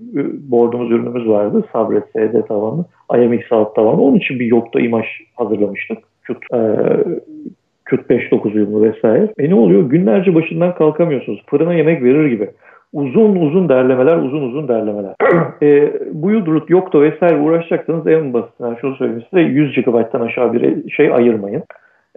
board'umuz 0.51 0.91
ürünümüz 0.91 1.29
vardı. 1.29 1.65
Sabre 1.73 2.01
SD 2.01 2.47
tavanlı, 2.47 2.85
IMX 3.15 3.53
alt 3.53 3.75
tavanlı. 3.75 4.03
Onun 4.03 4.17
için 4.17 4.39
bir 4.39 4.47
yokta 4.47 4.81
imaj 4.81 5.07
hazırlamıştık. 5.35 5.99
Qt, 6.29 6.55
e, 6.55 6.59
Qt 7.91 8.11
5.9 8.11 8.55
uyumlu 8.55 8.83
vesaire. 8.83 9.29
E 9.39 9.51
ne 9.51 9.55
oluyor? 9.55 9.91
Günlerce 9.91 10.35
başından 10.35 10.75
kalkamıyorsunuz. 10.75 11.43
Fırına 11.47 11.75
yemek 11.75 12.03
verir 12.03 12.27
gibi. 12.27 12.51
uzun 12.93 13.37
uzun 13.37 13.69
derlemeler, 13.69 14.17
uzun 14.17 14.43
uzun 14.43 14.69
derlemeler. 14.69 15.15
e, 15.63 15.93
build 16.13 16.47
root, 16.47 16.71
yoktu 16.71 17.03
vesaire 17.03 17.41
uğraşacaksanız 17.41 18.07
en 18.07 18.33
basitinden 18.33 18.75
şunu 18.81 18.97
söyleyeyim 18.97 19.23
size 19.31 19.43
100 19.43 19.75
GB'dan 19.75 20.21
aşağı 20.21 20.53
bir 20.53 20.91
şey 20.91 21.15
ayırmayın. 21.15 21.63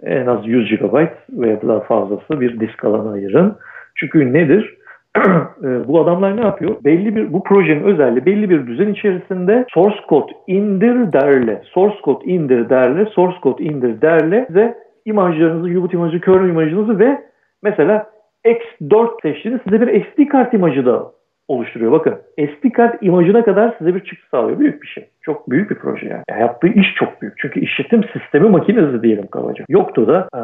En 0.02 0.26
az 0.26 0.46
100 0.46 0.70
GB 0.70 0.94
veya 1.30 1.62
daha 1.62 1.80
fazlası 1.80 2.40
bir 2.40 2.60
disk 2.60 2.84
alanı 2.84 3.12
ayırın. 3.12 3.56
Çünkü 3.94 4.32
nedir? 4.32 4.74
E, 5.64 5.88
bu 5.88 6.00
adamlar 6.00 6.36
ne 6.36 6.40
yapıyor? 6.40 6.76
Belli 6.84 7.16
bir 7.16 7.32
bu 7.32 7.42
projenin 7.42 7.82
özelliği 7.82 8.26
belli 8.26 8.50
bir 8.50 8.66
düzen 8.66 8.88
içerisinde 8.88 9.64
source 9.74 9.96
code 10.08 10.32
indir 10.46 11.12
derle, 11.12 11.62
source 11.64 11.96
code 12.04 12.24
indir 12.24 12.70
derle, 12.70 13.06
source 13.06 13.36
code 13.42 13.64
indir 13.64 14.00
derle 14.00 14.44
size 14.46 14.74
imajlarınızı, 15.08 15.78
U-Boot 15.78 15.94
imajı, 15.94 16.20
kernel 16.20 16.48
imajınızı 16.48 16.98
ve 16.98 17.22
mesela 17.62 18.10
X4 18.44 19.22
seçtiğiniz 19.22 19.60
size 19.62 19.80
bir 19.80 20.04
SD 20.04 20.28
kart 20.28 20.54
imajı 20.54 20.86
da 20.86 21.12
oluşturuyor. 21.48 21.92
Bakın 21.92 22.14
SD 22.38 22.72
kart 22.72 23.02
imajına 23.02 23.44
kadar 23.44 23.74
size 23.78 23.94
bir 23.94 24.04
çıktı 24.04 24.28
sağlıyor. 24.30 24.58
Büyük 24.58 24.82
bir 24.82 24.86
şey. 24.86 25.08
Çok 25.22 25.50
büyük 25.50 25.70
bir 25.70 25.76
proje 25.76 26.06
yani. 26.06 26.22
yani 26.30 26.40
yaptığı 26.40 26.68
iş 26.68 26.94
çok 26.94 27.22
büyük. 27.22 27.34
Çünkü 27.38 27.60
işletim 27.60 28.04
sistemi 28.04 28.48
makinesi 28.48 29.02
diyelim 29.02 29.26
kabaca. 29.26 29.64
Yoktu 29.68 30.08
da 30.08 30.28
ee, 30.34 30.40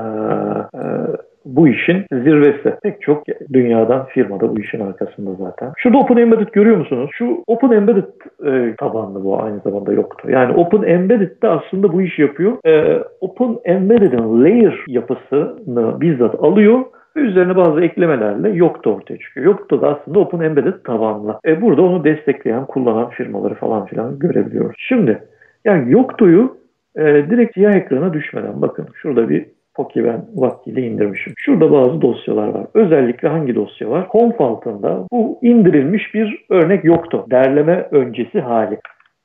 ee, 0.78 1.16
bu 1.44 1.68
işin 1.68 2.04
zirvesi. 2.12 2.74
Pek 2.82 3.02
çok 3.02 3.22
dünyadan 3.52 4.06
firmada 4.06 4.56
bu 4.56 4.60
işin 4.60 4.80
arkasında 4.80 5.30
zaten. 5.34 5.72
Şurada 5.76 5.98
Open 5.98 6.16
Embedded 6.16 6.48
görüyor 6.52 6.76
musunuz? 6.76 7.10
Şu 7.12 7.42
Open 7.46 7.70
Embedded 7.70 8.04
e, 8.46 8.76
tabanlı 8.76 9.24
bu 9.24 9.42
aynı 9.42 9.60
zamanda 9.60 9.92
yoktu. 9.92 10.30
Yani 10.30 10.54
Open 10.54 10.82
Embedded 10.82 11.42
de 11.42 11.48
aslında 11.48 11.92
bu 11.92 12.02
işi 12.02 12.22
yapıyor. 12.22 12.52
E, 12.66 13.02
Open 13.20 13.56
Embedded'in 13.64 14.44
layer 14.44 14.84
yapısını 14.88 16.00
bizzat 16.00 16.34
alıyor 16.34 16.84
ve 17.16 17.20
üzerine 17.20 17.56
bazı 17.56 17.80
eklemelerle 17.80 18.48
yoktu 18.50 18.90
ortaya 18.90 19.18
çıkıyor. 19.18 19.46
Yoktu 19.46 19.82
da 19.82 19.88
aslında 19.88 20.18
Open 20.18 20.40
Embedded 20.40 20.74
tabanlı. 20.84 21.38
E 21.46 21.62
burada 21.62 21.82
onu 21.82 22.04
destekleyen, 22.04 22.66
kullanan 22.66 23.10
firmaları 23.10 23.54
falan 23.54 23.86
filan 23.86 24.18
görebiliyoruz. 24.18 24.76
Şimdi 24.78 25.18
yani 25.64 25.92
yoktuyu 25.92 26.56
e, 26.96 27.02
direkt 27.04 27.54
siyah 27.54 27.74
ekrana 27.74 28.12
düşmeden 28.12 28.62
bakın 28.62 28.86
şurada 28.94 29.28
bir 29.28 29.46
Poki 29.76 30.04
ben 30.04 30.24
vaktiyle 30.34 30.82
indirmişim. 30.82 31.32
Şurada 31.36 31.72
bazı 31.72 32.02
dosyalar 32.02 32.48
var. 32.48 32.66
Özellikle 32.74 33.28
hangi 33.28 33.54
dosya 33.54 33.90
var? 33.90 34.08
Conf 34.12 34.40
altında 34.40 35.06
bu 35.12 35.38
indirilmiş 35.42 36.14
bir 36.14 36.44
örnek 36.50 36.84
yoktu. 36.84 37.26
Derleme 37.30 37.88
öncesi 37.90 38.40
hali. 38.40 38.78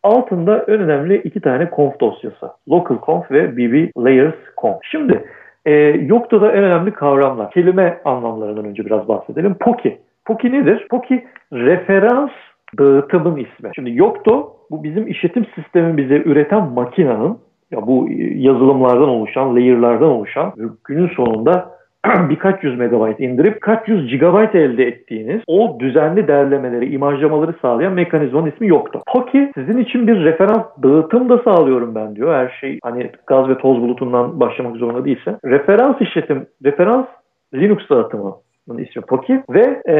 Altında 0.04 0.66
en 0.68 0.80
önemli 0.80 1.18
iki 1.18 1.42
tane 1.42 1.70
conf 1.76 2.00
dosyası. 2.00 2.50
Local 2.70 2.98
conf 3.06 3.32
ve 3.32 3.58
bb 3.58 3.90
layers 3.98 4.36
conf. 4.62 4.78
Şimdi 4.84 5.24
e, 5.66 5.74
yoktu 6.06 6.42
da 6.42 6.52
en 6.52 6.64
önemli 6.64 6.94
kavramlar. 6.94 7.52
Kelime 7.52 8.02
anlamlarından 8.06 8.66
önce 8.66 8.86
biraz 8.86 9.08
bahsedelim. 9.08 9.56
Poki. 9.60 9.98
Poki 10.26 10.52
nedir? 10.52 10.88
Poki 10.90 11.26
referans 11.54 12.32
dağıtımın 12.78 13.38
ismi. 13.38 13.72
Şimdi 13.76 13.98
yoktu 13.98 14.48
bu 14.72 14.84
bizim 14.84 15.08
işletim 15.08 15.46
sistemimizi 15.56 16.24
üreten 16.26 16.64
makinenin 16.64 17.38
ya 17.72 17.88
bu 17.88 18.08
yazılımlardan 18.36 19.10
oluşan, 19.10 19.56
layer'lardan 19.56 20.10
oluşan 20.10 20.54
günün 20.84 21.08
sonunda 21.08 21.80
birkaç 22.30 22.64
yüz 22.64 22.80
megabayt 22.80 23.20
indirip 23.20 23.62
kaç 23.62 23.88
yüz 23.88 24.10
gigabayt 24.10 24.56
elde 24.56 24.84
ettiğiniz 24.84 25.42
o 25.48 25.78
düzenli 25.80 26.28
derlemeleri, 26.28 26.94
imajlamaları 26.94 27.54
sağlayan 27.62 27.94
mekanizmanın 27.94 28.52
ismi 28.52 28.68
yoktu. 28.68 29.00
Poki 29.14 29.52
sizin 29.56 29.78
için 29.78 30.08
bir 30.08 30.24
referans 30.24 30.66
dağıtım 30.84 31.30
da 31.30 31.38
sağlıyorum 31.38 31.96
ben 31.96 32.16
diyor. 32.16 32.34
Her 32.34 32.58
şey 32.62 32.80
hani 32.84 33.12
gaz 33.28 33.50
ve 33.50 33.58
toz 33.58 33.82
bulutundan 33.82 34.40
başlamak 34.40 34.78
zorunda 34.78 35.06
değilse. 35.06 35.40
Referans 35.46 36.02
işletim, 36.02 36.46
referans 36.66 37.06
Linux 37.54 37.90
dağıtımı 37.90 38.36
ismi 38.78 39.02
Poki 39.02 39.44
ve 39.50 39.82
e, 39.88 39.96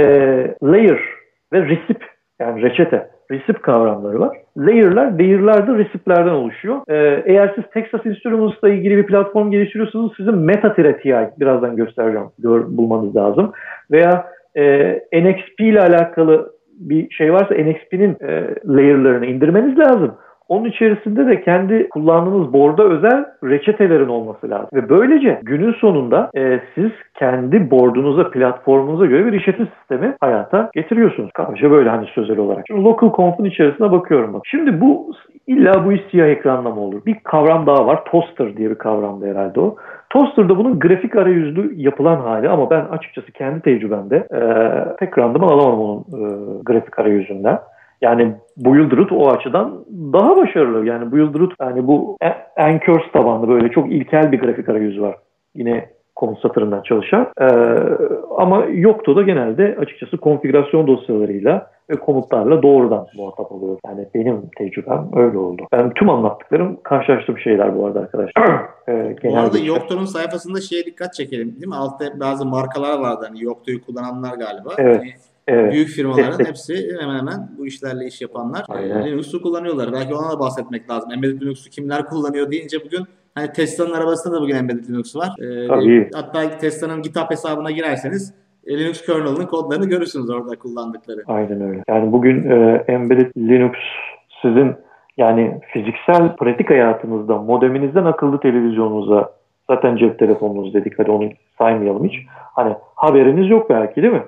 layer 0.64 1.00
ve 1.54 1.68
recip 1.68 2.06
yani 2.40 2.62
reçete 2.62 3.10
recip 3.32 3.64
kavramları 3.64 4.20
var. 4.20 4.38
Layer'lar, 4.58 5.12
layer'lar 5.12 5.68
da 5.68 5.78
recip'lerden 5.78 6.34
oluşuyor. 6.34 6.82
Ee, 6.90 7.24
eğer 7.26 7.52
siz 7.56 7.64
Texas 7.74 8.06
Instruments'la 8.06 8.70
ilgili 8.70 8.98
bir 8.98 9.06
platform 9.06 9.52
geliştiriyorsanız 9.52 10.12
sizin 10.18 10.36
Meta-TI 10.36 11.30
birazdan 11.40 11.76
göstereceğim, 11.76 12.28
gör, 12.40 12.66
bulmanız 12.68 13.16
lazım. 13.16 13.52
Veya 13.92 14.26
e, 14.56 14.94
NXP 15.14 15.60
ile 15.60 15.82
alakalı 15.82 16.54
bir 16.80 17.10
şey 17.10 17.34
varsa 17.34 17.56
NXP'nin 17.56 18.18
e, 18.22 18.56
layer'larını 18.68 19.26
indirmeniz 19.26 19.80
lazım. 19.80 20.16
Onun 20.50 20.66
içerisinde 20.66 21.28
de 21.28 21.42
kendi 21.42 21.90
kullandığınız 21.90 22.54
board'a 22.54 22.84
özel 22.84 23.26
reçetelerin 23.44 24.08
olması 24.08 24.50
lazım. 24.50 24.70
Ve 24.74 24.90
böylece 24.90 25.40
günün 25.44 25.74
sonunda 25.74 26.30
e, 26.38 26.60
siz 26.76 26.92
kendi 27.20 27.72
board'unuza, 27.72 28.30
platformunuza 28.30 29.06
göre 29.06 29.26
bir 29.26 29.34
işletim 29.34 29.68
sistemi 29.80 30.16
hayata 30.20 30.70
getiriyorsunuz. 30.74 31.32
Kabaca 31.34 31.72
böyle 31.72 31.90
hani 31.90 32.08
sözel 32.16 32.38
olarak. 32.38 32.64
Şimdi 32.68 32.84
local 32.84 33.12
conf'un 33.16 33.46
içerisine 33.46 33.92
bakıyorum 33.92 34.34
bak. 34.34 34.42
Şimdi 34.46 34.82
bu 34.82 35.12
illa 35.48 35.86
bu 35.86 35.94
iş 35.94 36.02
siyah 36.12 36.28
ekranla 36.28 36.70
mı 36.70 36.82
olur? 36.82 37.06
Bir 37.06 37.16
kavram 37.24 37.68
daha 37.68 37.86
var. 37.86 38.06
Toaster 38.06 38.58
diye 38.58 38.70
bir 38.70 38.76
kavramdı 38.76 39.30
herhalde 39.32 39.60
o. 39.60 39.76
Toaster'da 40.10 40.58
bunun 40.58 40.80
grafik 40.80 41.16
arayüzlü 41.16 41.74
yapılan 41.76 42.18
hali 42.18 42.50
ama 42.50 42.70
ben 42.70 42.86
açıkçası 42.86 43.32
kendi 43.32 43.62
tecrübemde 43.62 44.16
e, 44.16 44.40
pek 45.00 45.18
randıman 45.18 45.48
alamadım 45.48 45.80
onun 45.80 46.00
e, 46.00 46.64
grafik 46.64 47.00
arayüzünden. 47.00 47.60
Yani 48.02 48.36
bu 48.58 48.76
Yıldırut 48.76 49.12
o 49.12 49.30
açıdan 49.30 49.86
daha 50.14 50.38
başarılı. 50.38 50.86
Yani 50.86 51.12
bu 51.12 51.18
Yıldırut 51.18 51.54
yani 51.62 51.88
bu 51.88 52.18
Anchors 52.58 53.12
tabanlı 53.14 53.48
böyle 53.48 53.70
çok 53.70 53.92
ilkel 53.92 54.32
bir 54.32 54.40
grafik 54.40 54.70
arayüzü 54.70 55.02
var. 55.02 55.16
Yine 55.56 55.90
komut 56.20 56.42
satırından 56.42 56.82
çalışan. 56.82 57.28
Ee, 57.42 57.46
ama 58.38 58.66
yoktu 58.66 59.16
da 59.16 59.22
genelde 59.22 59.78
açıkçası 59.80 60.18
konfigürasyon 60.18 60.88
dosyalarıyla 60.88 61.72
ve 61.90 61.96
komutlarla 61.96 62.64
doğrudan 62.64 63.08
muhatap 63.16 63.52
oluyor. 63.52 63.78
Yani 63.88 64.08
benim 64.16 64.42
tecrübem 64.58 65.10
öyle 65.16 65.38
oldu. 65.38 65.68
Ben 65.72 65.94
tüm 65.94 66.10
anlattıklarım 66.10 66.78
karşılaştığım 66.84 67.38
şeyler 67.38 67.78
bu 67.78 67.86
arada 67.86 68.00
arkadaşlar. 68.00 68.62
ee, 68.90 69.16
bu 69.24 69.38
arada. 69.38 69.58
Yoktu'nun 69.58 70.06
sayfasında 70.06 70.62
şeye 70.62 70.86
dikkat 70.86 71.14
çekelim 71.14 71.56
değil 71.56 71.68
mi? 71.68 71.76
Altta 71.76 72.20
bazı 72.20 72.46
markalar 72.46 73.00
vardı 73.00 73.26
hani 73.28 73.44
Yoktu'yu 73.44 73.86
kullananlar 73.86 74.38
galiba. 74.38 74.70
Evet. 74.78 74.98
Hani 74.98 75.14
Evet. 75.50 75.74
Büyük 75.74 75.90
firmaların 75.90 76.46
hepsi 76.46 76.98
hemen 77.02 77.20
hemen 77.20 77.50
bu 77.58 77.68
işlerle 77.68 78.06
iş 78.06 78.22
yapanlar 78.22 78.66
Aynen. 78.70 79.06
Linux'u 79.06 79.42
kullanıyorlar. 79.42 79.94
Belki 79.94 80.14
ona 80.14 80.32
da 80.32 80.40
bahsetmek 80.40 80.90
lazım. 80.90 81.12
Embedded 81.12 81.42
Linux'u 81.42 81.70
kimler 81.70 82.06
kullanıyor 82.06 82.52
deyince 82.52 82.78
bugün 82.86 83.06
hani 83.36 83.52
Tesla'nın 83.54 83.94
arabasında 83.94 84.36
da 84.36 84.42
bugün 84.42 84.56
Embedded 84.56 84.90
Linux 84.90 85.16
var. 85.16 85.30
Ee, 85.40 85.68
Tabii. 85.68 86.10
Hatta 86.14 86.58
Tesla'nın 86.58 87.02
GitHub 87.02 87.32
hesabına 87.32 87.72
girerseniz 87.72 88.34
e, 88.68 88.80
Linux 88.80 89.06
kernel'ının 89.06 89.46
kodlarını 89.46 89.86
görürsünüz 89.86 90.30
orada 90.30 90.56
kullandıkları. 90.56 91.24
Aynen 91.28 91.62
öyle. 91.62 91.84
Yani 91.90 92.12
bugün 92.12 92.50
e, 92.50 92.84
Embedded 92.88 93.32
Linux 93.38 93.76
sizin 94.42 94.76
yani 95.18 95.62
fiziksel 95.74 96.36
pratik 96.36 96.70
hayatınızda 96.70 97.38
modeminizden 97.38 98.06
akıllı 98.06 98.40
televizyonunuza 98.40 99.32
zaten 99.70 99.98
cep 99.98 100.20
telefonunuz 100.20 100.74
dedik 100.74 101.00
hadi 101.00 101.12
onu 101.12 101.30
saymayalım 101.58 102.08
hiç. 102.08 102.14
Hani 102.30 102.76
haberiniz 102.96 103.50
yok 103.50 103.70
belki 103.70 104.02
değil 104.02 104.14
mi? 104.14 104.24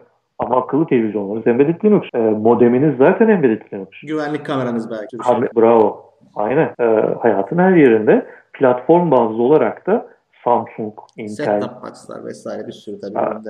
Ama 0.46 0.58
akıllı 0.58 0.88
televizyonlarınız 0.88 1.48
embedded 1.48 1.86
Linux. 1.86 2.08
E, 2.14 2.20
modeminiz 2.20 2.98
zaten 2.98 3.28
embedded 3.28 3.62
Linux. 3.74 3.90
Güvenlik 4.08 4.46
kameranız 4.46 4.92
belki. 4.92 5.18
Abi, 5.26 5.48
bravo. 5.56 6.06
Aynen. 6.36 6.74
E, 6.80 6.84
hayatın 7.20 7.58
her 7.58 7.76
yerinde 7.76 8.26
platform 8.54 9.12
bazlı 9.12 9.44
olarak 9.44 9.88
da 9.88 10.08
Samsung, 10.44 10.94
Intel. 11.18 11.46
Set-top 11.46 11.84
box'lar 11.84 12.26
vesaire 12.26 12.68
bir 12.68 12.72
sürü 12.72 13.00
tabii. 13.00 13.16
Ha, 13.16 13.42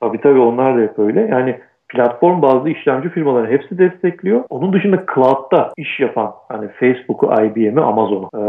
tabii 0.00 0.20
tabii 0.20 0.40
onlar 0.40 0.76
da 0.76 0.80
hep 0.80 0.98
öyle. 0.98 1.20
Yani 1.20 1.60
platform 1.88 2.42
bazlı 2.42 2.70
işlemci 2.70 3.08
firmaları 3.08 3.50
hepsi 3.50 3.78
destekliyor. 3.78 4.44
Onun 4.50 4.72
dışında 4.72 5.04
cloud'da 5.14 5.70
iş 5.76 6.00
yapan 6.00 6.32
hani 6.48 6.68
Facebook'u, 6.68 7.26
IBM'i, 7.42 7.80
Amazon'u, 7.80 8.28
e, 8.34 8.40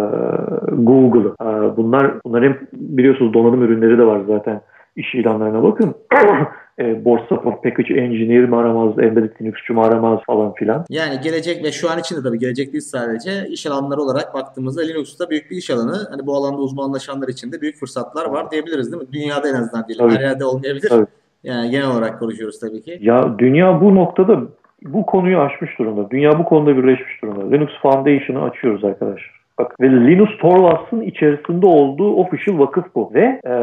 Google'ı 0.76 1.36
e, 1.42 1.78
bunlar 1.78 2.12
bunların 2.26 2.58
biliyorsunuz 2.74 3.34
donanım 3.34 3.64
ürünleri 3.64 3.98
de 3.98 4.06
var 4.06 4.22
zaten 4.28 4.62
iş 4.96 5.16
ilanlarına 5.16 5.64
bakın. 5.64 5.96
e, 6.80 7.06
board 7.06 7.28
support 7.30 7.64
package 7.64 7.94
engineer 7.94 8.46
mi 8.46 8.56
aramaz, 8.56 9.00
embedded 9.00 9.42
Linux'cu 9.42 9.74
mu 9.74 9.82
aramaz 9.82 10.20
falan 10.26 10.54
filan. 10.54 10.86
Yani 10.90 11.20
gelecek 11.24 11.64
ve 11.64 11.72
şu 11.72 11.92
an 11.92 12.00
için 12.00 12.16
de 12.16 12.24
tabii 12.24 12.40
gelecek 12.40 12.74
değil 12.74 12.82
sadece 12.82 13.48
iş 13.50 13.66
alanları 13.66 14.02
olarak 14.02 14.34
baktığımızda 14.34 14.82
Linux'ta 14.82 15.30
büyük 15.30 15.52
bir 15.52 15.58
iş 15.58 15.70
alanı. 15.70 16.08
Hani 16.12 16.26
bu 16.26 16.36
alanda 16.36 16.58
uzmanlaşanlar 16.58 17.28
için 17.28 17.52
de 17.52 17.62
büyük 17.62 17.76
fırsatlar 17.76 18.26
var 18.26 18.52
diyebiliriz 18.52 18.92
değil 18.92 19.04
mi? 19.04 19.10
Dünyada 19.14 19.50
en 19.50 19.54
azından 19.54 19.88
değil. 19.88 20.00
Her 20.00 20.20
yerde 20.20 20.46
olmayabilir. 20.46 20.90
Tabii. 20.90 21.08
Yani 21.44 21.72
genel 21.72 21.92
olarak 21.92 22.20
konuşuyoruz 22.20 22.60
tabii 22.60 22.82
ki. 22.82 22.98
Ya 23.02 23.40
dünya 23.40 23.82
bu 23.82 23.96
noktada 23.96 24.42
bu 24.82 25.06
konuyu 25.06 25.40
aşmış 25.40 25.80
durumda. 25.80 26.10
Dünya 26.10 26.40
bu 26.40 26.46
konuda 26.46 26.78
birleşmiş 26.78 27.22
durumda. 27.22 27.56
Linux 27.56 27.70
Foundation'ı 27.82 28.44
açıyoruz 28.44 28.84
arkadaşlar. 28.84 29.37
Bak 29.60 29.80
ve 29.82 29.90
Linus 29.90 30.38
Torvalds'ın 30.38 31.02
içerisinde 31.02 31.66
olduğu 31.66 32.16
official 32.16 32.60
vakıf 32.60 32.86
bu 32.96 33.12
ve 33.14 33.42
e, 33.48 33.54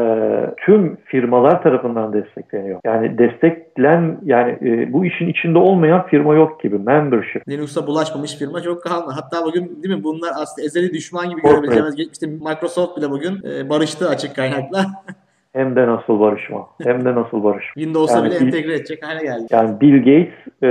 tüm 0.65 0.97
firmalar 1.05 1.63
tarafından 1.63 2.13
destekleniyor. 2.13 2.79
Yani 2.85 3.17
desteklen 3.17 4.17
yani 4.23 4.51
e, 4.61 4.93
bu 4.93 5.05
işin 5.05 5.27
içinde 5.27 5.57
olmayan 5.57 6.07
firma 6.07 6.35
yok 6.35 6.63
gibi 6.63 6.77
membership. 6.77 7.49
Linux'a 7.49 7.87
bulaşmamış 7.87 8.37
firma 8.37 8.61
çok 8.61 8.83
kalmadı. 8.83 9.13
Hatta 9.15 9.45
bugün 9.45 9.83
değil 9.83 9.95
mi 9.95 10.03
bunlar 10.03 10.29
aslında 10.41 10.65
ezeli 10.65 10.93
düşman 10.93 11.29
gibi 11.29 11.41
görebileceğimiz 11.41 11.95
işte 12.13 12.27
Microsoft 12.27 12.97
bile 12.97 13.09
bugün 13.09 13.33
e, 13.33 13.69
barıştı 13.69 14.09
açık 14.09 14.35
kaynakla. 14.35 14.85
Hem 15.53 15.75
de 15.75 15.87
nasıl 15.87 16.19
barışma. 16.19 16.67
Hem 16.83 17.05
de 17.05 17.15
nasıl 17.15 17.43
barışma. 17.43 17.73
Windows'a 17.73 18.17
yani 18.17 18.29
bile 18.29 18.35
entegre 18.35 18.75
edecek 18.75 19.05
hale 19.07 19.23
geldi. 19.23 19.45
Yani 19.51 19.81
Bill 19.81 19.97
Gates 19.97 20.63
e, 20.63 20.69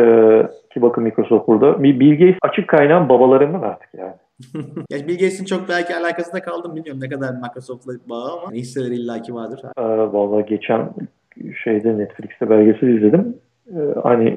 ki 0.74 0.82
bakın 0.82 1.04
Microsoft 1.04 1.48
burada. 1.48 1.82
Bill 1.82 2.10
Gates 2.10 2.38
açık 2.42 2.68
kaynağın 2.68 3.08
babalarından 3.08 3.62
artık 3.62 3.94
yani. 3.94 4.14
ya 4.90 5.08
Bill 5.08 5.14
Gates'in 5.14 5.44
çok 5.44 5.68
belki 5.68 5.96
alakasında 5.96 6.42
kaldım 6.42 6.76
bilmiyorum 6.76 7.02
ne 7.02 7.08
kadar 7.08 7.34
Microsoft'la 7.34 7.92
bağı 8.08 8.32
ama 8.32 8.52
hisseleri 8.52 8.94
illaki 8.94 9.34
vardır. 9.34 9.60
Ee, 9.78 9.82
vallahi 10.12 10.46
geçen 10.46 10.90
şeyde 11.64 11.98
Netflix'te 11.98 12.50
belgesel 12.50 12.88
izledim. 12.88 13.36
Ee, 13.70 14.00
hani 14.02 14.36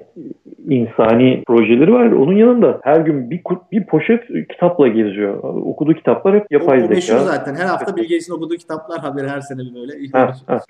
insani 0.69 1.43
projeleri 1.47 1.93
var. 1.93 2.11
Onun 2.11 2.33
yanında 2.33 2.79
her 2.83 2.99
gün 2.99 3.29
bir 3.29 3.41
bir 3.71 3.85
poşet 3.85 4.23
kitapla 4.49 4.87
geziyor. 4.87 5.43
Okuduğu 5.43 5.93
kitaplar 5.93 6.35
hep 6.35 6.51
yapay 6.51 6.79
zeka. 6.79 6.91
O 6.91 6.95
meşhur 6.95 7.17
zaten. 7.17 7.55
Her 7.55 7.65
hafta 7.65 7.95
Bill 7.95 8.03
Gates'in 8.03 8.33
okuduğu 8.33 8.55
kitaplar 8.55 8.99
haberi 8.99 9.27
her 9.27 9.41
sene 9.41 9.59
böyle. 9.75 9.93
Ha, 10.11 10.33
ha. 10.47 10.59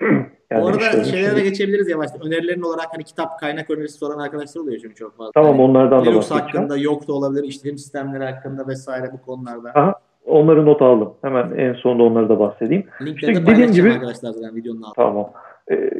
Yani 0.50 0.62
Bu 0.62 0.66
arada 0.68 0.78
işte, 0.80 1.04
şeylere 1.04 1.36
de 1.36 1.40
geçebiliriz 1.40 1.88
yavaştan. 1.88 2.26
Önerilerin 2.26 2.62
olarak 2.62 2.86
hani 2.92 3.04
kitap 3.04 3.40
kaynak 3.40 3.70
önerisi 3.70 3.98
soran 3.98 4.18
arkadaşlar 4.18 4.60
oluyor 4.60 4.78
çünkü 4.82 4.94
çok 4.94 5.16
fazla. 5.16 5.32
Tamam 5.32 5.52
yani 5.52 5.62
onlardan 5.62 6.06
da 6.06 6.14
bahsedeceğim. 6.14 6.46
hakkında, 6.46 6.76
yok 6.76 7.08
da 7.08 7.12
olabilir, 7.12 7.44
işletim 7.44 7.78
sistemleri 7.78 8.24
hakkında 8.24 8.68
vesaire 8.68 9.06
bu 9.12 9.22
konularda. 9.22 9.70
Aha, 9.74 9.94
onları 10.26 10.66
not 10.66 10.82
aldım. 10.82 11.12
Hemen 11.22 11.50
en 11.56 11.72
sonunda 11.72 12.02
onları 12.02 12.28
da 12.28 12.38
bahsedeyim. 12.38 12.84
Linkleri 13.00 13.32
işte 13.32 13.46
de 13.46 13.46
dediğim 13.46 13.72
gibi 13.72 13.92
arkadaşlar 13.92 14.32
zaten 14.32 14.56
videonun 14.56 14.82
altında. 14.82 15.06
Tamam. 15.06 15.30
Ee, 15.70 15.90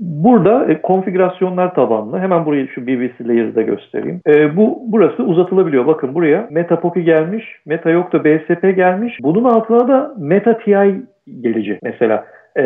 burada 0.00 0.64
e, 0.64 0.82
konfigürasyonlar 0.82 1.74
tabanlı. 1.74 2.18
Hemen 2.18 2.46
burayı 2.46 2.68
şu 2.68 2.86
BBC 2.86 3.28
Layers'da 3.28 3.62
göstereyim. 3.62 4.20
E, 4.26 4.56
bu 4.56 4.82
burası 4.86 5.22
uzatılabiliyor. 5.22 5.86
Bakın 5.86 6.14
buraya 6.14 6.48
Meta 6.50 6.80
Poppy 6.80 7.00
gelmiş. 7.00 7.44
Meta 7.66 7.90
yok 7.90 8.12
da 8.12 8.24
BSP 8.24 8.76
gelmiş. 8.76 9.18
Bunun 9.22 9.44
altına 9.44 9.88
da 9.88 10.14
Meta 10.18 10.58
TI 10.58 11.02
gelecek 11.40 11.82
mesela. 11.82 12.24
E, 12.56 12.64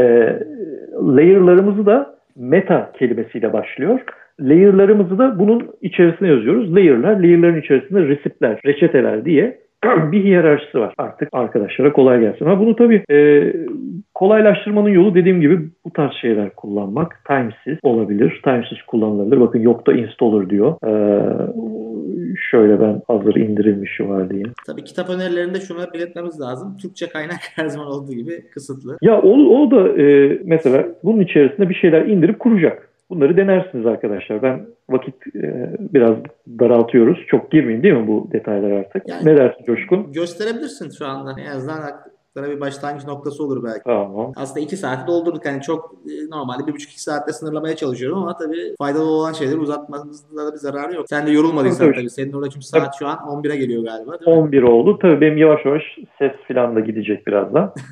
layer'larımızı 1.02 1.86
da 1.86 2.16
Meta 2.36 2.93
kelimesiyle 2.98 3.52
başlıyor. 3.52 4.01
Layer'larımızı 4.40 5.18
da 5.18 5.39
bunun 5.39 5.70
içerisine 5.81 6.28
yazıyoruz. 6.28 6.74
Layer'lar, 6.74 7.16
layer'ların 7.16 7.60
içerisinde 7.60 8.09
resipler, 8.09 8.60
reçeteler 8.66 9.24
diye 9.24 9.59
bir 10.13 10.25
hiyerarşisi 10.25 10.79
var. 10.79 10.95
Artık 10.99 11.29
arkadaşlara 11.33 11.93
kolay 11.93 12.21
gelsin. 12.21 12.47
Ha 12.47 12.59
bunu 12.59 12.77
tabii 12.77 13.05
e, 13.11 13.17
kolaylaştırmanın 14.15 14.89
yolu 14.89 15.15
dediğim 15.15 15.41
gibi 15.41 15.61
bu 15.85 15.93
tarz 15.93 16.13
şeyler 16.13 16.51
kullanmak. 16.51 17.25
Timesiz 17.27 17.79
olabilir. 17.83 18.41
Timesiz 18.45 18.83
kullanılabilir. 18.87 19.41
Bakın 19.41 19.61
yok 19.61 19.87
da 19.87 19.93
installer 19.93 20.51
diyor. 20.51 20.75
Ee, 20.87 21.23
şöyle 22.51 22.81
ben 22.81 23.03
hazır 23.09 23.35
indirilmişi 23.35 24.09
var 24.09 24.31
diye. 24.31 24.45
Tabii 24.67 24.85
kitap 24.85 25.11
önerilerinde 25.11 25.61
şunu 25.61 25.79
belirtmemiz 25.95 26.41
lazım. 26.41 26.77
Türkçe 26.83 27.09
kaynak 27.09 27.41
her 27.57 27.67
zaman 27.67 27.89
olduğu 27.89 28.13
gibi 28.13 28.51
kısıtlı. 28.55 28.97
Ya 29.03 29.21
o, 29.23 29.31
o 29.31 29.71
da 29.71 30.03
e, 30.03 30.39
mesela 30.45 30.85
bunun 31.05 31.21
içerisinde 31.21 31.69
bir 31.69 31.75
şeyler 31.75 32.07
indirip 32.07 32.39
kuracak. 32.39 32.89
Bunları 33.11 33.37
denersiniz 33.37 33.87
arkadaşlar. 33.87 34.43
Ben 34.43 34.66
vakit 34.91 35.15
e, 35.37 35.77
biraz 35.78 36.16
daraltıyoruz. 36.49 37.19
Çok 37.28 37.51
girmeyeyim 37.51 37.83
değil 37.83 37.95
mi 37.95 38.07
bu 38.07 38.28
detaylar 38.33 38.70
artık? 38.70 39.09
Yani, 39.09 39.24
ne 39.24 39.37
dersin 39.37 39.65
Coşkun? 39.65 40.12
Gösterebilirsin 40.12 40.91
şu 40.91 41.07
anda. 41.07 41.41
En 41.41 41.51
azından 41.51 41.81
sana 42.37 42.51
bir 42.51 42.61
başlangıç 42.61 43.07
noktası 43.07 43.45
olur 43.45 43.65
belki. 43.65 43.85
Tamam. 43.85 44.33
Aslında 44.37 44.61
iki 44.61 44.77
saati 44.77 45.07
doldurduk. 45.07 45.47
Yani 45.47 45.62
çok 45.62 45.95
e, 46.07 46.31
normalde 46.31 46.66
bir 46.66 46.73
buçuk 46.73 46.91
iki 46.91 47.03
saatte 47.03 47.33
sınırlamaya 47.33 47.77
çalışıyorum 47.77 48.19
ama 48.19 48.37
tabii 48.37 48.74
faydalı 48.78 49.11
olan 49.11 49.33
şeyleri 49.33 49.57
uzatmamızda 49.57 50.47
da 50.47 50.53
bir 50.53 50.59
zararı 50.59 50.95
yok. 50.95 51.07
Sen 51.09 51.27
de 51.27 51.31
yorulmadıysan 51.31 51.87
tabii. 51.87 51.97
tabii. 51.97 52.11
Senin 52.11 52.33
orada 52.33 52.51
çünkü 52.51 52.66
saat 52.66 52.83
tabii. 52.83 52.97
şu 52.99 53.07
an 53.07 53.16
11'e 53.16 53.57
geliyor 53.57 53.85
galiba. 53.85 54.19
11 54.27 54.62
oldu. 54.62 54.99
Tabii 55.03 55.20
benim 55.20 55.37
yavaş 55.37 55.65
yavaş 55.65 55.83
ses 56.19 56.33
falan 56.49 56.77
da 56.77 56.81
gidecek 56.81 57.27
birazdan. 57.27 57.74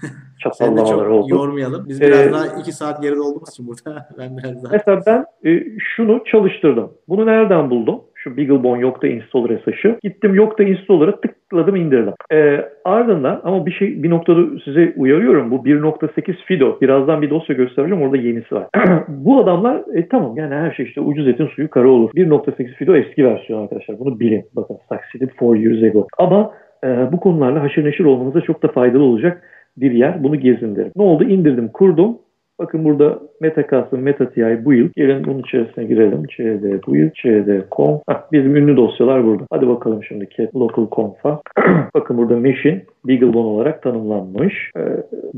çatallamalar 0.45 1.07
oldu. 1.07 1.35
yormayalım. 1.35 1.85
Biz 1.89 2.01
biraz 2.01 2.27
ee, 2.27 2.33
daha 2.33 2.47
iki 2.61 2.73
saat 2.73 3.03
geride 3.03 3.21
olduğumuz 3.21 3.49
için 3.49 3.67
burada 3.67 4.09
ben 4.19 4.39
biraz 4.39 4.65
daha... 4.65 4.73
Mesela 4.73 5.01
ben 5.07 5.51
e, 5.51 5.65
şunu 5.79 6.23
çalıştırdım. 6.25 6.91
Bunu 7.09 7.27
nereden 7.27 7.71
buldum? 7.71 8.01
Şu 8.15 8.37
BeagleBone 8.37 8.81
Yokta 8.81 9.07
Installer 9.07 9.59
SSH'ı. 9.59 9.99
Gittim 10.03 10.35
Yokta 10.35 10.65
Installer'ı 10.65 11.21
tıkladım 11.21 11.77
indirdim. 11.77 12.15
E, 12.33 12.69
ardından 12.85 13.41
ama 13.45 13.67
bir 13.67 13.73
şey 13.73 14.03
bir 14.03 14.11
noktada 14.11 14.41
size 14.65 14.95
uyarıyorum. 14.97 15.51
Bu 15.51 15.57
1.8 15.57 16.35
Fido. 16.45 16.81
Birazdan 16.81 17.23
bir 17.23 17.31
dosya 17.31 17.57
göstereceğim. 17.57 18.03
Orada 18.03 18.17
yenisi 18.17 18.55
var. 18.55 18.67
Bu 19.09 19.41
adamlar 19.41 19.83
e, 19.95 20.09
tamam 20.09 20.37
yani 20.37 20.55
her 20.55 20.71
şey 20.71 20.87
işte 20.87 21.01
ucuz 21.01 21.29
etin 21.29 21.47
suyu 21.47 21.71
kara 21.71 21.89
olur. 21.89 22.11
1.8 22.15 22.75
Fido 22.75 22.97
eski 22.97 23.25
versiyon 23.25 23.63
arkadaşlar. 23.63 23.99
Bunu 23.99 24.21
bilin. 24.21 24.45
Bakın 24.57 24.79
succeeded 24.89 25.31
4 25.41 25.59
years 25.59 25.83
ago. 25.83 26.07
Ama 26.19 26.53
e, 26.85 27.13
bu 27.13 27.21
konularla 27.21 27.63
haşır 27.63 27.85
neşir 27.85 28.05
olmanıza 28.05 28.41
çok 28.41 28.63
da 28.63 28.69
faydalı 28.69 29.03
olacak 29.03 29.43
bir 29.77 29.91
yer. 29.91 30.25
Bunu 30.25 30.41
gezin 30.41 30.77
derim. 30.77 30.93
Ne 30.97 31.03
oldu? 31.03 31.25
İndirdim, 31.25 31.69
kurdum. 31.69 32.19
Bakın 32.59 32.85
burada 32.85 33.19
MetaCast'ın 33.41 34.01
MetaTI 34.01 34.67
build. 34.67 34.91
Gelin 34.97 35.25
bunun 35.25 35.39
içerisine 35.39 35.85
girelim. 35.85 36.23
cd 36.37 36.65
build, 36.87 37.13
cd 37.23 37.69
conf. 37.77 38.03
Heh, 38.09 38.17
bizim 38.33 38.57
ünlü 38.57 38.77
dosyalar 38.77 39.25
burada. 39.25 39.45
Hadi 39.51 39.69
bakalım 39.69 40.05
şimdi 40.05 40.29
cat 40.37 40.55
local 40.57 40.87
conf'a. 40.93 41.41
Bakın 41.95 42.19
burada 42.19 42.37
machine 42.37 42.83
BeagleBone 43.07 43.47
olarak 43.47 43.83
tanımlanmış. 43.83 44.71
Ee, 44.77 44.81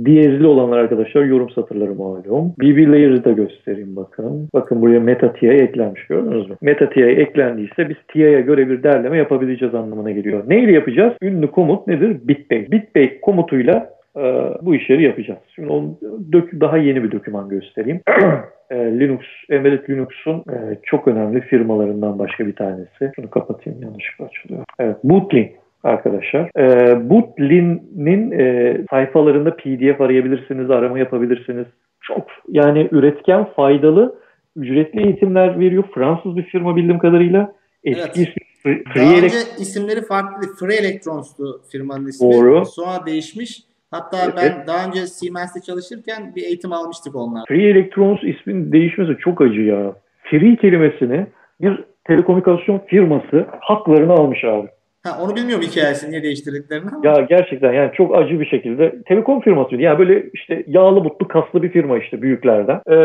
diyezli 0.05 0.47
olanlar 0.47 0.79
arkadaşlar 0.79 1.25
yorum 1.25 1.51
satırları 1.51 1.95
malum. 1.95 2.53
BB 2.61 2.93
layer'ı 2.93 3.25
da 3.25 3.33
göstereyim 3.33 3.97
bakın. 3.97 4.49
Bakın 4.55 4.83
buraya 4.83 5.01
MetaTI 5.01 5.49
eklenmiş 5.49 6.07
gördünüz 6.07 6.51
mü? 6.51 6.57
MetaTI 6.63 7.03
eklendiyse 7.05 7.89
biz 7.89 7.97
TI'ye 8.13 8.41
göre 8.41 8.71
bir 8.71 8.83
derleme 8.83 9.19
yapabileceğiz 9.19 9.75
anlamına 9.75 10.11
geliyor. 10.11 10.45
Neyle 10.49 10.73
yapacağız? 10.73 11.13
Ünlü 11.23 11.51
komut 11.51 11.87
nedir? 11.87 12.17
Bitbake. 12.29 12.71
Bitbake 12.71 13.21
komutuyla 13.21 13.96
e, 14.17 14.23
bu 14.63 14.75
işleri 14.75 15.03
yapacağız. 15.03 15.41
Şimdi 15.55 15.69
onu 15.69 15.99
dök, 16.33 16.61
daha 16.61 16.77
yeni 16.77 17.05
bir 17.05 17.13
doküman 17.13 17.49
göstereyim. 17.49 18.01
e, 18.71 18.77
Linux, 18.77 19.21
Embedded 19.51 19.89
Linux'un 19.89 20.39
e, 20.39 20.79
çok 20.83 21.09
önemli 21.09 21.41
firmalarından 21.41 22.19
başka 22.19 22.47
bir 22.47 22.57
tanesi. 22.57 23.13
Şunu 23.17 23.31
kapatayım 23.31 23.83
yanlışlıkla 23.83 24.25
açılıyor. 24.25 24.65
Evet, 24.79 24.97
Bootlin 25.05 25.53
arkadaşlar. 25.85 26.51
E, 26.59 27.11
Bootlin'in 27.11 28.31
e, 28.31 28.77
sayfalarında 28.91 29.57
PDF 29.57 30.01
arayabilirsiniz, 30.01 30.71
arama 30.71 30.99
yapabilirsiniz. 30.99 31.67
Çok 32.01 32.27
yani 32.49 32.89
üretken, 32.93 33.45
faydalı, 33.45 34.19
ücretli 34.57 35.03
eğitimler 35.03 35.61
veriyor. 35.61 35.85
Fransız 35.95 36.37
bir 36.37 36.43
firma 36.43 36.77
bildiğim 36.77 36.99
kadarıyla. 36.99 37.53
Eski 37.85 38.21
evet. 38.21 38.35
Free, 38.63 38.85
Daha 38.97 39.15
önce 39.15 39.37
isimleri 39.59 40.03
farklı. 40.03 40.49
Free 40.61 40.75
Electrons'tu 40.75 41.63
firmanın 41.73 42.07
ismi. 42.07 42.33
Doğru. 42.33 42.67
Sonra 42.67 43.07
değişmiş. 43.07 43.63
Hatta 43.91 44.19
evet. 44.25 44.35
ben 44.37 44.67
daha 44.67 44.87
önce 44.87 45.07
Siemens'te 45.07 45.61
çalışırken 45.61 46.33
bir 46.37 46.43
eğitim 46.43 46.73
almıştık 46.73 47.15
onlar. 47.15 47.45
Free 47.49 47.69
Electrons 47.69 48.19
ismin 48.23 48.73
değişmesi 48.73 49.17
çok 49.21 49.41
acı 49.41 49.61
ya. 49.61 49.95
Free 50.23 50.57
kelimesini 50.57 51.27
bir 51.61 51.85
telekomünikasyon 52.05 52.79
firması 52.79 53.47
haklarını 53.61 54.13
almış 54.13 54.45
abi. 54.45 54.69
Ha, 55.07 55.19
onu 55.25 55.37
bilmiyorum 55.37 55.65
hikayesini 55.65 56.11
niye 56.11 56.23
değiştirdiklerini 56.23 56.91
ama. 56.91 57.09
Ya 57.09 57.27
gerçekten 57.29 57.73
yani 57.73 57.91
çok 57.93 58.17
acı 58.17 58.41
bir 58.41 58.47
şekilde. 58.47 59.03
Telekom 59.03 59.41
firması 59.41 59.77
yani 59.77 59.99
böyle 59.99 60.31
işte 60.35 60.65
yağlı 60.67 61.01
mutlu 61.01 61.29
kaslı 61.29 61.63
bir 61.63 61.71
firma 61.71 61.99
işte 61.99 62.23
büyüklerden. 62.23 62.81
Ee, 62.91 62.97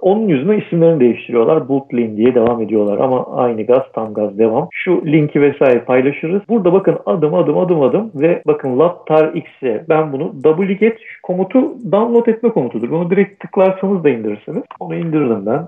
onun 0.00 0.28
yüzünden 0.28 0.60
isimlerini 0.60 1.00
değiştiriyorlar. 1.00 1.68
Bootlin 1.68 2.16
diye 2.16 2.34
devam 2.34 2.62
ediyorlar 2.62 2.98
ama 2.98 3.36
aynı 3.36 3.62
gaz 3.62 3.82
tam 3.94 4.14
gaz 4.14 4.38
devam. 4.38 4.68
Şu 4.72 5.02
linki 5.06 5.40
vesaire 5.40 5.84
paylaşırız. 5.84 6.42
Burada 6.48 6.72
bakın 6.72 6.98
adım 7.06 7.34
adım 7.34 7.58
adım 7.58 7.82
adım 7.82 8.10
ve 8.14 8.42
bakın 8.46 8.78
laptar 8.78 9.34
x'e 9.34 9.84
ben 9.88 10.12
bunu 10.12 10.34
wget 10.68 10.98
komutu 11.22 11.60
download 11.92 12.26
etme 12.26 12.50
komutudur. 12.50 12.90
Bunu 12.90 13.10
direkt 13.10 13.40
tıklarsanız 13.40 14.04
da 14.04 14.08
indirirsiniz. 14.08 14.62
Onu 14.80 14.94
indirdim 14.94 15.46
ben. 15.46 15.66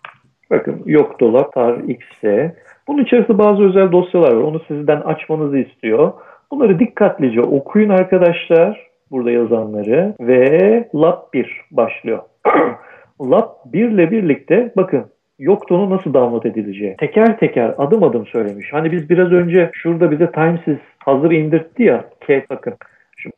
Bakın 0.51 0.83
yok 0.87 1.21
dolap 1.21 1.53
tar 1.53 1.79
x'e 1.79 2.55
bunun 2.91 3.05
içerisinde 3.05 3.39
bazı 3.39 3.63
özel 3.63 3.93
dosyalar 3.93 4.33
var. 4.33 4.43
Onu 4.43 4.61
sizden 4.69 5.01
açmanızı 5.01 5.59
istiyor. 5.59 6.13
Bunları 6.51 6.79
dikkatlice 6.79 7.41
okuyun 7.41 7.89
arkadaşlar. 7.89 8.91
Burada 9.11 9.31
yazanları. 9.31 10.15
Ve 10.21 10.89
Lab 10.95 11.19
1 11.35 11.61
başlıyor. 11.71 12.19
Lab 13.21 13.49
1 13.73 13.89
ile 13.89 14.11
birlikte 14.11 14.73
bakın 14.77 15.05
Yokton'u 15.39 15.91
nasıl 15.91 16.15
download 16.15 16.45
edileceği. 16.45 16.97
Teker 16.97 17.39
teker 17.39 17.75
adım 17.79 18.03
adım 18.03 18.27
söylemiş. 18.27 18.73
Hani 18.73 18.93
biz 18.93 19.11
biraz 19.11 19.33
önce 19.33 19.71
şurada 19.75 20.11
bize 20.11 20.33
Timesys 20.33 20.79
hazır 20.99 21.31
indirtti 21.31 21.83
ya. 21.83 22.05
Cat 22.29 22.51
bakın. 22.51 22.75
Şimdi 23.17 23.35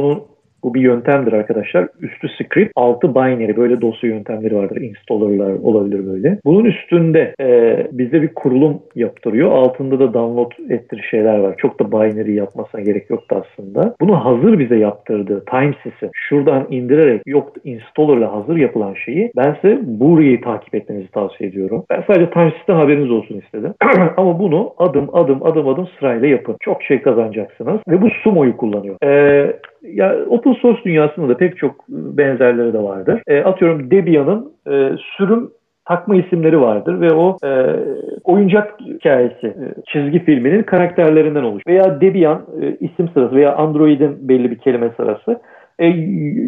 bunun 0.00 0.22
bu 0.62 0.74
bir 0.74 0.80
yöntemdir 0.80 1.32
arkadaşlar. 1.32 1.88
Üstü 2.00 2.28
script, 2.28 2.72
altı 2.76 3.14
binary. 3.14 3.56
Böyle 3.56 3.80
dosya 3.80 4.10
yöntemleri 4.10 4.56
vardır. 4.56 4.80
Installer'lar 4.80 5.52
olabilir 5.62 6.06
böyle. 6.06 6.38
Bunun 6.44 6.64
üstünde 6.64 7.34
e, 7.40 7.76
bize 7.92 8.22
bir 8.22 8.34
kurulum 8.34 8.82
yaptırıyor. 8.94 9.52
Altında 9.52 9.98
da 9.98 10.14
download 10.14 10.52
ettir 10.70 11.06
şeyler 11.10 11.38
var. 11.38 11.54
Çok 11.58 11.80
da 11.80 11.92
binary 11.92 12.34
yapmasına 12.34 12.80
gerek 12.80 13.10
yoktu 13.10 13.42
aslında. 13.42 13.94
Bunu 14.00 14.24
hazır 14.24 14.58
bize 14.58 14.76
yaptırdı. 14.76 15.44
Timesys'i 15.50 16.10
şuradan 16.12 16.66
indirerek 16.70 17.22
yok 17.26 17.52
installer'la 17.64 18.32
hazır 18.32 18.56
yapılan 18.56 18.94
şeyi 18.94 19.32
ben 19.36 19.56
size 19.60 19.78
burayı 19.82 20.40
takip 20.40 20.74
etmenizi 20.74 21.10
tavsiye 21.10 21.50
ediyorum. 21.50 21.84
Ben 21.90 22.04
sadece 22.06 22.30
Timesys'ten 22.30 22.74
haberiniz 22.74 23.10
olsun 23.10 23.38
istedim. 23.44 23.74
Ama 24.16 24.38
bunu 24.38 24.72
adım 24.78 25.08
adım 25.12 25.38
adım 25.42 25.68
adım 25.68 25.88
sırayla 25.98 26.28
yapın. 26.28 26.56
Çok 26.60 26.82
şey 26.82 27.02
kazanacaksınız. 27.02 27.80
Ve 27.88 28.02
bu 28.02 28.10
Sumo'yu 28.10 28.56
kullanıyor. 28.56 28.96
Eee 29.02 29.56
ya 29.82 30.16
open 30.28 30.52
source 30.52 30.84
dünyasında 30.84 31.28
da 31.28 31.36
pek 31.36 31.56
çok 31.56 31.88
benzerleri 31.88 32.72
de 32.72 32.78
vardır. 32.78 33.22
E, 33.26 33.40
atıyorum 33.42 33.90
Debian'ın 33.90 34.52
e, 34.70 34.96
sürüm 35.16 35.50
takma 35.88 36.16
isimleri 36.16 36.60
vardır 36.60 37.00
ve 37.00 37.12
o 37.12 37.36
e, 37.44 37.76
oyuncak 38.24 38.80
hikayesi 38.80 39.46
e, 39.46 39.64
çizgi 39.92 40.24
filminin 40.24 40.62
karakterlerinden 40.62 41.42
oluşur. 41.42 41.70
Veya 41.70 42.00
Debian 42.00 42.42
e, 42.62 42.76
isim 42.80 43.08
sırası 43.08 43.34
veya 43.34 43.56
Android'in 43.56 44.28
belli 44.28 44.50
bir 44.50 44.58
kelime 44.58 44.90
sırası. 44.96 45.40
E, 45.78 45.86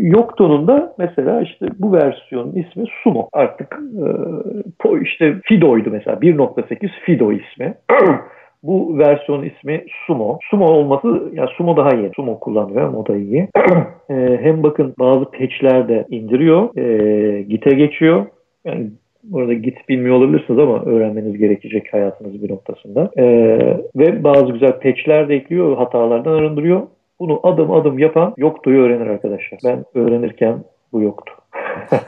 Yokto'nun 0.00 0.68
da 0.68 0.94
mesela 0.98 1.40
işte 1.40 1.66
bu 1.78 1.92
versiyonun 1.92 2.52
ismi 2.52 2.84
Sumo. 3.02 3.28
Artık 3.32 3.78
e, 4.86 5.00
işte 5.02 5.34
Fido'ydu 5.44 5.90
mesela 5.90 6.16
1.8 6.16 6.88
Fido 7.04 7.32
ismi. 7.32 7.74
Bu 8.62 8.98
versiyon 8.98 9.42
ismi 9.42 9.84
Sumo. 10.06 10.38
Sumo 10.50 10.64
olması, 10.64 11.30
ya 11.32 11.46
Sumo 11.46 11.76
daha 11.76 11.90
iyi. 11.90 12.10
Sumo 12.16 12.40
kullanıyor, 12.40 12.94
o 12.94 13.06
da 13.06 13.16
iyi. 13.16 13.48
e, 14.10 14.38
hem 14.42 14.62
bakın 14.62 14.94
bazı 14.98 15.24
patchler 15.24 15.88
de 15.88 16.06
indiriyor, 16.10 16.76
e, 16.76 17.42
Git'e 17.42 17.70
geçiyor. 17.70 18.26
Yani 18.64 18.90
Burada 19.24 19.52
git 19.52 19.88
bilmiyor 19.88 20.16
olabilirsiniz 20.16 20.58
ama 20.58 20.84
öğrenmeniz 20.84 21.38
gerekecek 21.38 21.92
hayatınız 21.92 22.42
bir 22.42 22.50
noktasında. 22.50 23.10
Ee, 23.18 23.76
ve 23.96 24.24
bazı 24.24 24.52
güzel 24.52 24.72
patchler 24.72 25.28
de 25.28 25.34
ekliyor, 25.34 25.76
hatalardan 25.76 26.32
arındırıyor. 26.32 26.82
Bunu 27.20 27.40
adım 27.42 27.70
adım 27.70 27.98
yapan 27.98 28.34
yoktuyu 28.36 28.82
öğrenir 28.82 29.06
arkadaşlar. 29.06 29.60
Ben 29.64 29.84
öğrenirken 29.94 30.64
bu 30.92 31.02
yoktu. 31.02 31.32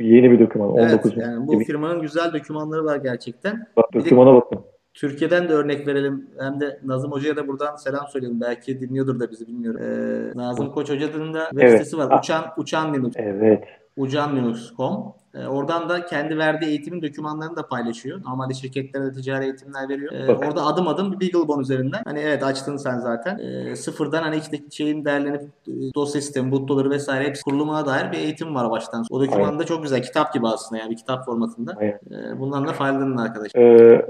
Yeni 0.00 0.30
bir 0.30 0.40
doküman. 0.40 0.76
Evet, 0.78 0.92
19 0.92 1.16
yani 1.16 1.46
bu 1.46 1.52
gibi. 1.52 1.64
firmanın 1.64 2.02
güzel 2.02 2.32
dokümanları 2.32 2.84
var 2.84 2.96
gerçekten. 2.96 3.66
Bak 3.76 3.94
dokümana 3.94 4.34
bakın. 4.34 4.60
Türkiye'den 4.94 5.48
de 5.48 5.52
örnek 5.52 5.86
verelim. 5.86 6.30
Hem 6.38 6.60
de 6.60 6.80
Nazım 6.84 7.12
Hoca'ya 7.12 7.36
da 7.36 7.48
buradan 7.48 7.76
selam 7.76 8.08
söyleyelim. 8.08 8.40
Belki 8.40 8.80
dinliyordur 8.80 9.20
da 9.20 9.30
bizi 9.30 9.46
bilmiyorum. 9.46 9.80
Ee, 9.82 10.38
Nazım 10.38 10.72
Koç 10.72 10.90
Hoca'nın 10.90 11.34
da 11.34 11.48
web 11.50 11.62
evet. 11.62 11.72
sitesi 11.72 11.98
var. 11.98 12.18
Uçan 12.18 12.44
Uçan 12.56 12.94
Linux. 12.94 13.12
Evet. 13.16 13.64
ucanlinux.com. 13.96 15.14
E, 15.34 15.46
oradan 15.46 15.88
da 15.88 16.06
kendi 16.06 16.38
verdiği 16.38 16.66
eğitimin 16.66 17.02
dokümanlarını 17.02 17.56
da 17.56 17.66
paylaşıyor. 17.66 18.22
Normalde 18.24 18.54
şirketlere 18.54 19.04
de 19.04 19.12
ticari 19.12 19.44
eğitimler 19.44 19.88
veriyor. 19.88 20.12
E, 20.12 20.34
orada 20.34 20.66
adım 20.66 20.88
adım 20.88 21.12
bir 21.12 21.20
BeagleBone 21.20 21.62
üzerinden. 21.62 22.02
Hani 22.04 22.18
evet 22.18 22.42
açtın 22.42 22.76
sen 22.76 22.98
zaten. 22.98 23.38
E, 23.38 23.76
sıfırdan 23.76 24.22
hani 24.22 24.36
işte 24.36 24.58
şeyin 24.70 25.04
değerlenip 25.04 25.42
e, 25.42 25.72
dosya 25.94 26.20
sistemi, 26.20 26.52
bootloader'ı 26.52 26.90
vesaire 26.90 27.24
hepsi 27.24 27.42
kurulumuna 27.42 27.86
dair 27.86 28.12
bir 28.12 28.18
eğitim 28.18 28.54
var 28.54 28.70
baştan. 28.70 29.04
O 29.10 29.20
doküman 29.20 29.58
da 29.58 29.64
çok 29.64 29.82
güzel. 29.82 30.02
Kitap 30.02 30.34
gibi 30.34 30.48
aslında 30.48 30.82
yani 30.82 30.90
bir 30.90 30.96
kitap 30.96 31.24
formatında. 31.24 31.84
E, 31.84 32.00
bundan 32.38 32.66
da 32.66 32.72
faydalanın 32.72 33.16
arkadaşlar. 33.16 33.60
Ee, 33.60 34.06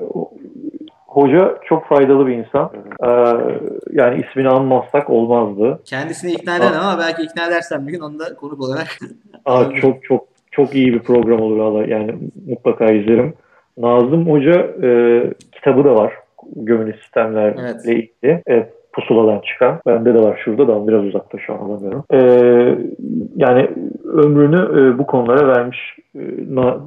Hoca 1.10 1.58
çok 1.64 1.86
faydalı 1.86 2.26
bir 2.26 2.34
insan. 2.34 2.70
Ee, 3.06 3.10
yani 3.92 4.24
ismini 4.24 4.48
anmazsak 4.48 5.10
olmazdı. 5.10 5.80
Kendisini 5.84 6.32
ikna 6.32 6.56
edemem 6.56 6.80
ama 6.80 6.98
belki 6.98 7.22
ikna 7.22 7.46
edersen 7.46 7.86
bir 7.86 7.92
gün 7.92 8.00
onu 8.00 8.18
da 8.18 8.34
konuk 8.34 8.60
olarak. 8.60 8.86
Aa, 9.44 9.64
çok 9.80 10.04
çok 10.04 10.26
çok 10.50 10.74
iyi 10.74 10.92
bir 10.92 10.98
program 10.98 11.40
olur 11.40 11.56
valla. 11.56 11.86
Yani 11.86 12.14
mutlaka 12.48 12.92
izlerim. 12.92 13.34
Nazım 13.78 14.30
Hoca 14.30 14.60
e, 14.82 15.22
kitabı 15.52 15.84
da 15.84 15.94
var. 15.94 16.14
Gömülü 16.56 16.96
sistemlerle 17.02 17.60
evet. 17.60 17.84
ilgili. 17.84 18.42
Evet, 18.46 18.72
pusuladan 18.92 19.40
çıkan. 19.40 19.80
Bende 19.86 20.14
de 20.14 20.18
var 20.18 20.40
şurada 20.44 20.68
da 20.68 20.88
biraz 20.88 21.04
uzakta 21.04 21.38
şu 21.38 21.54
an 21.54 21.58
alamıyorum. 21.58 22.04
Ee, 22.12 22.78
yani 23.36 23.70
ömrünü 24.04 24.80
e, 24.80 24.98
bu 24.98 25.06
konulara 25.06 25.48
vermiş, 25.48 25.78
e, 26.14 26.20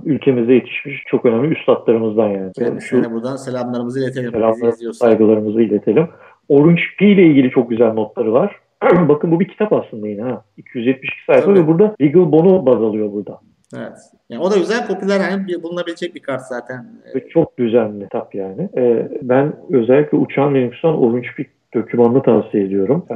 ülkemize 0.06 0.54
yetişmiş 0.54 1.04
çok 1.08 1.26
önemli 1.26 1.54
üstadlarımızdan 1.58 2.28
yani. 2.28 2.52
Kendisine 2.52 3.04
şu, 3.04 3.12
buradan 3.12 3.36
selamlarımızı 3.36 4.00
iletelim. 4.00 4.32
Selamlarımızı, 4.32 4.94
saygılarımızı 4.94 5.62
iletelim. 5.62 6.08
Orange 6.50 6.82
Pi 7.00 7.06
ile 7.06 7.24
ilgili 7.24 7.50
çok 7.50 7.70
güzel 7.70 7.94
notları 7.94 8.34
var. 8.34 8.56
Bakın 9.10 9.32
bu 9.32 9.40
bir 9.40 9.48
kitap 9.48 9.74
aslında 9.74 10.08
yine 10.08 10.22
ha. 10.22 10.44
272 10.58 11.26
sayfa 11.28 11.46
Tabii. 11.46 11.60
ve 11.60 11.68
burada 11.68 11.96
Beagle 12.00 12.32
Bono 12.32 12.66
baz 12.66 12.82
alıyor 12.82 13.12
burada. 13.12 13.40
Evet. 13.78 13.98
Yani 14.30 14.42
o 14.42 14.52
da 14.52 14.58
güzel, 14.58 14.88
popüler 14.88 15.20
yani 15.20 15.64
bulunabilecek 15.64 16.16
bir 16.16 16.20
kart 16.20 16.42
zaten. 16.42 16.86
Ve 17.16 17.28
çok 17.30 17.58
düzenli 17.58 18.04
kitap 18.04 18.36
yani. 18.36 18.70
Ee, 18.78 19.08
ben 19.22 19.54
özellikle 19.70 20.18
uçan 20.18 20.56
Linux'tan 20.56 21.02
Orange 21.02 21.28
Pi 21.38 21.50
dokümanını 21.74 22.24
tavsiye 22.24 22.64
ediyorum. 22.64 23.06
Ee, 23.12 23.16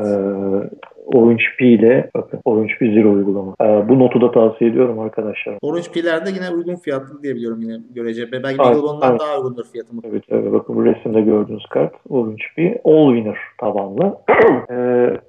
Orange 1.13 1.43
Pi 1.57 1.67
ile 1.67 2.09
bakın 2.15 2.39
Orange 2.45 2.73
Pi 2.79 2.93
Zero 2.93 3.11
uygulama. 3.11 3.55
Ee, 3.61 3.89
bu 3.89 3.99
notu 3.99 4.21
da 4.21 4.31
tavsiye 4.31 4.69
ediyorum 4.69 4.99
arkadaşlar. 4.99 5.55
Orange 5.61 5.91
Pi'lerde 5.93 6.29
yine 6.29 6.49
uygun 6.57 6.75
fiyatlı 6.75 7.23
diyebiliyorum 7.23 7.61
yine 7.61 7.77
görece. 7.95 8.31
Belki 8.31 8.59
Beagle 8.59 9.19
daha 9.19 9.37
uygundur 9.37 9.65
fiyatı? 9.71 9.89
Evet, 10.11 10.23
evet. 10.29 10.53
Bakın 10.53 10.75
bu 10.75 10.85
resimde 10.85 11.21
gördüğünüz 11.21 11.65
kart 11.65 11.93
Orange 12.09 12.43
Pi 12.55 12.81
All 12.83 13.15
Winner 13.15 13.37
tabanlı. 13.59 14.17
ee, 14.69 14.73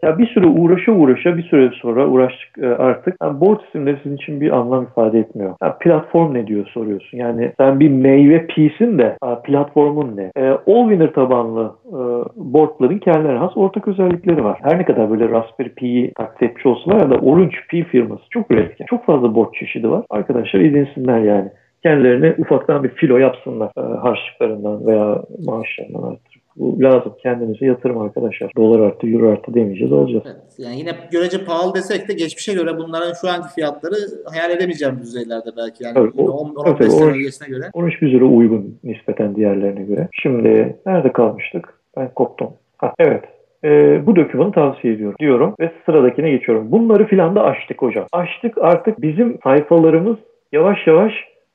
ya 0.02 0.18
bir 0.18 0.26
süre 0.26 0.46
uğraşa 0.46 0.92
uğraşa 0.92 1.36
bir 1.36 1.42
süre 1.42 1.70
sonra 1.82 2.09
uğraştık 2.09 2.59
e, 2.59 2.66
artık. 2.66 3.16
Yani 3.22 3.40
board 3.40 3.60
isimleri 3.68 3.98
sizin 4.02 4.16
için 4.16 4.40
bir 4.40 4.50
anlam 4.50 4.84
ifade 4.84 5.18
etmiyor. 5.18 5.55
Yani 5.62 5.72
platform 5.80 6.34
ne 6.34 6.46
diyor 6.46 6.66
soruyorsun. 6.66 7.18
Yani 7.18 7.52
sen 7.60 7.80
bir 7.80 7.88
meyve 7.88 8.46
pisin 8.46 8.98
de 8.98 9.16
platformun 9.44 10.16
ne? 10.16 10.30
Ee, 10.36 10.48
All 10.48 10.88
Winner 10.88 11.12
tabanlı 11.12 11.72
e, 11.86 11.98
boardların 12.36 12.98
kendilerine 12.98 13.38
has 13.38 13.56
ortak 13.56 13.88
özellikleri 13.88 14.44
var. 14.44 14.59
Her 14.62 14.78
ne 14.78 14.84
kadar 14.84 15.10
böyle 15.10 15.28
Raspberry 15.28 15.68
bir 15.69 15.74
Pi 15.74 16.12
taklit 16.16 16.66
olsalar 16.66 17.11
da 17.11 17.15
Orange 17.15 17.57
Pi 17.70 17.85
firması 17.85 18.23
çok 18.31 18.51
üretken. 18.51 18.86
Çok 18.86 19.05
fazla 19.05 19.35
borç 19.35 19.59
çeşidi 19.59 19.90
var. 19.90 20.05
Arkadaşlar 20.11 20.61
edinsinler 20.61 21.20
yani. 21.20 21.49
Kendilerine 21.82 22.35
ufaktan 22.39 22.85
bir 22.85 22.89
filo 22.89 23.19
yapsınlar 23.19 23.70
e, 23.78 23.81
harçlıklarından 23.81 24.86
veya 24.86 25.23
maaşlarından 25.45 26.03
arttırıp. 26.03 26.43
Bu 26.57 26.82
lazım. 26.82 27.15
Kendinize 27.23 27.66
yatırım 27.66 27.99
arkadaşlar. 27.99 28.53
Dolar 28.57 28.81
arttı, 28.81 29.07
euro 29.07 29.32
arttı 29.32 29.55
demeyeceğiz 29.55 29.93
alacağız. 29.93 30.23
Evet, 30.27 30.55
yani 30.59 30.78
yine 30.78 30.90
görece 31.12 31.45
pahalı 31.45 31.74
desek 31.74 32.09
de 32.09 32.12
geçmişe 32.12 32.55
göre 32.55 32.78
bunların 32.78 33.12
şu 33.20 33.28
anki 33.28 33.49
fiyatları 33.55 33.95
hayal 34.24 34.51
edemeyeceğim 34.51 34.99
düzeylerde 35.03 35.51
belki. 35.57 35.85
Yani 35.85 35.99
evet, 35.99 36.15
10-15 36.15 36.90
sene 36.90 37.05
öncesine 37.05 37.49
göre. 37.49 37.65
13 37.73 38.03
bir 38.03 38.20
uygun 38.20 38.78
nispeten 38.85 39.36
diğerlerine 39.36 39.82
göre. 39.82 40.09
Şimdi 40.12 40.77
nerede 40.86 41.12
kalmıştık? 41.12 41.74
Ben 41.97 42.15
koptum. 42.15 42.51
Ha, 42.78 42.95
evet 42.99 43.24
e, 43.64 44.01
bu 44.06 44.16
dokümanı 44.16 44.52
tavsiye 44.52 44.94
ediyorum 44.94 45.16
diyorum 45.20 45.55
ve 45.60 45.70
sıradakine 45.86 46.30
geçiyorum. 46.30 46.72
Bunları 46.72 47.06
filan 47.06 47.36
da 47.36 47.44
açtık 47.44 47.82
hocam. 47.82 48.06
Açtık 48.12 48.59
artık 48.60 49.02
bizim 49.02 49.39
sayfalarımız 49.44 50.16
yavaş 50.52 50.86
yavaş 50.86 51.12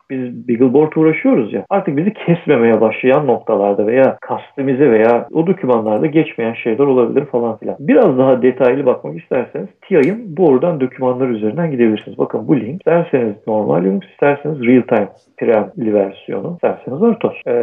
biz 0.09 0.47
Beagleboard 0.47 0.93
uğraşıyoruz 0.95 1.53
ya 1.53 1.65
artık 1.69 1.97
bizi 1.97 2.13
kesmemeye 2.13 2.81
başlayan 2.81 3.27
noktalarda 3.27 3.87
veya 3.87 4.17
kastimize 4.21 4.91
veya 4.91 5.27
o 5.33 5.47
dokümanlarda 5.47 6.05
geçmeyen 6.05 6.53
şeyler 6.53 6.85
olabilir 6.85 7.25
falan 7.25 7.57
filan. 7.57 7.75
Biraz 7.79 8.17
daha 8.17 8.41
detaylı 8.41 8.85
bakmak 8.85 9.21
isterseniz 9.21 9.67
TI'ın 9.81 10.37
doğrudan 10.37 10.79
dokümanlar 10.79 11.29
üzerinden 11.29 11.71
gidebilirsiniz. 11.71 12.17
Bakın 12.17 12.47
bu 12.47 12.59
link 12.59 12.81
isterseniz 12.81 13.35
normal 13.47 13.83
Linux 13.83 14.05
isterseniz 14.11 14.61
real 14.61 14.81
time 14.81 15.07
premli 15.37 15.93
versiyonu 15.93 16.53
isterseniz 16.53 17.01
RTOS. 17.01 17.33
Ee, 17.47 17.53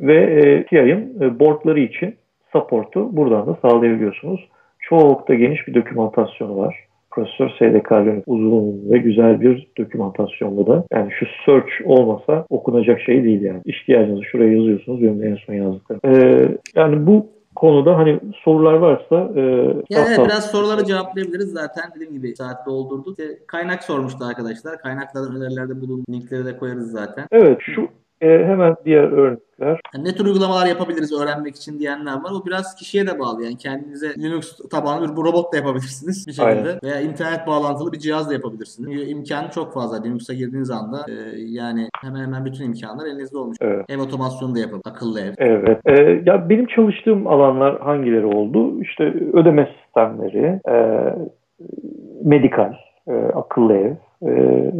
ve 0.00 0.16
e, 0.16 0.64
TI'ın 0.64 1.20
e, 1.20 1.40
boardları 1.40 1.80
için 1.80 2.14
support'u 2.52 3.16
buradan 3.16 3.46
da 3.46 3.58
sağlayabiliyorsunuz. 3.62 4.48
Çok 4.78 5.28
da 5.28 5.34
geniş 5.34 5.68
bir 5.68 5.74
dokümantasyonu 5.74 6.56
var. 6.56 6.88
Profesör 7.10 7.48
SDK'nın 7.48 8.22
uzun 8.26 8.90
ve 8.90 8.98
güzel 8.98 9.40
bir 9.40 9.68
dokümantasyon 9.78 10.56
bu 10.56 10.66
da. 10.66 10.84
Yani 10.92 11.10
şu 11.18 11.26
search 11.46 11.72
olmasa 11.84 12.46
okunacak 12.50 13.00
şey 13.00 13.24
değil 13.24 13.42
yani. 13.42 13.60
İhtiyacınızı 13.64 14.24
şuraya 14.24 14.52
yazıyorsunuz. 14.52 15.02
Benim 15.02 15.22
en 15.22 15.36
son 15.46 15.54
yazdıklarım. 15.54 16.00
Ee, 16.04 16.48
yani 16.74 17.06
bu 17.06 17.26
konuda 17.56 17.96
hani 17.96 18.20
sorular 18.44 18.74
varsa 18.74 19.30
e, 19.36 19.40
yani 19.90 20.06
evet, 20.08 20.18
biraz 20.24 20.50
soruları 20.50 20.84
cevaplayabiliriz 20.84 21.50
zaten 21.52 21.84
dediğim 21.94 22.12
gibi 22.12 22.36
saat 22.36 22.66
doldurduk. 22.66 23.18
İşte 23.18 23.38
kaynak 23.46 23.84
sormuştu 23.84 24.24
arkadaşlar. 24.24 24.78
Kaynaklardan 24.78 25.36
önerilerde 25.36 25.80
bulun 25.80 26.04
linkleri 26.10 26.44
de 26.44 26.56
koyarız 26.56 26.90
zaten. 26.90 27.26
Evet 27.32 27.58
şu 27.60 27.88
e, 28.20 28.28
hemen 28.28 28.76
diğer 28.84 29.02
örnekler. 29.02 29.80
Yani 29.94 30.04
ne 30.04 30.14
tür 30.14 30.26
uygulamalar 30.26 30.66
yapabiliriz 30.66 31.20
öğrenmek 31.20 31.56
için 31.56 31.78
diyenler 31.78 32.12
var. 32.12 32.30
O 32.42 32.46
biraz 32.46 32.74
kişiye 32.74 33.06
de 33.06 33.18
bağlı. 33.18 33.44
Yani 33.44 33.56
kendinize 33.56 34.08
Linux 34.18 34.58
tabanlı 34.70 35.16
bir 35.16 35.22
robot 35.22 35.52
da 35.52 35.56
yapabilirsiniz 35.56 36.26
bir 36.26 36.32
şekilde. 36.32 36.50
Aynen. 36.50 36.78
Veya 36.82 37.00
internet 37.00 37.46
bağlantılı 37.46 37.92
bir 37.92 37.98
cihaz 37.98 38.30
da 38.30 38.32
yapabilirsiniz. 38.32 39.10
İmkanı 39.10 39.50
çok 39.50 39.74
fazla. 39.74 40.02
Linux'a 40.02 40.34
girdiğiniz 40.34 40.70
anda 40.70 41.06
e, 41.08 41.14
yani 41.38 41.88
hemen 42.02 42.20
hemen 42.20 42.44
bütün 42.44 42.64
imkanlar 42.64 43.06
elinizde 43.06 43.38
olmuş. 43.38 43.56
Evet. 43.60 43.84
Ev 43.88 44.00
otomasyonu 44.00 44.54
da 44.54 44.58
yapabilir. 44.58 44.82
Akıllı 44.84 45.20
ev. 45.20 45.32
Evet. 45.38 45.80
E, 45.86 46.22
ya 46.26 46.48
benim 46.48 46.66
çalıştığım 46.66 47.26
alanlar 47.26 47.80
hangileri 47.80 48.26
oldu? 48.26 48.82
İşte 48.82 49.04
ödeme 49.32 49.74
sistemleri, 49.82 50.60
e, 50.68 50.76
medikal, 52.24 52.72
e, 53.08 53.12
akıllı 53.12 53.74
ev, 53.74 53.94
e, 54.22 54.30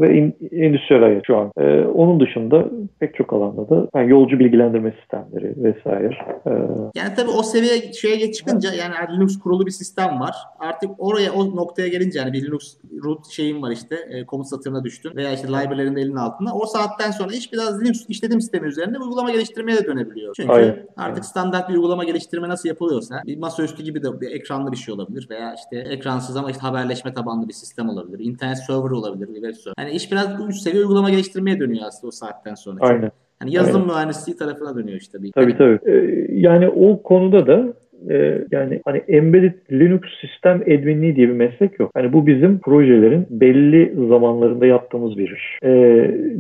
ve 0.01 0.19
in, 0.19 0.37
endüstriyel 0.53 1.05
hayat 1.05 1.23
şu 1.27 1.37
an. 1.37 1.51
E, 1.59 1.85
onun 1.85 2.21
dışında 2.21 2.65
pek 3.01 3.15
çok 3.15 3.33
alanda 3.33 3.69
da 3.69 3.89
yani 3.95 4.11
yolcu 4.11 4.39
bilgilendirme 4.39 4.95
sistemleri 5.01 5.55
vesaire. 5.57 6.15
E, 6.47 6.53
yani 6.95 7.15
tabii 7.17 7.31
o 7.31 7.43
seviye 7.43 7.93
şeye 7.93 8.33
çıkınca 8.33 8.71
yani 8.75 8.95
Linux 9.17 9.39
kurulu 9.39 9.67
bir 9.67 9.71
sistem 9.71 10.21
var. 10.21 10.35
Artık 10.59 10.91
oraya 10.99 11.33
o 11.33 11.57
noktaya 11.57 11.89
gelince 11.89 12.19
yani 12.19 12.33
bir 12.33 12.47
Linux 12.47 12.77
root 13.05 13.27
şeyin 13.27 13.63
var 13.63 13.71
işte 13.71 13.97
e, 14.11 14.27
komut 14.27 14.47
satırına 14.47 14.85
düştün 14.85 15.17
veya 15.17 15.33
işte 15.33 15.49
library'lerin 15.49 15.97
elinin 15.97 16.17
altında. 16.17 16.55
O 16.55 16.67
saatten 16.67 17.11
sonra 17.11 17.33
iş 17.33 17.53
biraz 17.53 17.81
Linux 17.81 18.05
işletim 18.09 18.41
sistemi 18.41 18.67
üzerinde 18.67 18.99
uygulama 18.99 19.31
geliştirmeye 19.31 19.79
de 19.79 19.87
dönebiliyor. 19.87 20.35
Çünkü 20.37 20.53
Aynen. 20.53 20.87
artık 20.97 21.25
standart 21.25 21.69
bir 21.69 21.75
uygulama 21.75 22.05
geliştirme 22.05 22.49
nasıl 22.49 22.69
yapılıyorsa 22.69 23.23
bir 23.27 23.39
masaüstü 23.39 23.83
gibi 23.83 24.03
de 24.03 24.21
bir 24.21 24.31
ekranlı 24.31 24.73
bir 24.73 24.77
şey 24.77 24.95
olabilir 24.95 25.27
veya 25.31 25.55
işte 25.55 25.77
ekransız 25.77 26.37
ama 26.37 26.51
işte 26.51 26.63
haberleşme 26.63 27.15
tabanlı 27.15 27.49
bir 27.49 27.53
sistem 27.53 27.89
olabilir. 27.89 28.19
İnternet 28.19 28.59
server 28.59 28.91
olabilir, 28.91 29.28
bir 29.35 29.43
web 29.43 29.55
server. 29.55 29.75
Yani 29.79 29.91
iş 29.91 30.13
biraz 30.13 30.49
üst 30.49 30.63
seviye 30.63 30.83
uygulama 30.83 31.11
geliştirmeye 31.11 31.61
dönüyor 31.61 31.85
aslında 31.87 32.09
o 32.09 32.11
saatten 32.11 32.55
sonra. 32.55 32.79
Aynen. 32.81 33.11
Hani 33.39 33.55
yazılım 33.55 33.83
Aynen. 33.83 33.95
mühendisliği 33.95 34.37
tarafına 34.37 34.77
dönüyor 34.77 35.01
işte. 35.01 35.23
Bir. 35.23 35.33
Tabii 35.33 35.57
tabii. 35.57 35.79
Ee, 35.87 36.27
yani 36.31 36.69
o 36.69 37.03
konuda 37.03 37.47
da 37.47 37.73
e, 38.11 38.45
yani 38.51 38.81
hani 38.85 38.99
embedded 38.99 39.55
Linux 39.73 40.01
sistem 40.21 40.61
adminliği 40.63 41.17
diye 41.17 41.29
bir 41.29 41.33
meslek 41.33 41.81
yok. 41.81 41.91
Hani 41.95 42.13
bu 42.13 42.27
bizim 42.27 42.59
projelerin 42.59 43.27
belli 43.31 44.09
zamanlarında 44.09 44.67
yaptığımız 44.67 45.19
bir 45.19 45.37
iş. 45.37 45.59
E, 45.63 45.71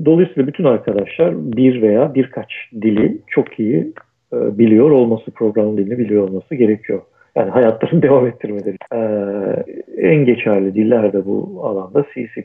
dolayısıyla 0.05 0.47
bütün 0.47 0.65
arkadaşlar 0.65 1.56
bir 1.56 1.82
veya 1.82 2.15
birkaç 2.15 2.52
dili 2.82 3.19
çok 3.27 3.60
iyi 3.60 3.93
e, 4.32 4.59
biliyor 4.59 4.90
olması, 4.90 5.31
program 5.31 5.77
dilini 5.77 5.98
biliyor 5.98 6.28
olması 6.28 6.55
gerekiyor. 6.55 7.01
Yani 7.39 7.51
hayatlarını 7.51 8.02
devam 8.09 8.27
ettirmeleri. 8.27 8.77
Ee, 8.93 9.65
en 9.97 10.24
geçerli 10.24 10.74
diller 10.74 11.12
de 11.12 11.27
bu 11.27 11.60
alanda 11.65 12.05
C, 12.15 12.28
C++, 12.35 12.44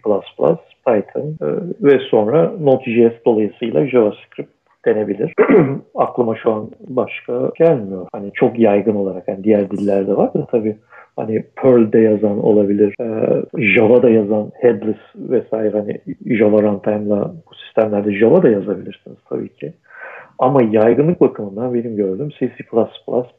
Python 0.86 1.38
e, 1.42 1.48
ve 1.82 2.00
sonra 2.00 2.52
Node.js 2.60 3.14
dolayısıyla 3.26 3.88
JavaScript 3.88 4.52
denebilir. 4.86 5.34
Aklıma 5.96 6.36
şu 6.36 6.52
an 6.52 6.70
başka 6.88 7.52
gelmiyor. 7.58 8.08
Hani 8.14 8.32
çok 8.34 8.60
yaygın 8.60 8.96
olarak 8.96 9.28
yani 9.28 9.44
diğer 9.44 9.72
dillerde 9.72 10.18
var 10.18 10.34
da 10.34 10.46
tabii 10.46 10.76
hani 11.16 11.44
Perl'de 11.56 12.00
yazan 12.00 12.44
olabilir, 12.44 12.96
e, 13.02 13.06
Java'da 13.74 14.10
yazan 14.10 14.52
headless 14.62 15.00
vesaire 15.16 15.78
hani 15.78 15.98
Java 16.38 16.62
runtime'la 16.62 17.34
bu 17.50 17.56
sistemlerde 17.56 18.14
Java 18.14 18.44
da 18.44 18.50
yazabilirsiniz 18.50 19.18
tabii 19.30 19.50
ki. 19.50 19.74
Ama 20.40 20.64
yaygınlık 20.64 21.22
bakımından 21.22 21.74
benim 21.74 21.96
gördüğüm 21.96 22.30
C++, 22.30 22.50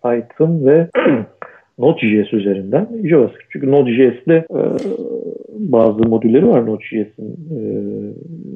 Python 0.03 0.67
ve 0.67 0.89
Node.js 1.79 2.33
üzerinden 2.33 2.89
JavaScript. 3.05 3.51
Çünkü 3.51 3.71
Node.js'de 3.71 4.47
e, 4.51 4.61
bazı 5.49 5.99
modülleri 5.99 6.49
var 6.49 6.67
Node.js'in 6.67 7.37
e, 7.51 7.61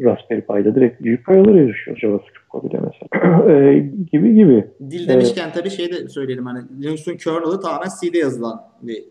Raspberry 0.05 0.40
Pi'da 0.40 0.74
direkt 0.74 1.02
büyük 1.02 1.27
payalara 1.27 1.59
erişiyor 1.59 1.97
JavaScript 1.97 2.48
koduyla 2.48 2.81
mesela. 2.81 3.52
e, 3.52 3.78
gibi 4.12 4.35
gibi. 4.35 4.65
Dil 4.90 5.09
demişken 5.09 5.48
e, 5.48 5.52
tabii 5.52 5.70
şey 5.70 5.93
de 5.93 6.09
söyleyelim 6.09 6.47
hani 6.47 6.59
Linux'un 6.82 7.16
kernel'ı 7.16 7.60
tamamen 7.60 7.89
C'de 8.01 8.19
yazılan 8.19 8.60
bir 8.82 9.05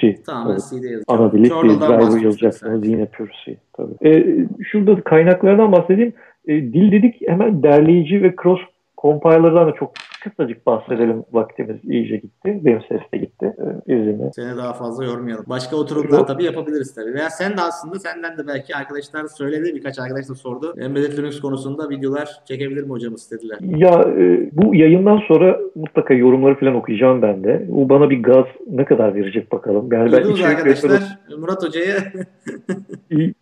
C. 0.00 0.22
Tamamen 0.26 0.52
evet. 0.52 0.62
C'de 0.70 0.88
yazılan. 0.88 1.18
Ana 1.18 1.32
dili 1.32 1.48
C. 1.48 1.54
Driver 1.54 2.24
yazacaksınız 2.24 2.88
yine 2.88 3.08
C. 3.46 3.56
Tabii. 3.72 4.08
E, 4.08 4.36
şurada 4.64 5.00
kaynaklardan 5.00 5.72
bahsedeyim. 5.72 6.12
E, 6.48 6.72
dil 6.72 6.92
dedik 6.92 7.28
hemen 7.28 7.62
derleyici 7.62 8.22
ve 8.22 8.34
cross 8.42 8.60
compiler'dan 8.98 9.68
da 9.68 9.72
çok 9.74 9.92
kısacık 10.24 10.66
bahsedelim. 10.66 11.24
Vaktimiz 11.32 11.76
iyice 11.84 12.16
gitti. 12.16 12.60
Benim 12.64 12.80
ses 12.88 13.00
de 13.14 13.18
gitti. 13.18 13.52
Ee. 13.88 14.30
Seni 14.34 14.56
daha 14.56 14.72
fazla 14.72 15.04
yormayalım. 15.04 15.44
Başka 15.48 15.76
oturumlar 15.76 16.26
tabii 16.26 16.44
yapabiliriz 16.44 16.94
tabii. 16.94 17.14
Veya 17.14 17.30
sen 17.30 17.56
de 17.56 17.60
aslında 17.60 17.98
senden 17.98 18.38
de 18.38 18.46
belki 18.46 18.76
arkadaşlar 18.76 19.24
söyledi. 19.26 19.74
Birkaç 19.74 19.98
arkadaş 19.98 20.28
da 20.28 20.34
sordu. 20.34 20.74
Embedded 20.78 21.18
Linux 21.18 21.40
konusunda 21.40 21.90
videolar 21.90 22.28
çekebilir 22.48 22.82
mi 22.82 22.90
hocam 22.90 23.14
istediler. 23.14 23.58
Ya 23.60 24.04
e, 24.18 24.50
bu 24.52 24.74
yayından 24.74 25.18
sonra 25.28 25.58
mutlaka 25.74 26.14
yorumları 26.14 26.60
falan 26.60 26.74
okuyacağım 26.74 27.22
ben 27.22 27.44
de. 27.44 27.64
Bu 27.68 27.88
bana 27.88 28.10
bir 28.10 28.22
gaz 28.22 28.46
ne 28.70 28.84
kadar 28.84 29.14
verecek 29.14 29.52
bakalım. 29.52 29.92
Yani 29.92 30.12
Duydunuz 30.12 30.40
ben 30.40 30.50
arkadaşlar. 30.50 30.90
Yaparım. 30.90 31.40
Murat 31.40 31.62
Hoca'ya 31.62 31.96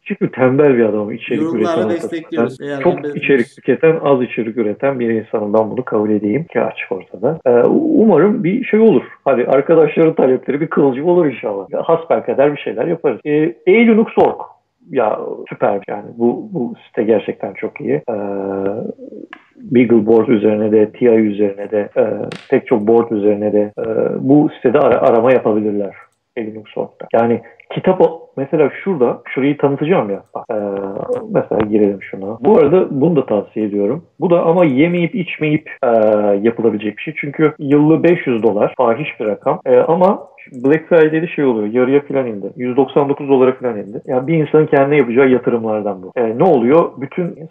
çünkü 0.04 0.30
tembel 0.32 0.76
bir 0.76 0.84
adam. 0.84 1.12
içerik 1.12 1.42
Yorumlarla 1.42 1.90
destekliyoruz. 1.90 2.58
çok 2.82 3.16
içerik 3.16 3.46
tüketen, 3.56 3.98
az 4.02 4.22
içerik 4.22 4.56
üreten 4.56 5.00
bir 5.00 5.10
insanım. 5.10 5.54
Ben 5.54 5.70
bunu 5.70 5.84
kabul 5.84 6.10
edeyim 6.10 6.44
ki 6.44 6.60
açık 6.72 6.92
ortada. 6.92 7.38
Ee, 7.46 7.50
umarım 7.68 8.44
bir 8.44 8.64
şey 8.64 8.80
olur. 8.80 9.02
Hadi 9.24 9.44
arkadaşların 9.44 10.14
talepleri 10.14 10.60
bir 10.60 10.66
kılıcı 10.66 11.06
olur 11.06 11.26
inşallah. 11.26 11.66
Hasbel 11.84 12.22
kadar 12.22 12.52
bir 12.52 12.60
şeyler 12.60 12.86
yaparız. 12.86 13.20
Ee, 13.24 13.54
E-Linux.org 13.66 14.40
ya 14.90 15.20
süper 15.48 15.80
yani 15.88 16.04
bu, 16.16 16.48
bu 16.52 16.74
site 16.86 17.02
gerçekten 17.02 17.52
çok 17.52 17.80
iyi. 17.80 18.02
Ee, 18.10 18.14
Beagleboard 19.62 20.28
üzerine 20.28 20.72
de, 20.72 20.90
TI 20.92 21.08
üzerine 21.08 21.70
de, 21.70 21.88
e, 21.96 22.04
pek 22.50 22.66
çok 22.66 22.86
board 22.86 23.10
üzerine 23.10 23.52
de 23.52 23.72
e, 23.78 23.84
bu 24.20 24.50
sitede 24.56 24.78
ara, 24.78 25.00
arama 25.00 25.32
yapabilirler. 25.32 25.94
Linux.org'da. 26.38 27.06
Yani 27.12 27.42
kitap 27.74 28.00
mesela 28.36 28.70
şurada 28.84 29.22
şurayı 29.34 29.56
tanıtacağım 29.56 30.10
ya. 30.10 30.22
Ee, 30.50 30.54
mesela 31.30 31.60
girelim 31.60 32.02
şuna. 32.02 32.38
Bu 32.40 32.58
arada 32.58 33.00
bunu 33.00 33.16
da 33.16 33.26
tavsiye 33.26 33.66
ediyorum. 33.66 34.04
Bu 34.20 34.30
da 34.30 34.42
ama 34.42 34.64
yemeyip 34.64 35.14
içmeyip 35.14 35.70
e, 35.84 35.88
yapılabilecek 36.42 36.96
bir 36.96 37.02
şey. 37.02 37.14
Çünkü 37.16 37.54
yıllı 37.58 38.02
500 38.02 38.42
dolar 38.42 38.74
fahiş 38.76 39.20
bir 39.20 39.26
rakam. 39.26 39.60
E, 39.66 39.76
ama 39.76 40.28
Black 40.52 40.88
Friday'de 40.88 41.26
şey 41.26 41.44
oluyor. 41.44 41.66
Yarıya 41.66 42.00
falan 42.06 42.26
indi. 42.26 42.52
199 42.56 43.28
dolara 43.28 43.52
falan 43.52 43.78
indi. 43.78 44.02
Yani 44.06 44.26
bir 44.26 44.34
insanın 44.34 44.66
kendine 44.66 44.96
yapacağı 44.96 45.30
yatırımlardan 45.30 46.02
bu. 46.02 46.12
E, 46.16 46.38
ne 46.38 46.44
oluyor? 46.44 46.90
Bütün 47.00 47.48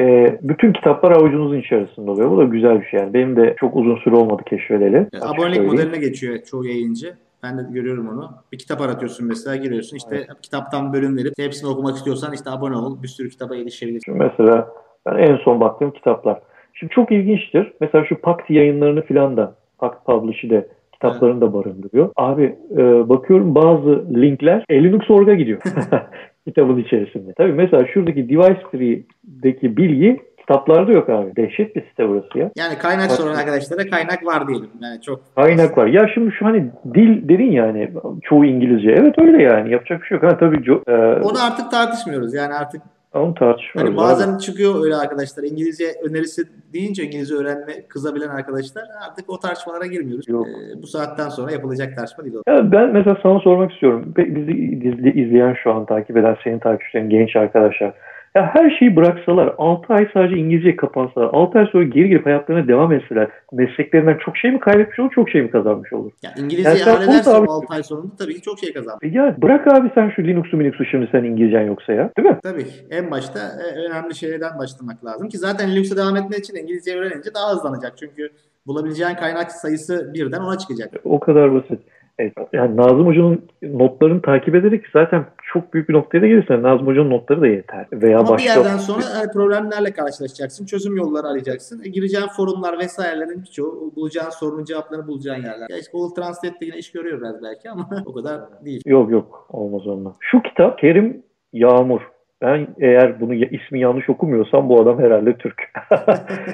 e, 0.00 0.38
bütün 0.42 0.72
kitaplar 0.72 1.10
avucunuzun 1.10 1.58
içerisinde 1.58 2.10
oluyor. 2.10 2.30
Bu 2.30 2.38
da 2.38 2.44
güzel 2.44 2.80
bir 2.80 2.86
şey 2.86 3.00
yani. 3.00 3.14
Benim 3.14 3.36
de 3.36 3.54
çok 3.60 3.76
uzun 3.76 3.96
süre 3.96 4.16
olmadı 4.16 4.42
keşfedeli. 4.46 5.06
Abonelik 5.20 5.66
modeline 5.66 5.98
geçiyor 5.98 6.38
çoğu 6.50 6.66
yayıncı. 6.66 7.14
Ben 7.42 7.58
de 7.58 7.62
görüyorum 7.70 8.08
onu. 8.08 8.30
Bir 8.52 8.58
kitap 8.58 8.80
aratıyorsun 8.80 9.28
mesela 9.28 9.56
giriyorsun. 9.56 9.96
İşte 9.96 10.16
evet. 10.16 10.40
kitaptan 10.42 10.92
bölüm 10.92 11.16
verip 11.16 11.32
hepsini 11.38 11.70
okumak 11.70 11.96
istiyorsan 11.96 12.32
işte 12.32 12.50
abone 12.50 12.76
ol. 12.76 13.02
Bir 13.02 13.08
sürü 13.08 13.28
kitaba 13.28 13.56
erişebilirsin. 13.56 14.16
Mesela 14.16 14.68
ben 15.06 15.16
en 15.16 15.36
son 15.36 15.60
baktığım 15.60 15.90
kitaplar. 15.90 16.40
Şimdi 16.74 16.92
çok 16.92 17.12
ilginçtir. 17.12 17.72
Mesela 17.80 18.04
şu 18.04 18.20
Pakt 18.20 18.50
yayınlarını 18.50 19.02
filan 19.02 19.36
da 19.36 19.54
Pakt 19.78 20.06
Publish'i 20.06 20.50
de 20.50 20.68
kitaplarını 20.92 21.40
da 21.40 21.54
barındırıyor. 21.54 22.10
Abi 22.16 22.56
e, 22.70 23.08
bakıyorum 23.08 23.54
bazı 23.54 24.04
linkler 24.14 24.64
Linux.org'a 24.70 25.34
gidiyor. 25.34 25.60
kitabın 26.48 26.78
içerisinde. 26.78 27.32
Tabii 27.32 27.52
mesela 27.52 27.86
şuradaki 27.86 28.28
Device 28.28 28.62
Tree'deki 28.72 29.76
bilgi 29.76 30.20
Kitaplarda 30.42 30.92
yok 30.92 31.08
abi. 31.08 31.36
Dehşet 31.36 31.76
bir 31.76 31.82
site 31.88 32.08
burası 32.08 32.38
ya. 32.38 32.50
Yani 32.56 32.78
kaynak 32.78 33.10
Bak, 33.10 33.16
soran 33.16 33.34
arkadaşlara 33.34 33.90
kaynak 33.90 34.26
var 34.26 34.48
diyelim. 34.48 34.70
Yani 34.82 35.00
çok. 35.00 35.34
Kaynak 35.34 35.78
var. 35.78 35.86
Ya 35.86 36.08
şimdi 36.14 36.32
şu 36.38 36.46
hani 36.46 36.70
dil 36.94 37.28
dedin 37.28 37.50
yani 37.50 37.90
çoğu 38.22 38.44
İngilizce. 38.44 38.90
Evet 38.90 39.14
öyle 39.18 39.42
yani. 39.42 39.72
Yapacak 39.72 40.02
bir 40.02 40.06
şey 40.06 40.14
yok. 40.14 40.24
Ha, 40.24 40.38
tabii 40.38 40.72
e, 40.86 40.92
Onu 41.22 41.44
artık 41.46 41.70
tartışmıyoruz. 41.70 42.34
Yani 42.34 42.54
artık 42.54 42.82
onu 43.14 43.34
tartışmıyoruz. 43.34 43.92
Hani 43.92 43.96
bazen 43.96 44.32
abi. 44.32 44.40
çıkıyor 44.42 44.84
öyle 44.84 44.96
arkadaşlar. 44.96 45.44
İngilizce 45.44 45.84
önerisi 46.10 46.42
deyince 46.72 47.04
İngilizce 47.04 47.34
öğrenme 47.34 47.86
kızabilen 47.88 48.28
arkadaşlar 48.28 48.84
artık 49.08 49.30
o 49.30 49.38
tartışmalara 49.38 49.86
girmiyoruz. 49.86 50.28
Yok. 50.28 50.46
Ee, 50.46 50.82
bu 50.82 50.86
saatten 50.86 51.28
sonra 51.28 51.52
yapılacak 51.52 51.96
tartışma 51.96 52.24
değil. 52.24 52.34
Ya 52.46 52.72
ben 52.72 52.92
mesela 52.92 53.16
sana 53.22 53.40
sormak 53.40 53.72
istiyorum. 53.72 54.14
Bizi 54.16 55.10
izleyen 55.10 55.56
şu 55.62 55.72
an 55.72 55.86
takip 55.86 56.16
eden 56.16 56.36
senin 56.44 56.58
takipçilerin 56.58 57.10
genç 57.10 57.36
arkadaşlar 57.36 57.92
ya 58.34 58.50
her 58.54 58.76
şeyi 58.78 58.96
bıraksalar, 58.96 59.54
6 59.58 59.94
ay 59.94 60.08
sadece 60.14 60.36
İngilizce 60.36 60.76
kapansalar, 60.76 61.30
6 61.32 61.58
ay 61.58 61.66
sonra 61.66 61.84
geri 61.84 62.08
gelip 62.08 62.26
hayatlarına 62.26 62.68
devam 62.68 62.92
etseler, 62.92 63.28
mesleklerinden 63.52 64.18
çok 64.24 64.36
şey 64.36 64.50
mi 64.50 64.60
kaybetmiş 64.60 64.98
olur, 64.98 65.10
çok 65.14 65.30
şey 65.30 65.42
mi 65.42 65.50
kazanmış 65.50 65.92
olur? 65.92 66.10
Ya 66.22 66.30
İngilizceyi 66.36 66.78
yani 66.78 66.90
halledersen 66.90 67.32
6 67.32 67.66
ay 67.74 67.82
sonunda 67.82 68.16
tabii 68.18 68.34
ki 68.34 68.42
çok 68.42 68.58
şey 68.58 68.72
kazanmış. 68.72 69.14
Ya 69.14 69.36
bırak 69.42 69.66
abi 69.66 69.90
sen 69.94 70.10
şu 70.16 70.22
Linux'u 70.22 70.60
Linux'u 70.60 70.84
şimdi 70.84 71.08
sen 71.12 71.24
İngilizcen 71.24 71.62
yoksa 71.62 71.92
ya, 71.92 72.10
değil 72.16 72.28
mi? 72.28 72.38
Tabii. 72.42 72.66
En 72.90 73.10
başta 73.10 73.40
e, 73.40 73.88
önemli 73.88 74.14
şeylerden 74.14 74.58
başlamak 74.58 75.04
lazım 75.04 75.28
ki 75.28 75.38
zaten 75.38 75.70
Linux'a 75.70 75.96
devam 75.96 76.16
etmek 76.16 76.38
için 76.38 76.56
İngilizce 76.56 76.98
öğrenince 76.98 77.34
daha 77.34 77.52
hızlanacak. 77.52 77.92
Çünkü 78.00 78.30
bulabileceğin 78.66 79.14
kaynak 79.14 79.52
sayısı 79.52 80.10
birden 80.14 80.40
ona 80.40 80.58
çıkacak. 80.58 80.90
O 81.04 81.20
kadar 81.20 81.54
basit. 81.54 81.80
Evet, 82.18 82.32
yani 82.52 82.76
Nazım 82.76 83.06
Hoca'nın 83.06 83.42
notlarını 83.62 84.22
takip 84.22 84.54
ederek 84.54 84.84
zaten 84.92 85.24
çok 85.52 85.74
büyük 85.74 85.88
bir 85.88 85.94
noktaya 85.94 86.22
da 86.22 86.26
gelirsen 86.26 86.62
Nazım 86.62 86.86
Hoca'nın 86.86 87.10
notları 87.10 87.40
da 87.40 87.46
yeter. 87.46 87.86
Veya 87.92 88.18
Ama 88.18 88.28
başka... 88.28 88.44
bir 88.44 88.56
yerden 88.56 88.76
sonra 88.76 89.02
e, 89.02 89.32
problemlerle 89.32 89.92
karşılaşacaksın. 89.92 90.66
Çözüm 90.66 90.96
yolları 90.96 91.26
arayacaksın. 91.26 91.82
E, 91.84 91.88
gireceğin 91.88 92.26
forumlar 92.36 92.78
vesairelerin 92.78 93.42
birçoğu 93.42 93.92
bulacağın 93.96 94.30
sorunun 94.30 94.64
cevaplarını 94.64 95.06
bulacağın 95.06 95.42
yerler. 95.42 95.66
Ya 95.70 95.78
işte 95.78 95.92
Google 95.92 96.22
Translate'de 96.22 96.64
yine 96.64 96.78
iş 96.78 96.92
görüyor 96.92 97.20
biraz 97.20 97.42
belki 97.42 97.70
ama 97.70 97.88
o 98.06 98.12
kadar 98.12 98.40
değil. 98.64 98.82
Yok 98.86 99.10
yok 99.10 99.46
olmaz 99.50 99.86
onunla. 99.86 100.16
Şu 100.20 100.42
kitap 100.42 100.78
Kerim 100.78 101.22
Yağmur. 101.52 102.00
Ben 102.42 102.66
eğer 102.80 103.20
bunu 103.20 103.34
ismi 103.34 103.80
yanlış 103.80 104.10
okumuyorsam 104.10 104.68
bu 104.68 104.80
adam 104.80 104.98
herhalde 104.98 105.36
Türk. 105.36 105.62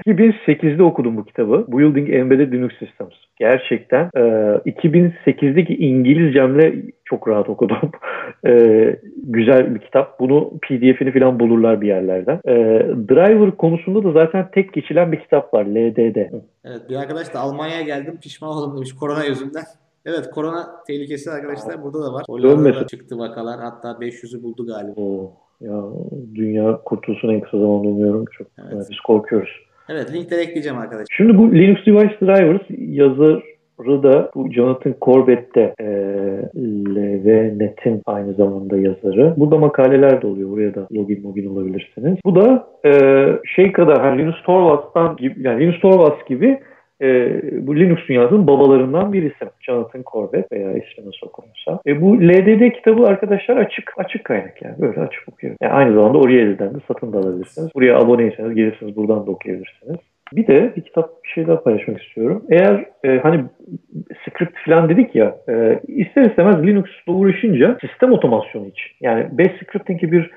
2008'de 0.06 0.82
okudum 0.82 1.16
bu 1.16 1.24
kitabı. 1.24 1.65
Building 1.69 2.10
Embedded 2.10 2.52
Linux 2.52 2.73
Systems. 2.78 3.15
Gerçekten 3.36 4.10
e, 4.16 4.20
2008'deki 4.66 5.77
İngilizcemle 5.77 6.74
çok 7.05 7.28
rahat 7.28 7.48
okudum. 7.48 7.90
e, 8.47 8.52
güzel 9.16 9.74
bir 9.74 9.81
kitap. 9.81 10.20
Bunu 10.20 10.51
PDF'ini 10.62 11.12
falan 11.12 11.40
bulurlar 11.40 11.81
bir 11.81 11.86
yerlerden. 11.86 12.40
E, 12.47 12.55
driver 13.09 13.51
konusunda 13.51 14.05
da 14.05 14.12
zaten 14.12 14.48
tek 14.55 14.73
geçilen 14.73 15.12
bir 15.12 15.20
kitap 15.20 15.55
var. 15.55 15.65
LDD. 15.65 16.16
Evet 16.65 16.82
bir 16.90 16.97
arkadaş 16.97 17.35
da 17.35 17.40
Almanya'ya 17.40 17.82
geldim 17.82 18.19
pişman 18.23 18.51
oldum 18.51 18.77
demiş 18.77 18.94
korona 18.94 19.24
yüzünden. 19.24 19.65
Evet 20.06 20.31
korona 20.31 20.66
tehlikesi 20.86 21.31
arkadaşlar 21.31 21.82
burada 21.82 22.02
da 22.02 22.12
var. 22.12 22.23
Hollanda'da 22.28 22.86
çıktı 22.86 23.19
vakalar 23.19 23.60
hatta 23.60 23.89
500'ü 23.89 24.43
buldu 24.43 24.66
galiba. 24.66 25.01
Oo, 25.01 25.32
ya 25.60 25.82
dünya 26.35 26.76
kurtulsun 26.85 27.28
en 27.28 27.40
kısa 27.40 27.59
zamanda 27.59 27.89
umuyorum. 27.89 28.24
Çok 28.39 28.47
Evet. 28.59 28.72
yani 28.72 28.85
biz 28.90 29.01
korkuyoruz. 29.01 29.51
Evet 29.89 30.14
linkleri 30.14 30.40
ekleyeceğim 30.40 30.78
arkadaşlar. 30.78 31.14
Şimdi 31.16 31.39
bu 31.39 31.52
Linux 31.55 31.86
Device 31.86 32.16
Drivers 32.20 32.62
yazarı 32.78 34.02
da 34.02 34.30
bu 34.35 34.52
Jonathan 34.52 34.94
Corbett'te 35.02 35.74
e, 35.80 35.86
LVNet'in 36.56 38.02
aynı 38.06 38.32
zamanda 38.32 38.78
yazarı. 38.78 39.35
Burada 39.36 39.59
makaleler 39.59 40.22
de 40.22 40.26
oluyor. 40.26 40.51
Buraya 40.51 40.74
da 40.74 40.89
login 40.93 41.24
login 41.24 41.47
olabilirsiniz. 41.47 42.18
Bu 42.24 42.35
da 42.35 42.68
e, 42.85 42.93
şey 43.44 43.72
kadar 43.72 44.01
hani 44.01 44.22
Linus 44.22 44.43
Torvalds'tan 44.43 45.16
gibi 45.16 45.35
yani 45.43 45.60
Linus 45.60 45.80
Torvalds 45.80 46.24
gibi 46.28 46.59
e, 47.03 47.41
bu 47.66 47.77
Linux 47.77 47.99
dünyasının 48.09 48.47
babalarından 48.47 49.12
birisi. 49.12 49.45
Jonathan 49.61 50.03
Corbett 50.12 50.53
veya 50.53 50.70
ismi 50.73 51.07
nasıl 51.07 51.27
okunursa. 51.27 51.81
E, 51.87 52.01
bu 52.01 52.20
LDD 52.20 52.70
kitabı 52.75 53.07
arkadaşlar 53.07 53.57
açık 53.57 53.93
açık 53.97 54.25
kaynak 54.25 54.62
yani. 54.62 54.75
Böyle 54.79 55.01
açık 55.01 55.29
okuyor. 55.29 55.57
Yani 55.62 55.73
aynı 55.73 55.95
zamanda 55.95 56.19
Oriel'den 56.19 56.75
de 56.75 56.79
satın 56.89 57.12
da 57.12 57.19
alabilirsiniz. 57.19 57.75
Buraya 57.75 57.99
aboneyseniz 57.99 58.55
gelirsiniz 58.55 58.97
buradan 58.97 59.27
da 59.27 59.31
okuyabilirsiniz. 59.31 59.97
Bir 60.33 60.47
de 60.47 60.73
bir 60.77 60.83
kitap 60.83 61.25
bir 61.25 61.29
şey 61.29 61.47
daha 61.47 61.62
paylaşmak 61.62 62.03
istiyorum. 62.03 62.45
Eğer 62.51 62.87
e, 63.05 63.19
hani 63.19 63.45
script 64.25 64.59
falan 64.66 64.89
dedik 64.89 65.15
ya 65.15 65.37
e, 65.49 65.81
ister 65.89 66.25
istemez 66.25 66.66
Linux'la 66.66 67.12
uğraşınca 67.12 67.79
sistem 67.81 68.12
otomasyonu 68.12 68.66
için 68.66 68.93
yani 69.01 69.39
Bash 69.39 69.53
Scripting'i 69.62 70.12
bir 70.12 70.31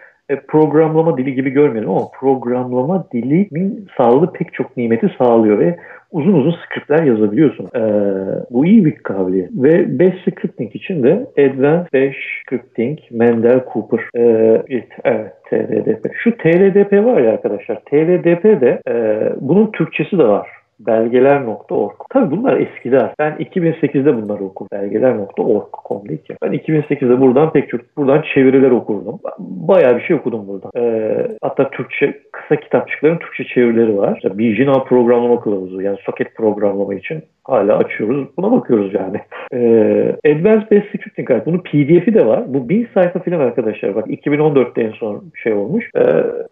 programlama 0.47 1.17
dili 1.17 1.33
gibi 1.33 1.49
görmeyelim 1.49 1.89
ama 1.89 2.07
programlama 2.19 3.07
dilinin 3.13 3.87
sağladığı 3.97 4.33
pek 4.33 4.53
çok 4.53 4.77
nimeti 4.77 5.15
sağlıyor 5.17 5.59
ve 5.59 5.77
uzun 6.11 6.33
uzun 6.33 6.51
scriptler 6.51 7.03
yazabiliyorsun. 7.03 7.69
Ee, 7.75 7.81
bu 8.49 8.65
iyi 8.65 8.85
bir 8.85 8.95
kabiliyet. 8.95 9.49
Ve 9.53 9.99
Bash 9.99 10.21
Scripting 10.21 10.75
için 10.75 11.03
de 11.03 11.27
Advanced 11.37 11.93
Bash 11.93 12.17
Scripting 12.41 12.99
Mendel 13.11 13.63
Cooper. 13.73 13.99
Ee, 14.15 14.81
evet, 15.03 15.33
TLDP. 15.49 16.11
Şu 16.13 16.37
TLDP 16.37 16.93
var 17.05 17.21
ya 17.21 17.31
arkadaşlar. 17.31 17.79
TLDP 17.85 18.43
de 18.61 18.81
e, 18.87 18.93
bunun 19.41 19.71
Türkçesi 19.71 20.17
de 20.17 20.23
var 20.23 20.60
belgeler.org. 20.87 21.91
Tabii 22.09 22.31
bunlar 22.31 22.57
eskiler. 22.59 23.13
Ben 23.19 23.31
2008'de 23.31 24.15
bunları 24.21 24.43
okudum. 24.43 24.69
Belgeler.org.com'dayken. 24.71 26.37
Ben 26.41 26.53
2008'de 26.53 27.21
buradan 27.21 27.51
pek 27.53 27.69
çok 27.69 27.81
buradan 27.97 28.23
çeviriler 28.33 28.71
okurdum. 28.71 29.19
Bayağı 29.39 29.97
bir 29.97 30.01
şey 30.01 30.15
okudum 30.15 30.47
buradan. 30.47 30.71
Ee, 30.77 31.27
hatta 31.41 31.69
Türkçe 31.69 32.19
kısa 32.31 32.55
kitapçıkların 32.55 33.17
Türkçe 33.17 33.43
çevirileri 33.43 33.97
var. 33.97 34.15
İşte 34.15 34.37
Bijina 34.37 34.83
programlama 34.83 35.41
kılavuzu 35.41 35.81
yani 35.81 35.97
soket 36.05 36.35
programlama 36.35 36.93
için 36.93 37.23
hala 37.43 37.77
açıyoruz. 37.77 38.27
Buna 38.37 38.51
bakıyoruz 38.51 38.93
yani. 38.93 39.17
Ee, 39.53 40.31
Advanced 40.31 40.71
Basic 40.71 40.87
Scripting 40.87 41.27
Guide. 41.27 41.45
Bunun 41.45 41.59
PDF'i 41.59 42.13
de 42.13 42.25
var. 42.25 42.43
Bu 42.47 42.69
bin 42.69 42.87
sayfa 42.93 43.19
falan 43.19 43.39
arkadaşlar. 43.39 43.95
Bak 43.95 44.07
2014'te 44.07 44.81
en 44.81 44.91
son 44.91 45.23
şey 45.43 45.53
olmuş. 45.53 45.89
Ee, 45.95 46.01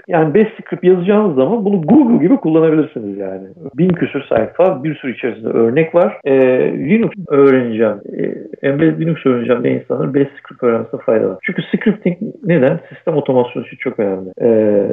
yani 0.07 0.33
Basic 0.33 0.53
Script 0.65 0.83
yazacağınız 0.83 1.35
zaman 1.35 1.65
bunu 1.65 1.81
Google 1.81 2.23
gibi 2.23 2.37
kullanabilirsiniz 2.37 3.17
yani. 3.17 3.47
Bin 3.77 3.89
küsür 3.89 4.23
sayfa, 4.29 4.83
bir 4.83 4.95
sürü 4.95 5.13
içerisinde 5.15 5.49
örnek 5.49 5.95
var. 5.95 6.17
Ee, 6.25 6.33
Linux 6.73 7.11
öğreneceğim. 7.27 8.01
Ee, 8.19 8.67
Embedded 8.67 8.99
Linux 8.99 9.25
öğreneceğim 9.25 9.63
diye 9.63 9.73
insanlar 9.73 10.13
Basic 10.13 10.31
Script 10.43 10.63
öğrenmesine 10.63 10.99
fayda 10.99 11.29
var. 11.29 11.37
Çünkü 11.43 11.61
scripting 11.61 12.17
neden? 12.45 12.79
Sistem 12.89 13.15
otomasyonu 13.15 13.65
için 13.65 13.77
çok 13.77 13.99
önemli. 13.99 14.29
Ee, 14.41 14.47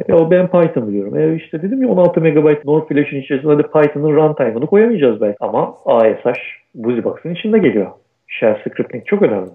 ya 0.08 0.30
ben 0.30 0.46
Python 0.46 0.88
biliyorum. 0.88 1.16
E 1.18 1.34
işte 1.34 1.62
dedim 1.62 1.82
ya 1.82 1.88
16 1.88 2.20
MB 2.20 2.64
Nord 2.64 2.88
Flash'ın 2.88 3.16
içerisinde 3.16 3.58
de 3.58 3.62
Python'ın 3.62 4.16
runtime'ını 4.16 4.66
koyamayacağız 4.66 5.20
belki. 5.20 5.36
Ama 5.40 5.74
ASH 5.86 6.40
BusyBox'ın 6.74 7.34
içinde 7.34 7.58
geliyor. 7.58 7.90
Shell 8.26 8.58
scripting 8.64 9.06
çok 9.06 9.22
önemli. 9.22 9.50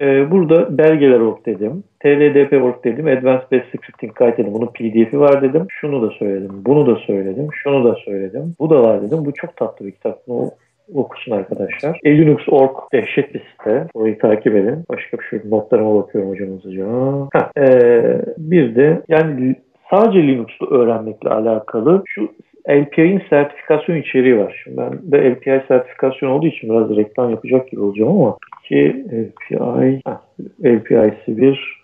Ee, 0.00 0.30
burada 0.30 0.78
belgeler 0.78 1.20
org 1.20 1.46
dedim. 1.46 1.84
TLDP 2.00 2.52
org 2.62 2.84
dedim. 2.84 3.06
Advanced 3.06 3.52
Basic 3.52 3.78
Scripting 3.78 4.14
Guide 4.14 4.36
dedim. 4.36 4.54
Bunun 4.54 4.66
pdf'i 4.66 5.20
var 5.20 5.42
dedim. 5.42 5.66
Şunu 5.70 6.02
da 6.02 6.10
söyledim. 6.10 6.50
Bunu 6.64 6.86
da 6.86 6.96
söyledim. 6.96 7.48
Şunu 7.52 7.84
da 7.84 7.94
söyledim. 7.94 8.54
Bu 8.60 8.70
da 8.70 8.82
var 8.82 9.02
dedim. 9.02 9.24
Bu 9.24 9.32
çok 9.32 9.56
tatlı 9.56 9.86
bir 9.86 9.90
kitap. 9.90 10.26
Bunu 10.28 10.50
okusun 10.94 11.32
arkadaşlar. 11.32 12.00
E, 12.04 12.18
Linux.org 12.18 12.70
dehşet 12.92 13.34
bir 13.34 13.40
site. 13.40 13.86
Orayı 13.94 14.18
takip 14.18 14.56
edin. 14.56 14.84
Başka 14.90 15.18
bir 15.18 15.24
şey 15.24 15.40
notlarıma 15.50 15.94
bakıyorum 15.94 16.30
hocam 16.30 16.48
hızlıca. 16.48 16.86
Ha, 17.32 17.50
ee, 17.58 18.20
bir 18.38 18.76
de 18.76 19.02
yani 19.08 19.56
sadece 19.90 20.22
Linux'u 20.22 20.66
öğrenmekle 20.66 21.30
alakalı 21.30 22.02
şu 22.06 22.28
LPI'nin 22.70 23.22
sertifikasyon 23.30 23.96
içeriği 23.96 24.38
var. 24.38 24.60
Şimdi 24.64 24.76
ben 24.76 25.12
de 25.12 25.30
LPI 25.30 25.62
sertifikasyon 25.68 26.30
olduğu 26.30 26.46
için 26.46 26.70
biraz 26.70 26.96
reklam 26.96 27.30
yapacak 27.30 27.70
gibi 27.70 27.80
olacağım 27.80 28.10
ama 28.10 28.36
ki 28.64 29.04
LPI 29.12 30.00
LPI'si 30.64 31.36
bir 31.36 31.78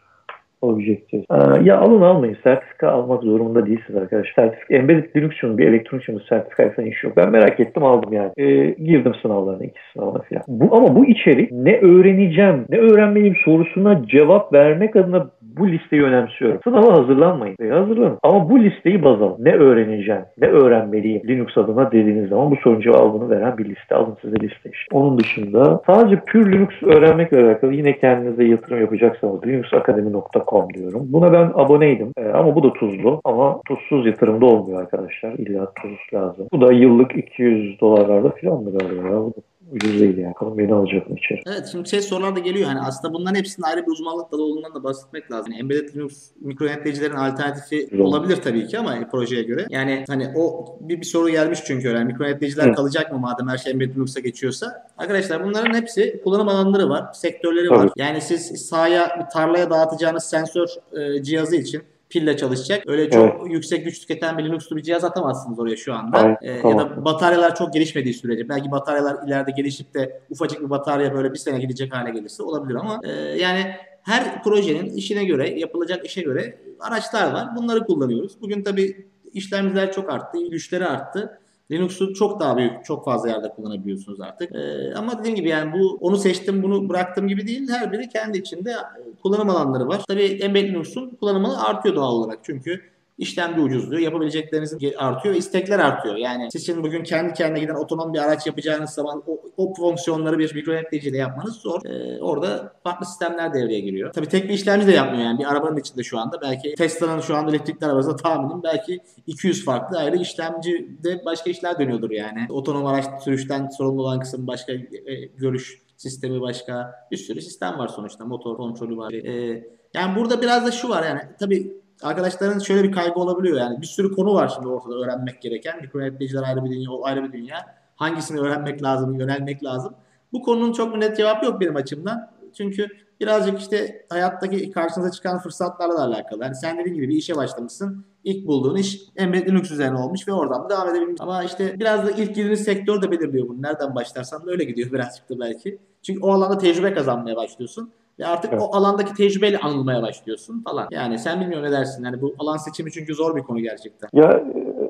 Objective. 0.64 1.24
Aa, 1.28 1.60
ya 1.64 1.78
alın 1.78 2.00
almayın. 2.00 2.36
Sertifika 2.44 2.90
almak 2.90 3.22
zorunda 3.22 3.66
değilsiniz 3.66 4.02
arkadaşlar. 4.02 4.32
Sertifika, 4.34 4.74
embedded 4.74 5.16
Linux'un 5.16 5.58
bir 5.58 5.68
elektronik 5.68 6.04
sertifika 6.28 6.70
falan 6.70 6.88
iş 6.88 7.04
yok. 7.04 7.16
Ben 7.16 7.30
merak 7.30 7.60
ettim 7.60 7.84
aldım 7.84 8.12
yani. 8.12 8.30
Ee, 8.36 8.70
girdim 8.70 9.12
sınavlarına, 9.22 9.64
iki 9.64 9.80
sınavına 9.92 10.22
falan. 10.22 10.42
Bu, 10.48 10.76
ama 10.76 10.96
bu 10.96 11.06
içerik 11.06 11.52
ne 11.52 11.78
öğreneceğim, 11.80 12.64
ne 12.68 12.78
öğrenmeliyim 12.78 13.36
sorusuna 13.44 14.06
cevap 14.06 14.52
vermek 14.52 14.96
adına 14.96 15.26
bu 15.58 15.68
listeyi 15.68 16.02
önemsiyorum. 16.02 16.60
Sınava 16.64 16.92
hazırlanmayın. 16.98 17.56
E, 17.60 17.68
hazırlanın. 17.68 18.18
Ama 18.22 18.50
bu 18.50 18.64
listeyi 18.64 19.04
baz 19.04 19.22
alın. 19.22 19.36
Ne 19.38 19.52
öğreneceğim, 19.52 20.22
ne 20.38 20.46
öğrenmeliyim 20.46 21.22
Linux 21.28 21.58
adına 21.58 21.92
dediğiniz 21.92 22.28
zaman 22.28 22.50
bu 22.50 22.56
sorunun 22.56 22.80
cevabını 22.80 23.30
veren 23.30 23.58
bir 23.58 23.64
liste 23.64 23.94
alın 23.94 24.16
size 24.22 24.36
liste 24.36 24.70
işte. 24.72 24.96
Onun 24.96 25.18
dışında 25.18 25.80
sadece 25.86 26.20
pür 26.20 26.52
Linux 26.52 26.70
öğrenmekle 26.82 27.44
alakalı 27.44 27.72
yine 27.72 27.98
kendinize 27.98 28.44
yatırım 28.44 28.80
yapacaksanız 28.80 29.46
linuxakademi.com 29.46 30.74
diyorum. 30.74 31.02
Buna 31.08 31.32
ben 31.32 31.52
aboneydim. 31.54 32.12
E, 32.16 32.28
ama 32.28 32.54
bu 32.54 32.62
da 32.62 32.72
tuzlu. 32.72 33.20
Ama 33.24 33.60
tuzsuz 33.68 34.06
yatırımda 34.06 34.46
olmuyor 34.46 34.80
arkadaşlar. 34.80 35.32
İlla 35.32 35.72
tuz 35.82 35.98
lazım. 36.14 36.46
Bu 36.52 36.60
da 36.60 36.72
yıllık 36.72 37.16
200 37.16 37.80
dolarlarda 37.80 38.30
falan 38.30 38.62
mı 38.62 38.78
galiba? 38.78 39.20
Bu 39.20 39.32
da 39.36 39.53
ucuz 39.74 40.00
değil 40.00 40.18
yani. 40.18 40.34
Bakalım 40.34 40.58
beni 40.58 40.74
alacak 40.74 41.10
mı 41.10 41.16
içeri? 41.16 41.42
Evet 41.46 41.68
şimdi 41.72 41.88
şey 41.88 42.00
sorular 42.00 42.36
da 42.36 42.40
geliyor. 42.40 42.68
Hani 42.68 42.80
aslında 42.80 43.14
bunların 43.14 43.34
hepsinin 43.34 43.66
ayrı 43.66 43.86
bir 43.86 43.90
uzmanlık 43.90 44.32
dalı 44.32 44.42
olduğundan 44.42 44.74
da 44.74 44.84
bahsetmek 44.84 45.32
lazım. 45.32 45.52
Yani 45.52 45.60
embedded 45.60 45.94
Linux 45.94 46.30
mikro 46.40 46.64
yöneticilerin 46.64 47.14
alternatifi 47.14 47.88
Doğru. 47.92 48.04
olabilir 48.04 48.36
tabii 48.36 48.66
ki 48.66 48.78
ama 48.78 49.08
projeye 49.10 49.42
göre. 49.42 49.66
Yani 49.70 50.04
hani 50.08 50.28
o 50.36 50.66
bir, 50.80 51.00
bir 51.00 51.06
soru 51.06 51.28
gelmiş 51.28 51.58
çünkü 51.66 51.88
öyle. 51.88 51.98
Yani 51.98 52.12
mikro 52.12 52.24
yöneticiler 52.24 52.66
Evet. 52.66 52.76
kalacak 52.76 53.12
mı 53.12 53.18
madem 53.18 53.48
her 53.48 53.58
şey 53.58 53.72
embedded 53.72 53.96
Linux'a 53.96 54.20
geçiyorsa? 54.20 54.86
Arkadaşlar 54.98 55.44
bunların 55.44 55.74
hepsi 55.74 56.20
kullanım 56.24 56.48
alanları 56.48 56.88
var. 56.88 57.04
Sektörleri 57.12 57.68
Tabii. 57.68 57.78
var. 57.78 57.90
Yani 57.96 58.20
siz 58.20 58.66
sahaya 58.66 59.18
bir 59.20 59.30
tarlaya 59.32 59.70
dağıtacağınız 59.70 60.24
sensör 60.24 60.68
e, 60.92 61.22
cihazı 61.22 61.56
için 61.56 61.82
pille 62.14 62.36
çalışacak. 62.36 62.82
Öyle 62.86 63.10
çok 63.10 63.50
yüksek 63.50 63.84
güç 63.84 64.00
tüketen 64.00 64.38
bir 64.38 64.44
Linux'lu 64.44 64.76
bir 64.76 64.82
cihaz 64.82 65.04
atamazsınız 65.04 65.58
oraya 65.58 65.76
şu 65.76 65.94
anda. 65.94 66.16
Aynen, 66.18 66.36
E, 66.42 66.50
Ya 66.52 66.62
tamam. 66.62 66.78
da 66.78 67.04
bataryalar 67.04 67.54
çok 67.56 67.72
gelişmediği 67.72 68.14
sürece 68.14 68.48
belki 68.48 68.70
bataryalar 68.70 69.26
ileride 69.26 69.50
gelişip 69.50 69.94
de 69.94 70.20
ufacık 70.30 70.60
bir 70.60 70.70
batarya 70.70 71.14
böyle 71.14 71.32
bir 71.32 71.38
sene 71.38 71.58
gidecek 71.58 71.94
hale 71.94 72.10
gelirse 72.10 72.42
olabilir 72.42 72.74
ama 72.74 73.00
e, 73.04 73.10
yani 73.38 73.74
her 74.02 74.42
projenin 74.42 74.90
işine 74.96 75.24
göre 75.24 75.58
yapılacak 75.60 76.04
işe 76.06 76.22
göre 76.22 76.58
araçlar 76.80 77.32
var. 77.32 77.48
Bunları 77.56 77.80
kullanıyoruz. 77.80 78.32
Bugün 78.40 78.62
tabii 78.62 79.06
işlemciler 79.32 79.92
çok 79.92 80.10
arttı, 80.12 80.38
güçleri 80.50 80.86
arttı. 80.86 81.38
Linux'u 81.70 82.14
çok 82.14 82.40
daha 82.40 82.56
büyük, 82.56 82.84
çok 82.84 83.04
fazla 83.04 83.28
yerde 83.28 83.48
kullanabiliyorsunuz 83.48 84.20
artık. 84.20 84.54
E, 84.54 84.94
ama 84.94 85.18
dediğim 85.18 85.36
gibi 85.36 85.48
yani 85.48 85.72
bu 85.72 85.98
onu 86.00 86.16
seçtim, 86.16 86.62
bunu 86.62 86.88
bıraktım 86.88 87.28
gibi 87.28 87.46
değil. 87.46 87.68
Her 87.68 87.92
biri 87.92 88.08
kendi 88.08 88.38
içinde 88.38 88.70
e, 88.70 89.14
kullanım 89.22 89.50
alanları 89.50 89.88
var. 89.88 90.02
Tabii 90.08 90.22
Embedded 90.24 90.68
Linux'un 90.68 91.10
kullanım 91.10 91.44
alanı 91.44 91.64
artıyor 91.64 91.94
doğal 91.94 92.12
olarak. 92.12 92.38
Çünkü 92.42 92.93
işlemci 93.18 93.60
ucuzluyor. 93.60 94.02
Yapabilecekleriniz 94.02 94.76
artıyor 94.96 95.34
ve 95.34 95.38
istekler 95.38 95.78
artıyor. 95.78 96.16
Yani 96.16 96.48
siz 96.52 96.66
şimdi 96.66 96.82
bugün 96.82 97.02
kendi 97.02 97.34
kendine 97.34 97.60
giden 97.60 97.74
otonom 97.74 98.14
bir 98.14 98.18
araç 98.18 98.46
yapacağınız 98.46 98.90
zaman 98.90 99.22
o, 99.26 99.42
o 99.56 99.74
fonksiyonları 99.74 100.38
bir 100.38 100.54
mikro 100.54 100.72
yöneticiyle 100.72 101.16
yapmanız 101.16 101.54
zor. 101.54 101.80
Ee, 101.84 102.22
orada 102.22 102.72
farklı 102.84 103.06
sistemler 103.06 103.54
devreye 103.54 103.80
giriyor. 103.80 104.12
Tabii 104.12 104.28
tek 104.28 104.44
bir 104.44 104.54
işlemci 104.54 104.86
de 104.86 104.92
yapmıyor 104.92 105.24
yani. 105.24 105.38
Bir 105.38 105.52
arabanın 105.52 105.76
içinde 105.76 106.02
şu 106.02 106.18
anda 106.18 106.40
belki 106.40 106.74
Tesla'nın 106.74 107.20
şu 107.20 107.36
anda 107.36 107.50
elektrikli 107.50 107.84
arabasında 107.84 108.16
tahminim 108.16 108.62
belki 108.62 108.98
200 109.26 109.64
farklı 109.64 109.98
ayrı 109.98 110.16
işlemci 110.16 110.98
de 111.04 111.24
başka 111.24 111.50
işler 111.50 111.78
dönüyordur 111.78 112.10
yani. 112.10 112.46
Otonom 112.50 112.86
araç 112.86 113.22
sürüşten 113.22 113.68
sorumlu 113.68 114.02
olan 114.02 114.20
kısım 114.20 114.46
başka 114.46 114.72
e, 114.72 115.14
görüş 115.36 115.84
sistemi 115.96 116.40
başka 116.40 117.06
bir 117.10 117.16
sürü 117.16 117.42
sistem 117.42 117.78
var 117.78 117.88
sonuçta. 117.88 118.24
Motor 118.24 118.56
kontrolü 118.56 118.96
var. 118.96 119.12
Ee, 119.12 119.64
yani 119.94 120.16
burada 120.16 120.42
biraz 120.42 120.66
da 120.66 120.70
şu 120.70 120.88
var 120.88 121.06
yani 121.06 121.20
tabii 121.38 121.83
arkadaşların 122.04 122.58
şöyle 122.58 122.82
bir 122.82 122.92
kaygı 122.92 123.20
olabiliyor 123.20 123.58
yani 123.58 123.80
bir 123.80 123.86
sürü 123.86 124.12
konu 124.12 124.34
var 124.34 124.52
şimdi 124.54 124.68
ortada 124.68 124.94
öğrenmek 124.94 125.42
gereken. 125.42 125.80
Mikro 125.80 126.00
yöneticiler 126.00 126.42
ayrı 126.42 126.64
bir 126.64 126.70
dünya, 126.70 126.90
o 126.90 127.04
ayrı 127.04 127.24
bir 127.24 127.32
dünya. 127.32 127.58
Hangisini 127.96 128.40
öğrenmek 128.40 128.82
lazım, 128.82 129.20
yönelmek 129.20 129.64
lazım. 129.64 129.94
Bu 130.32 130.42
konunun 130.42 130.72
çok 130.72 130.96
net 130.96 131.16
cevabı 131.16 131.44
yok 131.44 131.60
benim 131.60 131.76
açımdan. 131.76 132.30
Çünkü 132.56 132.88
birazcık 133.20 133.60
işte 133.60 134.06
hayattaki 134.08 134.70
karşınıza 134.70 135.10
çıkan 135.10 135.38
fırsatlarla 135.38 135.94
da 135.94 136.02
alakalı. 136.02 136.44
Yani 136.44 136.54
sen 136.54 136.78
dediğin 136.78 136.94
gibi 136.94 137.08
bir 137.08 137.16
işe 137.16 137.36
başlamışsın. 137.36 138.04
İlk 138.24 138.46
bulduğun 138.46 138.76
iş 138.76 139.00
embedded 139.16 139.48
Linux 139.48 139.70
üzerine 139.70 139.98
olmuş 139.98 140.28
ve 140.28 140.32
oradan 140.32 140.64
da 140.64 140.68
devam 140.68 140.88
edebilmiş. 140.88 141.20
Ama 141.20 141.44
işte 141.44 141.80
biraz 141.80 142.06
da 142.06 142.10
ilk 142.10 142.28
girdiğiniz 142.28 142.64
sektör 142.64 143.02
de 143.02 143.10
belirliyor 143.10 143.48
bunu. 143.48 143.62
Nereden 143.62 143.94
başlarsan 143.94 144.46
da 144.46 144.50
öyle 144.50 144.64
gidiyor 144.64 144.90
birazcık 144.92 145.30
da 145.30 145.40
belki. 145.40 145.78
Çünkü 146.02 146.20
o 146.20 146.32
alanda 146.32 146.58
tecrübe 146.58 146.94
kazanmaya 146.94 147.36
başlıyorsun. 147.36 147.92
Ve 148.18 148.26
artık 148.26 148.52
Evet. 148.52 148.62
o 148.62 148.76
alandaki 148.76 149.14
tecrübeyle 149.14 149.58
anılmaya 149.58 150.02
başlıyorsun 150.02 150.62
falan. 150.62 150.88
Yani 150.90 151.18
sen 151.18 151.40
bilmiyorum 151.40 151.66
ne 151.66 151.72
dersin. 151.72 152.04
Yani 152.04 152.22
bu 152.22 152.34
alan 152.38 152.56
seçimi 152.56 152.92
çünkü 152.92 153.14
zor 153.14 153.36
bir 153.36 153.42
konu 153.42 153.60
gerçekten. 153.60 154.08
Ya 154.12 154.42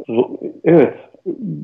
e, 0.08 0.14
evet 0.64 0.94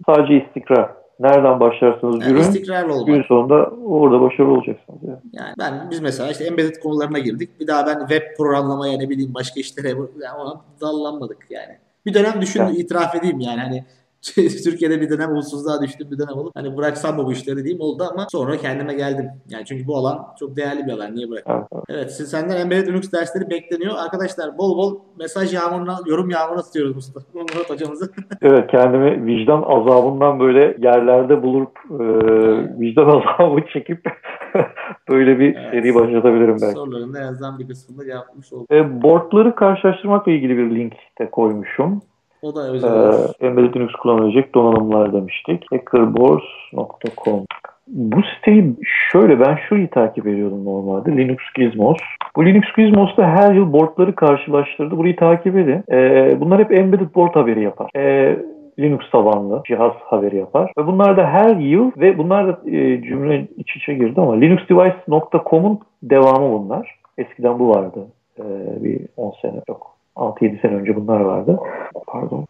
sadece 0.06 0.46
istikrar. 0.46 0.90
Nereden 1.20 1.60
başlarsanız 1.60 2.14
Yani 2.20 2.30
yürüyün 2.30 3.04
gün 3.06 3.22
sonunda 3.22 3.54
orada 3.84 4.20
başarılı 4.20 4.52
olacaksınız. 4.52 4.98
Yani. 5.02 5.18
Yani 5.32 5.54
ben 5.58 5.90
biz 5.90 6.00
mesela 6.00 6.30
işte 6.30 6.44
embedded 6.44 6.76
konularına 6.82 7.18
girdik. 7.18 7.60
Bir 7.60 7.66
daha 7.66 7.86
ben 7.86 7.98
web 7.98 8.22
programlamaya 8.36 8.98
ne 8.98 9.08
bileyim 9.08 9.34
başka 9.34 9.60
işlere 9.60 9.88
yani 9.88 10.38
ona 10.38 10.60
dallanmadık 10.80 11.38
yani. 11.50 11.76
Bir 12.06 12.14
dönem 12.14 12.40
düşündüm 12.40 12.66
Yani. 12.66 12.78
itiraf 12.78 13.14
edeyim 13.14 13.40
yani 13.40 13.60
hani 13.60 13.84
Türkiye'de 14.64 15.00
bir 15.00 15.10
dönem 15.10 15.30
umutsuzluğa 15.30 15.82
düştüm 15.82 16.08
bir 16.10 16.18
dönem 16.18 16.38
olup 16.38 16.56
hani 16.56 16.76
bıraksam 16.76 17.16
mı 17.16 17.26
bu 17.26 17.32
işleri 17.32 17.64
diyeyim 17.64 17.80
oldu 17.80 18.04
ama 18.12 18.26
sonra 18.32 18.56
kendime 18.56 18.94
geldim. 18.94 19.26
Yani 19.48 19.64
çünkü 19.64 19.86
bu 19.86 19.96
alan 19.96 20.26
çok 20.38 20.56
değerli 20.56 20.86
bir 20.86 20.92
alan. 20.92 21.14
Niye 21.14 21.30
bırak? 21.30 21.44
Evet, 21.46 21.62
evet. 21.72 21.84
Evet 21.88 22.12
siz 22.12 22.30
senden 22.30 22.56
embedded 22.56 22.88
Linux 22.88 23.12
dersleri 23.12 23.50
bekleniyor. 23.50 23.94
Arkadaşlar 24.04 24.58
bol 24.58 24.76
bol 24.76 24.98
mesaj 25.18 25.54
yağmuruna, 25.54 25.98
yorum 26.06 26.30
yağmuruna 26.30 26.62
tutuyoruz 26.62 26.94
Mustafa 26.94 27.26
Murat 27.34 27.70
hocamızı. 27.70 28.10
Evet 28.42 28.70
kendimi 28.70 29.26
vicdan 29.26 29.62
azabından 29.62 30.40
böyle 30.40 30.76
yerlerde 30.78 31.42
bulup 31.42 31.78
e, 31.90 32.04
vicdan 32.80 33.06
azabı 33.06 33.60
çekip 33.72 34.04
böyle 35.10 35.38
bir 35.38 35.54
Evet. 35.56 35.70
seri 35.70 35.94
başlatabilirim 35.94 36.56
belki. 36.62 36.74
Soruların 36.74 37.14
en 37.14 37.22
azından 37.22 37.58
bir 37.58 37.68
kısmını 37.68 38.08
yapmış 38.08 38.52
olduk. 38.52 38.70
E, 38.72 39.02
boardları 39.02 39.54
karşılaştırmakla 39.54 40.32
ilgili 40.32 40.56
bir 40.56 40.76
link 40.76 40.92
de 41.20 41.30
koymuşum. 41.30 42.00
O 42.42 42.54
da 42.54 42.66
E, 42.66 42.70
özel 42.70 42.92
olur. 42.92 43.14
embedded 43.40 43.74
Linux 43.76 43.92
kullanabilecek 43.92 44.54
donanımlar 44.54 45.12
demiştik. 45.12 45.64
hackerboards.com 45.72 47.44
Bu 47.86 48.20
siteyi 48.22 48.76
şöyle 49.12 49.40
ben 49.40 49.56
şurayı 49.68 49.90
takip 49.90 50.26
ediyordum 50.26 50.64
normalde. 50.64 51.16
Linux 51.16 51.38
Gizmos. 51.54 51.98
Bu 52.36 52.46
Linux 52.46 52.64
Gizmos'ta 52.76 53.22
her 53.26 53.54
yıl 53.54 53.72
boardları 53.72 54.14
karşılaştırdı. 54.14 54.96
Burayı 54.96 55.16
takip 55.16 55.56
edin. 55.56 55.84
E, 55.92 56.30
bunlar 56.40 56.58
hep 56.60 56.72
embedded 56.72 57.14
board 57.14 57.34
haberi 57.34 57.62
yapar. 57.62 57.90
E, 57.96 58.36
Linux 58.78 59.10
tabanlı 59.10 59.62
cihaz 59.66 59.92
haberi 60.04 60.36
yapar. 60.36 60.72
Ve 60.78 60.86
bunlar 60.86 61.16
da 61.16 61.26
her 61.26 61.56
yıl 61.56 61.90
ve 61.96 62.18
bunlar 62.18 62.48
da 62.48 62.70
e, 62.70 63.02
cümle 63.02 63.46
iç 63.56 63.76
içe 63.76 63.94
girdi 63.94 64.20
ama 64.20 64.34
linuxdevice.com'un 64.34 65.78
devamı 66.02 66.52
bunlar. 66.58 66.98
Eskiden 67.18 67.58
bu 67.58 67.68
vardı. 67.68 68.06
E, 68.38 68.44
bir 68.84 69.00
10 69.16 69.34
sene 69.42 69.60
yok. 69.68 69.90
6-7 70.20 70.60
sene 70.60 70.74
önce 70.74 70.96
bunlar 70.96 71.20
vardı. 71.20 71.58
Pardon. 72.06 72.44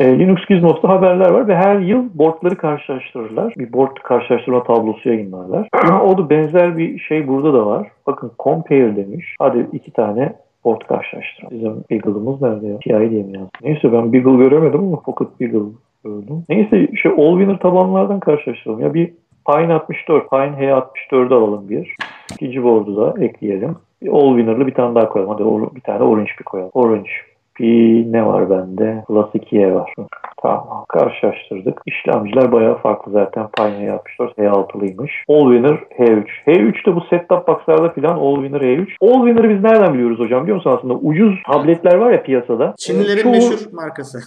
E, 0.00 0.18
Linux 0.18 0.46
Gizmos'ta 0.48 0.88
haberler 0.88 1.30
var 1.30 1.48
ve 1.48 1.56
her 1.56 1.78
yıl 1.78 2.04
boardları 2.14 2.56
karşılaştırırlar. 2.56 3.54
Bir 3.58 3.72
board 3.72 3.96
karşılaştırma 3.96 4.62
tablosu 4.62 5.08
yayınlarlar. 5.08 5.68
o 6.04 6.18
da 6.18 6.30
benzer 6.30 6.78
bir 6.78 6.98
şey 6.98 7.28
burada 7.28 7.54
da 7.54 7.66
var. 7.66 7.88
Bakın 8.06 8.32
compare 8.38 8.96
demiş. 8.96 9.34
Hadi 9.38 9.66
iki 9.72 9.90
tane 9.90 10.32
board 10.64 10.80
karşılaştıralım. 10.80 11.56
Bizim 11.56 11.84
Beagle'ımız 11.90 12.42
nerede 12.42 12.66
ya? 12.66 12.78
TI 12.78 13.10
diye 13.10 13.22
mi 13.22 13.36
yazdı? 13.36 13.50
Neyse 13.62 13.92
ben 13.92 14.12
Beagle 14.12 14.36
göremedim 14.36 14.80
ama 14.80 15.00
Pocket 15.00 15.40
Beagle 15.40 15.68
gördüm. 16.04 16.44
Neyse 16.48 16.88
şey 17.02 17.12
Allwinner 17.12 17.58
tabanlardan 17.58 18.20
karşılaştıralım. 18.20 18.80
Ya 18.80 18.94
bir 18.94 19.12
Pine 19.46 19.72
64, 19.74 20.30
Pine 20.30 20.40
H64'ü 20.40 21.34
alalım 21.34 21.68
bir. 21.68 21.94
İkinci 22.34 22.62
board'u 22.62 22.96
da 22.96 23.24
ekleyelim. 23.24 23.76
Bir 24.02 24.08
Allwinner'lı 24.08 24.66
bir 24.66 24.74
tane 24.74 24.94
daha 24.94 25.08
koyalım. 25.08 25.32
Hadi 25.32 25.74
bir 25.76 25.80
tane 25.80 26.02
Orange 26.04 26.30
bir 26.38 26.44
koyalım. 26.44 26.70
Orange 26.74 27.10
bir 27.58 28.12
ne 28.12 28.26
var 28.26 28.50
bende? 28.50 29.04
Plus 29.08 29.26
2'ye 29.34 29.74
var. 29.74 29.94
Tamam. 30.42 30.84
Karşılaştırdık. 30.88 31.82
İşlemciler 31.86 32.52
bayağı 32.52 32.78
farklı 32.78 33.12
zaten. 33.12 33.48
Pioneer 33.56 33.92
64 33.92 34.38
H6'lıymış. 34.38 35.10
Allwinner 35.28 35.78
H3. 35.98 36.24
H3 36.46 36.86
de 36.86 36.96
bu 36.96 37.00
set-top 37.00 37.48
box'larda 37.48 37.88
filan 37.92 38.18
Allwinner 38.18 38.60
H3. 38.60 38.86
Allwinner'ı 39.00 39.50
biz 39.50 39.62
nereden 39.64 39.94
biliyoruz 39.94 40.18
hocam 40.18 40.42
biliyor 40.42 40.56
musun 40.56 40.76
aslında? 40.78 40.94
Ucuz 40.94 41.34
tabletler 41.52 41.94
var 41.94 42.10
ya 42.10 42.22
piyasada. 42.22 42.74
Çinlilerin 42.78 43.22
Çoğu- 43.22 43.32
meşhur 43.32 43.72
markası. 43.72 44.18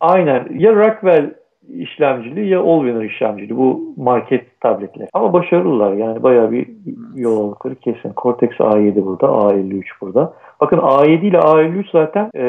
Aynen. 0.00 0.46
Ya 0.58 0.72
Rockwell 0.74 1.34
işlemcili 1.68 2.48
ya 2.48 2.60
Allwinner 2.60 3.04
işlemcili 3.04 3.56
bu 3.56 3.94
market 3.96 4.60
tabletler. 4.60 5.08
Ama 5.12 5.32
başarılılar 5.32 5.92
yani 5.92 6.22
bayağı 6.22 6.50
bir 6.50 6.68
yol 7.14 7.48
aldıkları 7.48 7.74
kesin. 7.74 8.12
Cortex 8.16 8.50
A7 8.50 9.04
burada, 9.04 9.26
A53 9.26 9.82
burada. 10.00 10.34
Bakın 10.60 10.78
A7 10.78 11.26
ile 11.26 11.38
A53 11.38 11.84
zaten 11.92 12.30
e, 12.36 12.44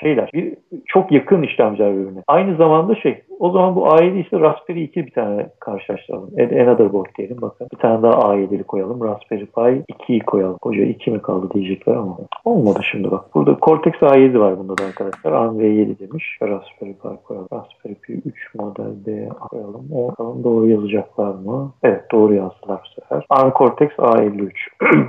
şeyler 0.00 0.30
bir 0.34 0.54
çok 0.86 1.12
yakın 1.12 1.42
işlemciler 1.42 1.92
birbirine. 1.96 2.22
Aynı 2.26 2.56
zamanda 2.56 2.94
şey 2.94 3.22
o 3.40 3.50
zaman 3.50 3.76
bu 3.76 3.86
A7 3.86 4.26
ise 4.26 4.40
Raspberry 4.40 4.84
2 4.84 5.06
bir 5.06 5.10
tane 5.10 5.46
karşılaştıralım. 5.60 6.30
An- 6.40 6.58
Another 6.66 6.92
board 6.92 7.06
diyelim 7.18 7.36
bakın. 7.40 7.68
Bir 7.72 7.78
tane 7.78 8.02
daha 8.02 8.12
A7'li 8.12 8.62
koyalım. 8.64 9.04
Raspberry 9.04 9.46
Pi 9.46 9.92
2'yi 9.94 10.20
koyalım. 10.20 10.58
Koca 10.58 10.82
2 10.84 11.10
mi 11.10 11.22
kaldı 11.22 11.48
diyecekler 11.54 11.94
ama 11.94 12.16
olmadı 12.44 12.80
şimdi 12.92 13.10
bak. 13.10 13.34
Burada 13.34 13.56
Cortex 13.62 13.94
A7 13.94 14.40
var 14.40 14.58
bunda 14.58 14.78
da 14.78 14.84
arkadaşlar. 14.84 15.32
ARM 15.32 15.58
V7 15.60 15.98
demiş. 15.98 16.38
Raspberry 16.42 16.92
Pi 16.92 17.08
koyalım. 17.24 17.48
Raspberry 17.52 17.94
Pi 17.94 18.12
3 18.24 18.54
model 18.54 18.92
B 19.06 19.28
koyalım. 19.28 19.86
O 19.94 20.08
bakalım 20.08 20.44
doğru 20.44 20.68
yazacaklar 20.68 21.34
mı? 21.34 21.72
Evet 21.82 22.02
doğru 22.12 22.34
yazdılar 22.34 22.80
bu 22.84 23.00
sefer. 23.00 23.26
ARM 23.30 23.52
Cortex 23.58 23.88
A53 23.90 24.50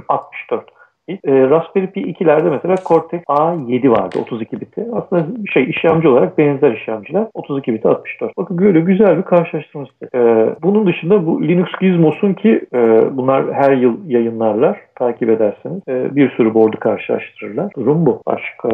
64. 0.09 0.65
E, 1.09 1.49
Raspberry 1.49 1.87
Pi 1.91 2.01
2'lerde 2.01 2.49
mesela 2.49 2.75
Cortex 2.85 3.21
A7 3.21 3.89
vardı 3.89 4.19
32 4.21 4.61
biti. 4.61 4.85
Aslında 4.93 5.25
şey 5.53 5.69
işlemci 5.69 6.07
olarak 6.07 6.37
benzer 6.37 6.71
işlemciler 6.71 7.27
32 7.33 7.73
biti 7.73 7.87
64. 7.87 8.37
Bakın 8.37 8.57
böyle 8.57 8.79
güzel 8.79 9.17
bir 9.17 9.23
karşılaştırma 9.23 9.85
sitesi. 9.85 10.17
E, 10.17 10.49
bunun 10.63 10.87
dışında 10.87 11.25
bu 11.25 11.43
Linux 11.43 11.69
Gizmos'un 11.81 12.33
ki 12.33 12.65
e, 12.73 12.77
bunlar 13.17 13.53
her 13.53 13.77
yıl 13.77 14.09
yayınlarlar. 14.09 14.87
Takip 14.95 15.29
ederseniz 15.29 15.81
e, 15.87 16.15
bir 16.15 16.29
sürü 16.29 16.53
board'u 16.53 16.79
karşılaştırırlar. 16.79 17.71
Durum 17.75 18.05
bu. 18.05 18.21
Başka 18.25 18.69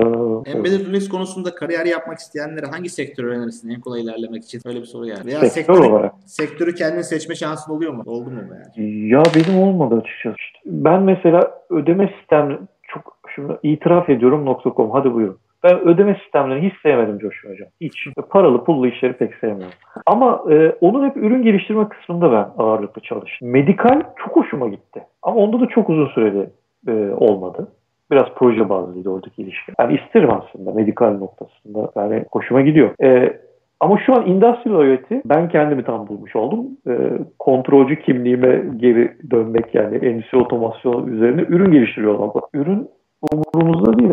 Embedded 0.45 0.87
Linux 0.87 1.09
konusunda 1.09 1.55
kariyer 1.55 1.85
yapmak 1.85 2.17
isteyenlere 2.17 2.65
hangi 2.65 2.89
sektörü 2.89 3.27
önerirsin 3.27 3.69
en 3.69 3.81
kolay 3.81 4.01
ilerlemek 4.01 4.43
için? 4.43 4.61
Öyle 4.65 4.79
bir 4.79 4.85
soru 4.85 5.07
yani. 5.07 5.25
Veya 5.25 5.39
sektör 5.39 5.73
sektörü, 5.73 5.87
olarak. 5.91 6.13
sektörü 6.25 6.75
kendin 6.75 7.01
seçme 7.01 7.35
şansın 7.35 7.73
oluyor 7.73 7.93
mu? 7.93 8.03
Oldu 8.05 8.29
mu 8.31 8.39
yani? 8.39 9.07
Ya 9.07 9.23
benim 9.35 9.61
olmadı 9.61 9.95
açıkçası. 9.95 10.35
İşte 10.39 10.59
ben 10.65 11.01
mesela 11.01 11.51
ödeme 11.69 12.09
sistemleri 12.23 12.59
çok 12.87 13.17
şimdi 13.35 13.57
itiraf 13.63 14.09
ediyorum 14.09 14.57
.com 14.75 14.91
hadi 14.91 15.13
buyurun. 15.13 15.37
Ben 15.63 15.87
ödeme 15.87 16.19
sistemlerini 16.23 16.69
hiç 16.69 16.81
sevmedim 16.81 17.19
Coşkun 17.19 17.49
Hocam. 17.49 17.67
Hiç. 17.81 18.07
Paralı 18.29 18.63
pullu 18.63 18.87
işleri 18.87 19.13
pek 19.13 19.35
sevmiyorum. 19.35 19.77
Ama 20.05 20.43
e, 20.51 20.75
onun 20.81 21.09
hep 21.09 21.17
ürün 21.17 21.43
geliştirme 21.43 21.89
kısmında 21.89 22.31
ben 22.31 22.63
ağırlıklı 22.63 23.01
çalıştım. 23.01 23.49
Medikal 23.49 24.01
çok 24.17 24.35
hoşuma 24.35 24.67
gitti. 24.67 25.03
Ama 25.23 25.35
onda 25.35 25.59
da 25.59 25.67
çok 25.67 25.89
uzun 25.89 26.07
süreli 26.07 26.49
e, 26.87 27.13
olmadı. 27.13 27.67
Biraz 28.11 28.25
proje 28.35 28.69
bazlıydı 28.69 29.09
oradaki 29.09 29.41
ilişki. 29.41 29.71
Yani 29.79 29.99
isterim 30.05 30.29
aslında 30.31 30.71
medikal 30.71 31.17
noktasında. 31.17 31.91
Yani 31.95 32.25
hoşuma 32.31 32.61
gidiyor. 32.61 32.89
E, 33.03 33.39
ama 33.79 33.97
şu 34.05 34.13
an 34.13 34.25
Industrial 34.25 34.85
IoT 34.85 35.25
ben 35.25 35.49
kendimi 35.49 35.83
tam 35.83 36.07
bulmuş 36.07 36.35
oldum. 36.35 36.67
E, 36.87 36.93
kontrolcü 37.39 38.01
kimliğime 38.01 38.63
geri 38.77 39.17
dönmek 39.31 39.75
yani 39.75 39.97
endüstri 39.97 40.37
otomasyon 40.37 41.07
üzerine 41.07 41.41
ürün 41.41 41.71
geliştiriyor. 41.71 42.19
Bak, 42.19 42.43
Ürün 42.53 42.89
umurumuzda 43.31 43.97
değil. 43.99 44.09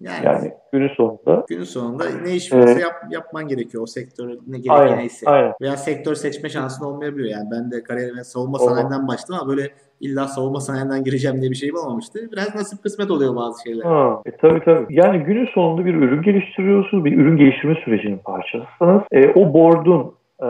Yani, 0.00 0.26
Yani 0.26 0.52
günün 0.72 0.88
sonunda 0.88 1.44
günün 1.48 1.64
sonunda 1.64 2.04
ne 2.24 2.32
iş 2.34 2.52
varsa 2.52 2.70
Evet. 2.70 2.82
yap, 2.82 2.94
yapman 3.10 3.48
gerekiyor. 3.48 3.82
O 3.82 3.86
sektör 3.86 4.28
ne 4.46 4.58
gereken 4.58 4.70
aynen, 4.82 4.98
neyse. 4.98 5.30
aynen. 5.30 5.52
Veya 5.60 5.76
sektör 5.76 6.14
seçme 6.14 6.48
şansın 6.48 6.84
olmayabiliyor. 6.84 7.28
Yani 7.30 7.48
ben 7.52 7.70
de 7.70 7.82
kariyerime 7.82 8.24
savunma 8.24 8.58
Olmaz. 8.58 8.74
sanayiden 8.76 9.08
başladım 9.08 9.36
ama 9.40 9.50
böyle 9.50 9.68
illa 10.00 10.26
savunma 10.26 10.60
sanayinden 10.60 11.04
gireceğim 11.04 11.40
diye 11.40 11.50
bir 11.50 11.56
şeyim 11.56 11.76
olmamıştı. 11.76 12.20
Biraz 12.32 12.54
nasip 12.54 12.82
kısmet 12.82 13.10
oluyor 13.10 13.36
bazı 13.36 13.62
şeyler. 13.62 13.84
Ha, 13.84 14.22
e, 14.26 14.30
tabii 14.36 14.64
tabii. 14.64 14.86
Yani 14.90 15.18
günün 15.18 15.48
sonunda 15.54 15.84
bir 15.84 15.94
ürün 15.94 16.22
geliştiriyorsunuz. 16.22 17.04
Bir 17.04 17.16
ürün 17.18 17.36
geliştirme 17.36 17.74
sürecinin 17.84 18.18
parçasısınız. 18.18 19.02
E, 19.12 19.28
o 19.34 19.54
board'un 19.54 20.14
e, 20.42 20.48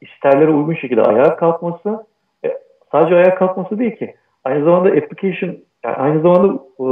isterlere 0.00 0.50
uygun 0.50 0.74
şekilde 0.74 1.02
ayağa 1.02 1.36
kalkması 1.36 2.06
e, 2.44 2.48
sadece 2.92 3.14
ayağa 3.14 3.34
kalkması 3.34 3.78
değil 3.78 3.96
ki. 3.96 4.14
Aynı 4.44 4.64
zamanda 4.64 4.88
application 4.88 5.56
yani 5.84 5.96
aynı 5.96 6.22
zamanda 6.22 6.62
e, 6.80 6.86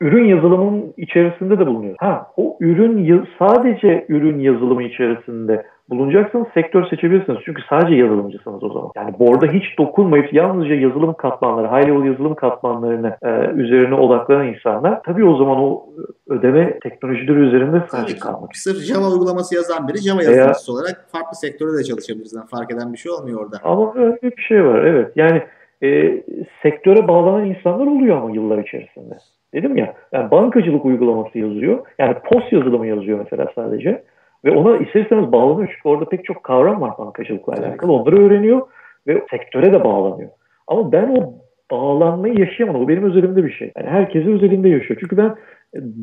ürün 0.00 0.24
yazılımının 0.24 0.94
içerisinde 0.96 1.58
de 1.58 1.66
bulunuyor. 1.66 1.96
Ha, 1.98 2.26
o 2.36 2.56
ürün 2.60 3.26
sadece 3.38 4.06
ürün 4.08 4.40
yazılımı 4.40 4.82
içerisinde 4.82 5.66
bulunacaksanız 5.90 6.46
sektör 6.54 6.86
seçebilirsiniz. 6.86 7.38
Çünkü 7.44 7.62
sadece 7.70 7.94
yazılımcısınız 7.94 8.64
o 8.64 8.68
zaman. 8.68 8.90
Yani 8.96 9.18
board'a 9.18 9.46
hiç 9.46 9.78
dokunmayıp 9.78 10.32
yalnızca 10.32 10.74
yazılım 10.74 11.14
katmanları, 11.14 11.66
high 11.66 11.88
level 11.88 12.04
yazılım 12.04 12.34
katmanlarını 12.34 13.16
e, 13.22 13.30
üzerine 13.62 13.94
odaklanan 13.94 14.46
insanlar 14.46 15.02
tabii 15.02 15.24
o 15.24 15.36
zaman 15.36 15.58
o 15.58 15.86
ödeme 16.28 16.78
teknolojileri 16.78 17.38
üzerinde 17.38 17.82
sadece 17.90 18.18
kalmak. 18.18 18.56
Sırf 18.56 18.76
Java 18.76 19.12
uygulaması 19.12 19.54
yazan 19.54 19.88
biri 19.88 19.98
Java 19.98 20.22
yazılımcısı 20.22 20.72
olarak 20.72 21.06
farklı 21.12 21.36
sektörde 21.36 21.78
de 21.78 21.84
çalışabiliriz. 21.84 22.34
Yani 22.34 22.46
fark 22.46 22.70
eden 22.70 22.92
bir 22.92 22.98
şey 22.98 23.12
olmuyor 23.12 23.40
orada. 23.44 23.56
Ama 23.64 23.94
öyle 23.94 24.18
bir 24.22 24.42
şey 24.42 24.64
var 24.64 24.84
evet. 24.84 25.12
Yani 25.16 25.42
e, 25.82 26.22
sektöre 26.62 27.08
bağlanan 27.08 27.46
insanlar 27.46 27.86
oluyor 27.86 28.16
ama 28.16 28.30
yıllar 28.30 28.58
içerisinde. 28.58 29.14
Dedim 29.54 29.76
ya 29.76 29.94
yani 30.12 30.30
bankacılık 30.30 30.84
uygulaması 30.84 31.38
yazıyor. 31.38 31.86
Yani 31.98 32.16
post 32.24 32.52
yazılımı 32.52 32.86
yazıyor 32.86 33.18
mesela 33.18 33.52
sadece. 33.54 34.02
Ve 34.44 34.50
ona 34.50 34.76
isterseniz 34.76 35.32
bağlanıyor. 35.32 35.68
Çünkü 35.76 35.88
orada 35.88 36.04
pek 36.04 36.24
çok 36.24 36.44
kavram 36.44 36.80
var 36.80 36.92
bankacılıkla 36.98 37.52
alakalı. 37.52 37.92
Onları 37.92 38.26
öğreniyor 38.26 38.66
ve 39.06 39.22
sektöre 39.30 39.72
de 39.72 39.84
bağlanıyor. 39.84 40.30
Ama 40.66 40.92
ben 40.92 41.16
o 41.16 41.34
bağlanmayı 41.70 42.38
yaşayamadım. 42.38 42.84
O 42.84 42.88
benim 42.88 43.04
özelimde 43.04 43.44
bir 43.44 43.52
şey. 43.52 43.72
Yani 43.76 43.88
herkesin 43.88 44.32
özelinde 44.32 44.68
yaşıyor. 44.68 45.00
Çünkü 45.00 45.16
ben 45.16 45.34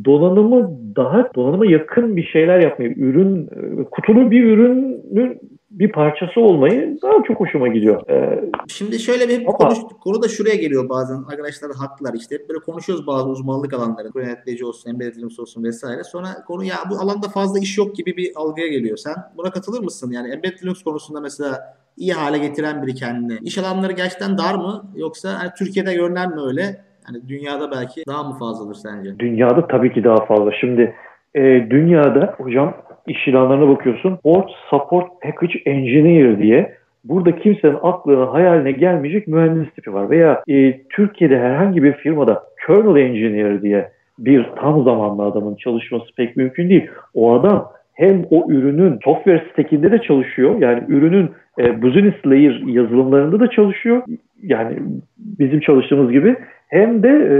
donanımı 0.05 0.71
daha 0.95 1.33
donanıma 1.35 1.65
yakın 1.65 2.17
bir 2.17 2.23
şeyler 2.23 2.59
yapmayı, 2.59 2.93
ürün 2.97 3.49
kutulu 3.91 4.31
bir 4.31 4.43
ürünün 4.43 5.39
bir 5.79 5.91
parçası 5.91 6.41
olmayı 6.41 6.97
daha 7.01 7.23
çok 7.27 7.39
hoşuma 7.39 7.67
gidiyor. 7.67 8.09
Ee, 8.09 8.49
Şimdi 8.67 8.99
şöyle 8.99 9.29
bir 9.29 9.41
ama, 9.41 9.57
konuş, 9.57 9.77
konu 10.03 10.21
da 10.23 10.27
şuraya 10.27 10.55
geliyor 10.55 10.89
bazen. 10.89 11.15
Arkadaşlar 11.15 11.71
haklılar 11.75 12.13
işte. 12.13 12.35
Hep 12.35 12.49
böyle 12.49 12.59
konuşuyoruz 12.59 13.07
bazı 13.07 13.29
uzmanlık 13.29 13.73
alanları. 13.73 14.07
Yönetici 14.15 14.65
olsun, 14.65 14.89
embedded 14.89 15.39
olsun 15.39 15.63
vesaire. 15.63 16.03
Sonra 16.03 16.27
konu 16.47 16.63
ya 16.63 16.75
bu 16.89 16.95
alanda 16.95 17.27
fazla 17.27 17.59
iş 17.59 17.77
yok 17.77 17.95
gibi 17.95 18.17
bir 18.17 18.31
algıya 18.35 18.67
geliyor. 18.67 18.97
Sen 18.97 19.15
buna 19.37 19.49
katılır 19.51 19.83
mısın? 19.83 20.11
Yani 20.11 20.31
embedded 20.31 20.63
Linux 20.63 20.83
konusunda 20.83 21.21
mesela 21.21 21.77
iyi 21.97 22.13
hale 22.13 22.37
getiren 22.37 22.83
biri 22.83 22.95
kendini. 22.95 23.37
İş 23.41 23.57
alanları 23.57 23.91
gerçekten 23.91 24.37
dar 24.37 24.55
mı? 24.55 24.83
Yoksa 24.95 25.39
hani 25.39 25.49
Türkiye'de 25.57 25.93
görünen 25.93 26.29
mi 26.29 26.41
öyle? 26.47 26.81
Hani 27.03 27.27
dünyada 27.27 27.71
belki 27.71 28.03
daha 28.07 28.23
mı 28.23 28.37
fazladır 28.39 28.75
sence? 28.75 29.19
Dünyada 29.19 29.67
tabii 29.67 29.93
ki 29.93 30.03
daha 30.03 30.25
fazla. 30.25 30.51
Şimdi 30.51 30.95
e, 31.35 31.41
dünyada 31.69 32.35
hocam 32.37 32.73
iş 33.07 33.27
ilanlarına 33.27 33.67
bakıyorsun. 33.67 34.17
Port 34.23 34.49
Support 34.69 35.21
Package 35.21 35.59
Engineer 35.65 36.39
diye 36.39 36.75
burada 37.03 37.35
kimsenin 37.35 37.77
aklına 37.81 38.33
hayaline 38.33 38.71
gelmeyecek 38.71 39.27
mühendis 39.27 39.73
tipi 39.73 39.93
var. 39.93 40.09
Veya 40.09 40.43
e, 40.47 40.81
Türkiye'de 40.89 41.39
herhangi 41.39 41.83
bir 41.83 41.93
firmada 41.93 42.43
Kernel 42.67 42.95
Engineer 42.95 43.61
diye 43.61 43.89
bir 44.19 44.45
tam 44.55 44.83
zamanlı 44.83 45.23
adamın 45.23 45.55
çalışması 45.55 46.05
pek 46.17 46.37
mümkün 46.37 46.69
değil. 46.69 46.87
O 47.13 47.33
adam 47.33 47.71
hem 47.93 48.25
o 48.29 48.51
ürünün 48.51 48.99
software 49.03 49.43
stack'inde 49.53 49.91
de 49.91 50.01
çalışıyor. 50.01 50.59
Yani 50.59 50.83
ürünün 50.87 51.31
e, 51.59 51.81
business 51.81 52.13
layer 52.25 52.61
yazılımlarında 52.65 53.39
da 53.39 53.49
çalışıyor. 53.49 54.01
Yani 54.43 54.77
bizim 55.17 55.59
çalıştığımız 55.59 56.11
gibi 56.11 56.35
hem 56.67 57.03
de 57.03 57.09
e, 57.09 57.35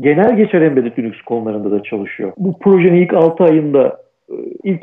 genel 0.00 0.36
geçer 0.36 0.62
embedded 0.62 0.98
Linux 0.98 1.22
konularında 1.26 1.70
da 1.70 1.82
çalışıyor. 1.82 2.32
Bu 2.36 2.58
projenin 2.58 3.02
ilk 3.02 3.14
6 3.14 3.44
ayında 3.44 3.96
ilk 4.64 4.82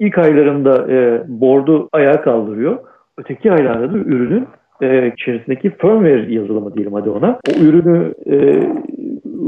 ilk 0.00 0.18
aylarında 0.18 0.92
e, 0.92 1.22
board'u 1.28 1.88
ayağa 1.92 2.22
kaldırıyor. 2.22 2.78
Öteki 3.18 3.52
aylarda 3.52 3.92
da 3.92 3.98
ürünün 3.98 4.46
e, 4.82 5.12
içerisindeki 5.16 5.70
firmware 5.70 6.34
yazılımı 6.34 6.74
diyelim 6.74 6.92
hadi 6.92 7.10
ona. 7.10 7.38
O 7.48 7.60
ürünü 7.62 8.14
e, 8.26 8.36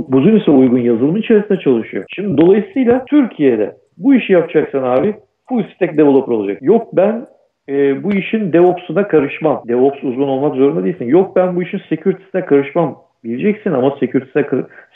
Buzinus'a 0.08 0.52
uygun 0.52 0.78
yazılımın 0.78 1.20
içerisinde 1.20 1.58
çalışıyor. 1.58 2.04
Şimdi 2.14 2.38
dolayısıyla 2.38 3.04
Türkiye'de 3.04 3.76
bu 3.98 4.14
işi 4.14 4.32
yapacaksan 4.32 4.82
abi 4.82 5.14
full 5.48 5.62
stack 5.74 5.98
developer 5.98 6.32
olacak. 6.32 6.58
Yok 6.62 6.96
ben 6.96 7.26
e, 7.68 8.02
bu 8.02 8.12
işin 8.12 8.52
DevOps'una 8.52 9.08
karışmam. 9.08 9.62
DevOps 9.68 10.04
uzman 10.04 10.28
olmak 10.28 10.56
zorunda 10.56 10.84
değilsin. 10.84 11.04
Yok 11.04 11.36
ben 11.36 11.56
bu 11.56 11.62
işin 11.62 11.80
security'sine 11.88 12.44
karışmam. 12.44 12.98
Bileceksin 13.24 13.72
ama 13.72 13.96
security, 14.00 14.38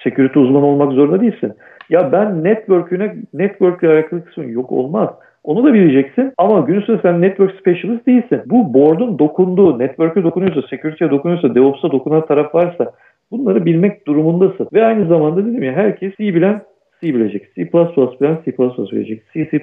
security 0.04 0.38
uzman 0.38 0.62
olmak 0.62 0.92
zorunda 0.92 1.20
değilsin. 1.20 1.52
Ya 1.92 2.12
ben 2.12 2.44
network'üne 2.44 3.14
network 3.34 3.82
ile 3.82 3.90
alakalı 3.90 4.24
kısmı 4.24 4.50
yok 4.50 4.72
olmaz. 4.72 5.08
Onu 5.44 5.64
da 5.64 5.74
bileceksin 5.74 6.32
ama 6.38 6.60
gün 6.60 6.80
sonunda 6.80 7.02
sen 7.02 7.22
network 7.22 7.60
specialist 7.60 8.06
değilsin. 8.06 8.42
Bu 8.46 8.74
board'un 8.74 9.18
dokunduğu, 9.18 9.78
network'e 9.78 10.22
dokunuyorsa, 10.22 10.62
security'ye 10.62 11.10
dokunuyorsa, 11.10 11.54
DevOps'a 11.54 11.90
dokunan 11.92 12.26
taraf 12.26 12.54
varsa 12.54 12.92
bunları 13.30 13.64
bilmek 13.64 14.06
durumundasın. 14.06 14.68
Ve 14.72 14.84
aynı 14.84 15.06
zamanda 15.06 15.46
dedim 15.46 15.62
ya 15.62 15.72
herkes 15.72 16.12
iyi 16.18 16.34
bilen 16.34 16.62
C 17.02 17.14
bilecek. 17.14 17.54
C++ 17.54 17.72
bilen 18.20 18.38
C++ 18.44 18.58
bilecek. 18.92 19.22
C, 19.34 19.50
C++ 19.50 19.60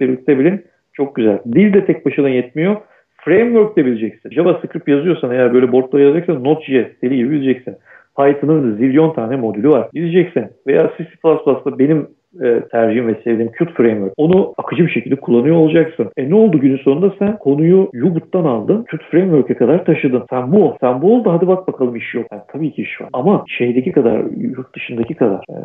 birlikte 0.00 0.38
bilin 0.38 0.64
çok 0.92 1.14
güzel. 1.14 1.38
Dil 1.52 1.74
de 1.74 1.84
tek 1.84 2.06
başına 2.06 2.28
yetmiyor. 2.28 2.76
Framework 3.16 3.76
de 3.76 3.86
bileceksin. 3.86 4.30
JavaScript 4.30 4.88
yazıyorsan 4.88 5.30
eğer 5.30 5.54
böyle 5.54 5.72
boardda 5.72 6.00
yazacaksan 6.00 6.44
Node.js 6.44 7.02
deli 7.02 7.16
gibi 7.16 7.30
bileceksin. 7.30 7.76
Python'ın 8.18 8.76
zilyon 8.76 9.12
tane 9.12 9.36
modülü 9.36 9.68
var. 9.68 9.88
Bileceksin. 9.94 10.46
Veya 10.66 10.90
C++'da 10.98 11.78
benim 11.78 12.08
e, 12.42 12.60
tercihim 12.72 13.08
ve 13.08 13.14
sevdiğim 13.24 13.52
Qt 13.52 13.76
Framework. 13.76 14.12
Onu 14.16 14.54
akıcı 14.58 14.86
bir 14.86 14.90
şekilde 14.90 15.16
kullanıyor 15.16 15.56
olacaksın. 15.56 16.10
E 16.16 16.30
ne 16.30 16.34
oldu 16.34 16.60
günün 16.60 16.76
sonunda 16.76 17.12
sen 17.18 17.38
konuyu 17.38 17.90
Ubuntu'dan 18.04 18.44
aldın. 18.44 18.84
Qt 18.84 19.02
Framework'e 19.10 19.54
kadar 19.54 19.84
taşıdın. 19.84 20.24
Sen 20.30 20.52
bu 20.52 20.64
ol. 20.64 20.76
Sen 20.80 21.02
bu 21.02 21.14
ol 21.14 21.24
da 21.24 21.32
hadi 21.32 21.46
bak 21.46 21.68
bakalım 21.68 21.96
iş 21.96 22.14
yok. 22.14 22.26
Yani 22.32 22.42
tabii 22.52 22.72
ki 22.72 22.82
iş 22.82 23.00
var. 23.00 23.08
Ama 23.12 23.44
şeydeki 23.48 23.92
kadar, 23.92 24.24
yurt 24.36 24.76
dışındaki 24.76 25.14
kadar 25.14 25.44
e, 25.50 25.58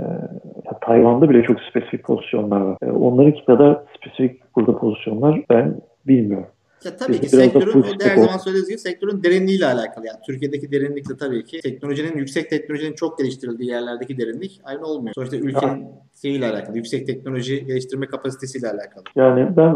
Tayvan'da 0.81 1.29
bile 1.29 1.43
çok 1.43 1.61
spesifik 1.61 2.03
pozisyonlar 2.03 2.61
var. 2.61 2.77
E, 2.83 2.91
onlarınki 2.91 3.45
kadar 3.45 3.77
spesifik 3.97 4.41
burada 4.55 4.77
pozisyonlar 4.77 5.41
ben 5.49 5.75
bilmiyorum. 6.07 6.47
Ya 6.85 6.95
tabii 6.97 7.21
ki 7.21 7.29
sektörün 7.29 7.83
her 8.01 8.15
zaman 8.15 8.37
söylediğiniz 8.37 8.69
gibi 8.69 8.77
sektörün 8.77 9.23
derinliğiyle 9.23 9.65
alakalı. 9.65 10.07
Yani 10.07 10.17
Türkiye'deki 10.25 10.71
derinlik 10.71 11.09
de 11.09 11.17
tabii 11.19 11.43
ki 11.43 11.59
teknolojinin 11.59 12.17
yüksek 12.17 12.49
teknolojinin 12.49 12.93
çok 12.93 13.17
geliştirildiği 13.17 13.69
yerlerdeki 13.69 14.17
derinlik 14.17 14.61
aynı 14.63 14.85
olmuyor. 14.85 15.13
Sonuçta 15.15 15.37
ülkenin 15.37 15.85
şeyiyle 16.21 16.47
alakalı, 16.47 16.77
yüksek 16.77 17.07
teknoloji 17.07 17.65
geliştirme 17.65 18.05
kapasitesiyle 18.05 18.67
alakalı. 18.67 19.03
Yani 19.15 19.57
ben 19.57 19.75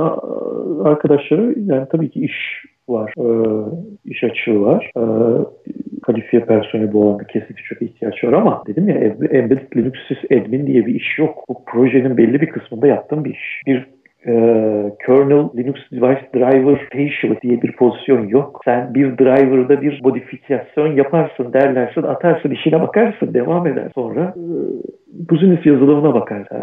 arkadaşları 0.84 1.56
yani 1.60 1.88
tabii 1.92 2.10
ki 2.10 2.20
iş 2.20 2.34
var, 2.90 3.14
e, 3.18 3.26
iş 4.06 4.24
açığı 4.24 4.62
var. 4.62 4.92
E, 4.98 5.04
kalifiye 6.04 6.46
personeli 6.46 6.94
bu 6.94 7.04
alanda 7.04 7.24
kesinlikle 7.24 7.64
çok 7.64 7.82
ihtiyaç 7.82 8.24
var 8.24 8.34
ama 8.34 8.64
dedim 8.68 8.90
ya 8.90 8.96
Embedded 9.32 9.76
Linux 9.76 9.96
Admin 10.32 10.68
diye 10.68 10.86
bir 10.86 10.96
iş 10.96 11.20
yok. 11.20 11.44
Bu 11.50 11.66
projenin 11.66 12.18
belli 12.18 12.42
bir 12.42 12.50
kısmında 12.50 12.88
yaptığım 12.88 13.26
bir 13.26 13.30
iş. 13.30 13.62
Bir 13.68 13.86
e, 14.28 14.34
kernel 15.06 15.50
Linux 15.58 15.76
Device 15.92 16.30
Driver 16.36 16.86
Specialist 16.86 17.42
diye 17.42 17.62
bir 17.62 17.72
pozisyon 17.72 18.28
yok. 18.28 18.62
Sen 18.66 18.94
bir 18.94 19.18
driver'da 19.18 19.82
bir 19.82 20.02
modifikasyon 20.04 20.96
yaparsın 20.96 21.54
derlersin, 21.54 22.04
atarsın, 22.04 22.52
işine 22.52 22.82
bakarsın, 22.82 23.34
devam 23.34 23.68
eder. 23.68 23.92
Sonra 23.96 24.34
e, 24.38 24.44
business 25.30 25.66
yazılımına 25.66 26.14
bakar. 26.14 26.42
E, 26.42 26.62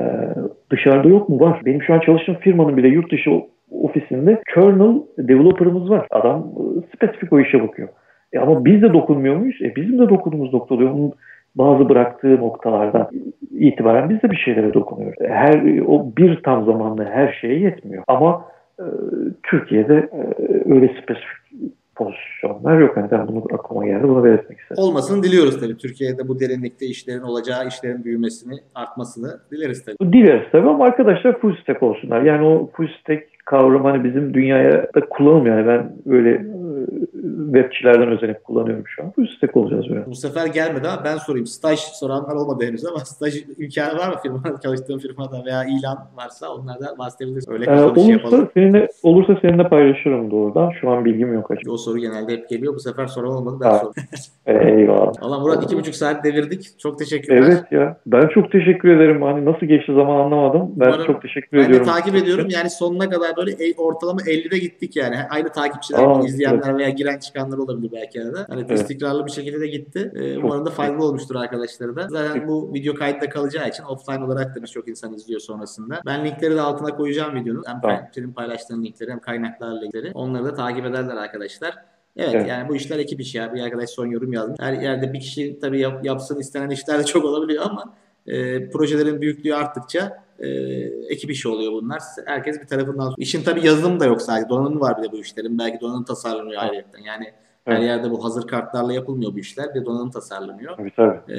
dışarıda 0.71 1.09
yok 1.09 1.29
mu? 1.29 1.41
Var. 1.41 1.61
Benim 1.65 1.83
şu 1.83 1.95
an 1.95 2.01
çalıştığım 2.01 2.35
firmanın 2.35 2.77
bile 2.77 2.89
yurt 2.89 3.13
dışı 3.13 3.31
ofisinde 3.71 4.43
kernel 4.55 4.95
developer'ımız 5.19 5.91
var. 5.91 6.07
Adam 6.11 6.39
e, 6.41 6.97
spesifik 6.97 7.33
o 7.33 7.41
işe 7.41 7.63
bakıyor. 7.63 7.89
E 8.33 8.39
ama 8.39 8.65
biz 8.65 8.83
de 8.83 8.93
dokunmuyor 8.93 9.37
muyuz? 9.37 9.57
E 9.63 9.77
bizim 9.77 9.99
de 9.99 10.09
dokunumuz 10.09 10.53
nokta 10.53 10.75
oluyor. 10.75 10.91
Onun 10.91 11.13
bazı 11.55 11.89
bıraktığı 11.89 12.37
noktalardan 12.37 13.09
itibaren 13.51 14.11
biz 14.11 14.23
de 14.23 14.31
bir 14.31 14.37
şeylere 14.37 14.75
dokunuyoruz. 14.75 15.19
Her 15.21 15.79
o 15.87 16.17
bir 16.17 16.43
tam 16.43 16.65
zamanlı 16.65 17.05
her 17.05 17.39
şeye 17.41 17.59
yetmiyor. 17.59 18.05
Ama 18.09 18.45
e, 18.79 18.85
Türkiye'de 19.43 19.95
e, 19.95 20.73
öyle 20.75 20.89
spesifik 21.03 21.45
pozisyonlar 21.97 22.79
yok. 22.79 22.97
Yani 22.97 23.11
ben 23.11 23.29
bunu 23.29 23.45
aklıma 23.53 23.87
geldi. 23.87 24.09
Bunu 24.09 24.25
belirtmek 24.25 24.59
istedim. 24.61 24.83
Olmasını 24.83 25.23
diliyoruz 25.23 25.61
tabii. 25.61 25.77
Türkiye'de 25.77 26.29
bu 26.29 26.41
derinlikte 26.41 26.87
işlerin 26.87 27.23
olacağı, 27.23 27.69
işlerin 27.69 28.05
büyümesini, 28.05 28.55
artmasını 28.75 29.41
dileriz 29.51 29.85
tabii. 29.85 30.13
Dileriz 30.13 30.53
tabii 30.53 30.69
ama 30.69 30.85
arkadaşlar 30.85 31.41
full 31.41 31.57
stack 31.63 31.83
olsunlar. 31.83 32.23
Yani 32.23 32.47
o 32.47 32.71
full 32.77 32.89
stack 33.01 33.23
kavramı 33.45 33.89
hani 33.89 34.05
bizim 34.05 34.35
dünyaya 34.35 34.73
da 34.95 35.01
kullanılmıyor. 35.11 35.59
Yani 35.59 35.67
ben 35.67 35.93
böyle 36.07 36.31
e, 36.31 36.45
webçilerden 37.53 38.09
özenip 38.09 38.45
kullanıyorum 38.45 38.85
şu 38.87 39.03
an. 39.03 39.13
Bu 39.17 39.27
stack 39.27 39.57
olacağız 39.57 39.85
böyle. 39.91 40.07
Bu 40.07 40.15
sefer 40.15 40.47
gelmedi 40.47 40.89
ama 40.89 41.05
ben 41.05 41.17
sorayım. 41.17 41.47
Staj 41.47 41.79
soranlar 41.79 42.35
olmadı 42.35 42.65
henüz 42.67 42.87
ama 42.87 42.99
staj 42.99 43.45
imkanı 43.59 43.99
var 43.99 44.09
mı 44.09 44.15
firmada, 44.23 44.61
çalıştığım 44.63 44.99
firmada 44.99 45.45
veya 45.47 45.65
ilan 45.65 45.99
varsa 46.17 46.55
onlardan 46.55 46.99
bahsedebilirsin. 46.99 47.53
Öyle 47.53 47.65
ee, 47.65 47.83
olursa, 47.83 48.13
yapalım. 48.13 48.49
Seninle, 48.55 48.89
olursa 49.03 49.39
seninle 49.43 49.69
paylaşırım 49.69 50.31
doğrudan. 50.31 50.71
Şu 50.81 50.91
an 50.91 51.05
bilgim 51.05 51.35
yok 51.35 51.51
açıkçası. 51.51 51.75
O 51.75 51.77
soru 51.77 51.99
genelde 51.99 52.33
hep 52.33 52.49
geliyor. 52.49 52.75
Bu 52.75 52.81
sefer 52.81 53.07
soran 53.07 53.31
olmadı. 53.31 53.57
Ben 53.61 53.79
sordum. 53.79 54.03
Eyvallah. 54.47 55.23
Valla 55.23 55.39
Murat 55.39 55.65
iki 55.65 55.77
buçuk 55.77 55.95
saat 55.95 56.25
devirdik. 56.25 56.79
Çok 56.79 56.99
teşekkürler. 56.99 57.37
Evet 57.37 57.65
ya. 57.71 57.97
Ben 58.07 58.29
çok 58.29 58.53
teşekkür 58.53 58.97
ederim. 58.97 59.23
Hani 59.23 59.45
nasıl 59.45 59.67
geçti 59.67 59.93
zaman 59.95 60.17
anlamadım. 60.17 60.73
Ben 60.77 60.87
Umarım, 60.87 61.07
çok 61.07 61.23
teşekkür 61.23 61.59
ben 61.59 61.65
ediyorum. 61.65 61.87
Ben 61.87 61.93
takip 61.93 62.15
ediyorum. 62.15 62.47
Yani 62.51 62.71
sonuna 62.71 63.11
kadar 63.11 63.37
böyle 63.37 63.57
ortalama 63.77 64.21
50'de 64.21 64.59
gittik 64.59 64.97
yani. 64.97 65.17
Aynı 65.31 65.49
takipçiler, 65.49 65.99
Aa, 65.99 66.25
izleyenler 66.25 66.71
evet. 66.71 66.74
Veya 66.79 66.91
giren 66.91 67.19
çıkanlar 67.19 67.59
olabilir 67.59 67.93
belki 67.93 68.23
arada. 68.23 68.47
Hani 68.49 68.65
evet. 68.69 68.81
istikrarlı 68.81 69.27
bir 69.27 69.31
şekilde 69.31 69.61
de 69.61 69.67
gitti. 69.67 70.13
Ee, 70.15 70.39
umarım 70.39 70.67
da 70.67 70.71
faydalı 70.71 71.05
olmuştur 71.05 71.35
arkadaşları 71.35 71.97
da. 71.97 72.09
Zaten 72.09 72.49
bu 72.49 72.75
video 72.75 72.95
kayıtta 72.95 73.29
kalacağı 73.29 73.69
için 73.69 73.85
offline 73.85 74.25
olarak 74.25 74.57
da 74.57 74.63
birçok 74.63 74.89
insan 74.89 75.15
izliyor 75.15 75.41
sonrasında. 75.41 76.01
Ben 76.07 76.25
linkleri 76.25 76.57
de 76.57 76.61
altına 76.61 76.97
koyacağım 76.97 77.35
videonun. 77.35 77.65
Hem 77.67 77.81
tamam. 77.81 78.01
senin 78.15 78.33
paylaştığın 78.33 78.85
linkleri 78.85 79.11
hem 79.11 79.21
kaynaklar 79.21 79.83
linkleri. 79.83 80.11
Onları 80.15 80.45
da 80.45 80.55
takip 80.55 80.87
ederler 80.87 81.17
arkadaşlar. 81.17 81.75
Evet, 82.17 82.35
evet 82.35 82.49
yani 82.49 82.69
bu 82.69 82.77
işler 82.77 82.99
ekip 82.99 83.21
işi 83.21 83.39
ya. 83.39 83.55
Bir 83.55 83.61
arkadaş 83.61 83.91
son 83.91 84.07
yorum 84.07 84.33
yazmış. 84.33 84.61
Her 84.61 84.73
yerde 84.73 85.13
bir 85.13 85.21
kişi 85.21 85.59
tabii 85.61 85.81
yap, 85.81 86.05
yapsın 86.05 86.41
istenen 86.41 86.71
işler 86.71 86.99
de 86.99 87.05
çok 87.05 87.25
olabiliyor 87.25 87.65
ama 87.67 87.95
e, 88.27 88.71
projelerin 88.71 89.21
büyüklüğü 89.21 89.55
arttıkça 89.55 90.24
e, 90.39 90.49
ekip 91.09 91.31
işi 91.31 91.49
oluyor 91.49 91.73
bunlar. 91.73 92.03
Herkes 92.27 92.61
bir 92.61 92.67
tarafından. 92.67 93.15
İşin 93.19 93.43
tabii 93.43 93.67
yazılımı 93.67 94.01
da 94.01 94.07
yok 94.07 94.23
sadece. 94.23 94.49
Donanımı 94.49 94.81
var 94.81 94.99
bir 94.99 95.03
de 95.03 95.13
bu 95.13 95.17
işlerin. 95.21 95.59
Belki 95.59 95.81
donanım 95.81 96.05
tasarlanıyor 96.05 96.63
ayrıca. 96.63 96.85
Yani 97.07 97.33
Her 97.65 97.73
Evet. 97.77 97.85
yerde 97.85 98.11
bu 98.11 98.25
hazır 98.25 98.47
kartlarla 98.47 98.93
yapılmıyor 98.93 99.35
bu 99.35 99.39
işler. 99.39 99.75
Bir 99.75 99.85
donanım 99.85 100.11
tasarlanıyor. 100.11 100.77
Tabii 100.77 100.93
tabii. 100.97 101.33
Ee, 101.33 101.39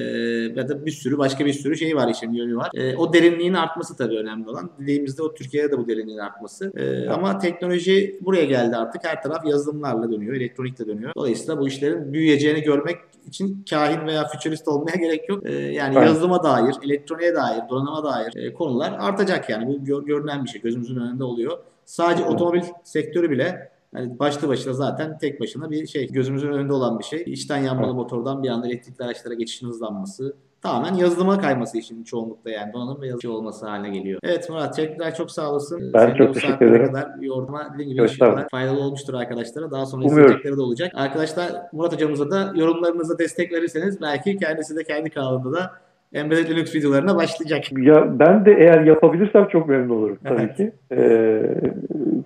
ya 0.55 0.69
da 0.69 0.85
bir 0.85 0.91
sürü 0.91 1.17
başka 1.17 1.45
bir 1.45 1.53
sürü 1.53 1.77
şey 1.77 1.95
var 1.95 2.07
işin 2.09 2.33
yönü 2.33 2.55
var. 2.57 2.69
Ee, 2.73 2.95
o 2.95 3.13
derinliğin 3.13 3.53
artması 3.53 3.97
tabii 3.97 4.17
önemli 4.17 4.49
olan. 4.49 4.69
Dediğimizde 4.79 5.23
o 5.23 5.33
Türkiye'de 5.33 5.71
de 5.71 5.77
bu 5.77 5.87
derinliğin 5.87 6.17
artması. 6.17 6.71
Ee, 6.75 7.09
ama 7.09 7.37
teknoloji 7.39 8.19
buraya 8.21 8.45
geldi 8.45 8.75
artık. 8.75 9.03
Her 9.03 9.23
taraf 9.23 9.45
yazılımlarla 9.45 10.11
dönüyor, 10.11 10.35
elektronikle 10.35 10.87
dönüyor. 10.87 11.11
Dolayısıyla 11.17 11.59
bu 11.59 11.67
işlerin 11.67 12.13
büyüyeceğini 12.13 12.61
görmek 12.61 12.97
için 13.27 13.65
kahin 13.69 14.07
veya 14.07 14.27
fütürist 14.27 14.67
olmaya 14.67 14.95
gerek 14.99 15.29
yok. 15.29 15.45
Ee, 15.45 15.51
yani 15.53 15.95
Evet. 15.97 16.07
yazılıma 16.07 16.43
dair, 16.43 16.75
elektroniğe 16.85 17.35
dair, 17.35 17.61
donanıma 17.69 18.03
dair 18.03 18.35
e, 18.35 18.53
konular 18.53 18.95
artacak 18.99 19.49
yani. 19.49 19.67
Bu 19.67 19.85
gör- 19.85 20.03
görünen 20.03 20.43
bir 20.43 20.49
şey. 20.49 20.61
Gözümüzün 20.61 20.95
önünde 20.95 21.23
oluyor. 21.23 21.57
Sadece 21.85 22.21
Evet. 22.23 22.31
otomobil 22.33 22.61
sektörü 22.83 23.29
bile 23.31 23.74
yani 23.97 24.19
başlı 24.19 24.47
başına 24.47 24.73
zaten 24.73 25.17
tek 25.17 25.41
başına 25.41 25.71
bir 25.71 25.87
şey. 25.87 26.07
Gözümüzün 26.07 26.51
önünde 26.51 26.73
olan 26.73 26.99
bir 26.99 27.03
şey. 27.03 27.23
İçten 27.25 27.57
yanmalı 27.57 27.93
motordan 27.93 28.43
bir 28.43 28.49
anda 28.49 28.67
elektrikli 28.67 29.03
araçlara 29.03 29.33
geçişin 29.33 29.67
hızlanması. 29.67 30.35
Tamamen 30.61 30.93
yazılıma 30.93 31.39
kayması 31.41 31.77
işin 31.77 32.03
çoğunlukla 32.03 32.51
yani 32.51 32.73
donanım 32.73 33.01
ve 33.01 33.07
yazıcı 33.07 33.31
olması 33.31 33.67
haline 33.67 33.97
geliyor. 33.97 34.19
Evet 34.23 34.49
Murat 34.49 34.75
tekrar 34.75 35.15
çok 35.15 35.31
sağ 35.31 35.51
olasın. 35.51 35.93
Ben 35.93 36.05
Senin 36.07 36.17
çok 36.17 36.33
teşekkür 36.33 36.65
ederim. 36.65 36.85
kadar 36.85 37.09
yoruma 37.21 37.73
dediğim 37.73 37.91
gibi 37.91 38.01
Evet, 38.21 38.47
faydalı 38.51 38.79
olmuştur 38.79 39.13
arkadaşlara. 39.13 39.71
Daha 39.71 39.85
sonra 39.85 40.05
Umuyorum. 40.05 40.25
izleyecekleri 40.25 40.57
de 40.57 40.61
olacak. 40.61 40.91
Arkadaşlar 40.95 41.51
Murat 41.71 41.93
hocamıza 41.93 42.31
da 42.31 42.51
yorumlarınıza 42.55 43.19
destek 43.19 43.51
verirseniz 43.51 44.01
belki 44.01 44.37
kendisi 44.37 44.75
de 44.75 44.83
kendi 44.83 45.09
kanalında 45.09 45.51
da 45.53 45.71
Embedded 46.15 46.49
Linux 46.49 46.75
videolarına 46.75 47.15
başlayacak. 47.15 47.63
Ya 47.77 48.19
ben 48.19 48.45
de 48.45 48.51
eğer 48.59 48.81
yapabilirsem 48.81 49.47
çok 49.47 49.69
memnun 49.69 49.95
olurum 49.97 50.17
tabii 50.23 50.41
Evet. 50.41 50.57
ki. 50.57 50.71
Ee, 50.91 51.41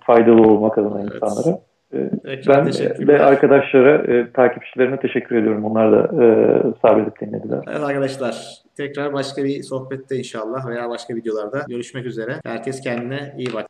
faydalı 0.06 0.41
olmak 0.41 0.78
adına 0.78 0.99
Evet. 1.02 1.11
insanlara. 1.16 1.60
Ee, 1.94 2.10
Tekrar 2.26 2.57
ben 2.66 2.72
teşekkürler. 2.72 3.07
ve 3.20 3.24
arkadaşlara, 3.26 4.14
e, 4.14 4.32
takipçilerine 4.32 4.99
teşekkür 4.99 5.36
ediyorum. 5.36 5.66
Onlar 5.66 5.91
da 5.91 6.24
e, 6.24 6.28
sabredip 6.82 7.22
dinlediler. 7.22 7.60
Evet 7.68 7.82
arkadaşlar 7.84 8.36
tekrar 8.78 9.14
başka 9.14 9.44
bir 9.44 9.64
sohbette 9.64 10.16
inşallah 10.18 10.68
veya 10.68 10.90
başka 10.90 11.16
videolarda 11.16 11.60
görüşmek 11.70 12.06
üzere. 12.06 12.32
Herkes 12.45 12.82
kendine 12.82 13.34
iyi 13.38 13.53
bak. 13.53 13.66